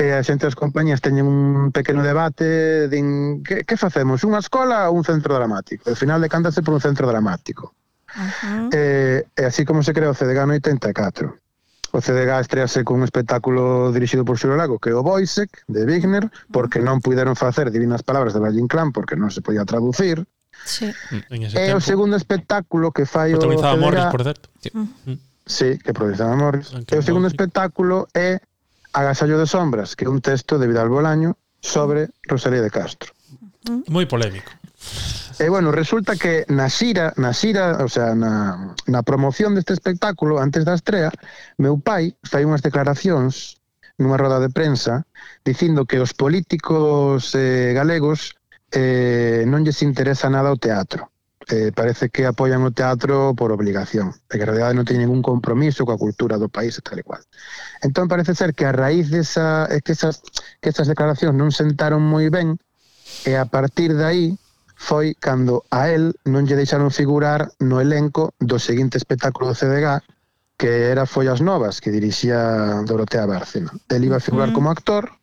e 0.00 0.16
a 0.16 0.24
xente 0.24 0.48
das 0.48 0.56
compañías 0.56 1.04
teñen 1.04 1.28
un 1.28 1.68
pequeno 1.76 2.00
debate 2.00 2.88
din 2.88 3.44
que, 3.44 3.68
que 3.68 3.76
facemos, 3.76 4.24
unha 4.24 4.40
escola 4.40 4.88
ou 4.88 4.96
un 4.96 5.04
centro 5.04 5.36
dramático? 5.36 5.92
Al 5.92 5.92
ao 5.92 6.00
final 6.00 6.24
decántase 6.24 6.64
por 6.64 6.72
un 6.72 6.80
centro 6.80 7.04
dramático. 7.04 7.76
Uh 8.16 8.24
-huh. 8.24 8.68
e, 8.72 8.82
e 9.36 9.42
así 9.44 9.68
como 9.68 9.84
se 9.84 9.92
crea 9.92 10.08
o 10.08 10.16
CDG 10.16 10.40
no 10.48 10.56
84. 10.56 11.36
O 11.92 11.98
CDG 12.00 12.30
estrease 12.40 12.80
cun 12.80 13.04
espectáculo 13.04 13.92
dirixido 13.92 14.24
por 14.24 14.40
Xuro 14.40 14.56
Lago, 14.56 14.80
que 14.80 14.88
é 14.88 14.96
o 14.96 15.04
Boisek, 15.04 15.68
de 15.68 15.84
Wigner, 15.84 16.32
porque 16.48 16.80
non 16.80 17.04
puideron 17.04 17.36
facer 17.36 17.68
Divinas 17.68 18.00
Palabras 18.00 18.32
de 18.32 18.40
Valle 18.40 18.62
Inclán, 18.62 18.96
porque 18.96 19.20
non 19.20 19.28
se 19.28 19.44
podía 19.44 19.68
traducir. 19.68 20.24
Sí. 20.64 20.88
tempo 21.52 21.76
o 21.76 21.80
segundo 21.82 22.16
espectáculo 22.16 22.88
que 22.88 23.04
fai 23.04 23.36
o 23.36 23.42
CDG... 23.42 23.76
Morris, 23.76 24.08
por 24.08 24.24
certo. 24.24 24.48
Sí. 24.64 24.70
Mm. 24.72 25.18
Sí, 25.44 25.78
que 25.82 25.92
protagonizaba 25.92 26.36
Morris. 26.40 26.72
Ah, 26.72 26.80
okay, 26.80 26.96
e 26.96 27.00
o 27.00 27.04
segundo 27.04 27.26
sí. 27.28 27.34
espectáculo 27.34 28.06
é 28.14 28.38
Agasallo 28.92 29.38
de 29.38 29.46
sombras, 29.46 29.94
que 29.94 30.04
é 30.04 30.10
un 30.10 30.20
texto 30.20 30.58
de 30.58 30.66
Vidal 30.66 30.88
Bolaño 30.88 31.38
sobre 31.60 32.10
Rosalía 32.26 32.62
de 32.62 32.70
Castro. 32.70 33.12
Moi 33.88 34.06
polémico. 34.08 34.50
E 35.40 35.48
bueno, 35.48 35.72
resulta 35.72 36.16
que 36.16 36.44
na 36.52 36.68
xira, 36.68 37.16
na 37.16 37.32
xira, 37.32 37.80
o 37.80 37.88
sea, 37.88 38.12
na, 38.12 38.76
na 38.84 39.00
promoción 39.00 39.56
deste 39.56 39.72
espectáculo, 39.72 40.36
antes 40.36 40.68
da 40.68 40.76
estrea, 40.76 41.08
meu 41.56 41.80
pai 41.80 42.12
fai 42.28 42.44
unhas 42.44 42.60
declaracións 42.60 43.56
nunha 44.00 44.20
roda 44.20 44.40
de 44.40 44.52
prensa 44.52 45.04
dicindo 45.44 45.84
que 45.84 46.00
os 46.00 46.12
políticos 46.16 47.32
eh, 47.36 47.72
galegos 47.76 48.36
eh, 48.72 49.44
non 49.48 49.64
lles 49.64 49.80
interesa 49.84 50.32
nada 50.32 50.52
o 50.52 50.60
teatro 50.60 51.12
eh, 51.48 51.72
parece 51.72 52.10
que 52.10 52.26
apoian 52.26 52.60
o 52.62 52.70
teatro 52.70 53.32
por 53.32 53.52
obligación, 53.52 54.12
e 54.28 54.36
que 54.36 54.44
en 54.44 54.50
realidad 54.52 54.76
non 54.76 54.84
teñen 54.84 55.08
ningún 55.08 55.24
compromiso 55.24 55.88
coa 55.88 55.96
cultura 55.96 56.36
do 56.36 56.52
país 56.52 56.76
e 56.76 56.84
tal 56.84 57.00
e 57.00 57.06
cual. 57.06 57.24
Entón 57.80 58.12
parece 58.12 58.36
ser 58.36 58.52
que 58.52 58.68
a 58.68 58.76
raíz 58.76 59.08
desa, 59.08 59.64
de 59.66 59.80
que 59.80 59.96
esas, 59.96 60.20
que 60.60 60.68
esas 60.68 60.86
declaracións 60.86 61.32
non 61.32 61.48
sentaron 61.48 62.04
moi 62.04 62.28
ben, 62.28 62.60
e 63.24 63.34
eh, 63.34 63.40
a 63.40 63.48
partir 63.48 63.96
de 63.96 64.04
aí 64.04 64.26
foi 64.80 65.12
cando 65.16 65.64
a 65.68 65.92
él 65.92 66.16
non 66.24 66.48
lle 66.48 66.56
deixaron 66.56 66.88
figurar 66.92 67.52
no 67.60 67.84
elenco 67.84 68.32
do 68.40 68.56
seguinte 68.56 68.96
espectáculo 68.96 69.52
do 69.52 69.56
CDG, 69.56 70.00
que 70.56 70.92
era 70.92 71.08
Follas 71.08 71.40
Novas, 71.40 71.80
que 71.80 71.92
dirixía 71.92 72.80
Dorotea 72.84 73.24
Bárcena. 73.24 73.72
Él 73.88 74.04
iba 74.04 74.16
a 74.16 74.24
figurar 74.24 74.52
mm. 74.52 74.56
como 74.56 74.70
actor, 74.72 75.20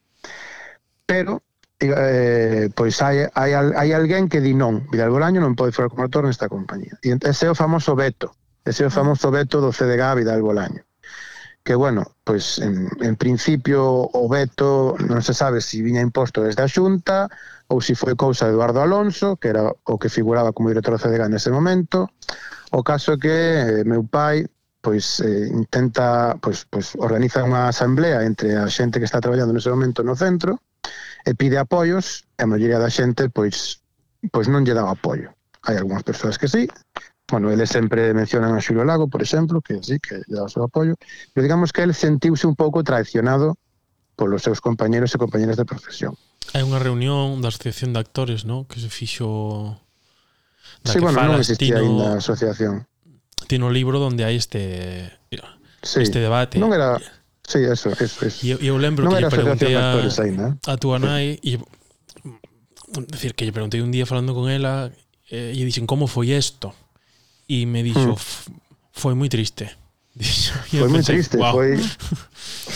pero 1.05 1.41
eh, 1.80 2.69
pois 2.73 3.01
hai, 3.01 3.28
hai, 3.34 3.53
hai 3.53 3.89
alguén 3.93 4.30
que 4.30 4.41
di 4.41 4.53
non, 4.53 4.89
Vidal 4.89 5.13
Bolaño 5.13 5.41
non 5.41 5.53
pode 5.53 5.71
ser 5.71 5.86
actor 5.86 6.25
nesta 6.25 6.49
compañía. 6.49 6.97
E 7.05 7.13
ese 7.21 7.45
é 7.45 7.53
o 7.53 7.57
famoso 7.57 7.93
veto, 7.93 8.34
ese 8.65 8.84
é 8.84 8.89
o 8.89 8.93
ah. 8.93 8.97
famoso 8.97 9.30
veto 9.30 9.61
do 9.61 9.69
CDG 9.69 10.01
Vidal 10.17 10.41
Bolaño. 10.41 10.82
Que, 11.61 11.75
bueno, 11.75 12.15
pois 12.23 12.59
en, 12.63 12.88
en 13.03 13.15
principio 13.19 14.07
o 14.07 14.25
veto 14.32 14.95
non 15.03 15.21
se 15.21 15.36
sabe 15.36 15.59
se 15.59 15.78
si 15.78 15.78
viña 15.84 16.01
imposto 16.01 16.41
desde 16.41 16.63
a 16.63 16.71
Xunta 16.71 17.28
ou 17.67 17.84
se 17.84 17.91
si 17.91 17.99
foi 17.99 18.15
cousa 18.15 18.47
de 18.47 18.55
Eduardo 18.55 18.80
Alonso, 18.80 19.36
que 19.36 19.51
era 19.51 19.67
o 19.67 19.95
que 19.99 20.07
figuraba 20.07 20.55
como 20.55 20.71
director 20.71 20.95
do 20.95 21.01
CDG 21.03 21.28
nese 21.28 21.51
momento. 21.51 22.09
O 22.71 22.82
caso 22.82 23.13
é 23.13 23.17
que 23.19 23.36
eh, 23.36 23.84
meu 23.84 24.07
pai 24.07 24.47
pois 24.82 25.19
eh, 25.19 25.51
intenta 25.51 26.39
pois, 26.39 26.63
pois 26.71 26.95
organiza 26.95 27.43
unha 27.43 27.67
asamblea 27.67 28.23
entre 28.23 28.55
a 28.55 28.71
xente 28.71 29.03
que 29.03 29.09
está 29.09 29.19
traballando 29.19 29.51
nese 29.51 29.67
momento 29.67 29.99
no 30.01 30.15
centro 30.15 30.63
e 31.28 31.36
pide 31.36 31.59
apoios 31.59 32.23
e 32.39 32.43
a 32.43 32.47
maioría 32.47 32.80
da 32.80 32.88
xente 32.88 33.28
pois 33.28 33.84
pois 34.32 34.47
non 34.47 34.63
lle 34.63 34.71
dá 34.71 34.88
apoio. 34.88 35.36
Hai 35.67 35.75
algunhas 35.75 36.07
persoas 36.07 36.39
que 36.39 36.47
sí, 36.47 36.71
bueno, 37.28 37.51
eles 37.51 37.67
sempre 37.67 38.15
mencionan 38.15 38.55
a 38.55 38.63
Xulio 38.63 38.88
Lago, 38.88 39.11
por 39.11 39.19
exemplo, 39.19 39.59
que 39.59 39.84
sí, 39.84 39.99
que 39.99 40.23
lle 40.23 40.39
dá 40.39 40.47
o 40.47 40.51
seu 40.51 40.63
apoio, 40.63 40.95
pero 41.36 41.43
digamos 41.43 41.75
que 41.75 41.84
el 41.84 41.91
sentiuse 41.91 42.47
un 42.47 42.55
pouco 42.55 42.80
traicionado 42.88 43.59
polos 44.15 44.47
seus 44.47 44.63
compañeros 44.63 45.11
e 45.11 45.19
compañeras 45.19 45.59
de 45.59 45.67
profesión. 45.67 46.15
Hai 46.55 46.63
unha 46.63 46.80
reunión 46.80 47.43
da 47.43 47.51
Asociación 47.51 47.91
de 47.91 47.99
Actores, 47.99 48.47
¿no? 48.47 48.63
que 48.71 48.80
se 48.80 48.88
fixo... 48.88 49.75
Da 50.88 50.95
sí, 50.95 51.03
que 51.03 51.11
bueno, 51.11 51.19
falas, 51.19 51.36
non 51.36 51.43
existía 51.43 51.84
tino, 51.84 51.84
ainda 51.84 52.05
a 52.15 52.23
asociación. 52.23 52.88
Tiene 53.51 53.67
un 53.67 53.75
libro 53.75 53.99
onde 53.99 54.23
hai 54.23 54.39
este... 54.39 55.11
Sí, 55.84 56.01
este 56.01 56.23
debate. 56.23 56.57
Non 56.57 56.71
era 56.71 56.97
Sí, 57.47 57.63
eso, 57.63 57.95
eso. 57.95 58.27
E 58.43 58.51
eu, 58.51 58.59
eu 58.59 58.75
lembro 58.75 59.07
non 59.07 59.15
que 59.15 59.23
lle 59.23 59.31
de 59.31 59.71
a, 59.71 59.95
eh? 59.95 60.53
a 60.67 60.75
túa 60.75 60.99
nai 60.99 61.39
e 61.39 61.55
decir 63.07 63.31
que 63.39 63.47
lle 63.47 63.55
preguntei 63.55 63.79
un 63.79 63.91
día 63.91 64.03
falando 64.05 64.35
con 64.35 64.51
ela 64.51 64.91
eh, 65.31 65.55
e 65.55 65.61
dixen 65.63 65.87
como 65.87 66.11
foi 66.11 66.35
isto 66.35 66.75
e 67.47 67.63
me 67.63 67.83
dixo 67.87 68.15
Mm. 68.15 68.19
"F- 68.19 68.51
foi 68.91 69.13
moi 69.15 69.31
triste 69.31 69.71
Dixo, 70.17 70.49
Foi 70.73 70.89
moi 70.89 71.05
triste, 71.05 71.37
"Guau". 71.37 71.53
foi 71.53 71.77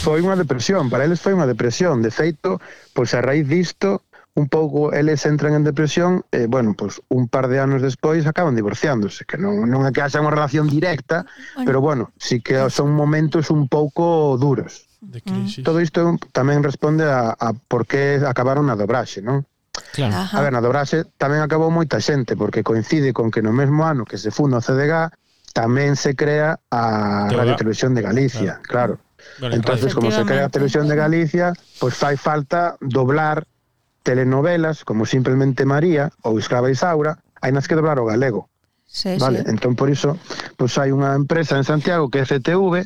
foi 0.05 0.19
unha 0.21 0.37
depresión, 0.37 0.87
para 0.93 1.03
eles 1.09 1.17
foi 1.19 1.33
unha 1.33 1.49
depresión. 1.49 1.99
De 2.05 2.13
feito, 2.13 2.61
pois 2.93 3.11
a 3.17 3.19
raíz 3.25 3.49
disto, 3.49 4.05
un 4.33 4.47
pouco 4.47 4.93
eles 4.93 5.25
entran 5.25 5.53
en 5.53 5.63
depresión 5.63 6.23
e, 6.31 6.47
bueno, 6.47 6.73
pois 6.73 7.01
un 7.09 7.27
par 7.27 7.47
de 7.51 7.59
anos 7.59 7.81
despois 7.81 8.23
acaban 8.25 8.55
divorciándose, 8.55 9.25
que 9.27 9.35
non, 9.35 9.67
non 9.67 9.83
é 9.83 9.91
que 9.91 9.99
haxa 9.99 10.23
unha 10.23 10.31
relación 10.31 10.71
directa, 10.71 11.27
bueno. 11.55 11.67
pero 11.67 11.79
bueno, 11.83 12.03
sí 12.15 12.39
que 12.39 12.55
son 12.71 12.95
momentos 12.95 13.51
un 13.51 13.67
pouco 13.67 14.39
duros. 14.39 14.87
De 15.01 15.19
crisis. 15.19 15.65
Todo 15.65 15.81
isto 15.81 16.15
tamén 16.31 16.63
responde 16.63 17.03
a, 17.03 17.35
a 17.35 17.51
por 17.51 17.83
que 17.89 18.21
acabaron 18.23 18.71
na 18.71 18.79
dobraxe, 18.79 19.19
non? 19.19 19.43
Claro. 19.91 20.15
Ajá. 20.15 20.37
A 20.37 20.41
ver, 20.45 20.55
na 20.55 20.63
dobraxe 20.63 21.03
tamén 21.19 21.43
acabou 21.43 21.67
moita 21.67 21.99
xente, 21.99 22.39
porque 22.39 22.63
coincide 22.63 23.11
con 23.11 23.33
que 23.33 23.43
no 23.43 23.51
mesmo 23.51 23.83
ano 23.83 24.07
que 24.07 24.15
se 24.15 24.31
funda 24.31 24.61
o 24.61 24.63
CDG, 24.63 25.11
tamén 25.51 25.99
se 25.99 26.15
crea 26.15 26.55
a 26.71 27.27
Radio 27.27 27.59
Televisión 27.59 27.91
de 27.91 28.01
Galicia, 28.07 28.63
claro. 28.63 28.95
claro. 28.95 29.11
Bueno, 29.39 29.55
Entonces, 29.55 29.93
como 29.93 30.09
se 30.09 30.23
crea 30.25 30.45
a 30.45 30.49
Televisión 30.49 30.87
de 30.87 30.95
Galicia, 30.95 31.51
pois 31.77 31.93
pues 31.93 31.95
fai 31.99 32.15
falta 32.15 32.79
doblar 32.79 33.45
telenovelas 34.03 34.83
como 34.83 35.05
Simplemente 35.05 35.65
María 35.65 36.11
ou 36.21 36.39
Esclava 36.39 36.71
Isaura, 36.71 37.21
hai 37.41 37.51
nas 37.51 37.67
que 37.67 37.77
doblar 37.77 37.97
o 37.99 38.09
galego. 38.09 38.49
Sí, 38.91 39.15
vale, 39.17 39.39
sí. 39.39 39.47
entón 39.47 39.79
por 39.79 39.87
iso 39.87 40.19
pois 40.59 40.75
hai 40.75 40.91
unha 40.91 41.15
empresa 41.15 41.55
en 41.55 41.63
Santiago 41.63 42.11
que 42.11 42.19
é 42.19 42.27
CTV 42.27 42.83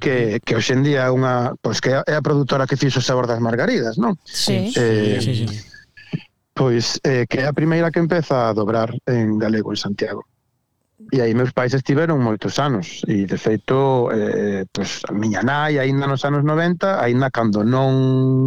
que, 0.00 0.40
que 0.40 0.56
hoxe 0.56 0.72
en 0.72 0.82
día 0.82 1.04
é 1.04 1.10
unha, 1.12 1.52
pois 1.60 1.84
que 1.84 1.92
é 1.92 2.14
a 2.16 2.24
produtora 2.24 2.64
que 2.64 2.80
fixo 2.80 3.02
o 3.02 3.04
sabor 3.04 3.28
das 3.28 3.42
margaridas, 3.44 3.98
non? 3.98 4.16
Sí. 4.24 4.72
Eh, 4.72 5.20
sí, 5.20 5.34
sí, 5.36 5.44
sí. 5.46 5.58
Pois 6.54 6.96
eh, 7.02 7.26
que 7.28 7.42
é 7.42 7.46
a 7.46 7.56
primeira 7.56 7.90
que 7.90 8.00
empeza 8.00 8.48
a 8.48 8.54
dobrar 8.54 8.94
en 9.04 9.36
galego 9.36 9.72
en 9.72 9.78
Santiago. 9.78 10.24
E 11.14 11.20
aí 11.20 11.34
meus 11.36 11.52
pais 11.52 11.76
estiveron 11.76 12.24
moitos 12.28 12.56
anos. 12.56 13.04
E 13.04 13.28
de 13.28 13.36
feito 13.36 14.08
eh, 14.16 14.64
pues, 14.72 15.04
a 15.04 15.12
miña 15.12 15.44
nai 15.44 15.76
aínda 15.76 16.08
nos 16.08 16.24
anos 16.24 16.40
90 16.40 17.04
aínda 17.04 17.28
cando 17.28 17.60
non 17.74 17.92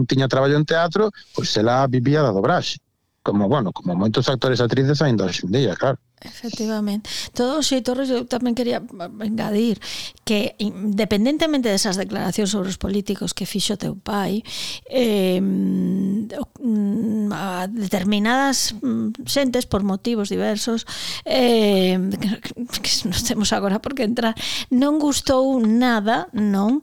tiña 0.09 0.25
traballo 0.25 0.57
en 0.57 0.65
teatro 0.65 1.13
pois 1.13 1.45
pues, 1.45 1.47
se 1.53 1.61
la 1.61 1.85
vivía 1.85 2.25
da 2.25 2.33
dobraxe. 2.33 2.81
Como, 3.21 3.45
bueno, 3.53 3.69
como 3.69 3.93
moitos 3.93 4.25
actores 4.33 4.57
e 4.57 4.65
actrices 4.65 4.97
aínda 5.05 5.29
hoxe 5.29 5.45
en 5.45 5.53
día, 5.53 5.73
claro. 5.77 6.01
Efectivamente. 6.21 7.09
Todo 7.33 7.61
xe 7.61 7.83
Torres 7.83 8.09
eu 8.09 8.23
tamén 8.25 8.55
quería 8.55 8.79
mm, 8.79 9.21
engadir 9.21 9.77
que 10.23 10.55
independentemente 10.57 11.69
desas 11.69 11.99
declaracións 11.99 12.49
sobre 12.49 12.71
os 12.71 12.79
políticos 12.79 13.35
que 13.35 13.45
fixo 13.45 13.77
teu 13.77 13.93
pai, 13.99 14.41
eh, 14.89 15.37
mm, 15.43 17.29
a 17.35 17.67
determinadas 17.67 18.73
mm, 18.79 19.27
xentes 19.27 19.67
por 19.67 19.83
motivos 19.83 20.31
diversos 20.31 20.87
eh, 21.27 21.99
que 22.83 22.91
nos 23.05 23.21
temos 23.27 23.53
agora 23.53 23.83
por 23.83 23.93
que 23.93 24.07
entrar, 24.07 24.33
non 24.71 24.97
gustou 24.97 25.61
nada, 25.61 26.31
non, 26.31 26.79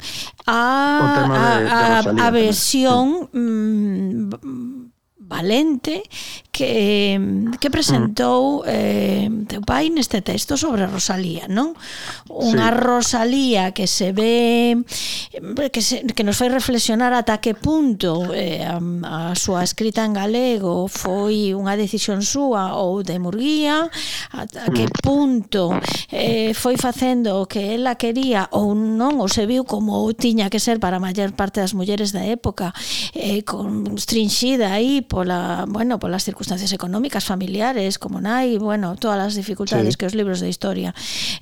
a, 0.47 0.61
de, 1.19 1.69
a, 1.73 1.83
a, 1.99 2.29
a 2.29 2.29
versión 2.31 3.33
mm, 3.33 4.92
Valente 5.33 6.05
que, 6.53 7.17
que 7.57 7.71
presentou 7.73 8.61
mm. 8.61 8.69
eh, 8.69 9.29
teu 9.49 9.65
pai 9.65 9.89
neste 9.89 10.21
texto 10.21 10.61
sobre 10.61 10.85
Rosalía, 10.85 11.49
non? 11.49 11.73
Unha 12.29 12.69
sí. 12.69 12.77
Rosalía 12.77 13.73
que 13.73 13.89
se 13.89 14.13
ve 14.13 14.77
que, 15.73 15.81
se, 15.81 16.05
que 16.13 16.21
nos 16.21 16.37
fai 16.37 16.53
reflexionar 16.53 17.17
ata 17.17 17.41
que 17.41 17.57
punto 17.57 18.37
eh, 18.37 18.61
a, 18.61 18.77
a 18.77 19.21
súa 19.33 19.65
escrita 19.65 20.05
en 20.05 20.13
galego 20.13 20.93
foi 20.93 21.57
unha 21.57 21.73
decisión 21.81 22.21
súa 22.21 22.77
ou 22.77 23.01
de 23.01 23.17
Murguía, 23.17 23.89
ata 24.37 24.69
que 24.69 24.93
mm. 24.93 25.01
punto 25.01 25.73
eh, 26.13 26.53
foi 26.53 26.77
facendo 26.77 27.41
o 27.41 27.49
que 27.49 27.81
ela 27.81 27.97
quería 27.97 28.53
ou 28.53 28.77
non, 28.77 29.25
ou 29.25 29.29
se 29.33 29.49
viu 29.49 29.65
como 29.65 30.05
tiña 30.13 30.53
que 30.53 30.61
ser 30.61 30.77
para 30.77 31.01
a 31.01 31.03
maior 31.03 31.33
parte 31.33 31.65
das 31.65 31.73
mulleres 31.73 32.13
da 32.13 32.29
época, 32.29 32.77
eh, 33.17 33.41
con 33.49 33.89
constrinxida 33.89 34.73
aí 34.73 35.01
por 35.01 35.22
pola, 35.23 35.65
bueno, 35.69 36.01
polas 36.01 36.25
circunstancias 36.25 36.73
económicas, 36.73 37.25
familiares, 37.25 37.99
como 37.99 38.21
nai, 38.21 38.59
bueno, 38.59 38.97
todas 38.99 39.23
as 39.23 39.35
dificultades 39.39 39.95
sí. 39.95 39.99
que 39.99 40.07
os 40.11 40.19
libros 40.19 40.43
de 40.43 40.51
historia 40.51 40.91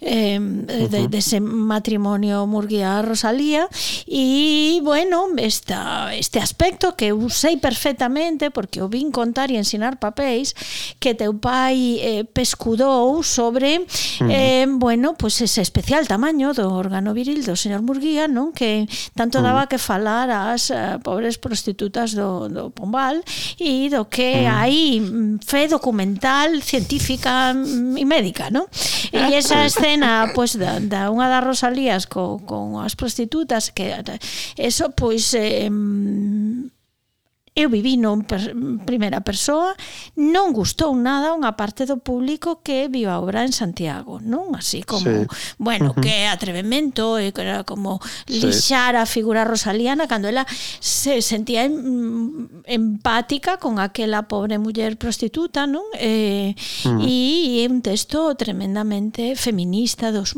eh, 0.04 0.36
uh 0.36 0.68
-huh. 0.68 1.08
de, 1.08 1.16
ese 1.16 1.40
matrimonio 1.40 2.44
Murguía 2.44 3.00
Rosalía 3.00 3.68
e 4.04 4.80
bueno, 4.84 5.32
esta, 5.40 6.12
este 6.12 6.40
aspecto 6.40 6.92
que 6.92 7.16
usei 7.16 7.56
perfectamente 7.56 8.50
porque 8.52 8.84
o 8.84 8.92
vin 8.92 9.08
contar 9.08 9.48
e 9.48 9.56
ensinar 9.56 9.96
papéis 9.96 10.52
que 11.00 11.16
teu 11.16 11.32
pai 11.40 11.96
eh, 12.04 12.28
pescudou 12.28 13.24
sobre 13.24 13.80
uh 13.80 13.84
-huh. 13.88 14.28
eh, 14.28 14.66
bueno, 14.68 15.16
pues 15.16 15.40
ese 15.40 15.64
especial 15.64 16.04
tamaño 16.04 16.52
do 16.52 16.68
órgano 16.68 17.16
viril 17.16 17.48
do 17.48 17.56
señor 17.56 17.80
Murguía, 17.80 18.28
non? 18.28 18.52
Que 18.52 18.84
tanto 19.16 19.40
daba 19.40 19.72
que 19.72 19.80
falar 19.80 20.28
ás 20.28 20.68
eh, 20.68 21.00
pobres 21.00 21.40
prostitutas 21.40 22.12
do, 22.12 22.52
do 22.52 22.68
Pombal 22.68 23.24
e 23.56 23.69
ido 23.70 24.02
do 24.02 24.10
que 24.10 24.42
mm. 24.42 24.50
hai 24.50 25.00
mm, 25.00 25.38
fe 25.46 25.70
documental, 25.70 26.60
científica 26.62 27.54
mm, 27.54 27.96
e 27.96 28.04
médica, 28.04 28.50
non? 28.50 28.66
E 29.14 29.22
esa 29.38 29.64
escena, 29.64 30.34
pois, 30.34 30.58
pues, 30.58 30.60
da, 30.60 30.82
da 30.82 31.02
unha 31.14 31.30
das 31.30 31.46
Rosalías 31.46 32.10
co, 32.10 32.42
con 32.42 32.82
as 32.82 32.98
prostitutas, 32.98 33.70
que 33.70 33.94
eso, 34.58 34.90
pois, 34.92 35.30
pues, 35.30 35.38
eh, 35.38 35.70
eu 37.60 37.68
viví 37.68 37.96
non 38.00 38.24
per, 38.24 38.56
primeira 38.88 39.20
persoa, 39.20 39.76
non 40.16 40.56
gustou 40.56 40.96
nada 40.96 41.36
unha 41.36 41.54
parte 41.54 41.84
do 41.84 42.00
público 42.00 42.64
que 42.64 42.88
viu 42.88 43.12
a 43.12 43.20
obra 43.20 43.44
en 43.44 43.52
Santiago, 43.52 44.18
non? 44.24 44.56
Así 44.56 44.80
como, 44.82 45.04
sí. 45.04 45.28
bueno, 45.60 45.92
uh 45.92 45.96
-huh. 45.96 46.02
que 46.02 46.26
atrevemento, 46.26 47.20
e 47.20 47.32
que 47.32 47.44
era 47.44 47.64
como 47.64 48.00
lixar 48.26 48.96
sí. 48.96 49.00
a 49.00 49.04
figura 49.04 49.44
rosaliana 49.44 50.08
cando 50.08 50.28
ela 50.28 50.46
se 50.80 51.20
sentía 51.20 51.68
em, 51.68 52.48
empática 52.64 53.60
con 53.60 53.78
aquela 53.78 54.24
pobre 54.24 54.56
muller 54.56 54.96
prostituta, 54.96 55.66
non? 55.68 55.84
Eh, 56.00 56.56
uh 56.84 56.96
-huh. 56.96 57.04
E 57.04 57.60
é 57.62 57.68
un 57.68 57.82
texto 57.84 58.32
tremendamente 58.36 59.36
feminista 59.36 60.12
dos 60.12 60.32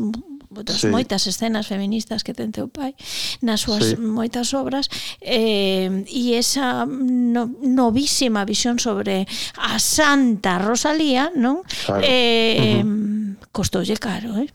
das 0.61 0.85
sí. 0.85 0.93
moitas 0.93 1.25
escenas 1.25 1.65
feministas 1.65 2.21
que 2.21 2.37
ten 2.37 2.53
teu 2.53 2.69
pai 2.69 2.93
nas 3.41 3.65
súas 3.65 3.93
sí. 3.93 3.97
moitas 3.97 4.53
obras 4.53 4.85
eh, 5.17 6.05
e 6.05 6.37
esa 6.37 6.85
no, 6.85 7.49
novísima 7.65 8.45
visión 8.45 8.77
sobre 8.77 9.25
a 9.57 9.81
santa 9.81 10.61
Rosalía 10.61 11.33
non? 11.33 11.65
Claro. 11.65 12.05
Eh, 12.05 12.77
uh 12.77 12.85
-huh. 12.85 13.49
costoulle 13.49 13.97
caro 13.97 14.37
eh? 14.37 14.49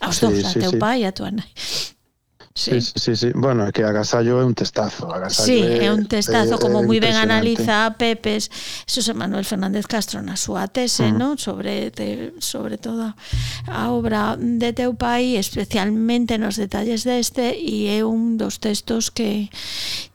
aos 0.00 0.16
sí, 0.16 0.22
dons, 0.22 0.44
a 0.46 0.50
sí, 0.54 0.60
teu 0.62 0.70
sí. 0.70 0.78
pai 0.78 1.02
e 1.02 1.06
a 1.08 1.12
tua 1.12 1.34
nai 1.34 1.50
Sí. 2.56 2.80
sí, 2.80 2.92
sí, 2.96 3.16
sí. 3.16 3.30
Bueno, 3.34 3.70
que 3.70 3.84
agasallo 3.84 4.40
é 4.40 4.44
un 4.44 4.54
testazo. 4.54 5.12
Agasallo 5.12 5.44
sí, 5.44 5.60
é, 5.60 5.84
é 5.84 5.92
un 5.92 6.08
testazo, 6.08 6.56
é, 6.56 6.58
como 6.58 6.80
moi 6.80 6.96
ben 7.04 7.12
analiza 7.12 7.84
a 7.84 8.00
Pepes 8.00 8.48
Xosé 8.88 9.12
Manuel 9.12 9.44
Fernández 9.44 9.84
Castro 9.84 10.24
na 10.24 10.40
súa 10.40 10.64
tese, 10.64 11.04
mm. 11.04 11.06
uh 11.06 11.12
-huh. 11.12 11.20
non? 11.20 11.32
Sobre, 11.36 11.92
te, 11.92 12.32
sobre 12.40 12.80
toda 12.80 13.12
a 13.68 13.92
obra 13.92 14.40
de 14.40 14.72
teu 14.72 14.96
pai, 14.96 15.36
especialmente 15.36 16.40
nos 16.40 16.56
detalles 16.56 17.04
deste, 17.04 17.52
e 17.52 17.92
é 17.92 18.00
un 18.08 18.40
dos 18.40 18.56
textos 18.56 19.12
que 19.12 19.52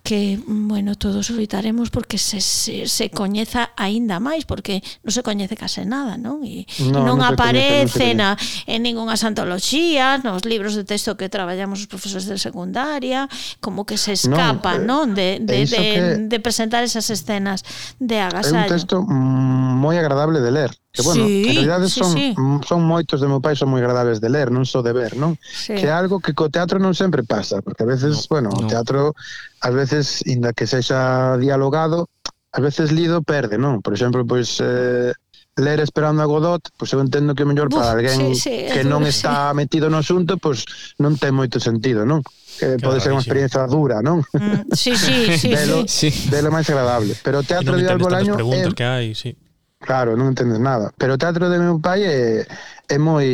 que, 0.03 0.39
bueno, 0.47 0.95
todos 0.95 1.27
solitaremos 1.27 1.89
porque 1.89 2.17
se, 2.17 2.41
se, 2.41 2.87
se 2.87 3.09
coñeza 3.09 3.69
aínda 3.77 4.17
máis, 4.17 4.49
porque 4.49 4.81
non 5.05 5.13
se 5.13 5.21
coñece 5.21 5.53
case 5.53 5.85
nada, 5.85 6.17
non? 6.17 6.41
E 6.41 6.65
no, 6.89 7.05
non, 7.05 7.21
non 7.21 7.25
aparece 7.25 7.85
coñece, 7.85 8.17
non 8.17 8.33
na, 8.35 8.39
en 8.65 8.79
ningunhas 8.81 9.21
antoloxía, 9.21 10.17
nos 10.25 10.41
libros 10.43 10.73
de 10.73 10.83
texto 10.83 11.13
que 11.13 11.29
traballamos 11.29 11.85
os 11.85 11.89
profesores 11.89 12.25
de 12.25 12.41
secundaria, 12.41 13.29
como 13.61 13.85
que 13.85 14.01
se 14.01 14.17
escapa, 14.17 14.81
non? 14.81 15.13
non? 15.13 15.17
De, 15.17 15.37
de, 15.37 15.69
de, 15.69 15.77
de, 15.77 16.01
de 16.27 16.37
presentar 16.41 16.81
esas 16.81 17.09
escenas 17.13 17.61
de 18.01 18.17
agasallo. 18.17 18.57
É 18.57 18.69
un 18.69 18.73
texto 18.73 18.95
moi 19.05 19.95
agradable 20.01 20.41
de 20.41 20.51
ler. 20.51 20.71
Que, 20.91 21.01
bueno, 21.03 21.25
sí, 21.25 21.43
en 21.47 21.55
realidade 21.55 21.89
son, 21.89 22.11
sí, 22.11 22.35
son 22.67 22.83
moitos 22.83 23.23
de 23.23 23.27
meu 23.31 23.39
pai 23.39 23.55
son 23.55 23.71
moi 23.71 23.79
agradables 23.79 24.19
de 24.19 24.27
ler, 24.27 24.51
non 24.51 24.67
só 24.67 24.83
de 24.83 24.91
ver, 24.91 25.15
non? 25.15 25.39
Sí. 25.39 25.71
Que 25.71 25.87
é 25.87 25.95
algo 25.95 26.19
que 26.19 26.35
co 26.35 26.51
teatro 26.51 26.83
non 26.83 26.91
sempre 26.91 27.23
pasa, 27.23 27.63
porque 27.63 27.87
a 27.87 27.89
veces, 27.89 28.27
no, 28.27 28.27
bueno, 28.27 28.49
no. 28.51 28.59
o 28.59 28.63
teatro 28.67 29.15
ás 29.63 29.71
veces, 29.71 30.19
inda 30.27 30.51
que 30.51 30.67
sexa 30.67 31.39
dialogado, 31.39 32.11
ás 32.51 32.59
veces 32.59 32.91
lido 32.91 33.23
perde, 33.23 33.55
non? 33.55 33.79
Por 33.79 33.95
exemplo, 33.95 34.27
pois 34.27 34.59
eh, 34.59 35.15
ler 35.55 35.79
Esperando 35.79 36.23
a 36.23 36.27
Godot, 36.27 36.59
pois 36.75 36.91
eu 36.91 36.99
entendo 36.99 37.39
que 37.39 37.43
é 37.43 37.47
mellor 37.47 37.71
para 37.71 37.95
alguén 37.95 38.35
sí, 38.35 38.35
sí, 38.35 38.55
que 38.67 38.83
non 38.83 39.07
está 39.07 39.55
sí. 39.55 39.63
metido 39.63 39.87
no 39.87 40.03
asunto, 40.03 40.35
pois 40.43 40.67
non 40.99 41.15
ten 41.15 41.31
moito 41.31 41.63
sentido, 41.63 42.03
non? 42.03 42.19
Que 42.59 42.75
claro, 42.75 42.83
pode 42.83 42.99
ser 42.99 43.15
unha 43.15 43.23
experiencia 43.23 43.63
sí. 43.63 43.71
dura, 43.71 44.03
non? 44.03 44.27
Mm, 44.35 44.75
sí, 44.75 44.91
sí, 44.99 45.39
sí, 45.39 45.47
velo, 45.55 45.87
sí. 45.87 46.11
Velo 46.27 46.51
máis 46.51 46.67
agradable. 46.67 47.15
Pero 47.23 47.39
o 47.39 47.47
teatro 47.47 47.71
no 47.71 47.79
de 47.79 47.87
Albolaño... 47.87 48.35
É... 48.35 48.75
Que 48.75 48.83
hai, 48.83 49.15
sí 49.15 49.39
Claro, 49.81 50.13
non 50.13 50.29
entendes 50.29 50.61
nada. 50.61 50.93
Pero 50.95 51.17
o 51.17 51.21
teatro 51.21 51.49
de 51.49 51.57
meu 51.57 51.81
pai 51.81 52.05
é, 52.05 52.45
é 52.85 52.97
moi 53.01 53.25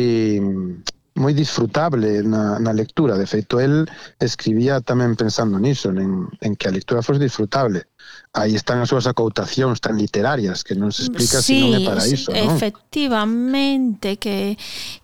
moi 1.18 1.34
disfrutable 1.34 2.22
na, 2.22 2.58
na 2.58 2.72
lectura. 2.72 3.18
De 3.18 3.26
feito, 3.26 3.60
el 3.60 3.90
escribía 4.22 4.80
tamén 4.80 5.18
pensando 5.18 5.58
niso, 5.58 5.90
en, 5.90 6.30
en 6.40 6.52
que 6.56 6.70
a 6.70 6.74
lectura 6.74 7.02
fose 7.02 7.20
disfrutable. 7.20 7.90
Aí 8.32 8.54
están 8.54 8.80
as 8.80 8.88
súas 8.88 9.10
acoutacións 9.10 9.82
tan 9.82 9.98
literarias 9.98 10.62
que 10.62 10.78
non 10.78 10.94
se 10.94 11.10
explica 11.10 11.42
sí, 11.42 11.58
se 11.58 11.60
non 11.60 11.70
é 11.76 11.80
para 11.84 12.04
iso. 12.06 12.30
Sí, 12.32 12.38
efectivamente, 12.38 14.16
que, 14.16 14.56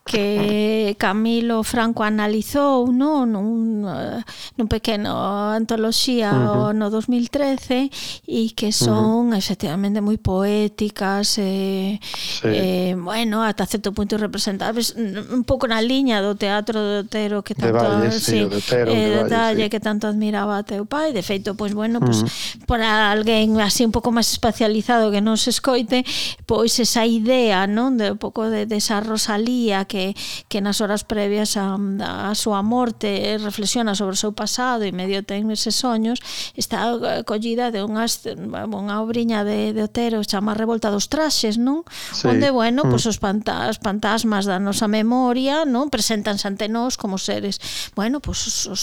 que 0.04 0.96
Camilo 0.98 1.62
Franco 1.64 2.02
analizou 2.02 2.92
no, 2.92 3.24
nun, 3.24 3.88
eh, 3.88 4.20
nun 4.60 4.68
pequeno 4.68 5.16
antoloxía 5.56 6.28
uh 6.28 6.68
-huh. 6.68 6.76
no 6.76 6.92
2013 6.92 7.88
e 8.28 8.52
que 8.52 8.68
son 8.68 9.32
uh 9.32 9.32
-huh. 9.32 9.40
efectivamente 9.40 10.04
moi 10.04 10.20
poéticas 10.20 11.40
e, 11.40 11.96
sí. 12.04 12.52
e 12.52 12.92
bueno, 13.00 13.40
ata 13.40 13.64
certo 13.64 13.96
punto 13.96 14.20
representables 14.20 14.92
un 14.92 15.40
pouco 15.48 15.64
na 15.64 15.80
liña 15.80 16.20
do 16.20 16.36
teatro 16.36 16.84
de 16.84 16.94
Otero 17.08 17.40
que 17.40 17.56
tanto 17.56 17.80
de 17.80 18.12
Valle, 18.12 18.20
sí, 18.20 18.44
de 18.44 18.60
Otero, 18.60 18.92
eh, 18.92 19.08
de 19.08 19.22
Valle, 19.24 19.64
sí. 19.64 19.70
que 19.72 19.80
tanto 19.80 20.04
admiraba 20.04 20.60
a 20.60 20.68
teu 20.68 20.84
pai 20.84 21.16
de 21.16 21.24
feito, 21.24 21.56
pois 21.56 21.72
pues, 21.72 21.88
bueno, 21.88 22.04
pois, 22.04 22.20
pues, 22.20 22.28
uh 22.28 22.60
-huh. 22.60 22.66
para 22.68 23.08
alguén 23.08 23.56
así 23.56 23.88
un 23.88 23.92
pouco 23.96 24.12
máis 24.12 24.28
especializado 24.28 25.08
que 25.08 25.24
non 25.24 25.40
se 25.40 25.48
escoite, 25.48 26.04
pois 26.44 26.76
esa 26.76 27.08
idea 27.08 27.64
non 27.64 27.96
de 27.96 28.12
un 28.12 28.20
pouco 28.20 28.52
de, 28.52 28.68
de 28.68 28.76
esa 28.76 29.00
Rosalía 29.00 29.88
que, 29.94 30.18
que 30.50 30.58
nas 30.58 30.82
horas 30.82 31.06
previas 31.06 31.54
a, 31.54 31.78
a 31.78 32.34
súa 32.34 32.66
morte 32.66 33.38
reflexiona 33.38 33.94
sobre 33.94 34.18
o 34.18 34.20
seu 34.20 34.34
pasado 34.34 34.82
e 34.82 34.90
medio 34.90 35.22
ten 35.22 35.46
eses 35.54 35.78
soños, 35.78 36.18
está 36.58 36.98
collida 37.22 37.70
de 37.70 37.86
unhas, 37.86 38.26
unha 38.26 38.98
obriña 38.98 39.46
de, 39.46 39.70
de 39.70 39.86
Otero 39.86 40.18
chama 40.26 40.58
Revolta 40.58 40.90
dos 40.90 41.06
Traxes, 41.06 41.54
non? 41.62 41.86
Sí. 42.10 42.26
Onde, 42.26 42.50
bueno, 42.50 42.82
mm. 42.82 42.90
pois 42.90 43.06
os 43.06 43.22
pantas, 43.22 43.78
fantasmas 43.78 44.50
da 44.50 44.58
nosa 44.58 44.90
memoria, 44.90 45.62
non? 45.62 45.94
Presentanse 45.94 46.50
ante 46.50 46.66
nós 46.66 46.98
como 46.98 47.14
seres, 47.14 47.62
bueno, 47.94 48.18
pois 48.18 48.42
os, 48.50 48.66
os, 48.66 48.82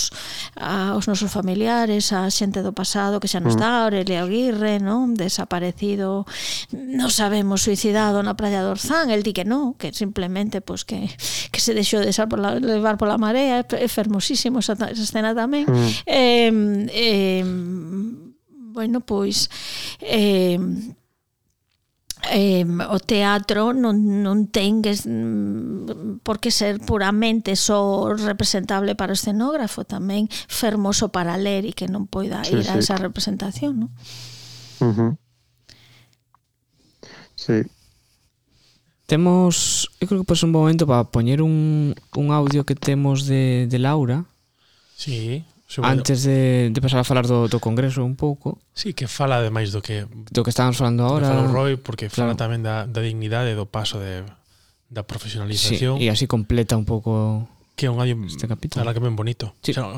a, 0.56 0.96
os 0.96 1.12
nosos 1.12 1.28
familiares, 1.28 2.16
a 2.16 2.32
xente 2.32 2.64
do 2.64 2.72
pasado 2.72 3.20
que 3.20 3.28
xa 3.28 3.44
non 3.44 3.52
mm. 3.52 3.60
Aurelio 3.60 4.00
Aurelia 4.02 4.24
Aguirre, 4.24 4.80
non? 4.80 5.18
Desaparecido, 5.18 6.24
non 6.72 7.12
sabemos, 7.12 7.68
suicidado 7.68 8.24
na 8.24 8.40
Praia 8.40 8.64
do 8.64 8.72
Orzán, 8.72 9.12
el 9.12 9.26
di 9.26 9.36
que 9.36 9.44
non, 9.44 9.74
que 9.76 9.92
simplemente 9.92 10.62
pois 10.62 10.86
que 10.86 11.01
que 11.52 11.62
se 11.62 11.74
deixou 11.74 12.02
de 12.02 12.12
pola, 12.28 12.60
levar 12.60 12.98
pola 12.98 13.18
marea, 13.18 13.66
é 13.66 13.88
fermosísimo 13.88 14.60
esa, 14.60 14.74
esa 14.74 15.06
escena 15.06 15.34
tamén. 15.34 15.66
Mm. 15.66 15.90
Eh, 16.06 16.52
eh, 16.92 17.44
bueno, 18.72 19.02
pois 19.02 19.50
eh, 20.00 20.58
eh, 22.30 22.66
o 22.66 23.00
teatro 23.00 23.74
non, 23.74 24.22
non 24.22 24.54
ten 24.54 24.86
que, 24.86 24.94
mm, 24.94 26.22
por 26.22 26.38
que 26.38 26.54
ser 26.54 26.78
puramente 26.80 27.58
só 27.58 28.14
representable 28.14 28.94
para 28.94 29.14
o 29.14 29.18
escenógrafo, 29.18 29.84
tamén 29.84 30.30
fermoso 30.30 31.10
para 31.10 31.38
ler 31.38 31.66
e 31.66 31.74
que 31.74 31.90
non 31.90 32.06
poida 32.06 32.46
ir 32.46 32.62
sí, 32.62 32.70
a 32.70 32.78
esa 32.78 32.96
representación, 33.02 33.88
non? 33.88 33.92
Uh 34.82 34.94
-huh. 34.94 35.12
Sí. 37.36 37.66
Temos, 39.12 39.92
eu 40.00 40.08
creo 40.08 40.24
que 40.24 40.28
pois 40.32 40.40
un 40.48 40.56
momento 40.56 40.88
para 40.88 41.04
poñer 41.04 41.44
un, 41.44 41.92
un 42.16 42.32
audio 42.32 42.64
que 42.64 42.80
temos 42.80 43.28
de, 43.28 43.68
de 43.68 43.76
Laura. 43.76 44.24
Sí. 44.96 45.44
Seguro. 45.68 45.92
Antes 45.92 46.24
de, 46.24 46.72
de 46.72 46.80
pasar 46.80 47.00
a 47.00 47.04
falar 47.04 47.28
do, 47.28 47.52
do 47.52 47.60
Congreso 47.60 48.08
un 48.08 48.16
pouco. 48.16 48.56
Sí, 48.72 48.96
que 48.96 49.12
fala 49.12 49.44
ademais 49.44 49.76
do 49.76 49.84
que... 49.84 50.08
Do 50.32 50.48
que 50.48 50.52
estábamos 50.56 50.80
falando 50.80 51.04
ahora. 51.04 51.28
Fala 51.28 51.44
o 51.44 51.52
Roy, 51.52 51.76
porque 51.76 52.08
fala 52.08 52.40
claro. 52.40 52.40
tamén 52.40 52.64
da, 52.64 52.88
da 52.88 53.04
dignidade 53.04 53.52
do 53.52 53.68
paso 53.68 54.00
de, 54.00 54.24
da 54.88 55.04
profesionalización. 55.04 56.00
Sí, 56.00 56.04
e 56.04 56.08
así 56.08 56.24
completa 56.24 56.80
un 56.80 56.88
pouco 56.88 57.52
que 57.76 57.88
é 57.88 57.92
un 57.92 58.00
audio 58.00 58.16
este 58.24 58.48
capítulo. 58.48 58.80
Ala 58.80 58.96
que 58.96 59.04
ben 59.04 59.20
bonito. 59.20 59.52
Sí. 59.60 59.76
Xa, 59.76 59.92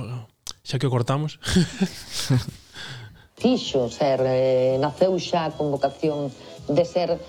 xa 0.66 0.82
que 0.82 0.90
o 0.90 0.90
cortamos. 0.90 1.38
Fixo 3.38 3.94
ser, 3.94 4.26
eh, 4.26 4.82
naceu 4.82 5.14
xa 5.22 5.54
con 5.54 5.70
vocación 5.70 6.34
de 6.66 6.82
ser 6.82 7.22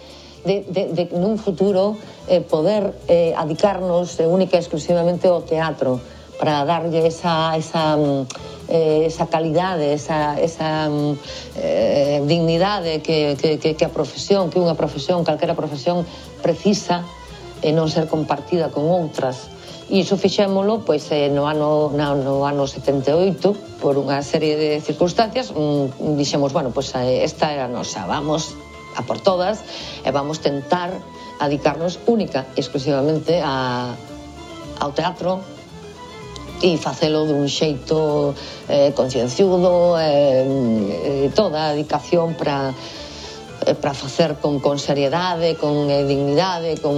de, 0.44 0.64
de, 0.68 0.92
de 0.92 1.04
nun 1.16 1.40
futuro 1.40 1.96
eh, 2.28 2.44
poder 2.44 2.92
eh, 3.08 3.32
adicarnos 3.32 4.20
eh, 4.20 4.28
única 4.28 4.56
e 4.56 4.60
exclusivamente 4.60 5.24
ao 5.26 5.40
teatro 5.42 5.98
para 6.38 6.64
darlle 6.64 7.06
esa, 7.06 7.56
esa, 7.56 7.96
mm, 7.96 8.26
eh, 8.68 9.02
esa 9.06 9.26
calidade, 9.26 9.92
esa, 9.92 10.36
esa 10.40 10.88
mm, 10.88 11.12
eh, 11.56 12.22
dignidade 12.26 13.00
que, 13.00 13.36
que, 13.40 13.58
que, 13.58 13.74
que 13.74 13.84
a 13.84 13.92
profesión, 13.92 14.50
que 14.52 14.60
unha 14.60 14.76
profesión, 14.76 15.24
calquera 15.24 15.56
profesión 15.56 16.04
precisa 16.44 17.08
e 17.64 17.72
non 17.72 17.88
ser 17.88 18.04
compartida 18.04 18.68
con 18.68 18.84
outras. 18.92 19.48
E 19.88 20.00
iso 20.00 20.16
fixémolo 20.16 20.84
pois, 20.84 21.08
eh, 21.12 21.32
no, 21.32 21.48
ano, 21.48 21.88
na, 21.92 22.12
no 22.12 22.44
ano 22.44 22.68
78, 22.68 23.80
por 23.80 23.96
unha 23.96 24.20
serie 24.20 24.60
de 24.60 24.70
circunstancias, 24.84 25.52
mm, 25.56 26.20
dixemos, 26.20 26.52
bueno, 26.52 26.68
pois 26.68 26.92
eh, 26.98 27.24
esta 27.24 27.52
era 27.52 27.64
a 27.64 27.72
nosa, 27.72 28.04
vamos 28.04 28.63
a 28.96 29.02
por 29.02 29.18
todas 29.20 29.62
e 30.04 30.10
vamos 30.10 30.38
tentar 30.38 30.90
adicarnos 31.38 31.98
única 32.06 32.46
e 32.54 32.62
exclusivamente 32.62 33.42
a, 33.42 33.94
ao 34.78 34.90
teatro 34.94 35.42
e 36.62 36.78
facelo 36.78 37.26
dun 37.26 37.50
xeito 37.50 38.32
eh, 38.70 38.94
concienciudo 38.94 39.98
e 39.98 40.06
eh, 40.06 41.26
eh, 41.26 41.28
toda 41.34 41.68
a 41.68 41.72
dedicación 41.74 42.38
para 42.38 42.72
eh, 43.66 43.74
para 43.74 43.94
facer 43.94 44.36
con, 44.40 44.60
con 44.60 44.78
seriedade, 44.78 45.56
con 45.56 45.90
eh, 45.90 46.04
dignidade, 46.04 46.78
con 46.78 46.94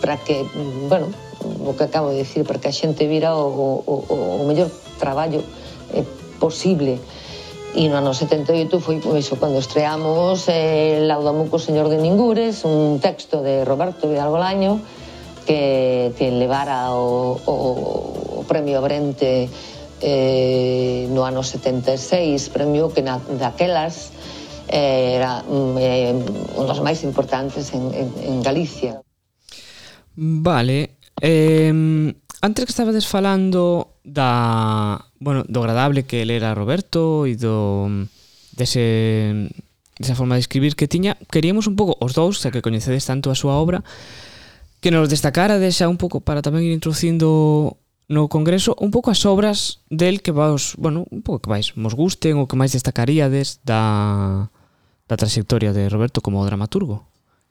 para 0.00 0.16
que, 0.18 0.46
bueno, 0.88 1.08
o 1.64 1.74
que 1.76 1.84
acabo 1.84 2.10
de 2.10 2.22
dicir, 2.22 2.46
para 2.46 2.60
que 2.60 2.68
a 2.68 2.74
xente 2.74 3.06
vira 3.06 3.34
o, 3.34 3.46
o, 3.46 3.94
o, 4.06 4.16
o 4.40 4.44
mellor 4.46 4.70
traballo 4.98 5.42
eh, 5.92 6.04
posible. 6.38 6.98
E 7.74 7.88
no 7.90 7.96
ano 7.98 8.14
78 8.14 8.78
foi 8.78 9.00
iso, 9.18 9.36
cando 9.36 9.58
estreamos 9.58 10.46
eh, 10.48 11.02
Laudamuco 11.02 11.58
Señor 11.58 11.88
de 11.88 11.98
Ningures, 11.98 12.64
un 12.64 13.00
texto 13.00 13.42
de 13.42 13.64
Roberto 13.64 14.08
Vidal 14.08 14.30
Bolaño 14.30 14.80
que, 15.46 16.12
que 16.16 16.30
levara 16.30 16.92
o, 16.92 17.40
o, 17.44 17.54
o 18.40 18.44
premio 18.44 18.82
Brente 18.82 19.48
eh, 20.00 21.08
no 21.10 21.24
ano 21.24 21.42
76, 21.42 22.48
premio 22.52 22.92
que 22.92 23.00
na, 23.00 23.18
daquelas 23.18 24.12
eh, 24.68 25.16
era 25.16 25.42
mm, 25.42 25.76
eh, 25.78 26.12
un 26.56 26.64
dos 26.66 26.80
máis 26.82 27.00
importantes 27.06 27.72
en, 27.72 27.92
en, 27.94 28.08
en 28.20 28.36
Galicia. 28.42 29.00
Vale. 30.16 30.98
Eh, 31.20 31.72
antes 32.42 32.64
que 32.64 32.72
estabades 32.72 33.06
falando 33.06 33.95
da 34.06 35.10
bueno, 35.18 35.42
do 35.50 35.58
agradable 35.66 36.06
que 36.06 36.22
ler 36.22 36.46
a 36.46 36.54
Roberto 36.54 37.26
e 37.26 37.34
do 37.34 37.90
dese 38.54 39.50
desa 39.98 40.14
forma 40.14 40.38
de 40.38 40.46
escribir 40.46 40.78
que 40.78 40.86
tiña, 40.86 41.18
queríamos 41.26 41.66
un 41.66 41.74
pouco 41.74 41.98
os 41.98 42.14
dous, 42.14 42.38
xa 42.38 42.54
que 42.54 42.62
coñecedes 42.62 43.02
tanto 43.02 43.34
a 43.34 43.36
súa 43.36 43.58
obra, 43.58 43.82
que 44.78 44.94
nos 44.94 45.10
destacara 45.10 45.58
desa 45.58 45.90
un 45.90 45.98
pouco 45.98 46.22
para 46.22 46.44
tamén 46.44 46.62
ir 46.62 46.70
introducindo 46.70 47.82
no 48.06 48.30
congreso 48.30 48.78
un 48.78 48.94
pouco 48.94 49.10
as 49.10 49.26
obras 49.26 49.82
del 49.90 50.22
que 50.22 50.30
vos, 50.30 50.78
bueno, 50.78 51.10
un 51.10 51.26
pouco 51.26 51.42
que 51.42 51.50
vais 51.50 51.74
vos 51.74 51.98
gusten 51.98 52.38
ou 52.38 52.46
que 52.46 52.54
máis 52.54 52.70
destacaríades 52.70 53.58
da 53.66 54.46
da 55.10 55.18
trayectoria 55.18 55.74
de 55.74 55.90
Roberto 55.90 56.22
como 56.22 56.44
dramaturgo. 56.46 57.06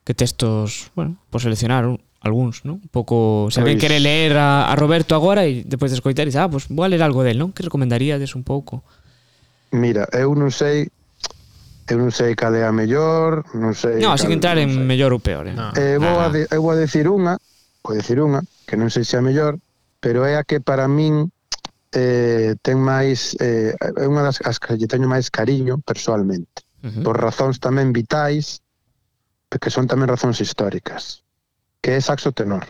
Que 0.06 0.14
textos, 0.14 0.91
bueno, 0.93 1.18
pois 1.28 1.41
por 1.41 1.41
seleccionar 1.41 1.88
un, 1.88 1.99
algúns, 2.26 2.65
non? 2.65 2.82
Un 2.82 2.89
pouco, 2.89 3.47
se 3.53 3.61
alguén 3.61 3.78
quere 3.78 4.01
ler 4.01 4.34
a, 4.34 4.65
a 4.65 4.73
Roberto 4.73 5.13
agora 5.13 5.45
e 5.45 5.61
depois 5.61 5.93
de 5.93 6.01
escoitar, 6.01 6.26
dice, 6.26 6.41
ah, 6.41 6.49
pois 6.49 6.65
vou 6.67 6.82
a 6.82 6.89
ler 6.89 7.05
algo 7.05 7.21
del, 7.21 7.38
non? 7.38 7.53
Que 7.53 7.61
recomendaríades 7.61 8.34
un 8.34 8.41
pouco? 8.41 8.82
Mira, 9.69 10.09
eu 10.09 10.34
non 10.34 10.49
sei 10.49 10.89
eu 11.86 12.01
non 12.01 12.09
sei 12.09 12.34
cal 12.34 12.57
é 12.57 12.65
a 12.65 12.73
mellor, 12.73 13.45
non 13.53 13.78
sei... 13.78 14.01
No, 14.01 14.09
así 14.09 14.26
que 14.26 14.34
entrar 14.34 14.57
en 14.57 14.73
sei. 14.73 14.82
mellor 14.82 15.13
ou 15.13 15.21
peor, 15.21 15.45
eh? 15.45 15.53
No. 15.53 15.69
Eh, 15.78 16.01
vou 16.01 16.17
ah, 16.17 16.26
a, 16.26 16.34
de, 16.34 16.49
eu 16.49 16.65
vou 16.65 16.73
a 16.73 16.80
decir 16.82 17.05
unha, 17.05 17.38
vou 17.86 17.93
a 17.93 18.01
decir 18.01 18.17
unha, 18.17 18.41
que 18.65 18.73
non 18.73 18.89
sei 18.89 19.05
se 19.05 19.13
é 19.13 19.21
a 19.21 19.26
mellor, 19.26 19.61
pero 20.01 20.26
é 20.26 20.34
a 20.34 20.41
que 20.41 20.57
para 20.57 20.89
min 20.89 21.30
eh, 21.93 22.57
ten 22.65 22.82
máis... 22.82 23.38
Eh, 23.38 23.78
é 23.78 24.05
unha 24.09 24.26
das 24.26 24.41
as 24.41 24.57
que 24.57 24.73
lle 24.73 24.89
teño 24.89 25.05
máis 25.05 25.30
cariño 25.30 25.78
persoalmente. 25.86 26.65
Uh 26.82 26.89
-huh. 26.89 27.03
Por 27.05 27.21
razóns 27.21 27.61
tamén 27.61 27.93
vitais, 27.93 28.65
que 29.53 29.69
son 29.69 29.86
tamén 29.86 30.09
razóns 30.09 30.41
históricas 30.41 31.24
que 31.86 31.93
é 31.93 32.01
saxo 32.01 32.33
tenor. 32.33 32.65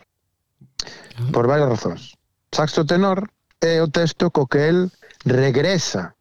Por 1.31 1.47
varias 1.47 1.71
razóns. 1.71 2.19
Saxo 2.51 2.83
tenor 2.83 3.31
é 3.63 3.79
o 3.79 3.87
texto 3.87 4.27
co 4.27 4.43
que 4.43 4.67
el 4.67 4.91
regresa 5.23 6.19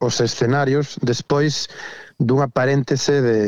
os 0.00 0.24
escenarios 0.24 0.96
despois 1.04 1.68
dunha 2.16 2.48
paréntese 2.48 3.20
de, 3.20 3.40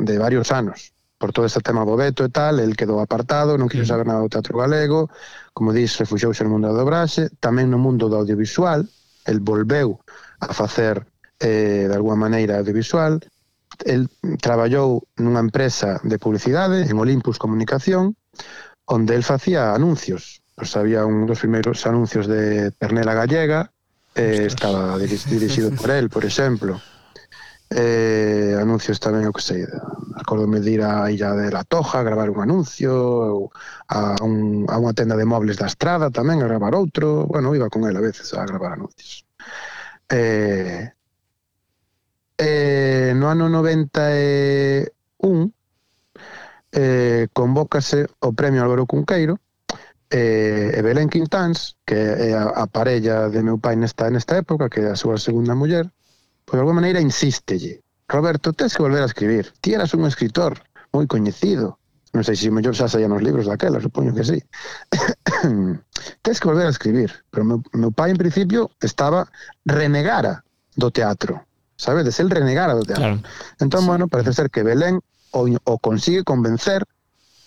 de 0.00 0.14
varios 0.16 0.48
anos. 0.48 0.96
Por 1.20 1.36
todo 1.36 1.44
este 1.44 1.60
tema 1.60 1.84
bobeto 1.84 2.24
e 2.24 2.32
tal, 2.32 2.56
el 2.56 2.72
quedou 2.72 3.04
apartado, 3.04 3.60
non 3.60 3.68
quiso 3.68 3.84
mm. 3.84 3.92
saber 3.92 4.08
nada 4.08 4.24
do 4.24 4.32
teatro 4.32 4.56
galego, 4.56 5.12
como 5.52 5.76
dis, 5.76 6.00
refuxouse 6.00 6.40
no 6.40 6.56
mundo 6.56 6.72
da 6.72 6.80
dobraxe, 6.80 7.28
tamén 7.44 7.68
no 7.68 7.76
mundo 7.76 8.08
do 8.08 8.16
audiovisual, 8.16 8.88
el 9.28 9.44
volveu 9.44 10.00
a 10.40 10.56
facer 10.56 11.04
eh, 11.36 11.84
de 11.84 11.92
alguma 11.92 12.16
maneira 12.16 12.56
audiovisual, 12.56 13.20
el 13.84 14.08
traballou 14.40 15.04
nunha 15.20 15.44
empresa 15.44 16.00
de 16.00 16.16
publicidade, 16.16 16.88
en 16.88 16.96
Olympus 16.96 17.36
Comunicación, 17.36 18.16
onde 18.86 19.14
el 19.14 19.24
facía 19.24 19.74
anuncios. 19.74 20.42
Pois 20.54 20.76
había 20.76 21.06
un 21.06 21.26
dos 21.26 21.38
primeiros 21.38 21.86
anuncios 21.86 22.26
de 22.26 22.72
Pernela 22.72 23.14
Gallega, 23.14 23.70
eh, 24.14 24.44
estaba 24.46 24.98
dirixido 24.98 25.70
por 25.70 25.90
el, 25.90 26.10
por 26.10 26.24
exemplo. 26.24 26.80
Eh, 27.70 28.56
anuncios 28.58 28.98
tamén, 28.98 29.28
o 29.28 29.32
que 29.32 29.44
sei, 29.44 29.60
acordo 30.16 30.48
de 30.48 30.70
ir 30.72 30.80
a 30.80 31.12
Illa 31.12 31.36
de 31.36 31.52
la 31.52 31.68
Toja 31.68 32.00
a 32.00 32.02
gravar 32.02 32.32
un 32.32 32.40
anuncio, 32.40 32.90
ou 32.90 33.52
a, 33.92 34.16
un, 34.24 34.64
a 34.72 34.80
unha 34.80 34.96
tenda 34.96 35.20
de 35.20 35.28
mobles 35.28 35.60
da 35.60 35.68
Estrada 35.68 36.08
tamén 36.08 36.40
a 36.40 36.48
gravar 36.48 36.72
outro, 36.72 37.28
bueno, 37.28 37.52
iba 37.52 37.68
con 37.68 37.84
el 37.84 37.94
a 37.94 38.00
veces 38.00 38.32
a 38.32 38.48
gravar 38.48 38.72
anuncios. 38.72 39.28
Eh, 40.08 40.96
eh, 42.40 43.12
no 43.14 43.28
ano 43.28 43.52
91 43.52 45.52
eh, 46.78 47.26
convócase 47.34 48.06
o 48.22 48.30
premio 48.38 48.62
Álvaro 48.62 48.86
Cunqueiro 48.86 49.42
eh, 50.10 50.70
e 50.78 50.80
Belén 50.80 51.10
Quintáns, 51.10 51.74
que 51.82 51.98
é 51.98 52.30
a, 52.38 52.54
a 52.54 52.64
parella 52.70 53.26
de 53.26 53.42
meu 53.42 53.58
pai 53.58 53.74
nesta, 53.74 54.06
nesta 54.14 54.38
época, 54.38 54.70
que 54.70 54.86
é 54.86 54.94
a 54.94 54.96
súa 54.96 55.18
segunda 55.18 55.58
muller, 55.58 55.90
pois 56.46 56.56
de 56.56 56.62
alguma 56.62 56.80
maneira 56.80 57.02
insístelle. 57.02 57.82
Roberto, 58.06 58.54
tens 58.54 58.72
que 58.72 58.82
volver 58.86 59.02
a 59.02 59.10
escribir. 59.10 59.52
Ti 59.60 59.74
eras 59.74 59.92
un 59.92 60.06
escritor 60.06 60.54
moi 60.94 61.04
coñecido. 61.10 61.82
Non 62.14 62.24
sei 62.24 62.38
se 62.38 62.48
mellor 62.48 62.72
xa 62.72 62.88
saían 62.88 63.12
os 63.12 63.20
libros 63.20 63.50
daquela, 63.50 63.82
supoño 63.82 64.14
que 64.16 64.24
sí. 64.24 64.38
tens 66.24 66.38
que 66.40 66.48
volver 66.48 66.70
a 66.70 66.72
escribir. 66.72 67.10
Pero 67.28 67.44
meu, 67.44 67.58
meu 67.74 67.90
pai, 67.92 68.14
en 68.14 68.22
principio, 68.22 68.70
estaba 68.80 69.28
renegara 69.66 70.46
do 70.78 70.88
teatro. 70.94 71.44
Sabedes, 71.76 72.16
el 72.22 72.30
renegara 72.32 72.72
do 72.72 72.86
teatro. 72.86 73.20
Claro. 73.20 73.28
Entón, 73.60 73.82
sí. 73.82 73.86
bueno, 73.90 74.08
parece 74.08 74.32
ser 74.32 74.48
que 74.48 74.64
Belén 74.64 75.02
o, 75.32 75.48
o 75.48 75.74
consigue 75.78 76.24
convencer 76.24 76.84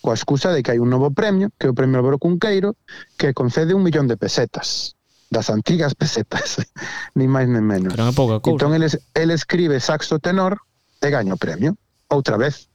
coa 0.02 0.18
excusa 0.18 0.50
de 0.50 0.66
que 0.66 0.74
hai 0.74 0.80
un 0.82 0.90
novo 0.90 1.14
premio, 1.14 1.54
que 1.62 1.70
é 1.70 1.72
o 1.72 1.78
premio 1.78 2.02
Álvaro 2.02 2.18
Cunqueiro, 2.18 2.74
que 3.16 3.38
concede 3.38 3.78
un 3.78 3.86
millón 3.86 4.10
de 4.10 4.18
pesetas 4.18 4.98
das 5.32 5.48
antigas 5.48 5.96
pesetas, 5.96 6.60
ni 7.16 7.30
máis 7.30 7.48
ni 7.48 7.62
menos. 7.62 7.94
Pero 7.94 8.12
pouca 8.12 8.42
cousa. 8.44 8.58
Entón, 8.58 8.76
ele, 8.76 8.90
ele 9.16 9.34
escribe 9.34 9.80
saxo 9.80 10.20
tenor 10.20 10.60
e 11.00 11.08
gaña 11.08 11.38
o 11.38 11.40
premio, 11.40 11.78
outra 12.10 12.36
vez. 12.36 12.68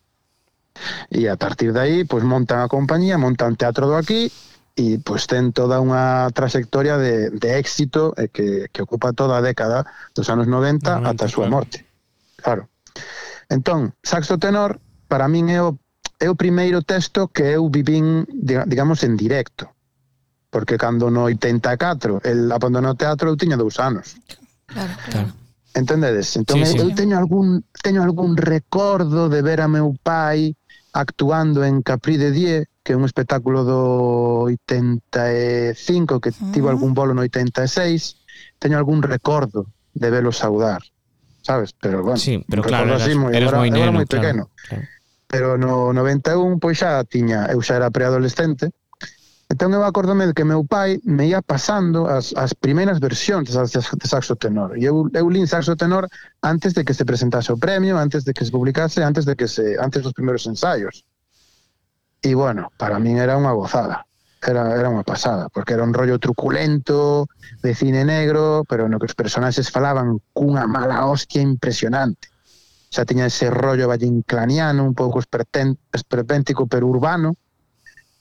E 1.11 1.29
a 1.29 1.37
partir 1.37 1.75
de 1.75 1.81
aí, 1.81 1.97
pois 2.09 2.25
montan 2.25 2.65
a 2.65 2.71
compañía, 2.71 3.21
montan 3.21 3.59
teatro 3.61 3.91
do 3.91 3.99
aquí, 3.99 4.33
e 4.77 5.01
pois 5.01 5.29
ten 5.29 5.53
toda 5.53 5.81
unha 5.81 6.29
trayectoria 6.33 6.97
de, 6.97 7.33
de 7.33 7.49
éxito 7.57 8.13
e 8.17 8.29
que, 8.29 8.69
que 8.73 8.85
ocupa 8.85 9.17
toda 9.17 9.41
a 9.41 9.45
década 9.45 9.89
dos 10.13 10.29
anos 10.29 10.49
90 10.49 11.05
ata 11.05 11.27
a 11.27 11.33
súa 11.33 11.49
claro. 11.49 11.53
morte. 11.53 11.79
Claro. 12.41 12.63
Entón, 13.49 13.97
saxo 14.05 14.37
tenor 14.37 14.81
para 15.09 15.29
min 15.29 15.51
é 15.51 15.63
o, 15.63 15.79
é 16.19 16.29
o 16.31 16.37
primeiro 16.37 16.83
texto 16.83 17.29
que 17.29 17.57
eu 17.57 17.69
vivín, 17.71 18.27
digamos, 18.67 19.03
en 19.03 19.17
directo. 19.17 19.71
Porque 20.51 20.79
cando 20.79 21.11
no 21.11 21.25
84 21.29 22.23
el 22.25 22.51
abandonou 22.53 22.93
o 22.93 22.99
teatro, 22.99 23.31
eu 23.31 23.37
tiña 23.37 23.57
dous 23.57 23.79
anos. 23.79 24.17
Claro, 24.67 24.95
claro. 25.11 25.31
Entendedes? 25.75 26.35
Entón, 26.37 26.65
sí, 26.65 26.73
sí. 26.73 26.79
eu 26.79 26.89
teño 26.97 27.19
algún, 27.19 27.65
teño 27.83 28.03
algún 28.03 28.37
recordo 28.37 29.29
de 29.29 29.43
ver 29.43 29.61
a 29.61 29.69
meu 29.69 29.93
pai 30.01 30.57
actuando 30.97 31.65
en 31.65 31.83
Capri 31.83 32.17
de 32.17 32.33
Die, 32.33 32.65
que 32.83 32.95
é 32.95 32.97
un 32.97 33.05
espectáculo 33.05 33.65
do 33.69 34.49
85, 34.49 36.21
que 36.21 36.33
tivo 36.55 36.73
algún 36.73 36.95
bolo 36.95 37.13
no 37.13 37.21
86, 37.21 38.17
teño 38.59 38.79
algún 38.81 39.05
recordo 39.05 39.69
de 39.93 40.09
velo 40.09 40.33
saudar, 40.33 40.81
sabes? 41.43 41.75
Pero 41.77 42.03
bueno, 42.03 42.17
sí, 42.17 42.45
pero 42.49 42.63
claro, 42.63 42.97
eras, 42.97 43.03
así, 43.03 43.13
eras, 43.13 43.35
eras 43.35 43.53
moi 43.61 43.69
neno, 43.69 43.93
moi 43.93 44.09
pequeno. 44.09 44.49
Claro 44.69 44.89
pero 45.37 45.59
no 45.59 45.93
91 45.93 46.57
pois 46.57 46.81
xa 46.81 47.05
tiña, 47.05 47.45
eu 47.53 47.61
xa 47.61 47.77
era 47.77 47.93
preadolescente. 47.93 48.73
Entón 49.53 49.69
eu 49.77 49.85
acordome 49.85 50.25
de 50.25 50.33
que 50.33 50.49
meu 50.49 50.65
pai 50.65 50.97
me 51.05 51.29
ia 51.29 51.45
pasando 51.45 52.09
as, 52.09 52.33
as 52.41 52.57
primeiras 52.57 53.05
versións 53.05 53.53
de, 53.53 53.53
de 53.53 54.07
saxo 54.09 54.33
tenor. 54.41 54.81
E 54.81 54.89
eu, 54.89 55.13
eu 55.13 55.29
lin 55.29 55.45
saxo 55.45 55.77
tenor 55.77 56.09
antes 56.41 56.73
de 56.73 56.89
que 56.89 56.97
se 56.97 57.05
presentase 57.05 57.53
o 57.53 57.61
premio, 57.61 58.01
antes 58.01 58.25
de 58.25 58.33
que 58.33 58.49
se 58.49 58.51
publicase, 58.51 59.05
antes 59.05 59.29
de 59.29 59.37
que 59.37 59.45
se 59.45 59.77
antes 59.77 60.01
dos 60.01 60.17
primeiros 60.17 60.49
ensaios. 60.49 61.05
E 62.25 62.33
bueno, 62.33 62.73
para 62.81 62.97
min 62.97 63.21
era 63.21 63.37
unha 63.37 63.53
gozada. 63.53 64.09
Era, 64.41 64.73
era 64.73 64.89
unha 64.89 65.05
pasada, 65.05 65.53
porque 65.53 65.77
era 65.77 65.85
un 65.85 65.93
rollo 65.93 66.17
truculento, 66.17 67.29
de 67.61 67.77
cine 67.77 68.09
negro, 68.09 68.65
pero 68.65 68.89
no 68.89 68.97
que 68.97 69.11
os 69.13 69.19
personaxes 69.19 69.69
falaban 69.69 70.17
cunha 70.33 70.65
mala 70.65 71.05
hostia 71.05 71.45
impresionante 71.45 72.33
xa 72.91 73.05
tiña 73.05 73.27
ese 73.27 73.51
rollo 73.51 73.89
vallinclaniano, 73.89 74.85
un 74.85 74.95
pouco 74.95 75.21
esperpéntico 75.21 76.67
pero 76.67 76.87
urbano, 76.87 77.37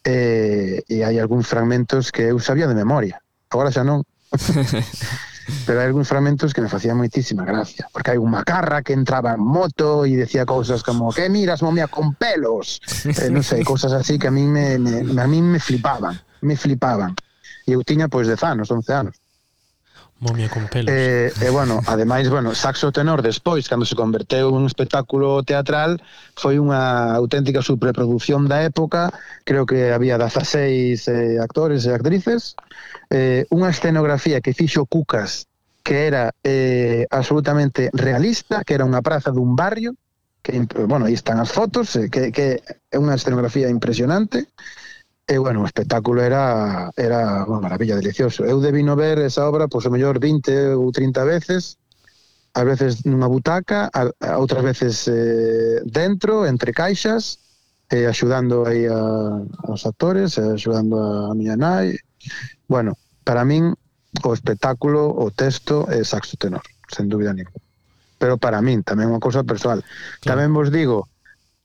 e, 0.06 0.84
e 0.86 1.02
hai 1.02 1.18
algúns 1.18 1.50
fragmentos 1.50 2.14
que 2.14 2.30
eu 2.30 2.38
sabía 2.38 2.70
de 2.70 2.78
memoria. 2.78 3.18
Agora 3.50 3.74
xa 3.74 3.82
non. 3.82 4.06
pero 5.66 5.82
hai 5.82 5.90
algúns 5.90 6.10
fragmentos 6.10 6.54
que 6.54 6.62
me 6.62 6.70
facían 6.70 6.98
moitísima 6.98 7.46
gracia, 7.46 7.90
porque 7.90 8.14
hai 8.14 8.20
un 8.22 8.30
macarra 8.30 8.86
que 8.86 8.94
entraba 8.94 9.34
en 9.34 9.42
moto 9.42 10.06
e 10.06 10.14
decía 10.18 10.46
cousas 10.46 10.82
como 10.82 11.10
que 11.14 11.30
miras 11.30 11.62
momia 11.66 11.90
con 11.90 12.14
pelos, 12.18 12.82
eh, 13.06 13.30
non 13.30 13.42
sei, 13.42 13.66
cousas 13.66 13.94
así 13.94 14.18
que 14.22 14.30
a 14.30 14.34
min 14.34 14.50
me, 14.50 14.78
me, 14.78 15.02
a 15.02 15.28
min 15.30 15.46
me 15.50 15.60
flipaban, 15.62 16.18
me 16.42 16.58
flipaban. 16.58 17.18
E 17.66 17.74
eu 17.74 17.82
tiña 17.82 18.06
pois 18.10 18.30
10 18.30 18.42
anos, 18.46 18.70
11 18.70 18.94
anos. 18.94 19.16
Momia 20.20 20.48
con 20.50 20.68
pelos. 20.68 20.94
E, 20.94 21.28
eh, 21.28 21.34
eh, 21.42 21.50
bueno, 21.50 21.82
ademais, 21.88 22.30
bueno, 22.30 22.56
Saxo 22.56 22.92
Tenor 22.92 23.22
despois, 23.22 23.68
cando 23.68 23.86
se 23.86 23.96
converteu 23.96 24.48
en 24.48 24.56
un 24.56 24.66
espectáculo 24.66 25.44
teatral, 25.44 26.00
foi 26.40 26.56
unha 26.56 27.12
auténtica 27.12 27.60
superproducción 27.60 28.48
da 28.48 28.64
época, 28.64 29.12
creo 29.44 29.68
que 29.68 29.92
había 29.92 30.16
16 30.16 31.08
eh, 31.12 31.38
actores 31.44 31.84
e 31.84 31.92
actrices, 31.92 32.56
eh, 33.12 33.44
unha 33.52 33.68
escenografía 33.76 34.40
que 34.40 34.56
fixo 34.56 34.88
Cucas, 34.88 35.52
que 35.84 36.08
era 36.08 36.32
eh, 36.48 37.04
absolutamente 37.12 37.92
realista, 37.92 38.64
que 38.64 38.80
era 38.80 38.88
unha 38.88 39.04
praza 39.04 39.36
dun 39.36 39.60
barrio, 39.60 40.00
que, 40.40 40.64
bueno, 40.88 41.12
aí 41.12 41.14
están 41.14 41.44
as 41.44 41.52
fotos, 41.52 41.92
eh, 42.00 42.08
que, 42.08 42.32
que 42.32 42.64
é 42.64 42.98
unha 42.98 43.20
escenografía 43.20 43.68
impresionante, 43.68 44.48
E, 45.28 45.38
bueno, 45.40 45.64
o 45.64 45.66
espectáculo 45.66 46.22
era, 46.22 46.94
era 46.94 47.42
unha 47.50 47.58
maravilla, 47.58 47.98
delicioso. 47.98 48.46
Eu 48.46 48.62
debino 48.62 48.94
ver 48.94 49.18
esa 49.18 49.50
obra, 49.50 49.66
pois, 49.66 49.82
o 49.90 49.94
mellor 49.94 50.22
20 50.22 50.78
ou 50.78 50.94
30 50.94 51.26
veces, 51.26 51.82
ás 52.54 52.66
veces 52.66 53.02
nunha 53.10 53.26
butaca, 53.26 53.90
a, 53.90 54.14
a 54.22 54.38
outras 54.38 54.62
veces 54.62 55.10
eh, 55.10 55.82
dentro, 55.82 56.46
entre 56.46 56.78
caixas, 56.78 57.42
eh, 57.90 58.06
axudando 58.06 58.70
aí 58.70 58.86
a, 58.86 59.02
aos 59.66 59.90
actores, 59.90 60.38
eh, 60.38 60.46
axudando 60.54 60.94
a, 61.02 61.32
a 61.32 61.34
miña 61.34 61.58
nai. 61.58 61.98
Bueno, 62.70 62.94
para 63.26 63.42
min, 63.42 63.74
o 64.22 64.32
espectáculo, 64.32 65.10
o 65.10 65.34
texto 65.34 65.90
é 65.90 66.06
saxo 66.06 66.38
tenor, 66.38 66.62
sen 66.94 67.10
dúbida 67.10 67.34
ninguna. 67.34 67.66
Pero 68.22 68.38
para 68.38 68.62
min, 68.62 68.86
tamén 68.86 69.10
unha 69.10 69.20
cousa 69.20 69.42
persoal. 69.42 69.82
Tamén 70.22 70.54
vos 70.54 70.70
digo, 70.70 71.10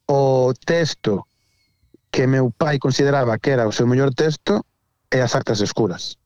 o 0.08 0.56
texto 0.56 1.29
que 2.10 2.26
meu 2.26 2.50
pai 2.50 2.78
consideraba 2.78 3.38
que 3.38 3.50
era 3.50 3.68
o 3.68 3.72
seu 3.72 3.86
mellor 3.86 4.12
texto 4.14 4.66
é 5.10 5.22
as 5.22 5.34
actas 5.34 5.60
escuras. 5.60 6.18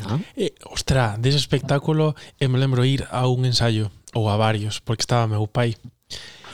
Ah. 0.00 0.18
E, 0.36 0.54
ostra, 0.70 1.16
dese 1.18 1.36
espectáculo 1.36 2.14
e 2.40 2.48
me 2.48 2.58
lembro 2.58 2.84
ir 2.84 3.06
a 3.10 3.28
un 3.28 3.44
ensaio 3.44 3.92
ou 4.14 4.28
a 4.28 4.36
varios, 4.36 4.80
porque 4.80 5.02
estaba 5.02 5.28
meu 5.28 5.46
pai 5.46 5.76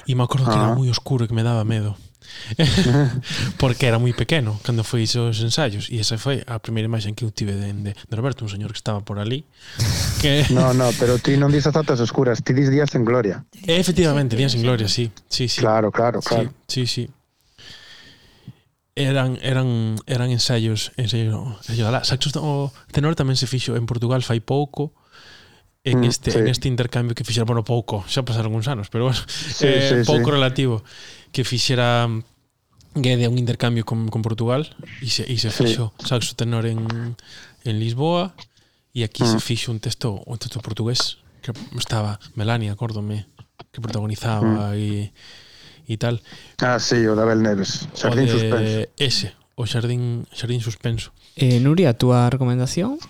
e 0.09 0.15
me 0.15 0.23
acordo 0.23 0.45
ah. 0.47 0.51
que 0.51 0.59
era 0.59 0.69
ah. 0.73 0.75
moi 0.75 0.89
oscuro 0.91 1.25
e 1.25 1.29
que 1.29 1.35
me 1.35 1.45
daba 1.45 1.65
medo 1.65 1.95
porque 3.61 3.87
era 3.87 3.99
moi 3.99 4.13
pequeno 4.13 4.59
cando 4.65 4.83
foi 4.83 5.05
os 5.05 5.39
ensaios 5.41 5.89
e 5.93 6.01
esa 6.01 6.19
foi 6.19 6.43
a 6.49 6.59
primeira 6.59 6.89
imaxe 6.89 7.13
que 7.13 7.25
eu 7.25 7.31
tive 7.31 7.53
de, 7.53 7.73
de, 7.73 7.93
de 7.95 8.15
Roberto, 8.17 8.43
un 8.45 8.51
señor 8.51 8.73
que 8.73 8.81
estaba 8.81 9.01
por 9.01 9.19
ali 9.21 9.45
que... 10.21 10.49
No, 10.51 10.73
no, 10.75 10.91
pero 10.99 11.21
ti 11.21 11.37
non 11.37 11.53
dis 11.53 11.69
as 11.69 11.77
atas 11.77 12.01
oscuras 12.01 12.43
ti 12.43 12.57
dis 12.57 12.73
días 12.73 12.91
en 12.97 13.05
gloria 13.05 13.45
Efectivamente, 13.53 14.35
días 14.35 14.57
en 14.57 14.63
gloria, 14.65 14.89
sí, 14.89 15.13
sí, 15.29 15.47
sí. 15.47 15.61
Claro, 15.61 15.93
claro, 15.93 16.21
claro 16.25 16.51
sí, 16.67 16.87
sí, 16.87 17.07
sí 17.07 17.18
eran 18.99 19.39
eran 19.43 19.95
eran 20.11 20.29
ensaios, 20.35 20.91
ensaios, 20.99 21.63
ensaios 21.63 21.87
alá. 21.87 22.03
Saxos 22.03 22.35
o 22.35 22.75
tenor 22.91 23.15
tamén 23.15 23.39
se 23.39 23.47
fixo 23.47 23.79
en 23.79 23.87
Portugal 23.87 24.27
fai 24.27 24.43
pouco 24.43 24.91
en 25.87 26.03
mm, 26.03 26.11
este 26.11 26.35
sí. 26.35 26.39
en 26.43 26.51
este 26.51 26.67
intercambio 26.67 27.15
que 27.15 27.23
fixera, 27.23 27.47
bueno, 27.47 27.63
pouco, 27.63 28.03
xa 28.11 28.27
pasaron 28.27 28.51
uns 28.53 28.67
anos, 28.67 28.91
pero 28.91 29.07
bueno, 29.07 29.23
sí, 29.31 29.71
eh, 29.71 30.03
sí, 30.03 30.07
pouco 30.07 30.29
sí. 30.29 30.35
relativo 30.35 30.83
que 31.31 31.47
fixera 31.47 32.11
Guede 32.95 33.29
un 33.29 33.39
intercambio 33.39 33.85
con, 33.85 34.09
con 34.09 34.23
Portugal 34.23 34.75
e 35.01 35.07
se, 35.07 35.23
e 35.23 35.39
se 35.39 35.55
fixo 35.55 35.95
sí. 36.03 36.09
saxo 36.09 36.35
tenor 36.35 36.67
en, 36.67 37.15
en 37.63 37.75
Lisboa 37.79 38.35
e 38.91 39.07
aquí 39.07 39.23
mm. 39.23 39.31
se 39.31 39.39
fixo 39.39 39.71
un 39.71 39.79
texto 39.79 40.19
un 40.27 40.41
texto 40.41 40.59
portugués 40.59 41.23
que 41.45 41.55
estaba 41.79 42.19
Melania, 42.35 42.75
acórdome 42.75 43.31
que 43.71 43.79
protagonizaba 43.79 44.75
mm. 44.75 44.83
e 44.83 45.15
e 45.89 45.97
tal. 45.97 46.21
Ah, 46.61 46.77
sí, 46.79 47.01
o 47.09 47.17
da 47.17 47.25
Abel 47.25 47.41
Neves, 47.41 47.89
Xardín 47.97 48.29
Suspenso. 48.29 48.87
Ese, 49.01 49.33
o 49.57 49.65
Xardín, 49.65 50.29
Xardín 50.31 50.61
Suspenso. 50.61 51.11
Eh, 51.35 51.59
Nuria, 51.59 51.91
a 51.91 51.99
túa 51.99 52.29
recomendación? 52.29 53.01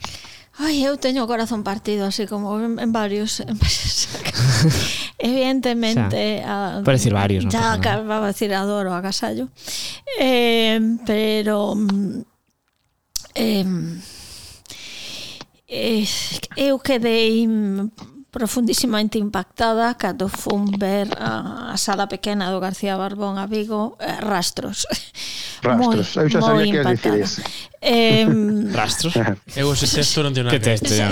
Ai, 0.59 0.83
eu 0.83 0.99
teño 0.99 1.23
o 1.23 1.31
corazón 1.31 1.63
partido, 1.63 2.07
así 2.07 2.27
como 2.27 2.59
en, 2.59 2.83
en 2.83 2.91
varios. 2.91 3.43
En 3.43 3.59
varios 3.59 4.11
Evidentemente... 5.19 6.43
O 6.43 6.47
sea, 6.47 6.79
a, 6.79 6.83
para 6.83 6.99
decir 6.99 7.15
varios, 7.15 7.45
non? 7.45 7.53
Ya, 7.55 7.79
no 7.79 8.07
va 8.07 8.23
a 8.23 8.31
decir 8.31 8.55
adoro 8.55 8.95
a 8.95 9.03
Casallo. 9.03 9.51
Eh, 10.19 10.79
pero... 11.07 11.75
Eh, 13.35 13.67
eh, 15.69 16.07
eu 16.57 16.79
quedei 16.79 17.47
profundísimamente 18.31 19.19
impactada 19.19 19.97
cando 19.97 20.29
fun 20.29 20.69
ver 20.77 21.09
a, 21.17 21.73
a 21.73 21.77
sala 21.81 22.09
pequena 22.13 22.53
do 22.53 22.61
García 22.61 23.01
Barbón 23.01 23.41
a 23.41 23.49
Vigo, 23.49 23.97
eh, 24.01 24.21
rastros. 24.21 24.85
Rastros, 25.59 26.15
moi, 26.15 26.23
eu 26.23 26.31
xa 26.31 26.39
sabía 26.39 26.71
que 26.71 26.91
dicir 26.95 27.15
ese. 27.19 27.43
Eh, 27.83 28.29
rastros? 28.79 29.17
Eu 29.59 29.73
ese 29.75 29.91
texto 29.97 30.23
non 30.23 30.31
teño 30.31 30.47
nada. 30.47 30.55
Que 30.55 30.63
texto? 30.63 30.93
Ya. 30.95 31.11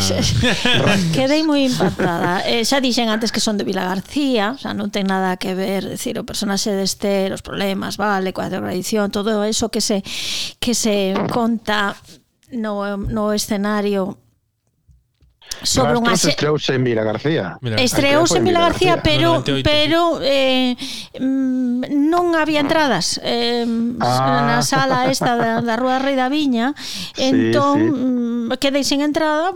Quedei 1.17 1.43
moi 1.43 1.67
impactada. 1.67 2.47
Eh, 2.47 2.63
xa 2.63 2.79
dixen 2.79 3.11
antes 3.11 3.35
que 3.35 3.43
son 3.43 3.59
de 3.59 3.65
Vila 3.67 3.89
García, 3.89 4.55
xa 4.55 4.77
non 4.77 4.93
ten 4.93 5.09
nada 5.09 5.35
que 5.41 5.57
ver, 5.57 5.89
decir, 5.89 6.15
o 6.21 6.23
personaxe 6.23 6.71
deste, 6.77 7.33
os 7.33 7.43
problemas, 7.43 7.99
vale, 7.99 8.31
coa 8.31 8.47
tradición, 8.47 9.11
todo 9.11 9.43
eso 9.43 9.73
que 9.73 9.81
se 9.83 10.05
que 10.63 10.77
se 10.77 11.17
conta 11.33 11.97
no, 12.53 12.95
no 12.95 13.33
escenario 13.33 14.26
sobre 15.63 15.97
unha 15.97 16.17
se... 16.17 16.31
estreouse 16.33 16.77
en 16.77 16.85
Vila 16.85 17.03
García. 17.03 17.57
Estreouse 17.81 18.37
en 18.37 18.45
Vila 18.45 18.61
García, 18.61 19.01
pero 19.01 19.41
pero 19.65 20.21
eh, 20.21 20.77
mm, 21.17 21.89
non 22.13 22.37
había 22.37 22.61
entradas 22.61 23.19
eh, 23.25 23.65
ah. 24.01 24.45
na 24.45 24.59
sala 24.61 25.09
esta 25.09 25.35
da, 25.35 25.65
da 25.65 25.75
Rúa 25.81 25.97
Rei 25.99 26.15
da 26.15 26.29
Viña, 26.29 26.77
sí, 27.17 27.25
entón 27.25 27.77
sí. 27.81 27.89
Mm, 27.89 28.61
quedei 28.61 28.85
sen 28.85 29.01
entrada, 29.01 29.53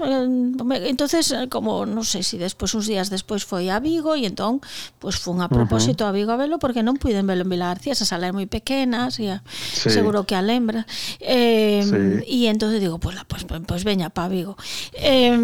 entonces 0.88 1.30
eh, 1.30 1.46
como 1.52 1.84
non 1.84 2.02
sei 2.02 2.24
sé, 2.24 2.36
si 2.36 2.36
se 2.40 2.48
despois 2.48 2.72
uns 2.72 2.88
días 2.88 3.12
despois 3.12 3.44
foi 3.44 3.68
a 3.68 3.78
Vigo 3.78 4.16
e 4.16 4.24
entón 4.24 4.64
pois 4.98 5.20
pues, 5.20 5.24
fun 5.24 5.44
a 5.44 5.52
propósito 5.52 6.08
a 6.08 6.12
Vigo 6.16 6.32
a 6.32 6.40
velo 6.40 6.56
porque 6.56 6.80
non 6.80 6.96
puiden 6.96 7.28
velo 7.28 7.44
en 7.44 7.50
Vila 7.52 7.68
García, 7.70 7.92
esa 7.92 8.08
sala 8.08 8.26
é 8.26 8.32
moi 8.32 8.48
pequena, 8.48 9.12
así, 9.12 9.28
sí. 9.52 9.92
seguro 9.92 10.24
que 10.24 10.34
a 10.34 10.42
lembra. 10.42 10.88
Eh, 11.20 11.84
sí. 11.84 12.46
e 12.46 12.48
entonces 12.48 12.80
digo, 12.80 12.96
pois 12.96 13.20
pues, 13.28 13.44
pues, 13.44 13.62
pues 13.68 13.82
veña 13.84 14.08
pa 14.08 14.26
Vigo. 14.32 14.56
Eh, 14.96 15.36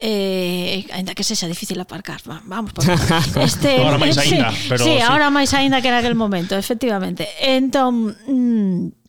Eh, 0.00 0.84
eh, 0.84 0.92
ainda 0.92 1.14
que 1.14 1.24
sexa 1.24 1.46
difícil 1.46 1.80
aparcar, 1.80 2.20
vamos 2.26 2.74
por 2.74 2.84
este, 3.40 3.78
Ahora 3.78 3.96
máis 3.96 4.18
aínda, 4.22 4.52
pero 4.68 4.84
sí, 4.84 4.98
sí, 4.98 5.00
ahora 5.00 5.30
máis 5.30 5.54
aínda 5.54 5.80
que 5.80 5.88
naquel 5.88 6.18
momento, 6.18 6.58
efectivamente. 6.58 7.24
Entón, 7.40 8.12
mm, 8.26 9.03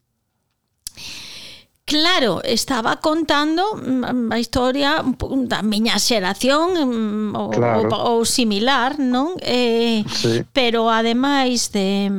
Claro, 1.95 2.41
estaba 2.43 2.97
contando 2.97 3.63
mm, 3.75 4.27
mm, 4.27 4.31
a 4.33 4.37
historia 4.37 4.99
da 5.47 5.63
miña 5.63 5.95
xeración 5.95 6.75
mm, 6.75 7.31
ou, 7.31 7.47
claro. 7.55 7.87
ou, 7.87 8.19
ou 8.19 8.27
similar, 8.27 8.99
non? 8.99 9.39
Eh, 9.39 10.03
sí. 10.11 10.43
Pero 10.51 10.91
ademais 10.91 11.71
de, 11.71 12.11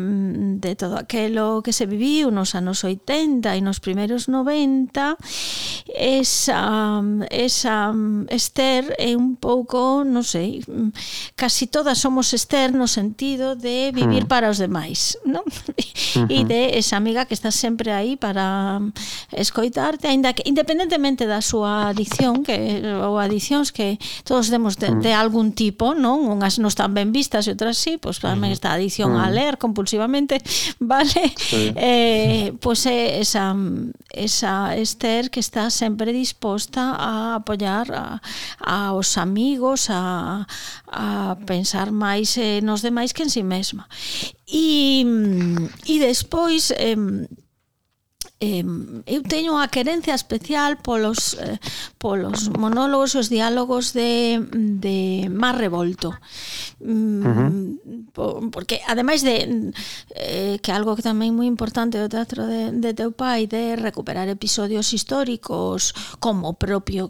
de 0.64 0.72
todo 0.80 0.96
aquilo 0.96 1.60
que 1.60 1.76
se 1.76 1.84
viviu 1.84 2.32
nos 2.32 2.56
anos 2.56 2.88
80 2.88 3.52
e 3.52 3.60
nos 3.60 3.76
primeiros 3.76 4.32
90, 4.32 5.20
esa, 5.92 7.04
esa 7.28 7.92
Esther 8.32 8.96
é 8.96 9.12
un 9.12 9.36
pouco, 9.36 10.08
non 10.08 10.24
sei, 10.24 10.64
casi 11.36 11.68
todas 11.68 12.00
somos 12.00 12.32
Esther 12.32 12.72
no 12.72 12.88
sentido 12.88 13.52
de 13.52 13.92
vivir 13.92 14.24
mm. 14.24 14.30
para 14.32 14.48
os 14.48 14.56
demais, 14.56 15.20
non? 15.28 15.44
Uh 15.44 16.24
-huh. 16.24 16.32
E 16.32 16.48
de 16.48 16.80
esa 16.80 16.96
amiga 16.96 17.28
que 17.28 17.36
está 17.36 17.52
sempre 17.52 17.92
aí 17.92 18.16
para 18.16 18.80
escoitar 19.36 19.65
escoitarte, 19.66 20.08
aínda 20.08 20.32
que 20.32 20.42
independentemente 20.46 21.26
da 21.28 21.44
súa 21.44 21.92
adicción, 21.92 22.40
que 22.46 22.80
ou 23.02 23.20
adicións 23.20 23.74
que 23.74 23.98
todos 24.24 24.48
temos 24.48 24.78
de, 24.80 24.90
mm. 24.90 25.00
de 25.02 25.12
algún 25.12 25.52
tipo, 25.52 25.92
non? 25.92 26.24
Unhas 26.24 26.56
non 26.62 26.70
están 26.70 26.94
ben 26.94 27.10
vistas 27.12 27.44
e 27.46 27.52
outras 27.52 27.76
sí, 27.76 27.98
pois 28.00 28.16
pues, 28.18 28.24
tamén 28.24 28.50
mm. 28.50 28.56
esta 28.56 28.72
adicción 28.72 28.86
adición 28.86 29.18
a 29.18 29.28
mm. 29.28 29.34
ler 29.34 29.58
compulsivamente, 29.58 30.40
vale? 30.78 31.34
Sí. 31.36 31.72
Eh, 31.76 32.54
pois 32.60 32.86
pues, 32.86 32.86
é 32.86 33.20
esa 33.20 33.54
esa 34.14 34.76
Esther 34.76 35.28
que 35.28 35.40
está 35.40 35.68
sempre 35.68 36.12
disposta 36.12 36.96
a 36.96 37.36
apoiar 37.36 37.90
a, 37.92 38.22
aos 38.62 39.18
amigos, 39.18 39.90
a 39.90 40.46
a 40.86 41.36
pensar 41.44 41.90
máis 41.90 42.38
eh, 42.38 42.62
nos 42.62 42.80
demais 42.80 43.12
que 43.12 43.26
en 43.26 43.30
si 43.30 43.40
sí 43.40 43.44
mesma. 43.44 43.90
E 44.46 45.02
e 45.84 45.94
despois 45.98 46.70
eh, 46.70 46.96
eh, 48.40 48.60
eu 49.08 49.20
teño 49.24 49.56
unha 49.56 49.72
querencia 49.72 50.12
especial 50.12 50.76
polos 50.84 51.40
eh, 51.40 51.56
polos 51.96 52.52
monólogos 52.52 53.16
e 53.16 53.24
os 53.24 53.32
diálogos 53.32 53.96
de, 53.96 54.44
de 54.52 55.24
Mar 55.32 55.56
Revolto 55.56 56.12
mm, 56.84 57.24
uh 57.24 57.32
-huh. 57.32 57.52
po, 58.12 58.44
porque 58.52 58.84
ademais 58.84 59.24
de 59.24 59.72
eh, 60.12 60.60
que 60.60 60.68
algo 60.68 60.92
que 60.92 61.00
tamén 61.00 61.32
moi 61.32 61.48
importante 61.48 61.96
do 61.96 62.12
teatro 62.12 62.44
de, 62.44 62.76
de 62.76 62.92
teu 62.92 63.08
pai 63.16 63.48
de 63.48 63.72
recuperar 63.72 64.28
episodios 64.28 64.92
históricos 64.92 65.96
como 66.20 66.60
propio 66.60 67.08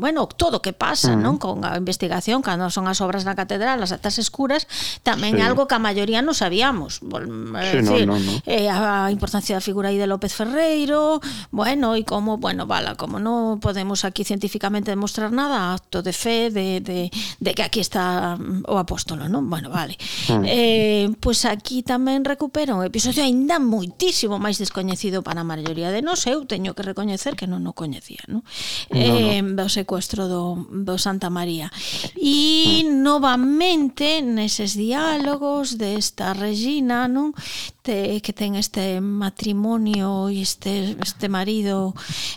bueno, 0.00 0.24
todo 0.24 0.56
o 0.56 0.64
que 0.64 0.72
pasa, 0.72 1.12
uh 1.12 1.20
-huh. 1.20 1.36
non? 1.36 1.36
Con 1.36 1.68
a 1.68 1.76
investigación 1.76 2.40
cando 2.40 2.72
son 2.72 2.88
as 2.88 3.04
obras 3.04 3.28
na 3.28 3.36
catedral 3.36 3.84
as 3.84 3.92
atas 3.92 4.16
escuras, 4.16 4.64
tamén 5.04 5.36
sí. 5.36 5.44
algo 5.44 5.68
que 5.68 5.76
a 5.76 5.82
maioría 5.84 6.24
non 6.24 6.32
sabíamos, 6.32 7.04
por, 7.04 7.28
eh, 7.28 7.76
sí, 7.76 7.84
decir, 7.84 8.08
no, 8.08 8.16
no, 8.16 8.24
no. 8.24 8.32
Eh, 8.48 8.72
a 8.72 9.12
importancia 9.12 9.52
da 9.52 9.60
figura 9.60 9.92
aí 9.92 10.00
de 10.00 10.08
López 10.08 10.32
Ferrer 10.32 10.61
Ferreiro, 10.62 11.20
bueno, 11.50 11.96
e 11.96 12.04
como, 12.04 12.38
bueno, 12.38 12.66
vala, 12.66 12.94
como 12.94 13.18
non 13.18 13.58
podemos 13.58 14.06
aquí 14.06 14.22
científicamente 14.22 14.94
demostrar 14.94 15.34
nada, 15.34 15.74
acto 15.74 16.06
de 16.06 16.14
fe 16.14 16.54
de, 16.54 16.78
de, 16.78 17.10
de 17.10 17.50
que 17.50 17.66
aquí 17.66 17.82
está 17.82 18.38
mm, 18.38 18.70
o 18.70 18.78
apóstolo, 18.78 19.26
non? 19.26 19.50
Bueno, 19.50 19.74
vale. 19.74 19.98
Mm. 20.30 20.44
Eh, 20.46 21.06
pois 21.18 21.42
pues 21.42 21.50
aquí 21.50 21.82
tamén 21.82 22.22
recupera 22.22 22.78
un 22.78 22.86
episodio 22.86 23.26
aínda 23.26 23.58
moitísimo 23.58 24.38
máis 24.38 24.62
descoñecido 24.62 25.26
para 25.26 25.42
a 25.42 25.48
maioría 25.48 25.90
de 25.90 25.98
nós, 25.98 26.22
eu 26.30 26.46
teño 26.46 26.78
que 26.78 26.86
recoñecer 26.86 27.34
que 27.34 27.50
non 27.50 27.66
o 27.66 27.74
coñecía, 27.74 28.22
non? 28.30 28.46
No, 28.46 28.94
eh, 28.94 29.42
no. 29.42 29.66
o 29.66 29.68
secuestro 29.72 30.30
do, 30.30 30.62
do 30.70 30.94
Santa 30.94 31.26
María. 31.26 31.74
E 32.14 32.86
mm. 32.86 33.02
novamente 33.02 34.22
neses 34.22 34.78
diálogos 34.78 35.74
desta 35.74 36.30
Regina, 36.38 37.10
non? 37.10 37.34
Te, 37.82 38.22
que 38.22 38.30
ten 38.30 38.54
este 38.54 39.02
matrimonio 39.02 40.30
e 40.30 40.51
este 40.52 40.96
este 41.00 41.28
marido 41.28 41.94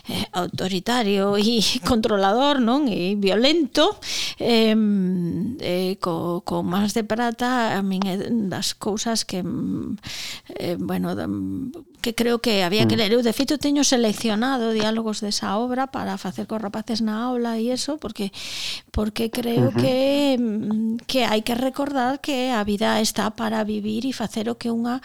eh, 0.08 0.24
autoritario 0.32 1.36
e 1.36 1.60
controlador, 1.90 2.64
non? 2.64 2.88
E 2.88 3.14
violento 3.20 4.00
eh, 4.40 4.72
eh 5.60 6.00
co, 6.00 6.40
co 6.42 6.64
más 6.64 6.96
de 6.96 7.04
prata 7.04 7.76
a 7.76 7.80
min 7.84 8.00
é 8.08 8.16
das 8.48 8.72
cousas 8.72 9.28
que 9.28 9.44
mm, 9.44 10.00
eh, 10.56 10.76
bueno, 10.80 11.12
que 12.00 12.14
creo 12.14 12.38
que 12.40 12.62
había 12.62 12.88
que 12.88 12.96
mm. 12.96 13.00
ler. 13.00 13.10
Eu 13.12 13.22
de 13.22 13.36
feito 13.36 13.60
teño 13.60 13.84
seleccionado 13.84 14.72
diálogos 14.72 15.20
desa 15.20 15.60
obra 15.60 15.90
para 15.92 16.16
facer 16.16 16.48
cos 16.48 16.62
rapaces 16.62 17.04
na 17.04 17.28
aula 17.28 17.60
e 17.60 17.68
eso 17.68 18.00
porque 18.00 18.32
porque 18.94 19.28
creo 19.28 19.68
uh 19.68 19.74
-huh. 19.74 19.80
que 19.80 19.96
mm, 20.38 21.04
que 21.04 21.28
hai 21.28 21.42
que 21.44 21.58
recordar 21.58 22.22
que 22.22 22.54
a 22.54 22.62
vida 22.64 23.02
está 23.02 23.34
para 23.34 23.66
vivir 23.66 24.06
e 24.06 24.16
facer 24.16 24.48
o 24.48 24.56
que 24.56 24.72
unha 24.72 25.02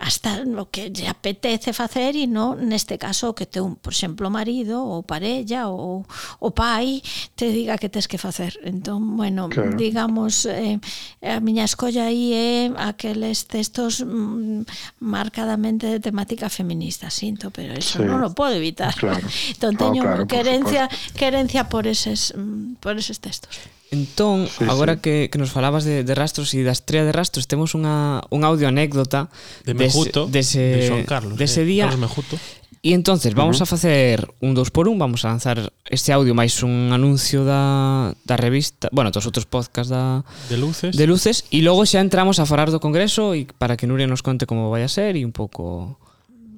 hasta 0.00 0.40
o 0.56 0.70
que 0.72 0.88
lle 0.88 1.12
apetece 1.12 1.76
facer 1.76 2.16
e 2.16 2.24
non 2.24 2.56
neste 2.64 2.96
caso 2.96 3.36
que 3.36 3.44
te 3.44 3.60
un, 3.60 3.76
por 3.76 3.92
exemplo, 3.92 4.32
marido 4.32 4.80
ou 4.80 5.04
parella 5.04 5.68
ou 5.68 6.08
o 6.40 6.48
pai 6.56 7.04
te 7.36 7.52
diga 7.52 7.76
que 7.76 7.92
tes 7.92 8.08
que 8.08 8.16
facer. 8.16 8.56
Entón, 8.64 9.20
bueno, 9.20 9.52
claro. 9.52 9.76
digamos 9.76 10.48
eh, 10.48 10.80
a 11.20 11.36
miña 11.44 11.68
escolla 11.68 12.08
aí 12.08 12.32
é 12.32 12.72
aqueles 12.80 13.44
textos 13.44 14.00
mm, 14.00 14.64
marcadamente 15.04 15.84
de 15.84 16.00
temática 16.00 16.48
feminista, 16.48 17.12
sinto, 17.12 17.52
pero 17.52 17.76
eso 17.76 18.00
sí. 18.00 18.08
non 18.08 18.24
o 18.24 18.32
podo 18.32 18.56
evitar. 18.56 18.96
Claro. 18.96 19.28
entón 19.52 19.76
teño 19.76 20.00
oh, 20.00 20.24
claro, 20.24 20.24
querencia 20.24 20.88
por 20.88 21.12
querencia 21.12 21.68
mm, 21.68 21.68
por 21.68 21.84
eses 21.84 22.32
por 22.80 22.96
eses 22.96 23.20
textos. 23.20 23.79
Entón, 23.90 24.46
sí, 24.46 24.64
agora 24.68 24.94
sí. 24.94 25.00
Que, 25.00 25.28
que 25.32 25.38
nos 25.38 25.50
falabas 25.50 25.84
de, 25.84 26.04
de 26.04 26.14
rastros 26.14 26.54
e 26.54 26.62
da 26.62 26.70
estrella 26.70 27.02
de 27.02 27.10
rastros, 27.10 27.50
temos 27.50 27.74
unha, 27.74 28.22
un 28.30 28.46
audio 28.46 28.70
anécdota 28.70 29.26
de 29.66 29.74
Mejuto, 29.74 30.30
dese, 30.30 30.62
de, 30.62 30.76
de 30.76 30.88
Son 30.88 31.02
Carlos, 31.02 31.34
dese 31.34 31.62
ese 31.62 31.68
día. 31.68 31.90
Carlos 31.90 32.06
Mejuto. 32.06 32.38
E 32.80 32.96
entonces 32.96 33.34
vamos 33.34 33.60
uh 33.60 33.66
-huh. 33.66 33.68
a 33.68 33.74
facer 33.76 34.16
un 34.40 34.54
dos 34.54 34.70
por 34.70 34.88
un, 34.88 34.96
vamos 34.96 35.26
a 35.26 35.28
lanzar 35.28 35.68
este 35.84 36.14
audio 36.16 36.32
máis 36.32 36.62
un 36.64 36.94
anuncio 36.96 37.44
da, 37.44 38.14
da 38.24 38.40
revista, 38.40 38.88
bueno, 38.88 39.12
dos 39.12 39.26
outros 39.28 39.44
podcast 39.44 39.90
da 39.92 40.24
de 40.48 40.56
Luces. 40.56 40.96
De 40.96 41.04
Luces 41.04 41.44
e 41.52 41.60
logo 41.60 41.84
xa 41.84 42.00
entramos 42.00 42.40
a 42.40 42.48
falar 42.48 42.72
do 42.72 42.80
congreso 42.80 43.36
e 43.36 43.44
para 43.58 43.76
que 43.76 43.84
Nuria 43.84 44.08
nos 44.08 44.24
conte 44.24 44.48
como 44.48 44.72
vai 44.72 44.80
a 44.80 44.88
ser 44.88 45.18
e 45.18 45.26
un 45.26 45.34
pouco 45.34 46.00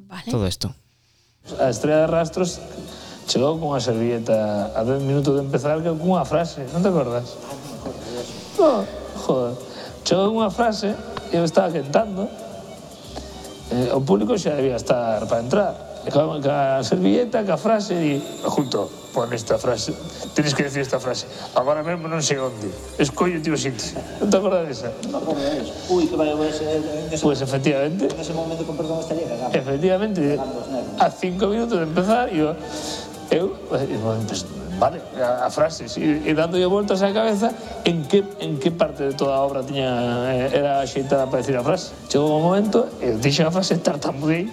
vale. 0.07 0.30
todo 0.30 0.47
isto. 0.47 0.70
A 1.59 1.74
estrella 1.74 2.07
de 2.07 2.09
rastros 2.12 2.62
chegou 3.27 3.59
cunha 3.59 3.81
servilleta 3.81 4.73
a 4.75 4.83
10 4.85 5.03
minutos 5.03 5.35
de 5.35 5.43
empezar 5.43 5.81
que 5.83 5.91
cunha 5.95 6.25
frase, 6.25 6.66
non 6.73 6.83
te 6.83 6.89
acordas? 6.89 7.39
No, 8.59 8.85
joder. 9.16 9.55
Chegou 10.05 10.35
cunha 10.35 10.51
frase, 10.51 10.95
eu 11.33 11.45
estaba 11.45 11.70
quentando, 11.70 12.29
eh, 13.70 13.95
o 13.95 14.01
público 14.03 14.37
xa 14.37 14.59
debía 14.59 14.77
estar 14.77 15.27
para 15.27 15.41
entrar. 15.41 15.73
E 16.03 16.11
ca, 16.11 16.27
ca 16.43 16.83
servilleta, 16.83 17.47
ca 17.47 17.57
frase, 17.57 17.95
di, 17.95 18.18
junto, 18.43 18.91
pon 19.14 19.31
esta 19.31 19.55
frase, 19.55 19.95
tienes 20.35 20.51
que 20.51 20.64
decir 20.66 20.83
esta 20.83 20.99
frase. 20.99 21.31
Agora 21.55 21.87
mesmo 21.87 22.11
non 22.11 22.18
sei 22.18 22.43
onde, 22.43 22.66
escollo 22.99 23.39
ti 23.39 23.55
o 23.55 23.57
sitio. 23.57 23.95
Non 24.18 24.27
te 24.27 24.37
acordas 24.43 24.66
desa? 24.66 24.91
Non 25.07 25.23
acordas 25.23 25.70
Ui, 25.87 26.11
que 26.11 26.16
vai, 26.18 26.35
pois... 26.35 26.59
Pois, 27.23 27.39
efectivamente. 27.39 28.11
En 28.11 28.18
ese 28.18 28.35
momento, 28.35 28.66
con 28.66 28.75
perdón, 28.75 28.99
estaría 28.99 29.31
cagando. 29.31 29.55
Efectivamente, 29.55 30.41
a 30.99 31.07
cinco 31.14 31.47
minutos 31.47 31.79
de 31.79 31.87
empezar, 31.87 32.27
yo... 32.35 32.59
Eu, 33.33 33.57
eh, 33.72 33.89
pues, 34.28 34.45
vale, 34.78 35.01
a, 35.16 35.47
a 35.47 35.51
frases, 35.51 35.97
e, 35.97 36.20
e 36.28 36.35
dándolle 36.37 36.68
voltas 36.68 37.01
á 37.01 37.09
cabeza 37.16 37.49
en 37.89 38.05
que, 38.05 38.20
en 38.45 38.61
que 38.61 38.68
parte 38.68 39.09
de 39.09 39.16
toda 39.16 39.33
a 39.33 39.41
obra 39.41 39.64
tiña, 39.64 39.89
eh, 40.28 40.53
era 40.53 40.85
axeitada 40.85 41.24
para 41.24 41.41
decir 41.41 41.57
a 41.57 41.64
frase. 41.64 41.97
Chegou 42.12 42.37
un 42.37 42.45
momento, 42.45 42.85
eu 43.01 43.16
dixo 43.16 43.49
a 43.49 43.51
frase 43.51 43.80
tartamudei. 43.80 44.53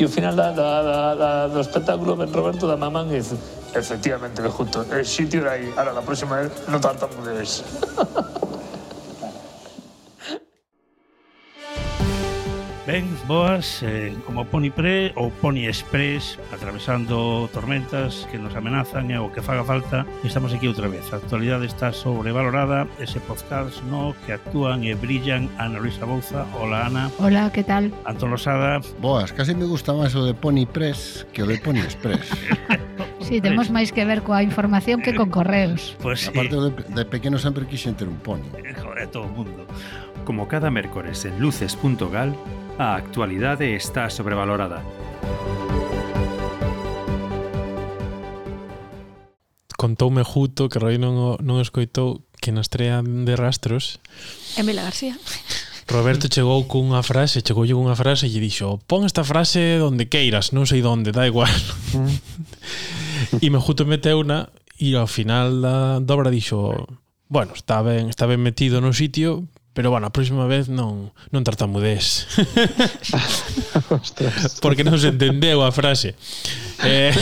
e 0.00 0.02
o 0.02 0.08
final 0.10 0.34
da, 0.34 0.50
da, 0.50 0.82
da, 0.82 1.14
da, 1.14 1.46
do 1.46 1.60
espectáculo 1.62 2.18
ven 2.18 2.32
Roberto 2.34 2.66
da 2.66 2.74
Mamán 2.74 3.06
e 3.14 3.22
dice 3.22 3.38
efectivamente, 3.74 4.42
lo 4.42 4.50
justo, 4.50 4.84
el 4.90 5.06
sitio 5.06 5.42
era 5.42 5.52
aí, 5.52 5.72
ahora 5.76 5.92
la 5.92 6.02
próxima 6.02 6.36
vez 6.36 6.50
no 6.68 6.80
tartamudees. 6.80 7.62
Ben, 12.86 13.04
boas, 13.28 13.82
eh, 13.82 14.16
como 14.24 14.46
Pony 14.46 14.70
Pre 14.72 15.12
ou 15.14 15.28
Pony 15.28 15.68
Express 15.68 16.40
atravesando 16.48 17.44
tormentas 17.52 18.26
que 18.32 18.40
nos 18.40 18.56
amenazan 18.56 19.12
e 19.12 19.20
o 19.20 19.28
que 19.28 19.44
faga 19.44 19.60
falta 19.62 20.08
estamos 20.24 20.56
aquí 20.56 20.64
outra 20.64 20.88
vez. 20.88 21.04
A 21.12 21.20
actualidade 21.20 21.68
está 21.68 21.92
sobrevalorada 21.92 22.88
ese 22.96 23.20
podcast 23.20 23.84
no 23.92 24.16
que 24.24 24.32
actúan 24.32 24.80
e 24.88 24.96
brillan 24.96 25.52
Ana 25.60 25.76
Luisa 25.76 26.08
Bouza, 26.08 26.48
hola 26.56 26.88
Ana. 26.88 27.12
Hola, 27.20 27.52
que 27.52 27.62
tal? 27.62 27.92
Antón 28.08 28.32
Losada. 28.32 28.80
Boas, 28.96 29.28
casi 29.36 29.52
me 29.52 29.68
gusta 29.68 29.92
máis 29.92 30.16
o 30.16 30.24
de 30.24 30.32
Pony 30.32 30.64
Press 30.64 31.28
que 31.36 31.44
o 31.44 31.46
de 31.46 31.60
Pony 31.60 31.84
Express. 31.84 32.32
Si, 33.20 33.36
sí, 33.38 33.44
temos 33.44 33.68
máis 33.68 33.92
que 33.92 34.08
ver 34.08 34.24
coa 34.24 34.40
información 34.40 35.04
que 35.04 35.12
con 35.12 35.28
correos. 35.28 36.00
Pues, 36.00 36.32
Aparte 36.32 36.56
sí. 36.56 36.64
de, 36.64 36.70
de 36.96 37.04
pequeno 37.04 37.36
sempre 37.36 37.68
quixen 37.68 37.92
ter 37.92 38.08
un 38.08 38.18
pony. 38.24 38.48
Eh, 38.56 38.72
joder, 38.72 39.04
todo 39.12 39.28
o 39.28 39.30
mundo. 39.30 39.68
Como 40.24 40.48
cada 40.48 40.72
mércores 40.72 41.28
en 41.28 41.36
luces.gal 41.38 42.32
a 42.80 42.94
actualidade 42.94 43.76
está 43.76 44.08
sobrevalorada. 44.08 44.82
Contoume 49.76 50.24
Juto, 50.24 50.70
que 50.70 50.78
Roy 50.80 50.96
non, 50.96 51.36
non 51.44 51.60
escoitou, 51.60 52.24
que 52.40 52.48
na 52.56 52.64
estrella 52.64 53.04
de 53.04 53.36
rastros... 53.36 54.00
Emela 54.56 54.88
García. 54.88 55.12
Roberto 55.92 56.32
chegou 56.32 56.64
cunha 56.64 57.04
frase, 57.04 57.44
chegoulle 57.44 57.76
cunha 57.76 57.92
frase 57.92 58.24
e 58.24 58.32
lle 58.32 58.40
dixo 58.40 58.80
pon 58.88 59.04
esta 59.04 59.28
frase 59.28 59.76
donde 59.76 60.08
queiras, 60.08 60.56
non 60.56 60.64
sei 60.64 60.80
donde, 60.80 61.12
da 61.12 61.28
igual. 61.28 61.52
e 63.44 63.46
me 63.52 63.60
juto 63.60 63.84
meteu 63.84 64.24
una 64.24 64.48
e 64.80 64.96
ao 64.96 65.04
final 65.04 65.60
da 65.60 65.76
dobra 66.00 66.32
dixo 66.32 66.88
bueno, 67.28 67.52
está 67.52 67.84
ben, 67.84 68.08
está 68.08 68.24
ben 68.24 68.40
metido 68.40 68.80
no 68.80 68.96
sitio, 68.96 69.46
pero 69.72 69.90
bueno, 69.90 70.06
a 70.06 70.10
próxima 70.12 70.46
vez 70.50 70.66
non 70.68 71.14
non 71.30 71.42
tartamudés. 71.46 72.26
Porque 74.62 74.82
non 74.84 74.98
se 74.98 75.08
entendeu 75.14 75.62
a 75.62 75.70
frase. 75.72 76.14
Eh, 76.84 77.14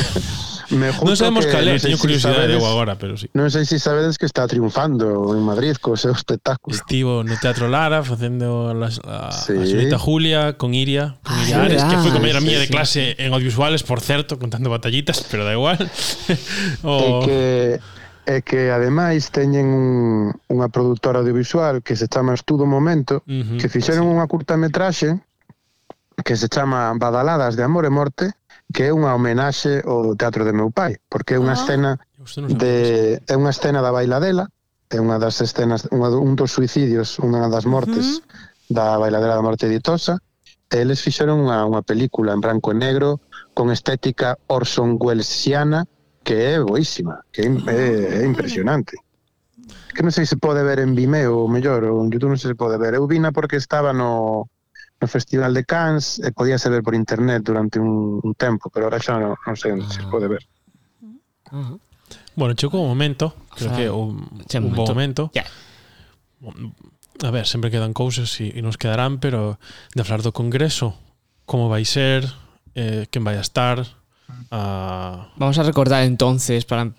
Me 0.69 0.93
non 1.01 1.17
sabemos 1.17 1.49
que 1.49 1.53
cal 1.53 1.65
é, 1.65 1.81
sei 1.81 1.93
teño 1.93 1.97
si 1.97 2.03
curiosidade 2.05 2.45
sabedes- 2.45 2.61
eu 2.61 2.65
agora, 2.69 3.01
pero 3.01 3.17
sí. 3.17 3.29
Non 3.33 3.49
sei 3.49 3.65
se 3.65 3.81
sabedes 3.81 4.21
que 4.21 4.29
está 4.29 4.45
triunfando 4.45 5.33
en 5.33 5.41
Madrid 5.41 5.81
co 5.81 5.97
seu 5.97 6.13
espectáculo. 6.13 6.77
Estivo 6.77 7.25
no 7.25 7.33
Teatro 7.41 7.73
Lara 7.73 8.05
facendo 8.05 8.77
las, 8.77 9.01
a, 9.05 9.33
Sí. 9.33 9.57
a 9.57 9.65
señorita 9.65 9.97
Julia 9.97 10.61
con 10.61 10.77
Iria, 10.77 11.17
con 11.25 11.33
Ah, 11.37 11.41
Iria 11.45 11.57
Ares, 11.65 11.81
que 11.89 11.97
foi 12.05 12.13
compañera 12.13 12.45
mía 12.45 12.61
sí, 12.61 12.65
de 12.65 12.69
sí. 12.69 12.73
clase 12.73 13.03
en 13.17 13.33
audiovisuales, 13.33 13.81
por 13.81 14.05
certo, 14.05 14.37
contando 14.37 14.69
batallitas, 14.69 15.25
pero 15.33 15.49
da 15.49 15.57
igual. 15.57 15.81
É 15.81 16.37
o, 16.85 17.25
que 17.25 17.81
é 18.29 18.43
que 18.45 18.69
ademais 18.69 19.33
teñen 19.33 19.73
un, 19.73 19.89
unha 20.53 20.69
produtora 20.69 21.25
audiovisual 21.25 21.81
que 21.81 21.97
se 21.97 22.13
chama 22.13 22.37
Estudo 22.37 22.69
Momento, 22.69 23.25
uh 23.25 23.41
-huh, 23.41 23.57
que 23.57 23.73
fixeron 23.73 24.05
sí. 24.05 24.13
unha 24.13 24.29
curtametraxe 24.29 25.17
que 26.21 26.37
se 26.37 26.53
chama 26.53 26.93
Badaladas 27.01 27.57
de 27.57 27.65
Amor 27.65 27.89
e 27.89 27.91
Morte, 27.91 28.37
que 28.69 28.85
é 28.89 28.93
unha 28.93 29.17
homenaxe 29.17 29.81
ao 29.81 30.13
teatro 30.13 30.45
de 30.45 30.53
meu 30.53 30.69
pai, 30.69 31.01
porque 31.09 31.35
é 31.35 31.39
unha 31.41 31.57
ah. 31.57 31.61
escena 31.61 31.91
de 32.53 33.17
é 33.25 33.33
unha 33.33 33.49
escena 33.49 33.81
da 33.81 33.97
bailadela, 33.97 34.53
é 34.93 35.01
unha 35.01 35.17
das 35.17 35.41
escenas, 35.41 35.89
unha, 35.89 36.13
un 36.13 36.37
dos 36.37 36.53
suicidios, 36.53 37.17
unha 37.25 37.49
das 37.49 37.65
mortes 37.65 38.05
uh 38.05 38.21
-huh. 38.21 38.77
da 38.77 39.01
bailadela 39.01 39.41
da 39.41 39.47
morte 39.49 39.73
ditosa, 39.73 40.21
e 40.69 40.77
eles 40.77 41.01
fixeron 41.01 41.41
unha, 41.49 41.65
unha 41.65 41.81
película 41.81 42.37
en 42.37 42.45
branco 42.45 42.69
e 42.73 42.77
negro 42.77 43.25
con 43.57 43.73
estética 43.73 44.37
Orson 44.53 45.01
Wellesiana, 45.01 45.89
que 46.29 46.35
é 46.35 46.61
boísima, 46.61 47.25
que 47.33 47.41
é, 47.41 47.47
é 47.49 48.21
ah, 48.21 48.27
impresionante. 48.27 49.01
Que 49.97 50.05
non 50.05 50.13
sei 50.13 50.29
se 50.29 50.37
pode 50.37 50.61
ver 50.61 50.77
en 50.77 50.93
Vimeo, 50.93 51.41
ou 51.41 51.49
mellor, 51.49 51.89
ou 51.89 52.05
en 52.05 52.13
YouTube 52.13 52.37
non 52.37 52.41
sei 52.41 52.53
se 52.53 52.61
pode 52.61 52.77
ver. 52.77 52.93
Eu 52.93 53.09
vina 53.09 53.33
porque 53.33 53.57
estaba 53.57 53.97
no, 53.97 54.45
no 55.01 55.07
Festival 55.09 55.57
de 55.57 55.65
Cannes 55.65 56.21
e 56.21 56.29
podía 56.37 56.61
ser 56.61 56.77
ver 56.77 56.85
por 56.85 56.93
internet 56.93 57.41
durante 57.49 57.81
un, 57.81 58.21
un 58.21 58.33
tempo, 58.37 58.69
pero 58.69 58.93
ahora 58.93 59.01
xa 59.01 59.17
non, 59.17 59.41
non 59.41 59.57
sei 59.57 59.73
onde 59.73 59.89
se 59.89 60.05
ah. 60.05 60.13
pode 60.13 60.29
ver. 60.29 60.45
Uh 61.49 61.65
-huh. 61.65 61.77
Bueno, 62.37 62.53
chegou 62.53 62.85
o 62.85 62.93
momento, 62.93 63.33
creo 63.57 63.73
ah, 63.73 63.77
que 63.81 63.87
un, 63.89 64.29
un 64.29 64.75
bo 64.77 64.85
momento. 64.85 65.33
Yeah. 65.33 65.49
A 67.25 67.33
ver, 67.33 67.49
sempre 67.49 67.73
quedan 67.73 67.97
cousas 67.97 68.37
e, 68.45 68.53
e 68.53 68.61
nos 68.61 68.77
quedarán, 68.77 69.17
pero 69.17 69.57
de 69.97 70.05
falar 70.05 70.21
do 70.21 70.37
Congreso, 70.37 70.93
como 71.49 71.73
vai 71.73 71.89
ser, 71.89 72.29
eh, 72.77 73.09
quen 73.09 73.25
vai 73.25 73.41
a 73.41 73.43
estar, 73.43 73.98
a... 74.51 75.29
Vamos 75.37 75.59
a 75.59 75.63
recordar 75.63 76.05
entonces 76.05 76.65
para 76.65 76.93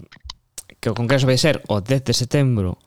que 0.80 0.90
o 0.90 0.94
Congreso 0.94 1.28
vai 1.28 1.38
ser 1.38 1.62
o 1.68 1.82
10 1.82 2.04
de 2.04 2.14
setembro 2.14 2.78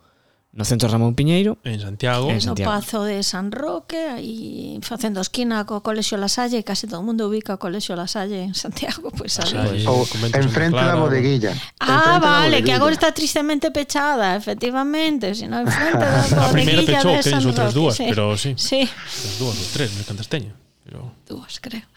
no 0.52 0.66
Centro 0.66 0.88
Ramón 0.88 1.14
Piñeiro. 1.14 1.56
En 1.64 1.80
Santiago, 1.80 2.28
en 2.28 2.40
Santiago. 2.40 2.70
no 2.70 2.76
Pazo 2.76 3.04
de 3.04 3.22
San 3.22 3.52
Roque 3.52 3.96
aí 3.96 4.78
facendo 4.82 5.24
esquina 5.24 5.64
co 5.64 5.80
Colexio 5.80 6.20
La 6.20 6.28
Salle 6.28 6.60
case 6.60 6.84
todo 6.84 7.00
o 7.00 7.02
mundo 7.02 7.24
ubica 7.24 7.56
o 7.56 7.58
Colexio 7.58 7.96
La 7.96 8.04
Salle 8.04 8.52
en 8.52 8.54
Santiago 8.54 9.08
pois 9.16 9.40
pues, 9.40 9.48
ali. 9.48 9.80
ou 9.88 10.04
enfrente 10.04 10.76
da 10.76 10.96
bodeguilla. 11.00 11.56
Ah 11.80 12.20
vale, 12.20 12.60
bodeguilla. 12.60 12.64
que 12.68 12.72
agora 12.76 12.92
está 12.92 13.16
tristemente 13.16 13.72
pechada 13.72 14.36
efectivamente 14.36 15.32
si 15.32 15.48
no, 15.48 15.56
en 15.56 15.68
enfrente 15.68 16.04
da 16.04 16.20
bodeguilla 16.20 16.44
a 16.44 16.52
primeira 16.52 16.82
pechou 16.84 17.16
que 17.16 17.32
dixo 17.32 17.48
outras 17.48 17.72
dúas 17.72 17.96
sí. 17.96 18.06
pero 18.12 18.36
sí, 18.36 18.52
sí. 18.60 18.84
as 18.84 19.40
dúas 19.40 19.56
ou 19.56 19.68
tres, 19.72 19.88
me 19.96 20.04
cantas 20.04 20.28
teño 20.28 20.52
pero... 20.84 21.16
dúas 21.24 21.56
creo. 21.64 21.88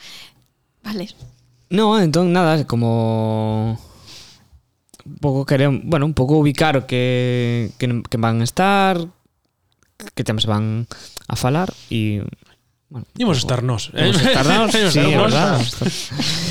Vale. 0.79 1.11
No, 1.75 1.99
entón 1.99 2.31
nada, 2.31 2.63
como 2.63 3.75
un 5.03 5.17
pouco 5.19 5.45
queremos, 5.45 5.83
bueno, 5.83 6.07
un 6.07 6.15
pouco 6.15 6.39
ubicar 6.39 6.79
o 6.79 6.87
que, 6.87 7.71
que, 7.77 8.01
que 8.07 8.17
van 8.17 8.39
estar, 8.41 8.95
que 10.15 10.23
temas 10.23 10.47
van 10.47 10.87
a 11.27 11.35
falar 11.35 11.67
e 11.91 12.23
Bueno, 12.85 13.07
Imos 13.17 13.41
estar 13.41 13.59
nós. 13.65 13.89
Eh? 13.91 14.07
Imos 14.07 14.21
estar 14.21 14.45
nós, 14.45 14.71
sí, 14.75 14.79
sí, 14.87 14.99
é 14.99 15.17
verdad. 15.17 15.59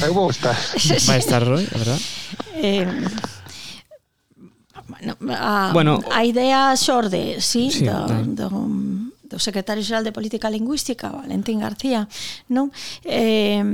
Eu 0.02 0.12
vou 0.12 0.28
estar. 0.28 0.52
Vai 1.08 1.18
estar 1.18 1.40
Roy, 1.40 1.62
é 1.62 1.78
verdad. 1.78 2.00
Eh, 2.58 2.84
bueno, 4.88 5.16
a, 5.30 5.70
bueno, 5.72 6.00
a 6.10 6.24
idea 6.24 6.76
xorde, 6.76 7.40
sí, 7.40 7.70
sí 7.70 7.84
do, 7.86 8.04
do, 8.34 8.50
do 9.24 9.40
secretario 9.40 9.82
xeral 9.82 10.04
de 10.04 10.12
Política 10.12 10.52
Lingüística, 10.52 11.10
Valentín 11.10 11.60
García, 11.60 12.06
non? 12.52 12.70
Eh, 13.04 13.64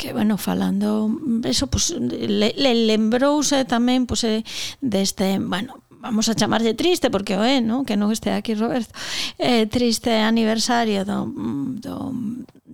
que, 0.00 0.16
bueno, 0.16 0.40
falando 0.40 1.12
eso, 1.44 1.68
pues, 1.68 1.92
le, 2.00 2.56
le 2.56 2.72
lembrouse 2.88 3.68
tamén 3.68 4.08
pues, 4.08 4.24
eh, 4.24 4.42
deste, 4.80 5.38
bueno, 5.38 5.84
vamos 6.04 6.28
a 6.28 6.34
chamarlle 6.34 6.74
triste 6.74 7.08
porque 7.08 7.36
o 7.36 7.42
é, 7.44 7.64
non? 7.64 7.88
Que 7.88 7.96
non 7.96 8.12
este 8.12 8.32
aquí 8.32 8.52
Roberto. 8.52 8.92
Eh, 9.40 9.64
triste 9.68 10.12
aniversario 10.20 11.04
do, 11.08 11.24
do 11.80 12.12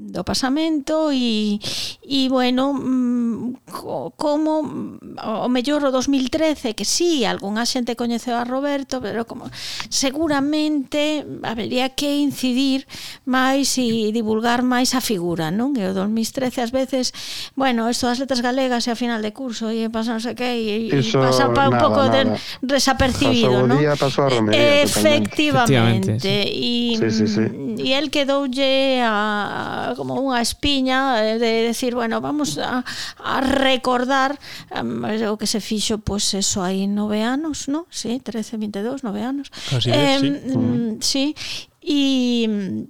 do 0.00 0.24
pasamento 0.24 1.12
e, 1.12 1.60
e 2.00 2.32
bueno, 2.32 2.72
mm, 2.72 3.68
como 4.16 4.64
mm, 4.64 5.20
o 5.44 5.48
mellor 5.52 5.84
o 5.84 5.90
2013, 5.92 6.72
que 6.72 6.88
sí, 6.88 7.28
algunha 7.28 7.68
xente 7.68 8.00
coñeceu 8.00 8.40
a 8.40 8.48
Roberto, 8.48 9.04
pero 9.04 9.28
como 9.28 9.52
seguramente 9.92 11.28
habería 11.44 11.92
que 11.92 12.16
incidir 12.16 12.88
máis 13.28 13.76
e 13.76 14.08
divulgar 14.08 14.64
máis 14.64 14.96
a 14.96 15.04
figura, 15.04 15.52
non? 15.52 15.76
E 15.76 15.84
o 15.84 15.92
2013 15.92 16.64
ás 16.64 16.72
veces, 16.72 17.12
bueno, 17.52 17.84
isto 17.92 18.08
das 18.08 18.16
letras 18.16 18.40
galegas 18.40 18.88
e 18.88 18.90
a 18.90 18.96
final 18.96 19.20
de 19.20 19.36
curso 19.36 19.68
e 19.68 19.92
pasa 19.92 20.16
non 20.16 20.24
sei 20.24 20.32
que 20.32 20.48
e, 20.48 20.88
Eso, 20.96 21.20
pasa 21.20 21.52
pa 21.52 21.68
un 21.68 21.76
nada, 21.76 21.84
pouco 21.84 22.08
nada. 22.08 22.40
de 22.40 22.40
desapercibido, 22.64 23.68
non? 23.68 23.76
Pasou 24.00 24.24
a 24.24 24.32
Romería, 24.32 24.80
eh, 24.80 24.88
Efectivamente. 24.88 26.16
E 26.24 26.96
sí. 26.96 27.10
sí, 27.10 27.26
sí, 27.28 27.40
mm, 27.44 27.76
sí. 27.76 27.92
el 27.92 28.08
quedoulle 28.08 29.04
a 29.04 29.89
como 29.96 30.18
unha 30.18 30.38
espiña 30.42 31.20
eh, 31.22 31.38
de 31.38 31.70
decir, 31.70 31.94
bueno, 31.94 32.20
vamos 32.20 32.58
a, 32.58 32.84
a 33.18 33.36
recordar 33.40 34.38
um, 34.74 35.04
o 35.30 35.36
que 35.36 35.46
se 35.46 35.60
fixo, 35.60 35.98
pois, 35.98 36.32
pues, 36.32 36.46
eso 36.46 36.62
hai 36.62 36.86
nove 36.86 37.24
anos, 37.24 37.66
no? 37.66 37.86
Sí, 37.90 38.20
13, 38.20 38.56
22, 38.56 39.02
nove 39.02 39.22
anos. 39.24 39.50
Casi 39.70 39.90
eh, 39.90 40.18
sí. 40.20 40.56
Mm, 40.56 40.90
sí, 41.00 41.24
e 41.80 42.88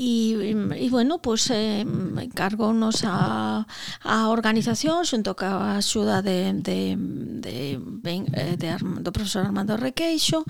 E, 0.00 0.32
e 0.56 0.88
bueno, 0.88 1.20
pois 1.20 1.52
eh, 1.52 1.84
encargounos 1.84 3.04
a, 3.04 3.68
a 4.00 4.16
organización 4.32 5.04
xunto 5.04 5.36
ca 5.36 5.76
axuda 5.76 6.24
de, 6.24 6.56
de, 6.56 6.96
de, 6.96 7.76
ben, 7.76 8.24
eh, 8.32 8.56
de, 8.56 8.72
Arm, 8.72 9.04
do 9.04 9.12
profesor 9.12 9.44
Armando 9.44 9.76
Requeixo. 9.76 10.40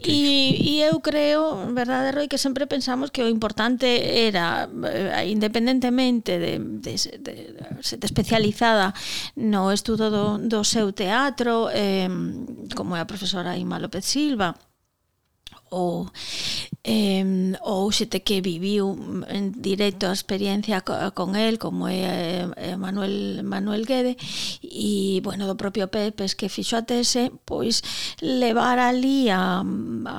E, 0.00 0.56
e 0.64 0.80
eu 0.80 1.04
creo, 1.04 1.68
verdade, 1.76 2.16
Roi, 2.16 2.24
que 2.24 2.40
sempre 2.40 2.64
pensamos 2.64 3.12
que 3.12 3.20
o 3.20 3.28
importante 3.28 3.84
era 3.84 4.64
eh, 4.64 5.28
independentemente 5.28 6.40
de, 6.40 6.56
de, 6.56 6.96
de, 6.96 7.32
de, 7.52 7.96
de 8.00 8.06
especializada 8.08 8.96
no 9.36 9.76
estudo 9.76 10.08
do, 10.08 10.40
do 10.40 10.64
seu 10.64 10.96
teatro 10.96 11.68
eh, 11.68 12.08
como 12.72 12.96
é 12.96 13.04
a 13.04 13.10
profesora 13.12 13.60
Ima 13.60 13.76
López 13.76 14.08
Silva 14.08 14.56
ou 15.70 16.06
eh, 16.86 17.58
ou 17.66 17.90
xente 17.90 18.22
que 18.22 18.38
viviu 18.38 18.94
en 19.26 19.50
directo 19.58 20.06
a 20.06 20.14
experiencia 20.14 20.86
co, 20.86 20.94
con 21.18 21.34
el, 21.34 21.58
como 21.58 21.90
é 21.90 22.46
eh, 22.46 22.78
Manuel, 22.78 23.42
Manuel 23.42 23.82
Guede, 23.82 24.14
e, 24.62 25.18
bueno, 25.26 25.50
do 25.50 25.58
propio 25.58 25.90
Pepes 25.90 26.38
que 26.38 26.46
fixo 26.46 26.78
a 26.78 26.86
tese, 26.86 27.34
pois 27.42 27.82
levar 28.22 28.78
ali 28.78 29.26
a, 29.34 29.66
a, 29.66 30.16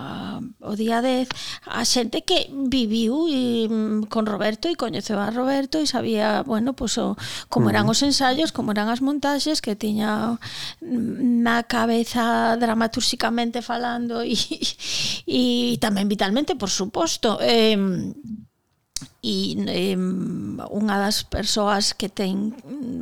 o 0.60 0.74
día 0.76 1.00
10 1.00 1.32
a 1.72 1.88
xente 1.88 2.28
que 2.28 2.52
viviu 2.52 3.32
e, 3.32 3.72
con 4.12 4.28
Roberto 4.28 4.68
e 4.68 4.76
coñeceu 4.76 5.24
a 5.24 5.32
Roberto 5.32 5.80
e 5.80 5.88
sabía, 5.88 6.44
bueno, 6.44 6.76
pois, 6.76 7.00
o, 7.00 7.16
como 7.48 7.72
eran 7.72 7.88
os 7.88 8.04
ensaios, 8.04 8.52
como 8.52 8.76
eran 8.76 8.92
as 8.92 9.00
montaxes 9.00 9.64
que 9.64 9.80
tiña 9.80 10.36
na 10.84 11.64
cabeza 11.64 12.60
dramatúrxicamente 12.60 13.64
falando 13.64 14.20
e, 14.20 14.36
e 15.24 15.80
tamén 15.80 16.12
vitalmente 16.12 16.57
por 16.58 16.70
suposto. 16.70 17.38
Eh, 17.42 17.78
e 19.22 19.58
eh, 19.68 19.98
unha 19.98 20.96
das 21.02 21.26
persoas 21.26 21.98
que 21.98 22.08
ten 22.08 22.54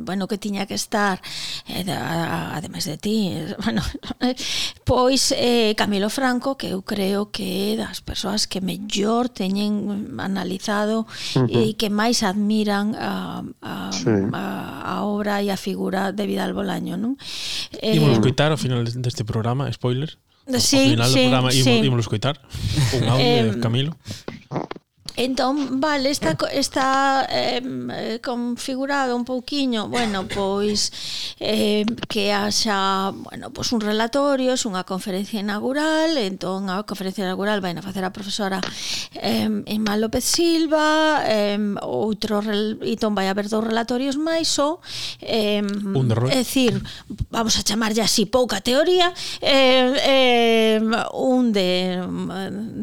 bueno, 0.02 0.26
que 0.26 0.40
tiña 0.40 0.66
que 0.66 0.74
estar 0.74 1.20
eh, 1.68 1.84
da, 1.84 2.56
ademais 2.56 2.88
de 2.88 2.96
ti 2.96 3.30
eh, 3.30 3.54
bueno, 3.64 3.84
pois 4.82 5.32
eh, 5.36 5.76
Camilo 5.76 6.10
Franco 6.10 6.56
que 6.56 6.72
eu 6.72 6.82
creo 6.82 7.30
que 7.30 7.76
é 7.76 7.78
das 7.78 8.00
persoas 8.00 8.48
que 8.48 8.64
mellor 8.64 9.28
teñen 9.28 10.16
analizado 10.18 11.04
uh 11.04 11.46
-huh. 11.46 11.52
e 11.52 11.76
que 11.76 11.92
máis 11.92 12.24
admiran 12.24 12.96
a, 12.96 13.44
a, 13.62 13.92
sí. 13.92 14.10
a, 14.32 14.44
a 14.82 14.94
obra 15.04 15.44
e 15.44 15.52
a 15.52 15.58
figura 15.60 16.10
de 16.10 16.24
Vidal 16.26 16.56
Bolaño 16.56 16.96
non? 16.96 17.20
Eh, 17.78 17.96
Imos 17.96 18.16
escoitar 18.16 18.50
ao 18.50 18.60
final 18.60 18.82
deste 18.82 19.22
programa 19.22 19.68
spoiler 19.70 20.16
Sí, 20.46 20.78
ao 20.78 20.90
final 20.94 21.10
sí, 21.10 21.18
do 21.18 21.22
programa 21.26 21.50
sí. 21.50 21.60
imos, 21.60 21.86
imos 21.86 22.00
escoitar 22.06 22.38
un 22.94 23.04
audio 23.10 23.52
de 23.52 23.60
Camilo 23.60 23.92
Entón, 25.16 25.80
vale, 25.80 26.10
está, 26.10 26.36
está 26.52 27.26
eh, 27.30 28.20
configurado 28.22 29.16
un 29.16 29.24
pouquiño, 29.24 29.88
bueno, 29.88 30.28
pois 30.28 30.92
eh, 31.40 31.86
que 32.06 32.32
haxa, 32.32 33.12
bueno, 33.12 33.48
pois 33.50 33.72
un 33.72 33.80
relatorio, 33.80 34.52
es 34.52 34.68
unha 34.68 34.84
conferencia 34.84 35.40
inaugural, 35.40 36.20
entón 36.20 36.68
a 36.68 36.84
conferencia 36.84 37.24
inaugural 37.24 37.64
vai 37.64 37.72
a 37.72 37.80
facer 37.80 38.04
a 38.04 38.12
profesora 38.12 38.60
eh, 39.16 39.48
Emma 39.64 39.96
López 39.96 40.20
Silva, 40.20 41.24
eh, 41.24 41.56
outro, 41.80 42.44
entón 42.84 43.16
vai 43.16 43.32
haber 43.32 43.48
dous 43.48 43.64
relatorios 43.64 44.20
máis, 44.20 44.52
o 44.60 44.84
eh, 45.24 45.64
un 45.64 46.12
é 46.28 46.44
dicir, 46.44 46.76
vamos 47.32 47.56
a 47.56 47.64
chamarlle 47.64 48.04
así 48.04 48.28
pouca 48.28 48.60
teoría, 48.60 49.16
eh, 49.40 50.76
eh, 50.76 50.80
un 51.16 51.56
de, 51.56 52.04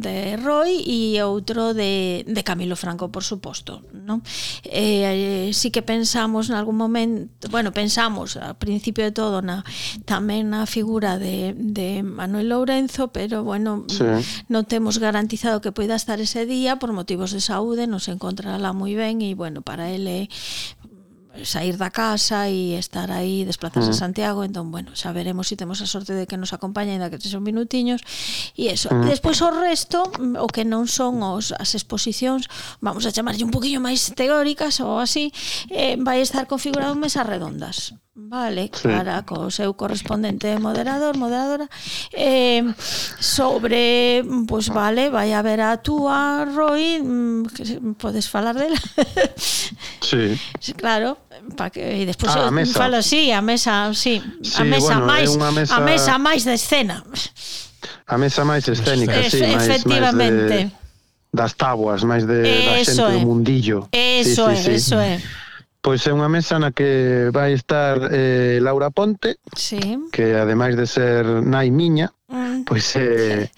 de 0.01 0.37
Roy 0.41 0.81
e 0.81 1.21
outro 1.21 1.77
de, 1.77 2.22
de, 2.25 2.43
Camilo 2.43 2.75
Franco, 2.75 3.11
por 3.11 3.23
suposto. 3.23 3.83
¿no? 3.93 4.21
Eh, 4.63 5.51
sí 5.53 5.71
que 5.71 5.81
pensamos 5.81 6.49
en 6.49 6.55
algún 6.55 6.75
momento, 6.75 7.47
bueno, 7.49 7.71
pensamos 7.71 8.37
ao 8.37 8.55
principio 8.55 9.03
de 9.03 9.11
todo 9.11 9.41
na, 9.41 9.63
tamén 10.03 10.51
na 10.51 10.65
figura 10.65 11.17
de, 11.19 11.55
de 11.55 12.03
Manuel 12.03 12.49
Lourenzo, 12.49 13.09
pero 13.13 13.43
bueno, 13.43 13.85
sí. 13.87 14.05
non 14.49 14.65
temos 14.67 14.99
garantizado 14.99 15.61
que 15.63 15.71
poida 15.71 15.95
estar 15.95 16.19
ese 16.19 16.45
día 16.45 16.77
por 16.79 16.91
motivos 16.91 17.31
de 17.31 17.41
saúde, 17.41 17.87
non 17.87 17.99
se 17.99 18.11
encontrará 18.15 18.59
moi 18.73 18.93
ben 18.97 19.21
e 19.21 19.35
bueno, 19.35 19.61
para 19.61 19.89
ele 19.89 20.27
sair 21.41 21.77
da 21.81 21.89
casa 21.89 22.45
e 22.49 22.77
estar 22.77 23.09
aí, 23.09 23.41
desplazarse 23.41 23.89
mm. 23.89 23.97
a 23.97 23.97
Santiago, 23.97 24.39
entón, 24.45 24.69
bueno, 24.69 24.93
xa 24.93 25.09
veremos 25.09 25.49
se 25.49 25.57
si 25.57 25.57
temos 25.57 25.81
a 25.81 25.89
sorte 25.89 26.13
de 26.13 26.29
que 26.29 26.37
nos 26.37 26.53
acompañe, 26.53 26.93
ainda 26.93 27.09
que 27.09 27.17
son 27.17 27.41
minutiños 27.41 28.05
e 28.53 28.69
eso. 28.69 28.93
Mm. 28.93 29.09
Despois 29.09 29.41
o 29.41 29.49
resto, 29.49 30.05
o 30.37 30.47
que 30.47 30.61
non 30.61 30.85
son 30.85 31.25
os, 31.25 31.49
as 31.57 31.73
exposicións, 31.73 32.45
vamos 32.85 33.09
a 33.09 33.13
chamarlle 33.13 33.41
un 33.41 33.53
poquinho 33.53 33.81
máis 33.81 34.13
teóricas 34.13 34.77
ou 34.85 35.01
así, 35.01 35.33
eh, 35.73 35.97
vai 35.97 36.21
estar 36.21 36.45
configurado 36.45 36.93
en 36.93 37.01
mesas 37.01 37.25
redondas. 37.25 37.97
Vale, 38.15 38.69
sí. 38.71 38.87
para 38.87 39.25
co 39.25 39.49
seu 39.49 39.73
correspondente 39.73 40.53
moderador, 40.61 41.17
moderadora 41.17 41.65
eh, 42.13 42.61
sobre 43.17 44.21
pois 44.45 44.69
pues 44.69 44.69
vale, 44.69 45.09
vai 45.09 45.33
a 45.33 45.41
ver 45.41 45.65
a 45.65 45.81
túa 45.81 46.45
Roy, 46.45 47.01
mm, 47.01 47.49
que 47.57 47.81
podes 47.97 48.29
falar 48.29 48.53
dela 48.53 48.77
Sí. 49.97 50.37
Claro, 50.77 51.17
pa 51.55 51.69
que, 51.69 51.79
e 51.79 52.05
despois 52.05 52.31
ah, 52.35 52.47
a 52.47 52.51
mesa. 52.51 52.79
falo 52.79 52.97
así, 52.97 53.31
a 53.31 53.41
mesa, 53.41 53.91
sí, 53.93 54.23
sí 54.41 54.61
a 54.61 54.63
mesa 54.63 54.99
bueno, 54.99 55.05
máis 55.05 55.29
mesa... 55.35 55.75
a 55.75 55.79
mesa 55.81 56.13
máis 56.17 56.41
de 56.43 56.55
escena. 56.55 57.03
A 58.07 58.17
mesa 58.17 58.43
máis 58.43 58.67
escénica, 58.67 59.19
es, 59.19 59.31
sí, 59.31 59.43
máis, 59.43 59.67
efectivamente. 59.67 60.59
Máis 60.67 60.71
de, 60.71 60.83
das 61.33 61.55
tabuas, 61.55 62.03
máis 62.05 62.27
de 62.29 62.45
eso 62.45 62.69
da 62.69 62.83
xente 62.83 63.01
é. 63.01 63.13
do 63.17 63.19
mundillo. 63.25 63.79
Eso 63.91 64.53
sí, 64.53 64.55
sí, 64.55 64.61
é, 64.61 64.63
sí. 64.63 64.71
eso 64.77 64.97
é. 65.01 65.15
Pois 65.83 65.99
é 66.07 66.15
unha 66.15 66.31
mesa 66.31 66.55
na 66.63 66.71
que 66.71 67.27
vai 67.35 67.51
estar 67.51 67.99
eh, 68.07 68.63
Laura 68.63 68.87
Ponte, 68.87 69.41
sí. 69.51 69.99
que 70.15 70.39
ademais 70.39 70.79
de 70.79 70.87
ser 70.87 71.27
nai 71.43 71.75
miña, 71.75 72.13
mm. 72.31 72.63
pois 72.63 72.95
eh, 72.95 73.51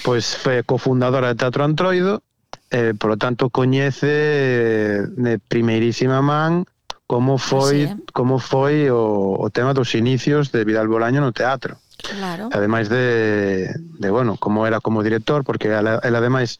pois 0.00 0.40
foi 0.40 0.64
cofundadora 0.64 1.34
de 1.34 1.36
Teatro 1.36 1.68
Antroido, 1.68 2.24
eh, 2.70 2.94
por 2.96 3.12
lo 3.12 3.16
tanto 3.20 3.50
coñece 3.50 4.08
eh, 4.08 5.04
de 5.04 5.36
primeirísima 5.36 6.22
man 6.22 6.64
como 7.06 7.38
foi 7.38 7.84
Así, 7.84 7.92
eh? 7.92 7.96
como 8.12 8.38
foi 8.38 8.90
o, 8.90 9.38
o 9.38 9.46
tema 9.50 9.72
dos 9.72 9.94
inicios 9.94 10.50
de 10.50 10.64
Vidal 10.64 10.88
Bolaño 10.88 11.22
no 11.22 11.32
teatro. 11.32 11.78
Claro. 11.96 12.50
Ademais 12.52 12.88
de, 12.88 13.72
de 13.74 14.10
bueno, 14.10 14.36
como 14.36 14.66
era 14.66 14.80
como 14.80 15.02
director, 15.02 15.44
porque 15.44 15.68
ela, 15.68 16.00
ela 16.02 16.18
ademais 16.18 16.58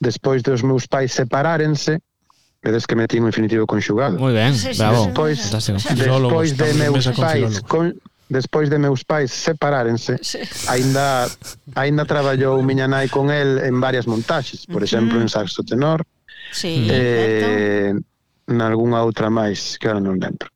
despois 0.00 0.42
dos 0.42 0.64
meus 0.64 0.88
pais 0.88 1.12
separárense, 1.12 2.00
vedes 2.62 2.86
que 2.86 2.96
metí 2.96 3.20
un 3.20 3.28
infinitivo 3.28 3.66
conxugado. 3.66 4.18
Moi 4.18 4.32
ben, 4.32 4.56
sí, 4.56 4.72
bravo. 4.76 5.12
Despois, 5.12 5.38
sí, 5.38 5.72
despois 5.94 6.56
de 6.56 6.68
meus 6.74 7.06
pais 7.12 7.60
con, 7.68 7.92
despois 8.32 8.72
de 8.72 8.78
meus 8.80 9.04
pais 9.04 9.30
separárense, 9.30 10.16
sí. 10.24 10.40
aínda 10.72 11.28
aínda 11.76 12.08
traballou 12.08 12.64
miña 12.64 12.88
nai 12.88 13.12
con 13.12 13.28
el 13.28 13.60
en 13.60 13.76
varias 13.76 14.08
montaxes, 14.08 14.64
por 14.64 14.80
exemplo, 14.80 15.20
en 15.20 15.28
saxo 15.28 15.62
tenor. 15.62 16.00
Sí, 16.52 16.88
eh, 16.90 17.92
perfecto 17.92 18.11
nalgúnha 18.46 19.04
outra 19.04 19.30
máis 19.30 19.78
que 19.78 19.86
ahora 19.88 20.02
non 20.02 20.18
lembro. 20.18 20.48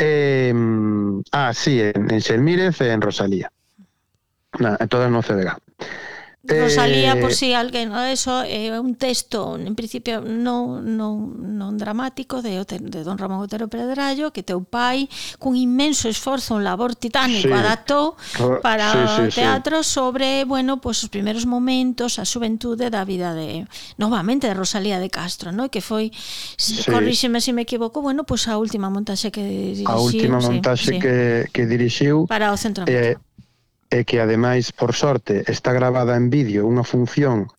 Eh, 0.00 0.54
ah, 1.32 1.52
sí, 1.52 1.80
en, 1.80 2.08
en 2.10 2.20
Xelmírez 2.20 2.80
e 2.80 2.90
en 2.90 3.04
Rosalía. 3.04 3.52
Na, 4.58 4.76
todas 4.88 5.10
no 5.10 5.22
CDG. 5.22 5.54
Rosalía, 6.58 7.20
por 7.20 7.30
eh, 7.30 7.34
si 7.34 7.54
alguén, 7.54 7.92
eso 8.10 8.42
é 8.42 8.74
eh, 8.74 8.80
un 8.80 8.96
texto, 8.96 9.54
en 9.54 9.74
principio 9.76 10.24
non, 10.24 10.82
non, 10.96 11.36
non 11.54 11.76
dramático 11.78 12.42
de, 12.42 12.64
de 12.64 13.00
Don 13.04 13.20
Ramón 13.20 13.44
Otero 13.44 13.68
Pedrallo, 13.68 14.32
que 14.34 14.42
teu 14.42 14.64
pai 14.64 15.06
cun 15.38 15.54
inmenso 15.54 16.08
esforzo, 16.08 16.56
un 16.56 16.64
labor 16.64 16.96
titánico 16.96 17.52
sí. 17.52 17.60
adaptou 17.60 18.16
ah, 18.40 18.58
para 18.64 18.86
sí, 18.90 18.98
sí, 18.98 19.20
o 19.20 19.26
teatro 19.30 19.84
sí. 19.84 19.94
sobre, 19.94 20.44
bueno, 20.48 20.80
pues, 20.80 21.04
os 21.04 21.12
primeiros 21.12 21.46
momentos, 21.46 22.18
a 22.18 22.24
xuventude 22.24 22.90
da 22.90 23.04
vida 23.04 23.36
de 23.36 23.68
novamente 24.00 24.48
de 24.48 24.54
Rosalía 24.56 24.98
de 24.98 25.12
Castro, 25.12 25.52
¿no? 25.52 25.70
que 25.70 25.84
foi 25.84 26.10
sí. 26.56 26.82
corríxeme 26.88 27.40
se 27.40 27.50
si 27.50 27.52
me 27.52 27.62
equivoco, 27.62 28.02
bueno, 28.02 28.24
pues 28.24 28.48
a 28.48 28.58
última 28.58 28.90
montaxe 28.90 29.30
que 29.30 29.42
dirixiu. 29.42 29.88
A 29.88 30.00
última 30.00 30.38
montaxe 30.40 30.92
sí, 30.92 30.98
que, 30.98 31.44
sí. 31.46 31.52
que 31.52 31.66
dirixiu 31.66 32.26
para 32.26 32.52
o 32.52 32.56
Centro 32.56 32.84
eh, 32.86 33.16
e 33.90 34.06
que 34.06 34.22
ademais, 34.22 34.70
por 34.70 34.94
sorte, 34.94 35.42
está 35.50 35.74
gravada 35.74 36.14
en 36.14 36.30
vídeo 36.30 36.64
unha 36.64 36.86
función 36.86 37.50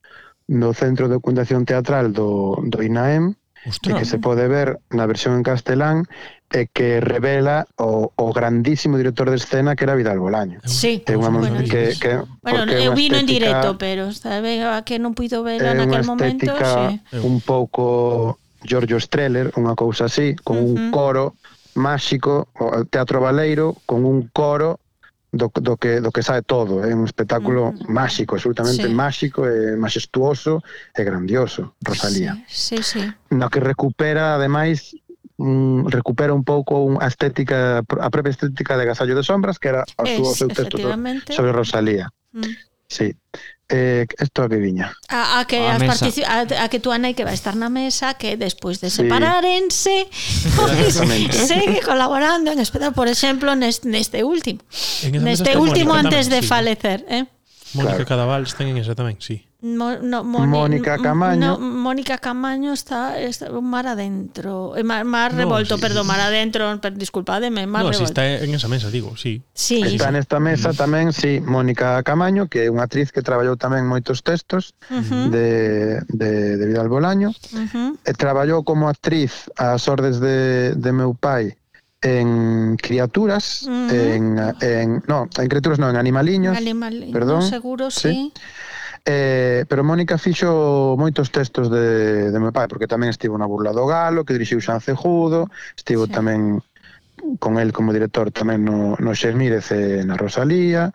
no 0.48 0.72
Centro 0.72 1.06
de 1.06 1.20
Documentación 1.20 1.68
Teatral 1.68 2.12
do, 2.12 2.58
do 2.64 2.80
INAEM, 2.82 3.36
Ostras, 3.62 3.94
e 3.94 3.98
que 4.00 4.04
se 4.08 4.18
pode 4.18 4.48
ver 4.50 4.80
na 4.90 5.06
versión 5.06 5.38
en 5.38 5.46
castelán 5.46 6.08
e 6.50 6.66
que 6.66 6.98
revela 6.98 7.64
o, 7.78 8.10
o 8.10 8.26
grandísimo 8.34 8.98
director 8.98 9.30
de 9.30 9.38
escena 9.38 9.76
que 9.76 9.84
era 9.86 9.94
Vidal 9.94 10.18
Bolaño. 10.18 10.58
Sí. 10.66 11.04
É 11.06 11.14
unha 11.14 11.30
bueno, 11.30 11.62
que, 11.62 11.94
que, 11.96 12.18
bueno 12.42 12.66
eu 12.74 12.92
vino 12.92 13.16
en 13.16 13.28
directo, 13.28 13.78
pero 13.78 14.10
sabe 14.10 14.60
que 14.82 14.98
non 14.98 15.14
puido 15.14 15.46
ver 15.46 15.62
en 15.62 15.78
aquel 15.78 16.02
momento. 16.02 16.52
Sí. 16.58 16.98
un 17.22 17.38
pouco 17.38 18.42
Giorgio 18.66 18.98
Streller, 18.98 19.54
unha 19.54 19.78
cousa 19.78 20.10
así, 20.10 20.34
con 20.42 20.58
uh 20.58 20.66
-huh. 20.66 20.74
un 20.74 20.90
coro 20.90 21.38
máxico, 21.78 22.50
o 22.58 22.84
teatro 22.84 23.22
baleiro, 23.22 23.78
con 23.86 24.04
un 24.04 24.28
coro 24.34 24.81
do, 25.32 25.48
do 25.48 25.76
que 25.76 26.00
do 26.00 26.12
que 26.12 26.22
sae 26.22 26.42
todo, 26.42 26.84
é 26.84 26.92
un 26.94 27.08
espectáculo 27.08 27.72
mm, 27.72 27.88
mm. 27.88 27.92
máxico, 27.92 28.36
absolutamente 28.36 28.84
sí. 28.84 28.92
máxico 28.92 29.48
e 29.48 29.76
majestuoso 29.80 30.60
e 30.92 31.00
grandioso, 31.02 31.74
Rosalía. 31.80 32.36
Sí, 32.46 32.76
sí, 32.84 33.00
sí. 33.00 33.02
No 33.32 33.48
que 33.48 33.60
recupera 33.64 34.36
ademais 34.36 34.92
mm, 35.40 35.88
recupera 35.88 36.36
un 36.36 36.44
pouco 36.44 37.00
a 37.00 37.08
estética 37.08 37.80
a 37.80 38.08
propia 38.12 38.30
estética 38.30 38.76
de 38.76 38.84
Gasallo 38.84 39.16
de 39.16 39.24
sombras 39.24 39.58
que 39.58 39.72
era 39.72 39.88
o 39.96 40.04
seu, 40.04 40.22
o 40.22 40.36
seu 40.36 40.48
texto 40.52 40.76
sobre 41.32 41.52
Rosalía. 41.52 42.12
Mm. 42.36 42.52
Sí 42.92 43.16
eh, 43.72 44.06
esto 44.18 44.44
a 44.44 44.48
que 44.48 44.56
viña. 44.56 44.92
A, 45.08 45.40
a 45.40 45.46
que 45.48 45.64
a, 45.64 45.76
as 45.76 45.82
particip... 45.82 46.24
a, 46.28 46.44
a 46.44 46.68
que 46.68 46.78
tú 46.78 46.92
nai 46.92 47.16
que 47.16 47.24
vai 47.24 47.32
estar 47.32 47.56
na 47.56 47.72
mesa 47.72 48.14
que 48.20 48.36
despois 48.36 48.84
de 48.84 48.92
separárense 48.92 50.06
sí. 50.12 50.52
pois, 50.56 51.00
pois 51.00 51.48
segue 51.48 51.80
colaborando 51.80 52.52
en 52.52 52.60
especial, 52.60 52.92
por 52.92 53.08
exemplo, 53.08 53.56
neste, 53.56 53.88
neste 53.88 54.20
último. 54.22 54.60
En 55.02 55.24
neste 55.24 55.56
último 55.56 55.96
antes 55.96 56.28
de 56.28 56.44
falecer, 56.44 57.08
eh? 57.08 57.24
Mónica 57.74 58.04
claro. 58.04 58.06
Cadaval 58.06 58.42
está 58.44 58.64
en 58.64 58.76
esa 58.76 58.94
tamén, 58.94 59.16
sí. 59.18 59.46
Mo, 59.62 59.94
no, 60.02 60.24
Moni, 60.24 60.46
Mónica 60.46 60.98
Camaño. 60.98 61.38
No, 61.38 61.58
Mónica 61.58 62.18
Camaño 62.18 62.72
está, 62.72 63.20
está 63.20 63.48
mar 63.60 63.86
adentro. 63.86 64.76
Eh, 64.76 64.82
mar, 64.82 65.04
mar 65.04 65.32
revolto, 65.32 65.74
no, 65.74 65.78
sí. 65.78 65.82
perdón, 65.82 66.06
mar 66.08 66.18
adentro, 66.18 66.80
per, 66.80 66.98
disculpademe, 66.98 67.66
mar 67.68 67.84
no, 67.84 67.90
revolto. 67.90 67.98
Si 67.98 68.10
está 68.10 68.26
en 68.26 68.52
esa 68.52 68.66
mesa, 68.66 68.90
digo, 68.90 69.16
sí. 69.16 69.40
sí. 69.54 69.80
Está 69.82 70.08
sí. 70.08 70.12
nesta 70.18 70.40
mesa 70.40 70.72
mm. 70.72 70.76
tamén, 70.76 71.12
sí, 71.14 71.38
Mónica 71.38 72.02
Camaño, 72.02 72.50
que 72.50 72.66
é 72.66 72.68
unha 72.74 72.90
actriz 72.90 73.14
que 73.14 73.22
traballou 73.22 73.54
tamén 73.54 73.86
moitos 73.86 74.26
textos 74.26 74.74
uh 74.90 74.98
-huh. 74.98 75.30
de, 75.30 76.02
de, 76.10 76.58
de 76.58 76.64
Vidal 76.66 76.90
Bolaño. 76.90 77.30
Uh 77.54 77.70
-huh. 77.70 77.90
E 78.02 78.12
traballou 78.18 78.66
como 78.66 78.90
actriz 78.90 79.46
ás 79.54 79.86
ordes 79.86 80.18
de, 80.18 80.74
de 80.74 80.90
meu 80.90 81.14
pai 81.14 81.54
en 82.02 82.76
criaturas, 82.76 83.64
mm. 83.68 83.88
en, 83.90 84.24
en, 84.60 85.02
no, 85.06 85.30
en 85.30 85.48
criaturas 85.48 85.78
non, 85.78 85.94
en 85.94 85.98
animaliños, 86.02 86.58
Animal, 86.58 87.08
perdón, 87.14 87.46
seguro 87.46 87.90
sí. 87.94 88.34
sí. 88.34 88.42
Eh, 89.04 89.64
pero 89.66 89.82
Mónica 89.82 90.14
fixo 90.18 90.94
moitos 90.94 91.34
textos 91.34 91.70
de, 91.70 92.30
de 92.30 92.38
meu 92.38 92.54
pai, 92.54 92.70
porque 92.70 92.90
tamén 92.90 93.10
estivo 93.10 93.34
na 93.34 93.50
Burla 93.50 93.74
do 93.74 93.86
Galo, 93.86 94.22
que 94.22 94.34
dirixiu 94.34 94.62
San 94.62 94.78
Cejudo, 94.78 95.50
estivo 95.74 96.06
sí. 96.06 96.14
tamén 96.14 96.62
con 97.38 97.58
el 97.58 97.70
como 97.70 97.94
director 97.94 98.30
tamén 98.34 98.66
no, 98.66 98.98
no 98.98 99.10
Xermírez 99.14 99.70
e 99.70 100.02
na 100.02 100.18
Rosalía, 100.18 100.90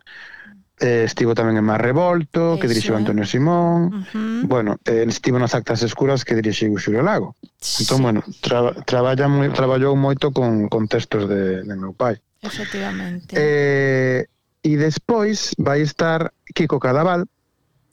eh, 0.79 1.03
estivo 1.05 1.33
tamén 1.33 1.57
en 1.57 1.65
Mar 1.65 1.81
Revolto, 1.81 2.53
Eso, 2.53 2.59
que 2.61 2.69
dirixiu 2.69 2.93
Antonio 2.93 3.25
Simón, 3.25 3.89
uh 3.89 4.03
-huh. 4.13 4.41
bueno, 4.45 4.77
eh, 4.85 5.05
estivo 5.09 5.41
nas 5.41 5.57
actas 5.57 5.81
escuras 5.81 6.21
que 6.21 6.37
dirixiu 6.37 6.77
Xulio 6.77 7.01
Lago. 7.01 7.35
Sí. 7.57 7.83
Entón, 7.83 8.01
bueno, 8.05 8.19
tra, 8.41 8.73
traballa 8.85 9.25
moi, 9.27 9.49
traballou 9.49 9.97
moito 9.97 10.29
con, 10.29 10.69
con 10.69 10.85
textos 10.85 11.25
de, 11.25 11.65
de 11.65 11.75
meu 11.75 11.93
pai. 11.93 12.21
Efectivamente. 12.41 13.33
Eh, 13.33 14.29
e 14.61 14.71
despois 14.77 15.55
vai 15.57 15.81
estar 15.81 16.33
Kiko 16.53 16.77
Cadaval, 16.77 17.25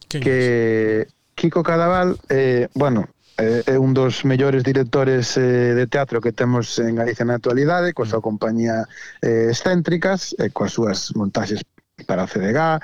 que, 0.08 1.08
Kiko 1.34 1.62
Cadaval, 1.62 2.18
eh, 2.28 2.68
bueno, 2.74 3.08
eh, 3.38 3.62
é 3.66 3.78
un 3.78 3.94
dos 3.94 4.24
mellores 4.24 4.62
directores 4.62 5.36
eh, 5.36 5.74
de 5.74 5.86
teatro 5.86 6.20
que 6.20 6.32
temos 6.32 6.78
en 6.78 6.94
Galicia 6.94 7.24
na 7.24 7.34
actualidade, 7.34 7.92
coa 7.92 8.06
súa 8.06 8.22
compañía 8.22 8.86
eh, 9.22 9.50
excéntricas, 9.50 10.34
e 10.38 10.46
eh, 10.46 10.50
coas 10.54 10.70
súas 10.74 11.10
montaxes 11.18 11.64
para 12.06 12.24
a 12.24 12.26
CDG, 12.26 12.80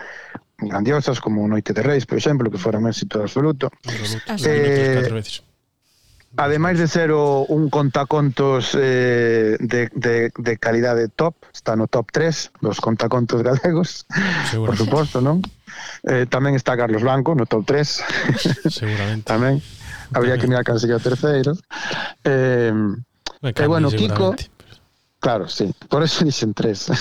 grandiosas 0.58 1.20
como 1.20 1.46
Noite 1.48 1.72
de 1.72 1.82
Reis, 1.82 2.06
por 2.06 2.18
exemplo, 2.18 2.50
que 2.50 2.58
fora 2.58 2.78
un 2.78 2.88
éxito 2.88 3.20
absoluto. 3.20 3.70
absoluto. 4.26 4.48
Eh, 4.48 5.08
veces. 5.10 5.42
Ademais 6.36 6.78
de 6.78 6.86
ser 6.86 7.10
o, 7.10 7.42
un 7.48 7.70
contacontos 7.70 8.78
eh, 8.78 9.56
de, 9.58 9.90
de, 9.92 10.30
de 10.30 10.58
calidade 10.58 11.08
top, 11.08 11.34
está 11.52 11.74
no 11.74 11.88
top 11.90 12.06
3 12.12 12.52
dos 12.62 12.78
contacontos 12.80 13.42
galegos, 13.42 14.06
Seguro. 14.48 14.70
por 14.70 14.78
suposto, 14.78 15.18
non? 15.18 15.42
Eh, 16.06 16.30
tamén 16.30 16.54
está 16.54 16.78
Carlos 16.78 17.02
Blanco 17.02 17.34
no 17.34 17.50
top 17.50 17.66
3. 17.66 18.70
Seguramente. 18.70 19.26
tamén. 19.32 19.58
Habría 20.14 20.38
que 20.38 20.46
mirar 20.46 20.62
casi 20.62 20.86
que 20.86 20.94
o 20.94 21.02
terceiro. 21.02 21.58
Eh, 22.22 22.70
e 23.42 23.50
eh, 23.50 23.66
bueno, 23.66 23.90
Kiko... 23.90 24.38
Claro, 25.20 25.48
sí. 25.48 25.72
Por 25.88 26.02
eso 26.02 26.24
dicen 26.24 26.54
tres. 26.54 26.88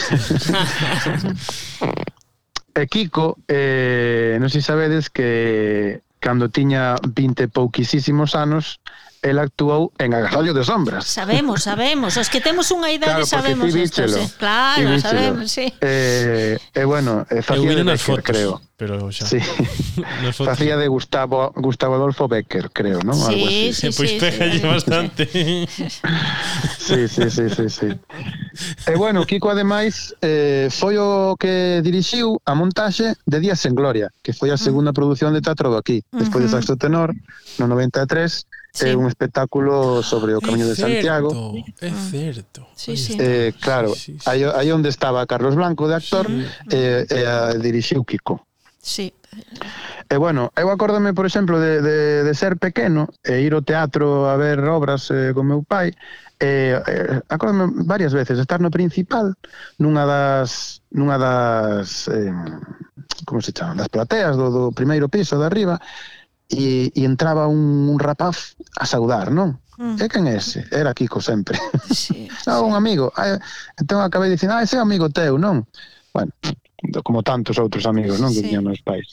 e 2.75 2.81
eh, 2.83 2.87
Kiko, 2.87 3.39
eh, 3.47 4.37
non 4.43 4.51
sei 4.51 4.61
sabedes 4.61 5.07
que 5.09 6.03
cando 6.19 6.51
tiña 6.51 6.99
20 6.99 7.47
pouquisísimos 7.47 8.35
anos, 8.35 8.83
el 9.21 9.39
actuou 9.39 9.91
en 9.97 10.13
Agasallo 10.13 10.53
de 10.53 10.63
Sombras. 10.63 11.05
Sabemos, 11.05 11.63
sabemos. 11.63 12.17
Os 12.17 12.29
que 12.29 12.39
temos 12.39 12.71
unha 12.71 12.87
idade 12.91 13.19
claro, 13.19 13.25
sabemos 13.27 13.75
isto, 13.75 14.07
sí. 14.07 14.23
Claro, 14.39 14.99
sabemos, 14.99 15.51
sí. 15.51 15.73
Eh, 15.81 16.57
eh 16.73 16.85
bueno, 16.85 17.27
eh, 17.29 17.39
eh 17.39 17.41
facía 17.41 17.75
de 17.75 17.83
Becker, 17.83 17.99
fotos, 17.99 18.23
creo. 18.23 18.61
Pero 18.79 19.11
xa. 19.11 19.27
Sí. 19.27 19.39
facía 20.33 20.77
de 20.77 20.87
Gustavo 20.87 21.51
Gustavo 21.55 21.95
Adolfo 21.95 22.27
Becker, 22.27 22.71
creo, 22.71 22.99
¿no? 23.03 23.13
Sí, 23.13 23.27
Algo 23.27 23.45
así. 23.47 23.73
Sí, 23.73 23.91
sí, 23.91 23.97
pois 23.97 23.97
pues 23.97 24.09
sí, 24.11 24.19
pega 24.19 24.53
sí, 24.53 24.59
bastante. 24.63 25.25
sí, 26.79 27.07
sí, 27.07 27.29
sí, 27.29 27.45
sí, 27.49 27.69
sí. 27.69 27.89
E 28.87 28.91
eh, 28.91 28.95
bueno, 28.95 29.25
Kiko 29.25 29.51
ademais 29.51 30.15
eh, 30.23 30.71
foi 30.71 30.95
o 30.95 31.35
que 31.35 31.83
dirixiu 31.83 32.39
a 32.47 32.55
montaxe 32.55 33.19
de 33.27 33.37
Días 33.39 33.59
en 33.67 33.75
Gloria, 33.75 34.07
que 34.23 34.31
foi 34.31 34.49
a 34.49 34.55
mm. 34.55 34.63
segunda 34.63 34.91
produción 34.95 35.35
de 35.35 35.43
teatro 35.43 35.69
do 35.69 35.77
aquí, 35.77 36.03
despois 36.15 36.47
uh 36.47 36.47
-huh. 36.47 36.55
de 36.55 36.63
Saxo 36.63 36.75
Tenor 36.79 37.11
no 37.59 37.67
93 37.67 38.47
sí. 38.73 38.89
é 38.89 38.95
un 38.95 39.07
espectáculo 39.07 40.01
sobre 40.03 40.35
o 40.35 40.41
Camiño 40.41 40.67
de 40.67 40.75
Santiago. 40.75 41.55
É 41.81 41.89
ah. 41.89 42.09
certo. 42.11 42.67
Sí, 42.75 42.97
sí. 42.97 43.17
Eh, 43.19 43.53
claro, 43.59 43.93
sí, 43.95 44.13
sí, 44.13 44.19
sí. 44.19 44.29
aí, 44.29 44.43
aí 44.43 44.71
onde 44.71 44.89
estaba 44.89 45.25
Carlos 45.25 45.55
Blanco 45.55 45.87
de 45.87 45.95
actor 45.95 46.27
sí. 46.27 46.45
eh, 46.71 47.05
eh, 47.09 47.25
a, 47.25 47.53
dirixiu 47.53 48.03
Kiko. 48.03 48.45
Sí. 48.81 49.13
E 50.09 50.17
bueno, 50.17 50.51
eu 50.57 50.71
acórdame, 50.71 51.13
por 51.13 51.25
exemplo, 51.25 51.59
de, 51.59 51.81
de, 51.81 52.23
de 52.23 52.33
ser 52.33 52.57
pequeno 52.57 53.13
e 53.21 53.45
ir 53.45 53.53
ao 53.53 53.61
teatro 53.61 54.25
a 54.25 54.33
ver 54.37 54.57
obras 54.65 55.11
eh, 55.13 55.37
con 55.37 55.45
meu 55.45 55.61
pai 55.61 55.93
eh, 56.39 56.81
eh, 56.87 57.21
acórdame 57.27 57.67
varias 57.85 58.13
veces 58.13 58.39
estar 58.39 58.61
no 58.61 58.71
principal 58.71 59.35
nunha 59.77 60.05
das 60.05 60.81
nunha 60.89 61.17
das 61.19 62.07
eh, 62.07 62.33
como 63.25 63.41
se 63.41 63.51
chama, 63.51 63.75
das 63.75 63.89
plateas 63.89 64.37
do, 64.37 64.49
do 64.49 64.71
primeiro 64.71 65.09
piso 65.09 65.37
de 65.37 65.45
arriba 65.45 65.81
e, 66.49 66.91
e 66.91 67.01
entraba 67.05 67.47
un, 67.47 67.87
un 67.87 67.99
rapaz 68.01 68.57
a 68.75 68.85
saudar, 68.89 69.29
non? 69.29 69.61
Mm. 69.77 69.95
E 70.01 70.05
quen 70.09 70.27
é 70.27 70.35
ese? 70.35 70.65
Era 70.73 70.97
Kiko 70.97 71.21
sempre. 71.21 71.55
Sí, 71.93 72.27
ah, 72.49 72.59
un 72.59 72.73
amigo. 72.73 73.13
Ah, 73.15 73.39
entón 73.77 74.01
acabei 74.01 74.33
dicindo, 74.33 74.57
ah, 74.57 74.65
ese 74.65 74.75
é 74.75 74.81
amigo 74.81 75.07
teu, 75.13 75.37
non? 75.37 75.63
Bueno, 76.11 76.33
como 77.05 77.21
tantos 77.23 77.61
outros 77.61 77.85
amigos, 77.85 78.19
non? 78.19 78.33
Sí. 78.33 78.41
Que 78.41 78.49
tiñan 78.49 78.65
nos 78.65 78.81
pais 78.81 79.07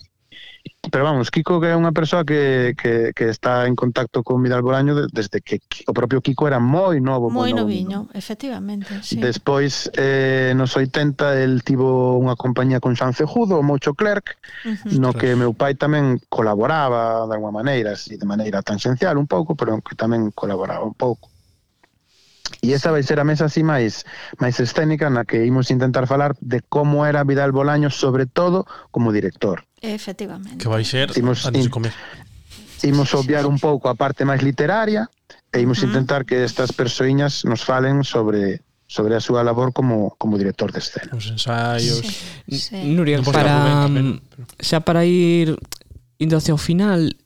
pero 0.90 1.04
vamos, 1.04 1.30
Kiko 1.30 1.60
que 1.60 1.74
é 1.74 1.76
unha 1.76 1.90
persoa 1.90 2.22
que, 2.22 2.74
que, 2.78 3.10
que 3.12 3.26
está 3.28 3.66
en 3.66 3.74
contacto 3.74 4.22
con 4.22 4.42
Vidal 4.42 4.62
Bolaño 4.62 4.94
desde 5.10 5.42
que 5.42 5.60
o 5.86 5.92
propio 5.92 6.22
Kiko 6.22 6.46
era 6.46 6.62
moi 6.62 7.02
novo. 7.02 7.28
Moi 7.28 7.50
noviño, 7.50 8.06
novo. 8.06 8.14
efectivamente. 8.14 8.90
Sí. 9.02 9.18
Despois, 9.18 9.90
eh, 9.98 10.54
nos 10.54 10.78
80, 10.78 11.42
el 11.42 11.66
tivo 11.66 12.16
unha 12.18 12.38
compañía 12.38 12.78
con 12.78 12.94
Xan 12.94 13.14
Cejudo, 13.14 13.58
o 13.58 13.66
Mocho 13.66 13.94
Clerc, 13.94 14.38
uh 14.64 14.74
-huh. 14.74 14.98
no 14.98 15.10
que 15.12 15.34
meu 15.34 15.52
pai 15.52 15.74
tamén 15.74 16.22
colaboraba 16.30 17.26
de 17.26 17.32
alguma 17.34 17.62
maneira, 17.62 17.98
así, 17.98 18.16
de 18.16 18.26
maneira 18.26 18.62
tangencial 18.62 19.18
un 19.18 19.26
pouco, 19.26 19.58
pero 19.58 19.78
que 19.82 19.98
tamén 19.98 20.30
colaboraba 20.32 20.86
un 20.86 20.94
pouco. 20.94 21.35
E 22.62 22.72
esa 22.72 22.90
vai 22.90 23.02
ser 23.02 23.20
a 23.20 23.24
mesa 23.24 23.46
así 23.46 23.62
máis 23.62 24.08
máis 24.40 24.56
escénica 24.58 25.10
na 25.12 25.28
que 25.28 25.44
imos 25.44 25.68
intentar 25.70 26.08
falar 26.08 26.34
de 26.40 26.64
como 26.66 27.04
era 27.04 27.24
Vidal 27.24 27.52
Bolaño, 27.52 27.90
sobre 27.90 28.26
todo 28.26 28.64
como 28.90 29.12
director. 29.12 29.64
Efectivamente. 29.80 30.58
Que 30.58 30.68
vai 30.68 30.84
ser 30.84 31.12
imos, 31.16 31.44
antes 31.44 31.64
de 31.64 31.70
comer. 31.70 31.92
Imos 32.82 33.14
obviar 33.14 33.46
un 33.46 33.58
pouco 33.58 33.88
a 33.88 33.94
parte 33.94 34.24
máis 34.24 34.40
literaria 34.40 35.08
e 35.52 35.60
imos 35.60 35.80
intentar 35.84 36.24
que 36.24 36.44
estas 36.44 36.72
persoiñas 36.72 37.44
nos 37.44 37.64
falen 37.64 38.04
sobre 38.04 38.64
sobre 38.86 39.18
a 39.18 39.20
súa 39.20 39.42
labor 39.42 39.74
como 39.74 40.14
como 40.16 40.38
director 40.38 40.70
de 40.72 40.78
escena. 40.78 41.10
Os 41.12 41.26
ensaios. 41.26 42.06
Sí, 42.46 42.58
sí. 42.58 42.78
Nuria, 42.94 43.20
para, 43.22 43.42
para 43.42 43.88
mm, 43.88 44.20
xa 44.62 44.80
para 44.80 45.04
ir 45.04 45.58
indo 46.18 46.36
hacia 46.36 46.54
o 46.54 46.60
final, 46.60 47.16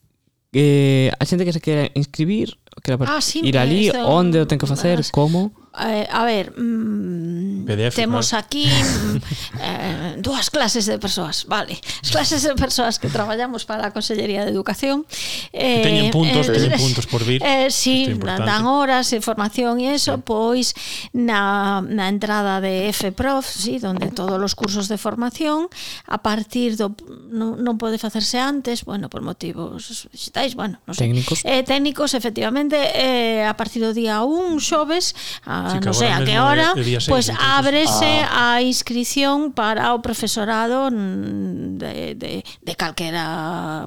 eh, 0.53 1.11
a 1.19 1.25
xente 1.25 1.45
que 1.45 1.53
se 1.53 1.61
quere 1.61 1.93
inscribir 1.95 2.59
que 2.83 2.97
ah, 3.01 3.21
sí, 3.21 3.41
ir 3.45 3.59
ali, 3.59 3.91
onde 3.93 4.41
o 4.41 4.47
ten 4.47 4.59
que 4.59 4.67
facer, 4.67 4.99
como? 5.13 5.53
eh, 5.79 6.09
a 6.11 6.25
ver, 6.25 6.51
mm, 6.59 7.65
PDF, 7.65 7.95
temos 7.95 8.31
claro. 8.31 8.45
aquí 8.45 8.67
mm, 8.67 9.17
eh, 9.61 10.15
dúas 10.19 10.51
clases 10.51 10.87
de 10.87 10.99
persoas, 10.99 11.47
vale, 11.47 11.79
as 12.03 12.11
clases 12.11 12.43
de 12.43 12.59
persoas 12.59 12.99
que 12.99 13.07
traballamos 13.07 13.63
para 13.63 13.87
a 13.87 13.95
Consellería 13.95 14.43
de 14.43 14.51
Educación. 14.51 15.07
Eh, 15.55 15.79
que 15.79 15.87
teñen 15.87 16.07
eh, 16.07 16.11
puntos, 16.11 16.49
eh, 16.49 16.53
teñen 16.59 16.75
puntos 16.75 17.07
por 17.07 17.23
vir. 17.23 17.39
Eh, 17.47 17.71
sí, 17.71 18.19
dan 18.19 18.67
horas, 18.67 19.15
formación 19.23 19.79
e 19.79 19.95
eso, 19.95 20.19
sí. 20.19 20.23
pois 20.27 20.75
na, 21.15 21.79
na 21.87 22.11
entrada 22.11 22.59
de 22.59 22.91
FProf, 22.91 23.47
sí, 23.47 23.79
donde 23.79 24.11
todos 24.11 24.43
os 24.43 24.59
cursos 24.59 24.91
de 24.91 24.99
formación, 24.99 25.71
a 26.11 26.19
partir 26.19 26.75
do 26.75 26.91
non, 27.31 27.63
non 27.63 27.79
pode 27.79 27.95
facerse 28.03 28.43
antes, 28.43 28.83
bueno, 28.83 29.07
por 29.07 29.23
motivos 29.23 30.11
digitais, 30.11 30.59
bueno, 30.59 30.83
non 30.83 30.99
sei. 30.99 31.15
Técnicos. 31.15 31.47
Eh, 31.47 31.63
técnicos, 31.63 32.11
efectivamente, 32.19 32.75
eh, 32.99 33.47
a 33.47 33.55
partir 33.55 33.87
do 33.87 33.95
día 33.95 34.27
1, 34.27 34.59
xoves, 34.59 35.15
a 35.47 35.60
a 35.67 35.77
sí, 35.77 35.79
non 35.85 35.95
sei 35.95 36.11
a 36.11 36.21
que 36.25 36.37
hora, 36.41 36.73
pois 36.75 37.05
pues, 37.05 37.27
ábrese 37.35 38.25
ah. 38.25 38.57
a 38.57 38.63
inscripción 38.63 39.53
para 39.53 39.93
o 39.93 40.01
profesorado 40.01 40.89
de, 40.91 42.15
de, 42.17 42.45
de 42.45 42.73
calquera 42.77 43.85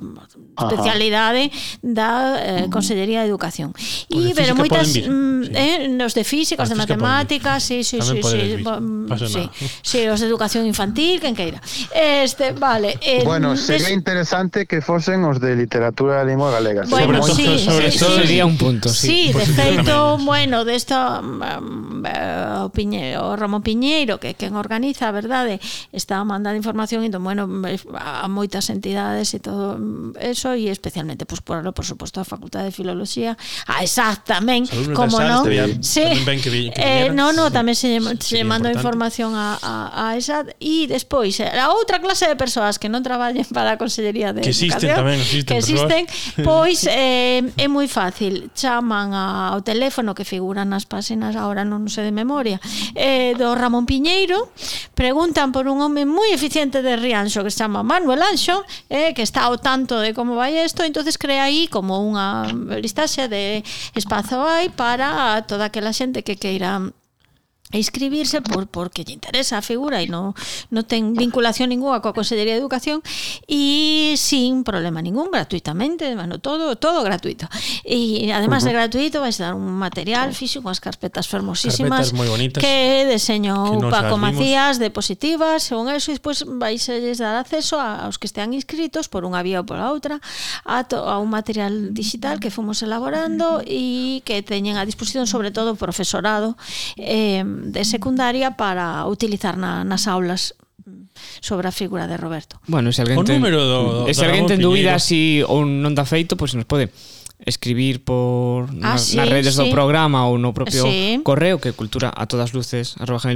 especialidade 0.54 1.50
Ajá. 1.50 1.80
da 1.82 2.12
eh, 2.40 2.70
Consellería 2.70 3.22
de 3.22 3.30
Educación. 3.30 3.74
E 4.10 4.34
pero 4.38 4.54
moitas 4.56 4.94
mm, 4.94 5.44
sí. 5.44 5.52
eh, 5.54 5.88
nos 5.90 6.14
de 6.14 6.24
físicas, 6.24 6.70
de 6.70 6.76
matemáticas, 6.76 7.64
sí, 7.64 7.84
sí, 7.84 8.00
Tamén 8.00 8.24
sí, 8.24 8.58
sí, 8.58 8.64
mm, 8.64 9.08
sí, 9.18 9.44
sí, 9.82 10.00
os 10.08 10.20
de 10.22 10.28
educación 10.28 10.66
infantil, 10.66 11.20
quen 11.20 11.36
queira. 11.36 11.62
Este, 11.94 12.54
vale. 12.54 12.98
El, 13.02 13.26
bueno, 13.26 13.56
sería 13.58 13.90
des... 13.90 13.98
interesante 13.98 14.66
que 14.66 14.82
fosen 14.82 15.24
os 15.26 15.40
de 15.40 15.56
literatura 15.56 16.22
de 16.22 16.32
lingua 16.32 16.52
galega. 16.52 16.84
Bueno, 16.88 17.22
sobre 17.24 17.58
sí, 17.58 17.66
sobre 17.66 17.92
sí, 17.92 18.00
todo 18.00 18.16
sí, 18.16 18.22
sería 18.22 18.46
un 18.46 18.58
punto, 18.58 18.90
sí. 18.90 19.08
Sí, 19.08 19.34
de 19.34 19.46
feito, 19.46 20.18
bueno, 20.20 20.66
desta 20.66 20.84
esta 20.84 21.22
mm, 21.22 21.63
Eh, 22.04 22.64
o 22.64 22.70
Piñeiro, 22.70 23.32
o 23.32 23.36
Romo 23.36 23.62
Piñeiro, 23.62 24.20
que 24.20 24.36
quen 24.36 24.56
organiza, 24.56 25.10
a 25.10 25.14
verdade, 25.14 25.60
está 25.92 26.24
mandando 26.24 26.58
información 26.58 27.04
indo, 27.04 27.18
entón, 27.18 27.24
bueno, 27.24 27.44
eh, 27.68 27.80
a 27.96 28.28
moitas 28.28 28.70
entidades 28.70 29.34
e 29.34 29.40
todo 29.40 29.80
eso 30.20 30.54
e 30.56 30.68
especialmente 30.70 31.26
pois 31.26 31.42
pues, 31.42 31.64
por, 31.64 31.74
por 31.74 31.86
suposto 31.86 32.20
a 32.20 32.26
Facultade 32.26 32.70
de 32.70 32.74
Filoloxía, 32.76 33.38
ah, 33.68 33.80
a 33.80 33.84
ESAC 33.84 34.28
tamén, 34.28 34.68
como 34.94 35.20
non. 35.20 35.44
Sí. 35.84 36.04
Ben 36.28 36.40
que 36.40 36.50
vi, 36.50 36.72
que 36.72 36.82
eh, 36.82 37.10
no, 37.12 37.32
no, 37.32 37.52
tamén 37.52 37.76
se, 37.76 38.00
se 38.20 38.44
mando 38.44 38.68
información 38.72 39.36
a, 39.36 39.60
a, 39.62 40.12
a 40.12 40.18
ESAC 40.18 40.56
e 40.60 40.88
despois 40.88 41.40
eh, 41.40 41.50
a 41.50 41.72
outra 41.72 42.00
clase 42.04 42.28
de 42.28 42.36
persoas 42.36 42.80
que 42.80 42.88
non 42.88 43.04
traballen 43.04 43.46
para 43.52 43.76
a 43.76 43.78
Consellería 43.80 44.32
de 44.32 44.44
que 44.44 44.52
existen 44.52 44.90
Educación, 44.90 44.98
tamén, 44.98 45.18
existen, 45.20 45.48
que 45.48 45.58
existen, 45.60 46.02
pois 46.44 46.86
eh, 46.92 47.44
é 47.56 47.68
moi 47.68 47.88
fácil. 47.88 48.52
Chaman 48.56 49.14
ao 49.14 49.60
teléfono 49.62 50.16
que 50.16 50.26
figuran 50.28 50.72
nas 50.72 50.86
páxinas 50.88 51.36
agora 51.54 51.62
non 51.70 51.86
sei 51.86 52.10
de 52.10 52.14
memoria, 52.14 52.58
eh, 52.98 53.38
do 53.38 53.54
Ramón 53.54 53.86
Piñeiro, 53.86 54.50
preguntan 54.98 55.54
por 55.54 55.70
un 55.70 55.86
home 55.86 56.02
moi 56.10 56.34
eficiente 56.34 56.82
de 56.82 56.98
Rianxo 56.98 57.46
que 57.46 57.54
se 57.54 57.62
chama 57.62 57.86
Manuel 57.86 58.26
Anxo, 58.26 58.66
eh, 58.90 59.14
que 59.14 59.22
está 59.22 59.46
ao 59.46 59.62
tanto 59.62 60.02
de 60.02 60.18
como 60.18 60.34
vai 60.34 60.58
isto, 60.58 60.82
entonces 60.82 61.22
crea 61.22 61.46
aí 61.46 61.70
como 61.70 62.02
unha 62.02 62.50
listaxe 62.82 63.30
de 63.30 63.62
espazo 63.94 64.42
hai 64.42 64.74
para 64.74 65.46
toda 65.46 65.70
aquela 65.70 65.94
xente 65.94 66.26
que 66.26 66.42
queira 66.42 66.82
e 67.74 67.82
inscribirse 67.82 68.46
por, 68.46 68.70
porque 68.70 69.02
lle 69.02 69.18
interesa 69.18 69.58
a 69.58 69.66
figura 69.66 70.00
e 70.00 70.08
non, 70.08 70.38
non 70.70 70.86
ten 70.86 71.18
vinculación 71.18 71.74
ninguna 71.74 72.00
coa 72.06 72.14
Consellería 72.14 72.54
de 72.54 72.62
Educación 72.62 73.02
e 73.50 74.14
sin 74.16 74.62
problema 74.62 75.02
ningún, 75.02 75.34
gratuitamente, 75.34 76.14
bueno, 76.14 76.38
todo 76.38 76.78
todo 76.78 77.02
gratuito. 77.02 77.50
E 77.82 78.30
además 78.30 78.62
uh 78.64 78.70
-huh. 78.70 78.78
de 78.78 78.78
gratuito 78.78 79.18
vais 79.26 79.42
dar 79.42 79.58
un 79.58 79.74
material 79.74 80.32
físico, 80.38 80.70
unhas 80.70 80.78
carpetas 80.78 81.26
fermosísimas 81.26 82.14
carpetas 82.14 82.14
moi 82.14 82.30
bonitas, 82.30 82.62
que 82.62 83.10
deseñou 83.10 83.82
que 83.82 83.90
Paco 83.90 84.22
Macías 84.22 84.78
de 84.78 84.94
positivas, 84.94 85.66
según 85.66 85.90
eso, 85.90 86.14
e 86.14 86.16
despois 86.16 86.46
vais 86.46 86.86
a 86.86 87.02
dar 87.18 87.42
acceso 87.42 87.82
aos 87.82 88.22
que 88.22 88.30
estean 88.30 88.54
inscritos 88.54 89.10
por 89.10 89.26
unha 89.26 89.42
vía 89.42 89.60
ou 89.60 89.66
pola 89.66 89.90
outra 89.90 90.22
a, 90.62 90.86
to, 90.86 91.02
a 91.02 91.18
un 91.18 91.34
material 91.34 91.98
digital 91.98 92.38
que 92.38 92.54
fomos 92.54 92.86
elaborando 92.86 93.66
e 93.66 94.22
que 94.22 94.46
teñen 94.46 94.78
a 94.78 94.86
disposición 94.86 95.26
sobre 95.26 95.50
todo 95.50 95.74
o 95.74 95.78
profesorado 95.80 96.54
eh, 97.02 97.42
de 97.64 97.84
secundaria 97.88 98.60
para 98.60 99.08
utilizar 99.08 99.58
na, 99.58 99.84
nas 99.84 100.06
aulas 100.06 100.56
sobre 101.40 101.68
a 101.68 101.72
figura 101.72 102.08
de 102.08 102.18
Roberto. 102.18 102.60
Bueno, 102.68 102.92
se 102.92 103.02
alguén 103.02 103.24
ten, 103.24 103.40
número 103.40 103.64
do, 103.64 103.80
do, 104.04 104.14
se 104.14 104.26
alguén 104.26 104.48
ten 104.48 104.60
dúbidas 104.60 105.04
si 105.04 105.40
ou 105.48 105.64
non 105.64 105.96
dá 105.96 106.04
feito, 106.04 106.36
pois 106.36 106.52
pues 106.52 106.60
nos 106.60 106.68
pode 106.68 106.92
escribir 107.46 108.04
por 108.04 108.66
ah, 108.70 108.74
na, 108.74 108.98
sí, 108.98 109.16
nas 109.18 109.28
redes 109.28 109.56
sí. 109.56 109.60
do 109.60 109.70
programa 109.72 110.28
ou 110.32 110.38
no 110.40 110.54
propio 110.56 110.88
sí. 110.88 111.20
correo 111.28 111.60
que 111.60 111.76
cultura 111.76 112.08
a 112.16 112.24
todas 112.26 112.54
luces 112.56 112.96
arroba 113.00 113.20
e 113.28 113.36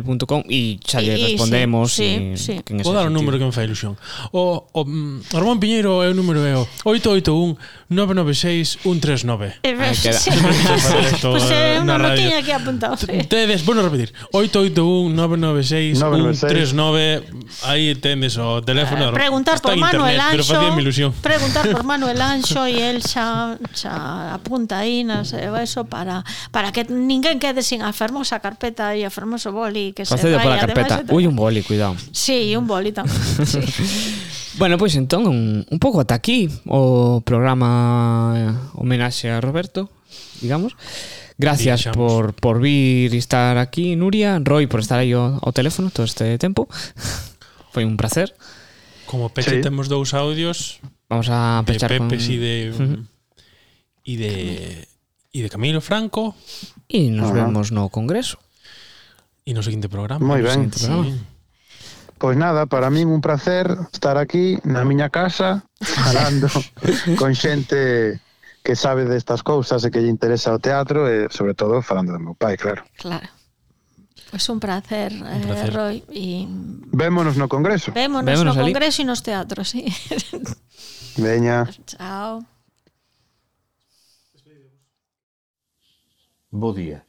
xa 0.80 1.04
lle 1.04 1.18
respondemos 1.18 1.92
sí, 1.92 2.32
sí, 2.40 2.64
y, 2.64 2.64
sí. 2.64 2.80
Vou 2.88 2.96
dar 2.96 3.08
o 3.08 3.10
número 3.12 3.38
que 3.38 3.44
me 3.44 3.52
fai 3.52 3.66
ilusión 3.68 3.98
o, 4.32 4.64
o 4.72 4.86
mm, 4.88 5.24
Ramón 5.36 5.60
Piñeiro 5.60 6.00
é 6.04 6.08
o 6.08 6.14
número 6.16 6.40
é 6.48 6.56
o 6.56 6.64
881-996-139 7.92 9.60
eh, 9.64 9.76
Aí 9.76 9.98
queda 10.00 10.20
sí. 10.20 10.32
pues, 11.22 11.52
eh, 11.52 11.80
unha 11.84 12.00
notiña 12.00 12.40
que 12.40 12.56
apuntado 12.56 12.96
sí. 12.96 13.28
tedes, 13.28 13.68
bueno 13.68 13.84
repetir 13.84 14.16
881-996-139 14.32 17.28
aí 17.68 17.92
tendes 18.00 18.40
o 18.40 18.64
teléfono 18.64 19.12
eh, 19.12 19.20
preguntar 19.20 19.60
por 19.60 19.76
Manuel 19.76 20.16
internet, 20.16 20.48
Anxo 20.48 21.12
preguntar 21.20 21.68
por 21.68 21.84
Manuel 21.92 22.24
Anxo 22.24 22.64
e 22.64 22.80
el 22.80 23.04
xa, 23.04 23.60
xa 23.76 23.87
a, 23.88 24.40
aí 24.76 25.04
nas, 25.08 25.34
e 25.34 25.48
eso 25.64 25.88
para 25.88 26.28
para 26.52 26.76
que 26.76 26.84
ninguén 26.86 27.40
quede 27.40 27.64
sin 27.64 27.82
a 27.82 27.96
fermosa 27.96 28.44
carpeta 28.44 28.94
e 28.94 29.08
a 29.08 29.10
fermoso 29.10 29.56
boli 29.56 29.96
que 29.96 30.04
Procedo 30.04 30.36
se 30.36 30.38
vai. 30.38 30.46
pola 30.46 30.58
carpeta. 30.60 30.94
Además, 31.02 31.16
Ui, 31.16 31.24
un 31.26 31.36
boli, 31.36 31.64
cuidado. 31.64 31.96
Sí, 32.12 32.54
un 32.54 32.68
boli 32.68 32.92
tamén. 32.92 33.16
sí. 33.48 33.64
Bueno, 34.60 34.78
pois 34.78 34.94
pues, 34.94 35.02
entón, 35.02 35.26
un, 35.28 35.66
un 35.70 35.80
pouco 35.80 36.02
ata 36.02 36.18
aquí 36.18 36.50
o 36.68 37.22
programa 37.24 38.72
homenaxe 38.76 39.32
a 39.32 39.40
Roberto, 39.40 39.90
digamos. 40.42 40.76
Gracias 41.38 41.86
Digamos. 41.86 41.98
por, 41.98 42.34
por 42.34 42.62
vir 42.62 43.14
e 43.14 43.18
estar 43.22 43.62
aquí, 43.62 43.96
Nuria. 43.96 44.42
Roy, 44.42 44.66
por 44.66 44.82
estar 44.82 44.98
aí 44.98 45.14
ao, 45.14 45.38
ao 45.38 45.54
teléfono 45.54 45.94
todo 45.94 46.10
este 46.10 46.38
tempo. 46.42 46.66
Foi 47.74 47.86
un 47.86 47.94
placer. 47.94 48.34
Como 49.06 49.30
peche 49.30 49.58
sí. 49.58 49.62
temos 49.62 49.86
dous 49.86 50.18
audios. 50.18 50.82
Vamos 51.10 51.30
a 51.30 51.62
pechar 51.62 51.94
con... 51.98 52.10
Pepe. 52.10 52.18
Si 52.18 52.42
de... 52.42 52.74
Uh 52.74 52.82
-huh 52.82 53.17
e 54.08 54.16
de 54.16 54.34
e 55.36 55.40
de 55.44 55.50
Camilo 55.52 55.84
Franco. 55.84 56.32
E 56.88 57.12
nos 57.12 57.36
Ajá. 57.36 57.44
vemos 57.44 57.76
no 57.76 57.92
Congreso. 57.92 58.40
E 59.44 59.52
no 59.52 59.60
seguinte 59.60 59.92
programa. 59.92 60.24
Moi 60.24 60.40
ben. 60.40 60.72
Programa. 60.72 61.04
Sí. 61.04 61.20
Pois 62.18 62.40
nada, 62.40 62.66
para 62.66 62.90
min 62.90 63.12
un 63.12 63.22
placer 63.22 63.68
estar 63.94 64.18
aquí 64.18 64.58
na 64.64 64.88
miña 64.88 65.12
casa 65.12 65.68
falando 65.78 66.50
con 67.20 67.36
xente 67.36 68.24
que 68.64 68.74
sabe 68.74 69.06
destas 69.06 69.44
cousas 69.44 69.84
e 69.86 69.92
que 69.92 70.02
lle 70.02 70.10
interesa 70.10 70.56
o 70.56 70.60
teatro 70.60 71.06
e 71.06 71.30
sobre 71.30 71.54
todo 71.54 71.84
falando 71.84 72.16
do 72.16 72.24
meu 72.24 72.34
pai, 72.34 72.58
claro. 72.58 72.88
Claro. 72.98 73.28
Pois 74.28 74.44
pues 74.44 74.50
un 74.50 74.60
placer, 74.60 75.14
un 75.14 75.24
eh, 75.24 75.46
placer. 75.46 75.70
Eh, 75.70 75.72
Roy 75.72 75.98
y... 76.12 76.48
Vémonos 76.92 77.38
no 77.38 77.48
Congreso 77.48 77.94
Vémonos, 77.96 78.28
Vémonos 78.28 78.56
no 78.56 78.64
ali. 78.64 78.74
Congreso 78.74 79.00
e 79.04 79.06
nos 79.08 79.24
teatros 79.24 79.72
sí. 79.72 79.88
Veña 81.16 81.64
Chao 81.88 82.44
Bo 86.60 86.74
día. 86.74 87.06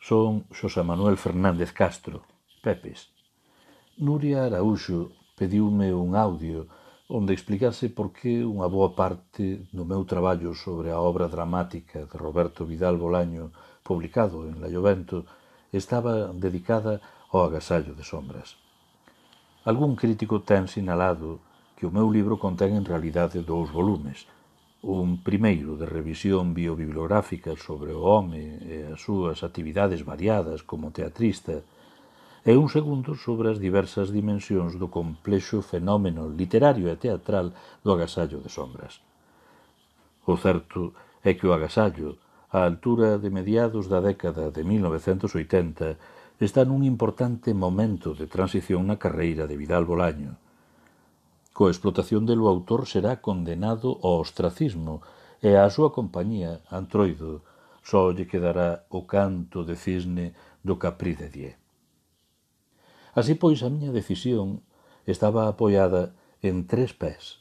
Son 0.00 0.48
Xosé 0.58 0.82
Manuel 0.82 1.18
Fernández 1.18 1.70
Castro, 1.80 2.24
Pepes. 2.64 3.12
Nuria 3.98 4.48
Araúxo 4.48 5.12
pediume 5.36 5.92
un 5.92 6.16
audio 6.16 6.64
onde 7.04 7.36
explicase 7.36 7.92
por 7.92 8.08
que 8.16 8.40
unha 8.40 8.64
boa 8.72 8.96
parte 8.96 9.68
do 9.76 9.84
meu 9.84 10.08
traballo 10.08 10.56
sobre 10.56 10.88
a 10.96 10.96
obra 10.96 11.28
dramática 11.28 12.08
de 12.08 12.16
Roberto 12.16 12.64
Vidal 12.64 12.96
Bolaño 12.96 13.52
publicado 13.84 14.48
en 14.48 14.64
La 14.64 14.72
Llovento 14.72 15.28
estaba 15.76 16.32
dedicada 16.32 17.04
ao 17.28 17.44
agasallo 17.44 17.92
de 17.92 18.00
sombras. 18.00 18.56
Algún 19.68 19.92
crítico 19.92 20.40
ten 20.40 20.72
sinalado 20.72 21.44
que 21.76 21.84
o 21.84 21.92
meu 21.92 22.08
libro 22.08 22.40
contén 22.40 22.72
en 22.72 22.88
realidade 22.88 23.44
dous 23.44 23.68
volumes– 23.68 24.24
un 24.82 25.22
primeiro 25.24 25.76
de 25.76 25.86
revisión 25.86 26.52
biobibliográfica 26.52 27.56
sobre 27.56 27.96
o 27.96 28.04
home 28.04 28.60
e 28.60 28.92
as 28.92 29.00
súas 29.00 29.40
actividades 29.40 30.04
variadas 30.04 30.60
como 30.62 30.92
teatrista, 30.92 31.64
e 32.46 32.54
un 32.54 32.70
segundo 32.70 33.18
sobre 33.18 33.50
as 33.50 33.58
diversas 33.58 34.14
dimensións 34.14 34.78
do 34.78 34.86
complexo 34.86 35.64
fenómeno 35.66 36.30
literario 36.30 36.86
e 36.86 36.94
teatral 36.94 37.50
do 37.82 37.90
agasallo 37.90 38.38
de 38.38 38.50
sombras. 38.52 39.02
O 40.30 40.38
certo 40.38 40.94
é 41.26 41.34
que 41.34 41.50
o 41.50 41.54
agasallo, 41.56 42.22
á 42.54 42.62
altura 42.62 43.18
de 43.18 43.34
mediados 43.34 43.90
da 43.90 43.98
década 43.98 44.54
de 44.54 44.62
1980, 44.62 45.98
está 46.38 46.62
nun 46.62 46.86
importante 46.86 47.50
momento 47.50 48.14
de 48.14 48.30
transición 48.30 48.86
na 48.86 48.94
carreira 48.94 49.50
de 49.50 49.58
Vidal 49.58 49.82
Bolaño, 49.82 50.38
Coa 51.56 51.72
explotación 51.72 52.28
del 52.28 52.44
o 52.44 52.52
autor 52.52 52.84
será 52.84 53.24
condenado 53.24 53.96
ao 54.04 54.20
ostracismo 54.20 55.00
e 55.40 55.56
á 55.56 55.64
súa 55.72 55.88
compañía, 55.88 56.60
Antroido, 56.68 57.40
só 57.80 58.12
lle 58.12 58.28
quedará 58.28 58.84
o 58.92 59.08
canto 59.08 59.64
de 59.64 59.72
cisne 59.72 60.36
do 60.60 60.76
Capri 60.76 61.16
de 61.16 61.28
Die. 61.32 61.52
Así 63.16 63.40
pois 63.40 63.64
a 63.64 63.72
miña 63.72 63.88
decisión 63.88 64.60
estaba 65.08 65.48
apoiada 65.48 66.12
en 66.44 66.68
tres 66.68 66.92
pés. 66.92 67.40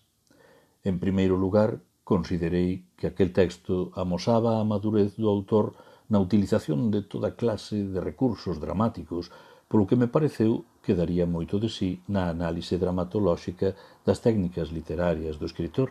En 0.87 0.95
primeiro 1.03 1.35
lugar, 1.35 1.83
considerei 2.07 2.87
que 2.95 3.11
aquel 3.11 3.35
texto 3.35 3.91
amosaba 3.99 4.63
a 4.63 4.67
madurez 4.71 5.19
do 5.19 5.27
autor 5.27 5.75
na 6.07 6.23
utilización 6.23 6.87
de 6.87 7.03
toda 7.03 7.35
clase 7.35 7.83
de 7.83 7.99
recursos 7.99 8.63
dramáticos, 8.63 9.27
polo 9.67 9.83
que 9.83 9.99
me 9.99 10.07
pareceu 10.07 10.63
que 10.85 10.93
daría 10.93 11.25
moito 11.25 11.57
de 11.57 11.67
sí 11.73 11.97
na 12.05 12.29
análise 12.29 12.77
dramatolóxica 12.77 13.73
das 14.05 14.21
técnicas 14.21 14.69
literarias 14.69 15.41
do 15.41 15.49
escritor. 15.49 15.89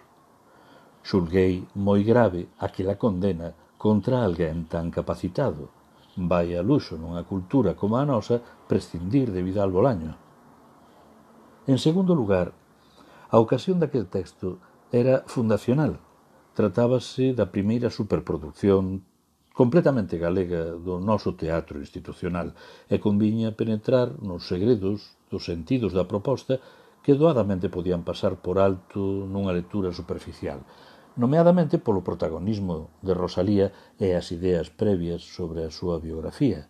Xulguei 1.03 1.67
moi 1.75 2.07
grave 2.07 2.47
aquela 2.63 2.95
condena 2.95 3.59
contra 3.75 4.23
alguén 4.23 4.71
tan 4.71 4.95
capacitado. 4.95 5.69
Vai 6.15 6.55
a 6.55 6.63
luxo 6.63 6.95
nunha 6.95 7.27
cultura 7.27 7.75
como 7.75 7.99
a 7.99 8.07
nosa 8.07 8.39
prescindir 8.71 9.35
de 9.35 9.43
Vidal 9.43 9.75
Bolaño. 9.75 10.15
En 11.67 11.83
segundo 11.83 12.15
lugar, 12.15 12.55
a 13.35 13.37
ocasión 13.43 13.83
daquel 13.83 14.07
texto 14.07 14.63
era 14.95 15.27
fundacional. 15.27 15.99
Tratábase 16.55 17.35
da 17.35 17.51
primeira 17.51 17.91
superproducción 17.91 19.03
completamente 19.55 20.19
galega 20.19 20.75
do 20.75 20.99
noso 20.99 21.39
teatro 21.39 21.79
institucional 21.79 22.59
e 22.91 22.99
conviña 22.99 23.55
penetrar 23.55 24.19
nos 24.19 24.51
segredos 24.51 25.15
dos 25.31 25.47
sentidos 25.47 25.95
da 25.95 26.11
proposta 26.11 26.59
que 27.07 27.15
doadamente 27.15 27.71
podían 27.71 28.03
pasar 28.03 28.43
por 28.43 28.59
alto 28.59 28.99
nunha 29.31 29.55
lectura 29.55 29.95
superficial, 29.95 30.67
nomeadamente 31.15 31.79
polo 31.79 32.03
protagonismo 32.03 32.91
de 32.99 33.15
Rosalía 33.15 33.71
e 34.03 34.19
as 34.19 34.35
ideas 34.35 34.75
previas 34.75 35.23
sobre 35.23 35.63
a 35.63 35.71
súa 35.71 36.03
biografía, 36.03 36.67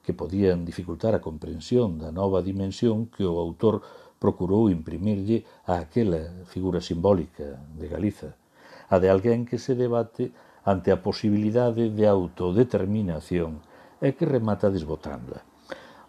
que 0.00 0.16
podían 0.16 0.64
dificultar 0.64 1.12
a 1.12 1.20
comprensión 1.20 2.00
da 2.00 2.08
nova 2.08 2.40
dimensión 2.40 3.12
que 3.12 3.28
o 3.28 3.36
autor 3.36 3.84
procurou 4.16 4.72
imprimirlle 4.72 5.44
a 5.68 5.84
aquela 5.84 6.46
figura 6.48 6.80
simbólica 6.80 7.60
de 7.76 7.92
Galiza, 7.92 8.40
a 8.88 8.96
de 8.96 9.12
alguén 9.12 9.44
que 9.44 9.60
se 9.60 9.76
debate 9.76 10.32
ante 10.64 10.94
a 10.94 11.02
posibilidade 11.02 11.90
de 11.90 12.04
autodeterminación 12.06 13.58
e 13.98 14.14
que 14.14 14.26
remata 14.26 14.70
desbotándola. 14.70 15.42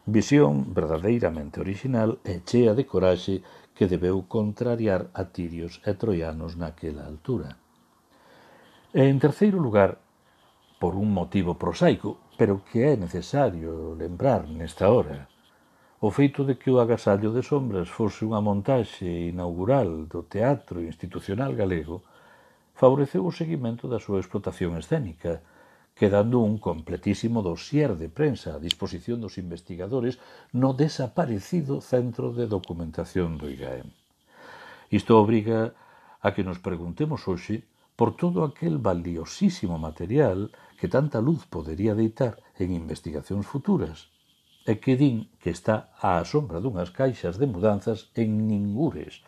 Visión 0.05 0.73
verdadeiramente 0.73 1.57
original 1.57 2.21
e 2.21 2.45
chea 2.45 2.77
de 2.77 2.85
coraxe 2.85 3.41
que 3.73 3.89
debeu 3.89 4.29
contrariar 4.29 5.09
a 5.17 5.25
tirios 5.33 5.81
e 5.81 5.97
troianos 5.97 6.53
naquela 6.53 7.05
altura. 7.09 7.57
E 8.93 9.09
en 9.09 9.17
terceiro 9.17 9.57
lugar, 9.57 9.97
por 10.77 10.93
un 10.93 11.09
motivo 11.09 11.57
prosaico, 11.57 12.29
pero 12.37 12.61
que 12.61 12.85
é 12.85 12.93
necesario 12.93 13.97
lembrar 13.97 14.45
nesta 14.45 14.93
hora, 14.93 15.25
o 16.03 16.11
feito 16.11 16.43
de 16.43 16.59
que 16.59 16.69
o 16.69 16.77
agasallo 16.83 17.31
de 17.33 17.41
sombras 17.41 17.89
fose 17.89 18.21
unha 18.27 18.43
montaxe 18.43 19.33
inaugural 19.33 20.05
do 20.05 20.21
teatro 20.29 20.77
institucional 20.85 21.57
galego– 21.57 22.05
favoreceu 22.73 23.23
o 23.25 23.31
seguimento 23.31 23.85
da 23.87 24.01
súa 24.01 24.19
explotación 24.19 24.77
escénica, 24.81 25.45
quedando 25.93 26.41
un 26.41 26.57
completísimo 26.57 27.45
dossier 27.45 27.93
de 28.01 28.09
prensa 28.09 28.57
a 28.57 28.63
disposición 28.67 29.21
dos 29.21 29.37
investigadores 29.37 30.17
no 30.51 30.73
desaparecido 30.73 31.81
Centro 31.81 32.33
de 32.33 32.49
Documentación 32.49 33.37
do 33.37 33.45
IGAEM. 33.45 33.93
Isto 34.89 35.21
obriga 35.21 35.77
a 36.21 36.33
que 36.33 36.43
nos 36.43 36.57
preguntemos 36.57 37.21
hoxe 37.29 37.61
por 37.95 38.17
todo 38.17 38.41
aquel 38.41 38.81
valiosísimo 38.81 39.77
material 39.77 40.49
que 40.79 40.89
tanta 40.89 41.21
luz 41.21 41.45
podería 41.45 41.93
deitar 41.93 42.41
en 42.57 42.73
investigacións 42.73 43.45
futuras, 43.45 44.09
e 44.65 44.79
que 44.81 44.97
din 44.97 45.29
que 45.37 45.51
está 45.53 45.93
á 46.01 46.23
sombra 46.25 46.57
dunhas 46.57 46.89
caixas 46.89 47.37
de 47.37 47.45
mudanzas 47.45 48.09
en 48.17 48.49
Ningures, 48.49 49.21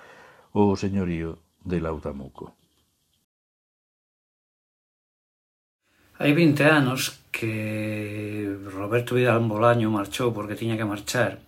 o 0.55 0.73
señorío 0.73 1.37
de 1.61 1.77
Lautamuco. 1.83 2.64
Hai 6.15 6.31
20 6.31 6.63
anos 6.63 7.27
que 7.27 8.55
Roberto 8.71 9.19
Vidal 9.19 9.43
Bolaño 9.43 9.91
marchou 9.91 10.31
porque 10.31 10.55
tiña 10.55 10.79
que 10.79 10.87
marchar. 10.87 11.43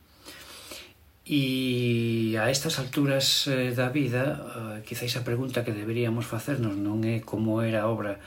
E 1.23 2.35
a 2.35 2.51
estas 2.51 2.75
alturas 2.75 3.47
eh, 3.47 3.71
da 3.71 3.87
vida 3.87 4.35
eh, 4.35 4.83
quizáis 4.83 5.15
a 5.15 5.23
pregunta 5.23 5.63
que 5.63 5.71
deberíamos 5.71 6.27
facernos 6.27 6.75
non 6.75 6.99
é 7.07 7.23
como 7.23 7.63
era 7.63 7.87
a 7.87 7.91
obra 7.95 8.19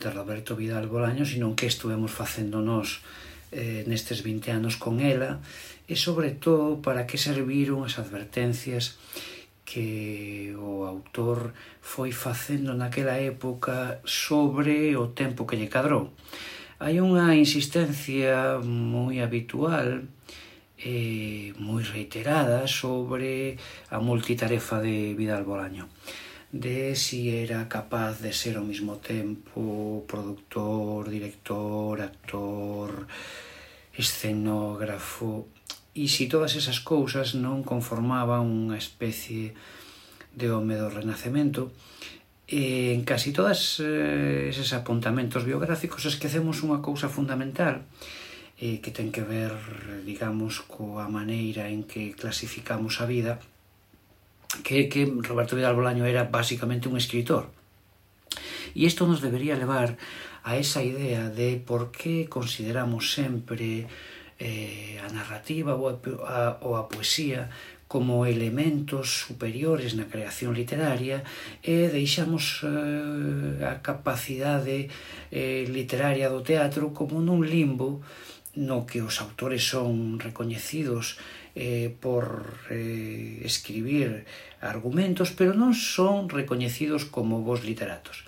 de 0.00 0.08
Roberto 0.08 0.56
Vidal 0.56 0.88
Bolaño 0.88 1.28
sino 1.28 1.52
que 1.52 1.68
estuvemos 1.68 2.08
facendo 2.08 2.64
nós 2.64 3.04
eh, 3.52 3.84
nestes 3.84 4.24
20 4.24 4.48
anos 4.48 4.80
con 4.80 5.04
ela 5.04 5.44
e 5.84 5.92
sobre 5.92 6.32
todo 6.32 6.80
para 6.80 7.04
que 7.04 7.20
serviron 7.20 7.84
as 7.84 8.00
advertencias 8.00 8.96
que 9.64 10.54
o 10.58 10.84
autor 10.84 11.52
foi 11.80 12.12
facendo 12.12 12.74
naquela 12.74 13.16
época 13.16 14.00
sobre 14.04 14.96
o 14.96 15.08
tempo 15.08 15.46
que 15.46 15.56
lle 15.56 15.68
cadrou. 15.68 16.12
Hai 16.82 17.00
unha 17.00 17.34
insistencia 17.38 18.58
moi 18.62 19.22
habitual 19.22 20.02
eh, 20.82 21.54
moi 21.62 21.82
reiterada 21.82 22.66
sobre 22.66 23.56
a 23.90 24.02
multitarefa 24.02 24.82
de 24.82 25.14
Vidal 25.14 25.46
Bolaño 25.46 25.86
de 26.52 26.94
si 26.94 27.30
era 27.30 27.66
capaz 27.66 28.20
de 28.20 28.30
ser 28.32 28.58
ao 28.58 28.64
mesmo 28.64 29.00
tempo 29.00 30.04
productor, 30.06 31.08
director, 31.08 32.02
actor, 32.02 33.08
escenógrafo, 33.96 35.48
e 35.92 36.08
si 36.08 36.24
todas 36.28 36.56
esas 36.56 36.80
cousas 36.80 37.36
non 37.36 37.60
conformaban 37.60 38.48
unha 38.48 38.80
especie 38.80 39.52
de 40.32 40.48
home 40.48 40.80
do 40.80 40.88
Renacemento, 40.88 41.68
eh, 42.48 42.96
en 42.96 43.04
casi 43.04 43.32
todas 43.32 43.80
eh, 43.84 44.48
eses 44.48 44.72
apuntamentos 44.72 45.44
biográficos 45.44 46.08
esquecemos 46.08 46.64
unha 46.64 46.80
cousa 46.80 47.12
fundamental 47.12 47.84
eh, 48.56 48.80
que 48.80 48.88
ten 48.88 49.12
que 49.12 49.24
ver, 49.24 49.52
digamos, 50.08 50.64
coa 50.64 51.08
maneira 51.12 51.68
en 51.68 51.84
que 51.84 52.16
clasificamos 52.16 53.00
a 53.00 53.08
vida 53.08 53.40
que, 54.64 54.88
que 54.88 55.08
Roberto 55.08 55.56
Vidal 55.56 55.74
Bolaño 55.76 56.04
era 56.04 56.24
basicamente 56.24 56.88
un 56.88 56.96
escritor. 56.96 57.48
E 58.72 58.88
isto 58.88 59.04
nos 59.04 59.20
debería 59.20 59.56
levar 59.56 59.96
a 60.44 60.56
esa 60.56 60.80
idea 60.84 61.28
de 61.28 61.60
por 61.60 61.92
que 61.92 62.28
consideramos 62.28 63.12
sempre 63.12 63.88
eh, 64.42 64.98
a 64.98 65.08
narrativa 65.14 65.78
ou 65.78 65.86
a, 65.86 65.94
a, 65.94 66.58
ou 66.66 66.74
a 66.74 66.90
poesía 66.90 67.46
como 67.86 68.26
elementos 68.26 69.28
superiores 69.28 69.92
na 69.94 70.08
creación 70.08 70.50
literaria 70.56 71.22
e 71.62 71.86
deixamos 71.86 72.66
eh, 72.66 73.62
a 73.62 73.78
capacidade 73.78 74.90
eh, 75.30 75.62
literaria 75.70 76.26
do 76.26 76.42
teatro 76.42 76.90
como 76.90 77.22
nun 77.22 77.46
limbo 77.46 78.02
no 78.58 78.84
que 78.84 79.00
os 79.00 79.20
autores 79.20 79.62
son 79.64 80.18
recoñecidos 80.18 81.16
eh, 81.54 81.92
por 82.00 82.56
eh, 82.70 83.40
escribir 83.44 84.24
argumentos, 84.60 85.32
pero 85.36 85.52
non 85.52 85.76
son 85.76 86.32
recoñecidos 86.32 87.08
como 87.08 87.44
vos 87.44 87.60
literatos. 87.64 88.24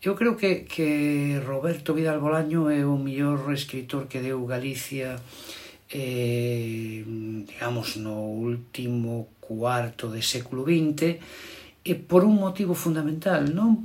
Eu 0.00 0.14
creo 0.14 0.36
que, 0.38 0.62
que 0.62 1.42
Roberto 1.42 1.90
Vidal 1.92 2.22
Bolaño 2.22 2.70
é 2.70 2.86
o 2.86 2.94
mellor 2.94 3.50
escritor 3.50 4.06
que 4.06 4.22
deu 4.22 4.46
Galicia 4.46 5.18
eh, 5.90 7.02
digamos 7.02 7.98
no 7.98 8.30
último 8.30 9.34
cuarto 9.42 10.06
de 10.06 10.22
século 10.22 10.62
XX 10.62 11.18
e 11.82 11.92
por 11.98 12.22
un 12.22 12.38
motivo 12.38 12.78
fundamental, 12.78 13.50
non, 13.50 13.82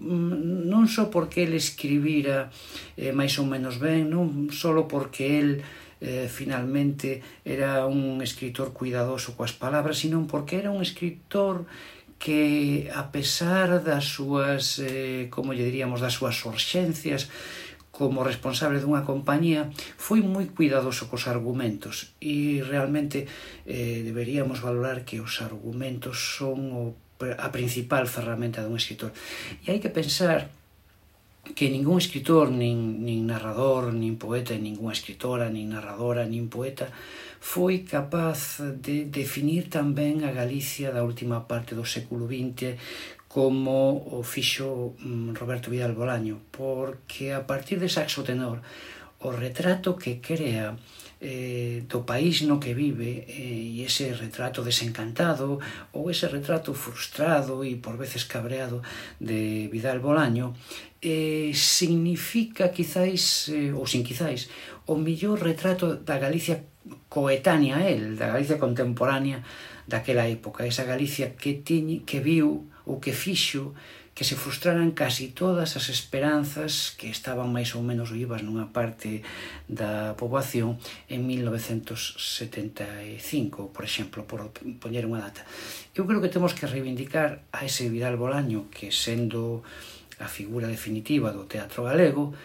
non 0.69 0.85
só 0.85 1.09
porque 1.09 1.49
el 1.49 1.57
escribira 1.57 2.53
eh, 2.93 3.09
máis 3.09 3.33
ou 3.41 3.49
menos 3.49 3.81
ben, 3.81 4.05
non 4.05 4.53
só 4.53 4.69
porque 4.85 5.41
el 5.41 5.65
eh, 5.97 6.29
finalmente 6.29 7.25
era 7.41 7.89
un 7.89 8.21
escritor 8.21 8.69
cuidadoso 8.69 9.33
coas 9.33 9.55
palabras, 9.55 9.97
sino 9.97 10.21
porque 10.29 10.61
era 10.61 10.69
un 10.69 10.85
escritor 10.85 11.65
que 12.23 12.87
a 12.95 13.11
pesar 13.11 13.83
das 13.83 14.15
súas, 14.15 14.79
eh, 14.79 15.27
como 15.27 15.51
lle 15.51 15.67
diríamos, 15.67 15.99
das 15.99 16.15
súas 16.15 16.39
urxencias, 16.47 17.27
como 17.91 18.23
responsable 18.23 18.79
dunha 18.79 19.03
compañía, 19.03 19.67
foi 19.99 20.23
moi 20.23 20.47
cuidadoso 20.47 21.11
cos 21.11 21.27
argumentos 21.27 22.15
e 22.23 22.63
realmente 22.63 23.27
eh, 23.67 24.07
deberíamos 24.07 24.63
valorar 24.63 25.03
que 25.03 25.19
os 25.19 25.43
argumentos 25.43 26.39
son 26.39 26.71
o, 26.71 26.95
a 27.19 27.51
principal 27.51 28.07
ferramenta 28.07 28.63
dun 28.63 28.79
escritor. 28.79 29.11
E 29.67 29.75
hai 29.75 29.83
que 29.83 29.91
pensar 29.91 30.47
que 31.51 31.67
ningún 31.67 31.99
escritor, 31.99 32.55
nin, 32.55 33.03
nin 33.03 33.27
narrador, 33.27 33.91
nin 33.91 34.15
poeta, 34.15 34.55
ninguna 34.55 34.95
escritora, 34.95 35.51
nin 35.51 35.75
narradora, 35.75 36.23
nin 36.23 36.47
poeta, 36.47 36.87
foi 37.43 37.83
capaz 37.83 38.63
de 38.79 39.03
definir 39.11 39.67
tamén 39.67 40.23
a 40.23 40.31
Galicia 40.31 40.95
da 40.95 41.03
última 41.03 41.43
parte 41.43 41.75
do 41.75 41.83
século 41.83 42.23
XX 42.23 42.79
como 43.27 43.99
o 44.15 44.23
fixo 44.23 44.95
mm, 44.95 45.35
Roberto 45.35 45.67
Vidal 45.67 45.91
Bolaño, 45.91 46.39
porque 46.55 47.35
a 47.35 47.43
partir 47.43 47.83
de 47.83 47.91
Saxo 47.91 48.23
Tenor 48.23 48.63
o 49.19 49.29
retrato 49.35 49.99
que 49.99 50.23
crea 50.23 50.79
eh, 51.19 51.83
do 51.83 52.07
país 52.07 52.47
no 52.47 52.63
que 52.63 52.71
vive 52.71 53.27
eh, 53.27 53.75
e 53.75 53.83
ese 53.83 54.15
retrato 54.15 54.63
desencantado 54.63 55.59
ou 55.91 56.07
ese 56.07 56.31
retrato 56.31 56.71
frustrado 56.71 57.59
e 57.67 57.75
por 57.75 57.99
veces 57.99 58.23
cabreado 58.23 58.79
de 59.19 59.67
Vidal 59.67 59.99
Bolaño 59.99 60.55
eh, 61.03 61.51
significa 61.51 62.71
quizáis, 62.71 63.51
eh, 63.51 63.75
ou 63.75 63.83
sin 63.83 64.03
quizáis, 64.07 64.47
o 64.87 64.95
millor 64.95 65.43
retrato 65.43 65.99
da 65.99 66.15
Galicia 66.15 66.71
coetánea 67.07 67.79
a 67.79 67.87
él, 67.87 68.17
da 68.17 68.33
Galicia 68.33 68.59
contemporánea 68.59 69.43
daquela 69.87 70.27
época, 70.27 70.67
esa 70.67 70.83
Galicia 70.83 71.35
que 71.35 71.59
tiñe, 71.59 72.03
que 72.03 72.19
viu 72.19 72.67
ou 72.83 72.99
que 72.99 73.15
fixo 73.15 73.71
que 74.13 74.23
se 74.23 74.35
frustraran 74.35 74.91
casi 74.91 75.29
todas 75.29 75.75
as 75.75 75.89
esperanzas 75.89 76.93
que 76.93 77.09
estaban 77.09 77.49
máis 77.49 77.73
ou 77.73 77.81
menos 77.81 78.13
vivas 78.13 78.45
nunha 78.45 78.69
parte 78.69 79.25
da 79.65 80.13
poboación 80.13 80.77
en 81.09 81.25
1975, 81.25 83.73
por 83.73 83.81
exemplo, 83.81 84.29
por 84.29 84.53
poñer 84.77 85.09
unha 85.09 85.25
data. 85.25 85.41
Eu 85.97 86.05
creo 86.05 86.21
que 86.21 86.29
temos 86.29 86.53
que 86.53 86.69
reivindicar 86.69 87.41
a 87.49 87.65
ese 87.65 87.89
Vidal 87.89 88.21
Bolaño 88.21 88.69
que 88.69 88.93
sendo 88.93 89.65
a 90.21 90.29
figura 90.29 90.69
definitiva 90.69 91.33
do 91.33 91.49
teatro 91.49 91.89
galego 91.89 92.37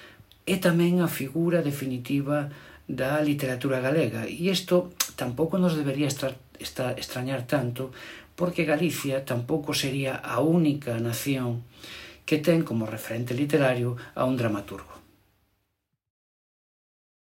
é 0.48 0.56
tamén 0.56 1.04
a 1.04 1.08
figura 1.12 1.60
definitiva 1.60 2.48
do 2.48 2.67
da 2.88 3.20
literatura 3.20 3.78
galega. 3.78 4.26
E 4.26 4.48
isto 4.48 4.90
tampouco 5.14 5.60
nos 5.60 5.76
debería 5.76 6.08
estar, 6.08 6.34
estar, 6.58 6.98
extrañar 6.98 7.44
tanto, 7.44 7.92
porque 8.34 8.64
Galicia 8.64 9.22
tampouco 9.28 9.76
sería 9.76 10.16
a 10.16 10.40
única 10.40 10.96
nación 10.98 11.62
que 12.24 12.42
ten 12.42 12.64
como 12.64 12.88
referente 12.88 13.36
literario 13.36 13.94
a 14.16 14.24
un 14.24 14.40
dramaturgo. 14.40 14.97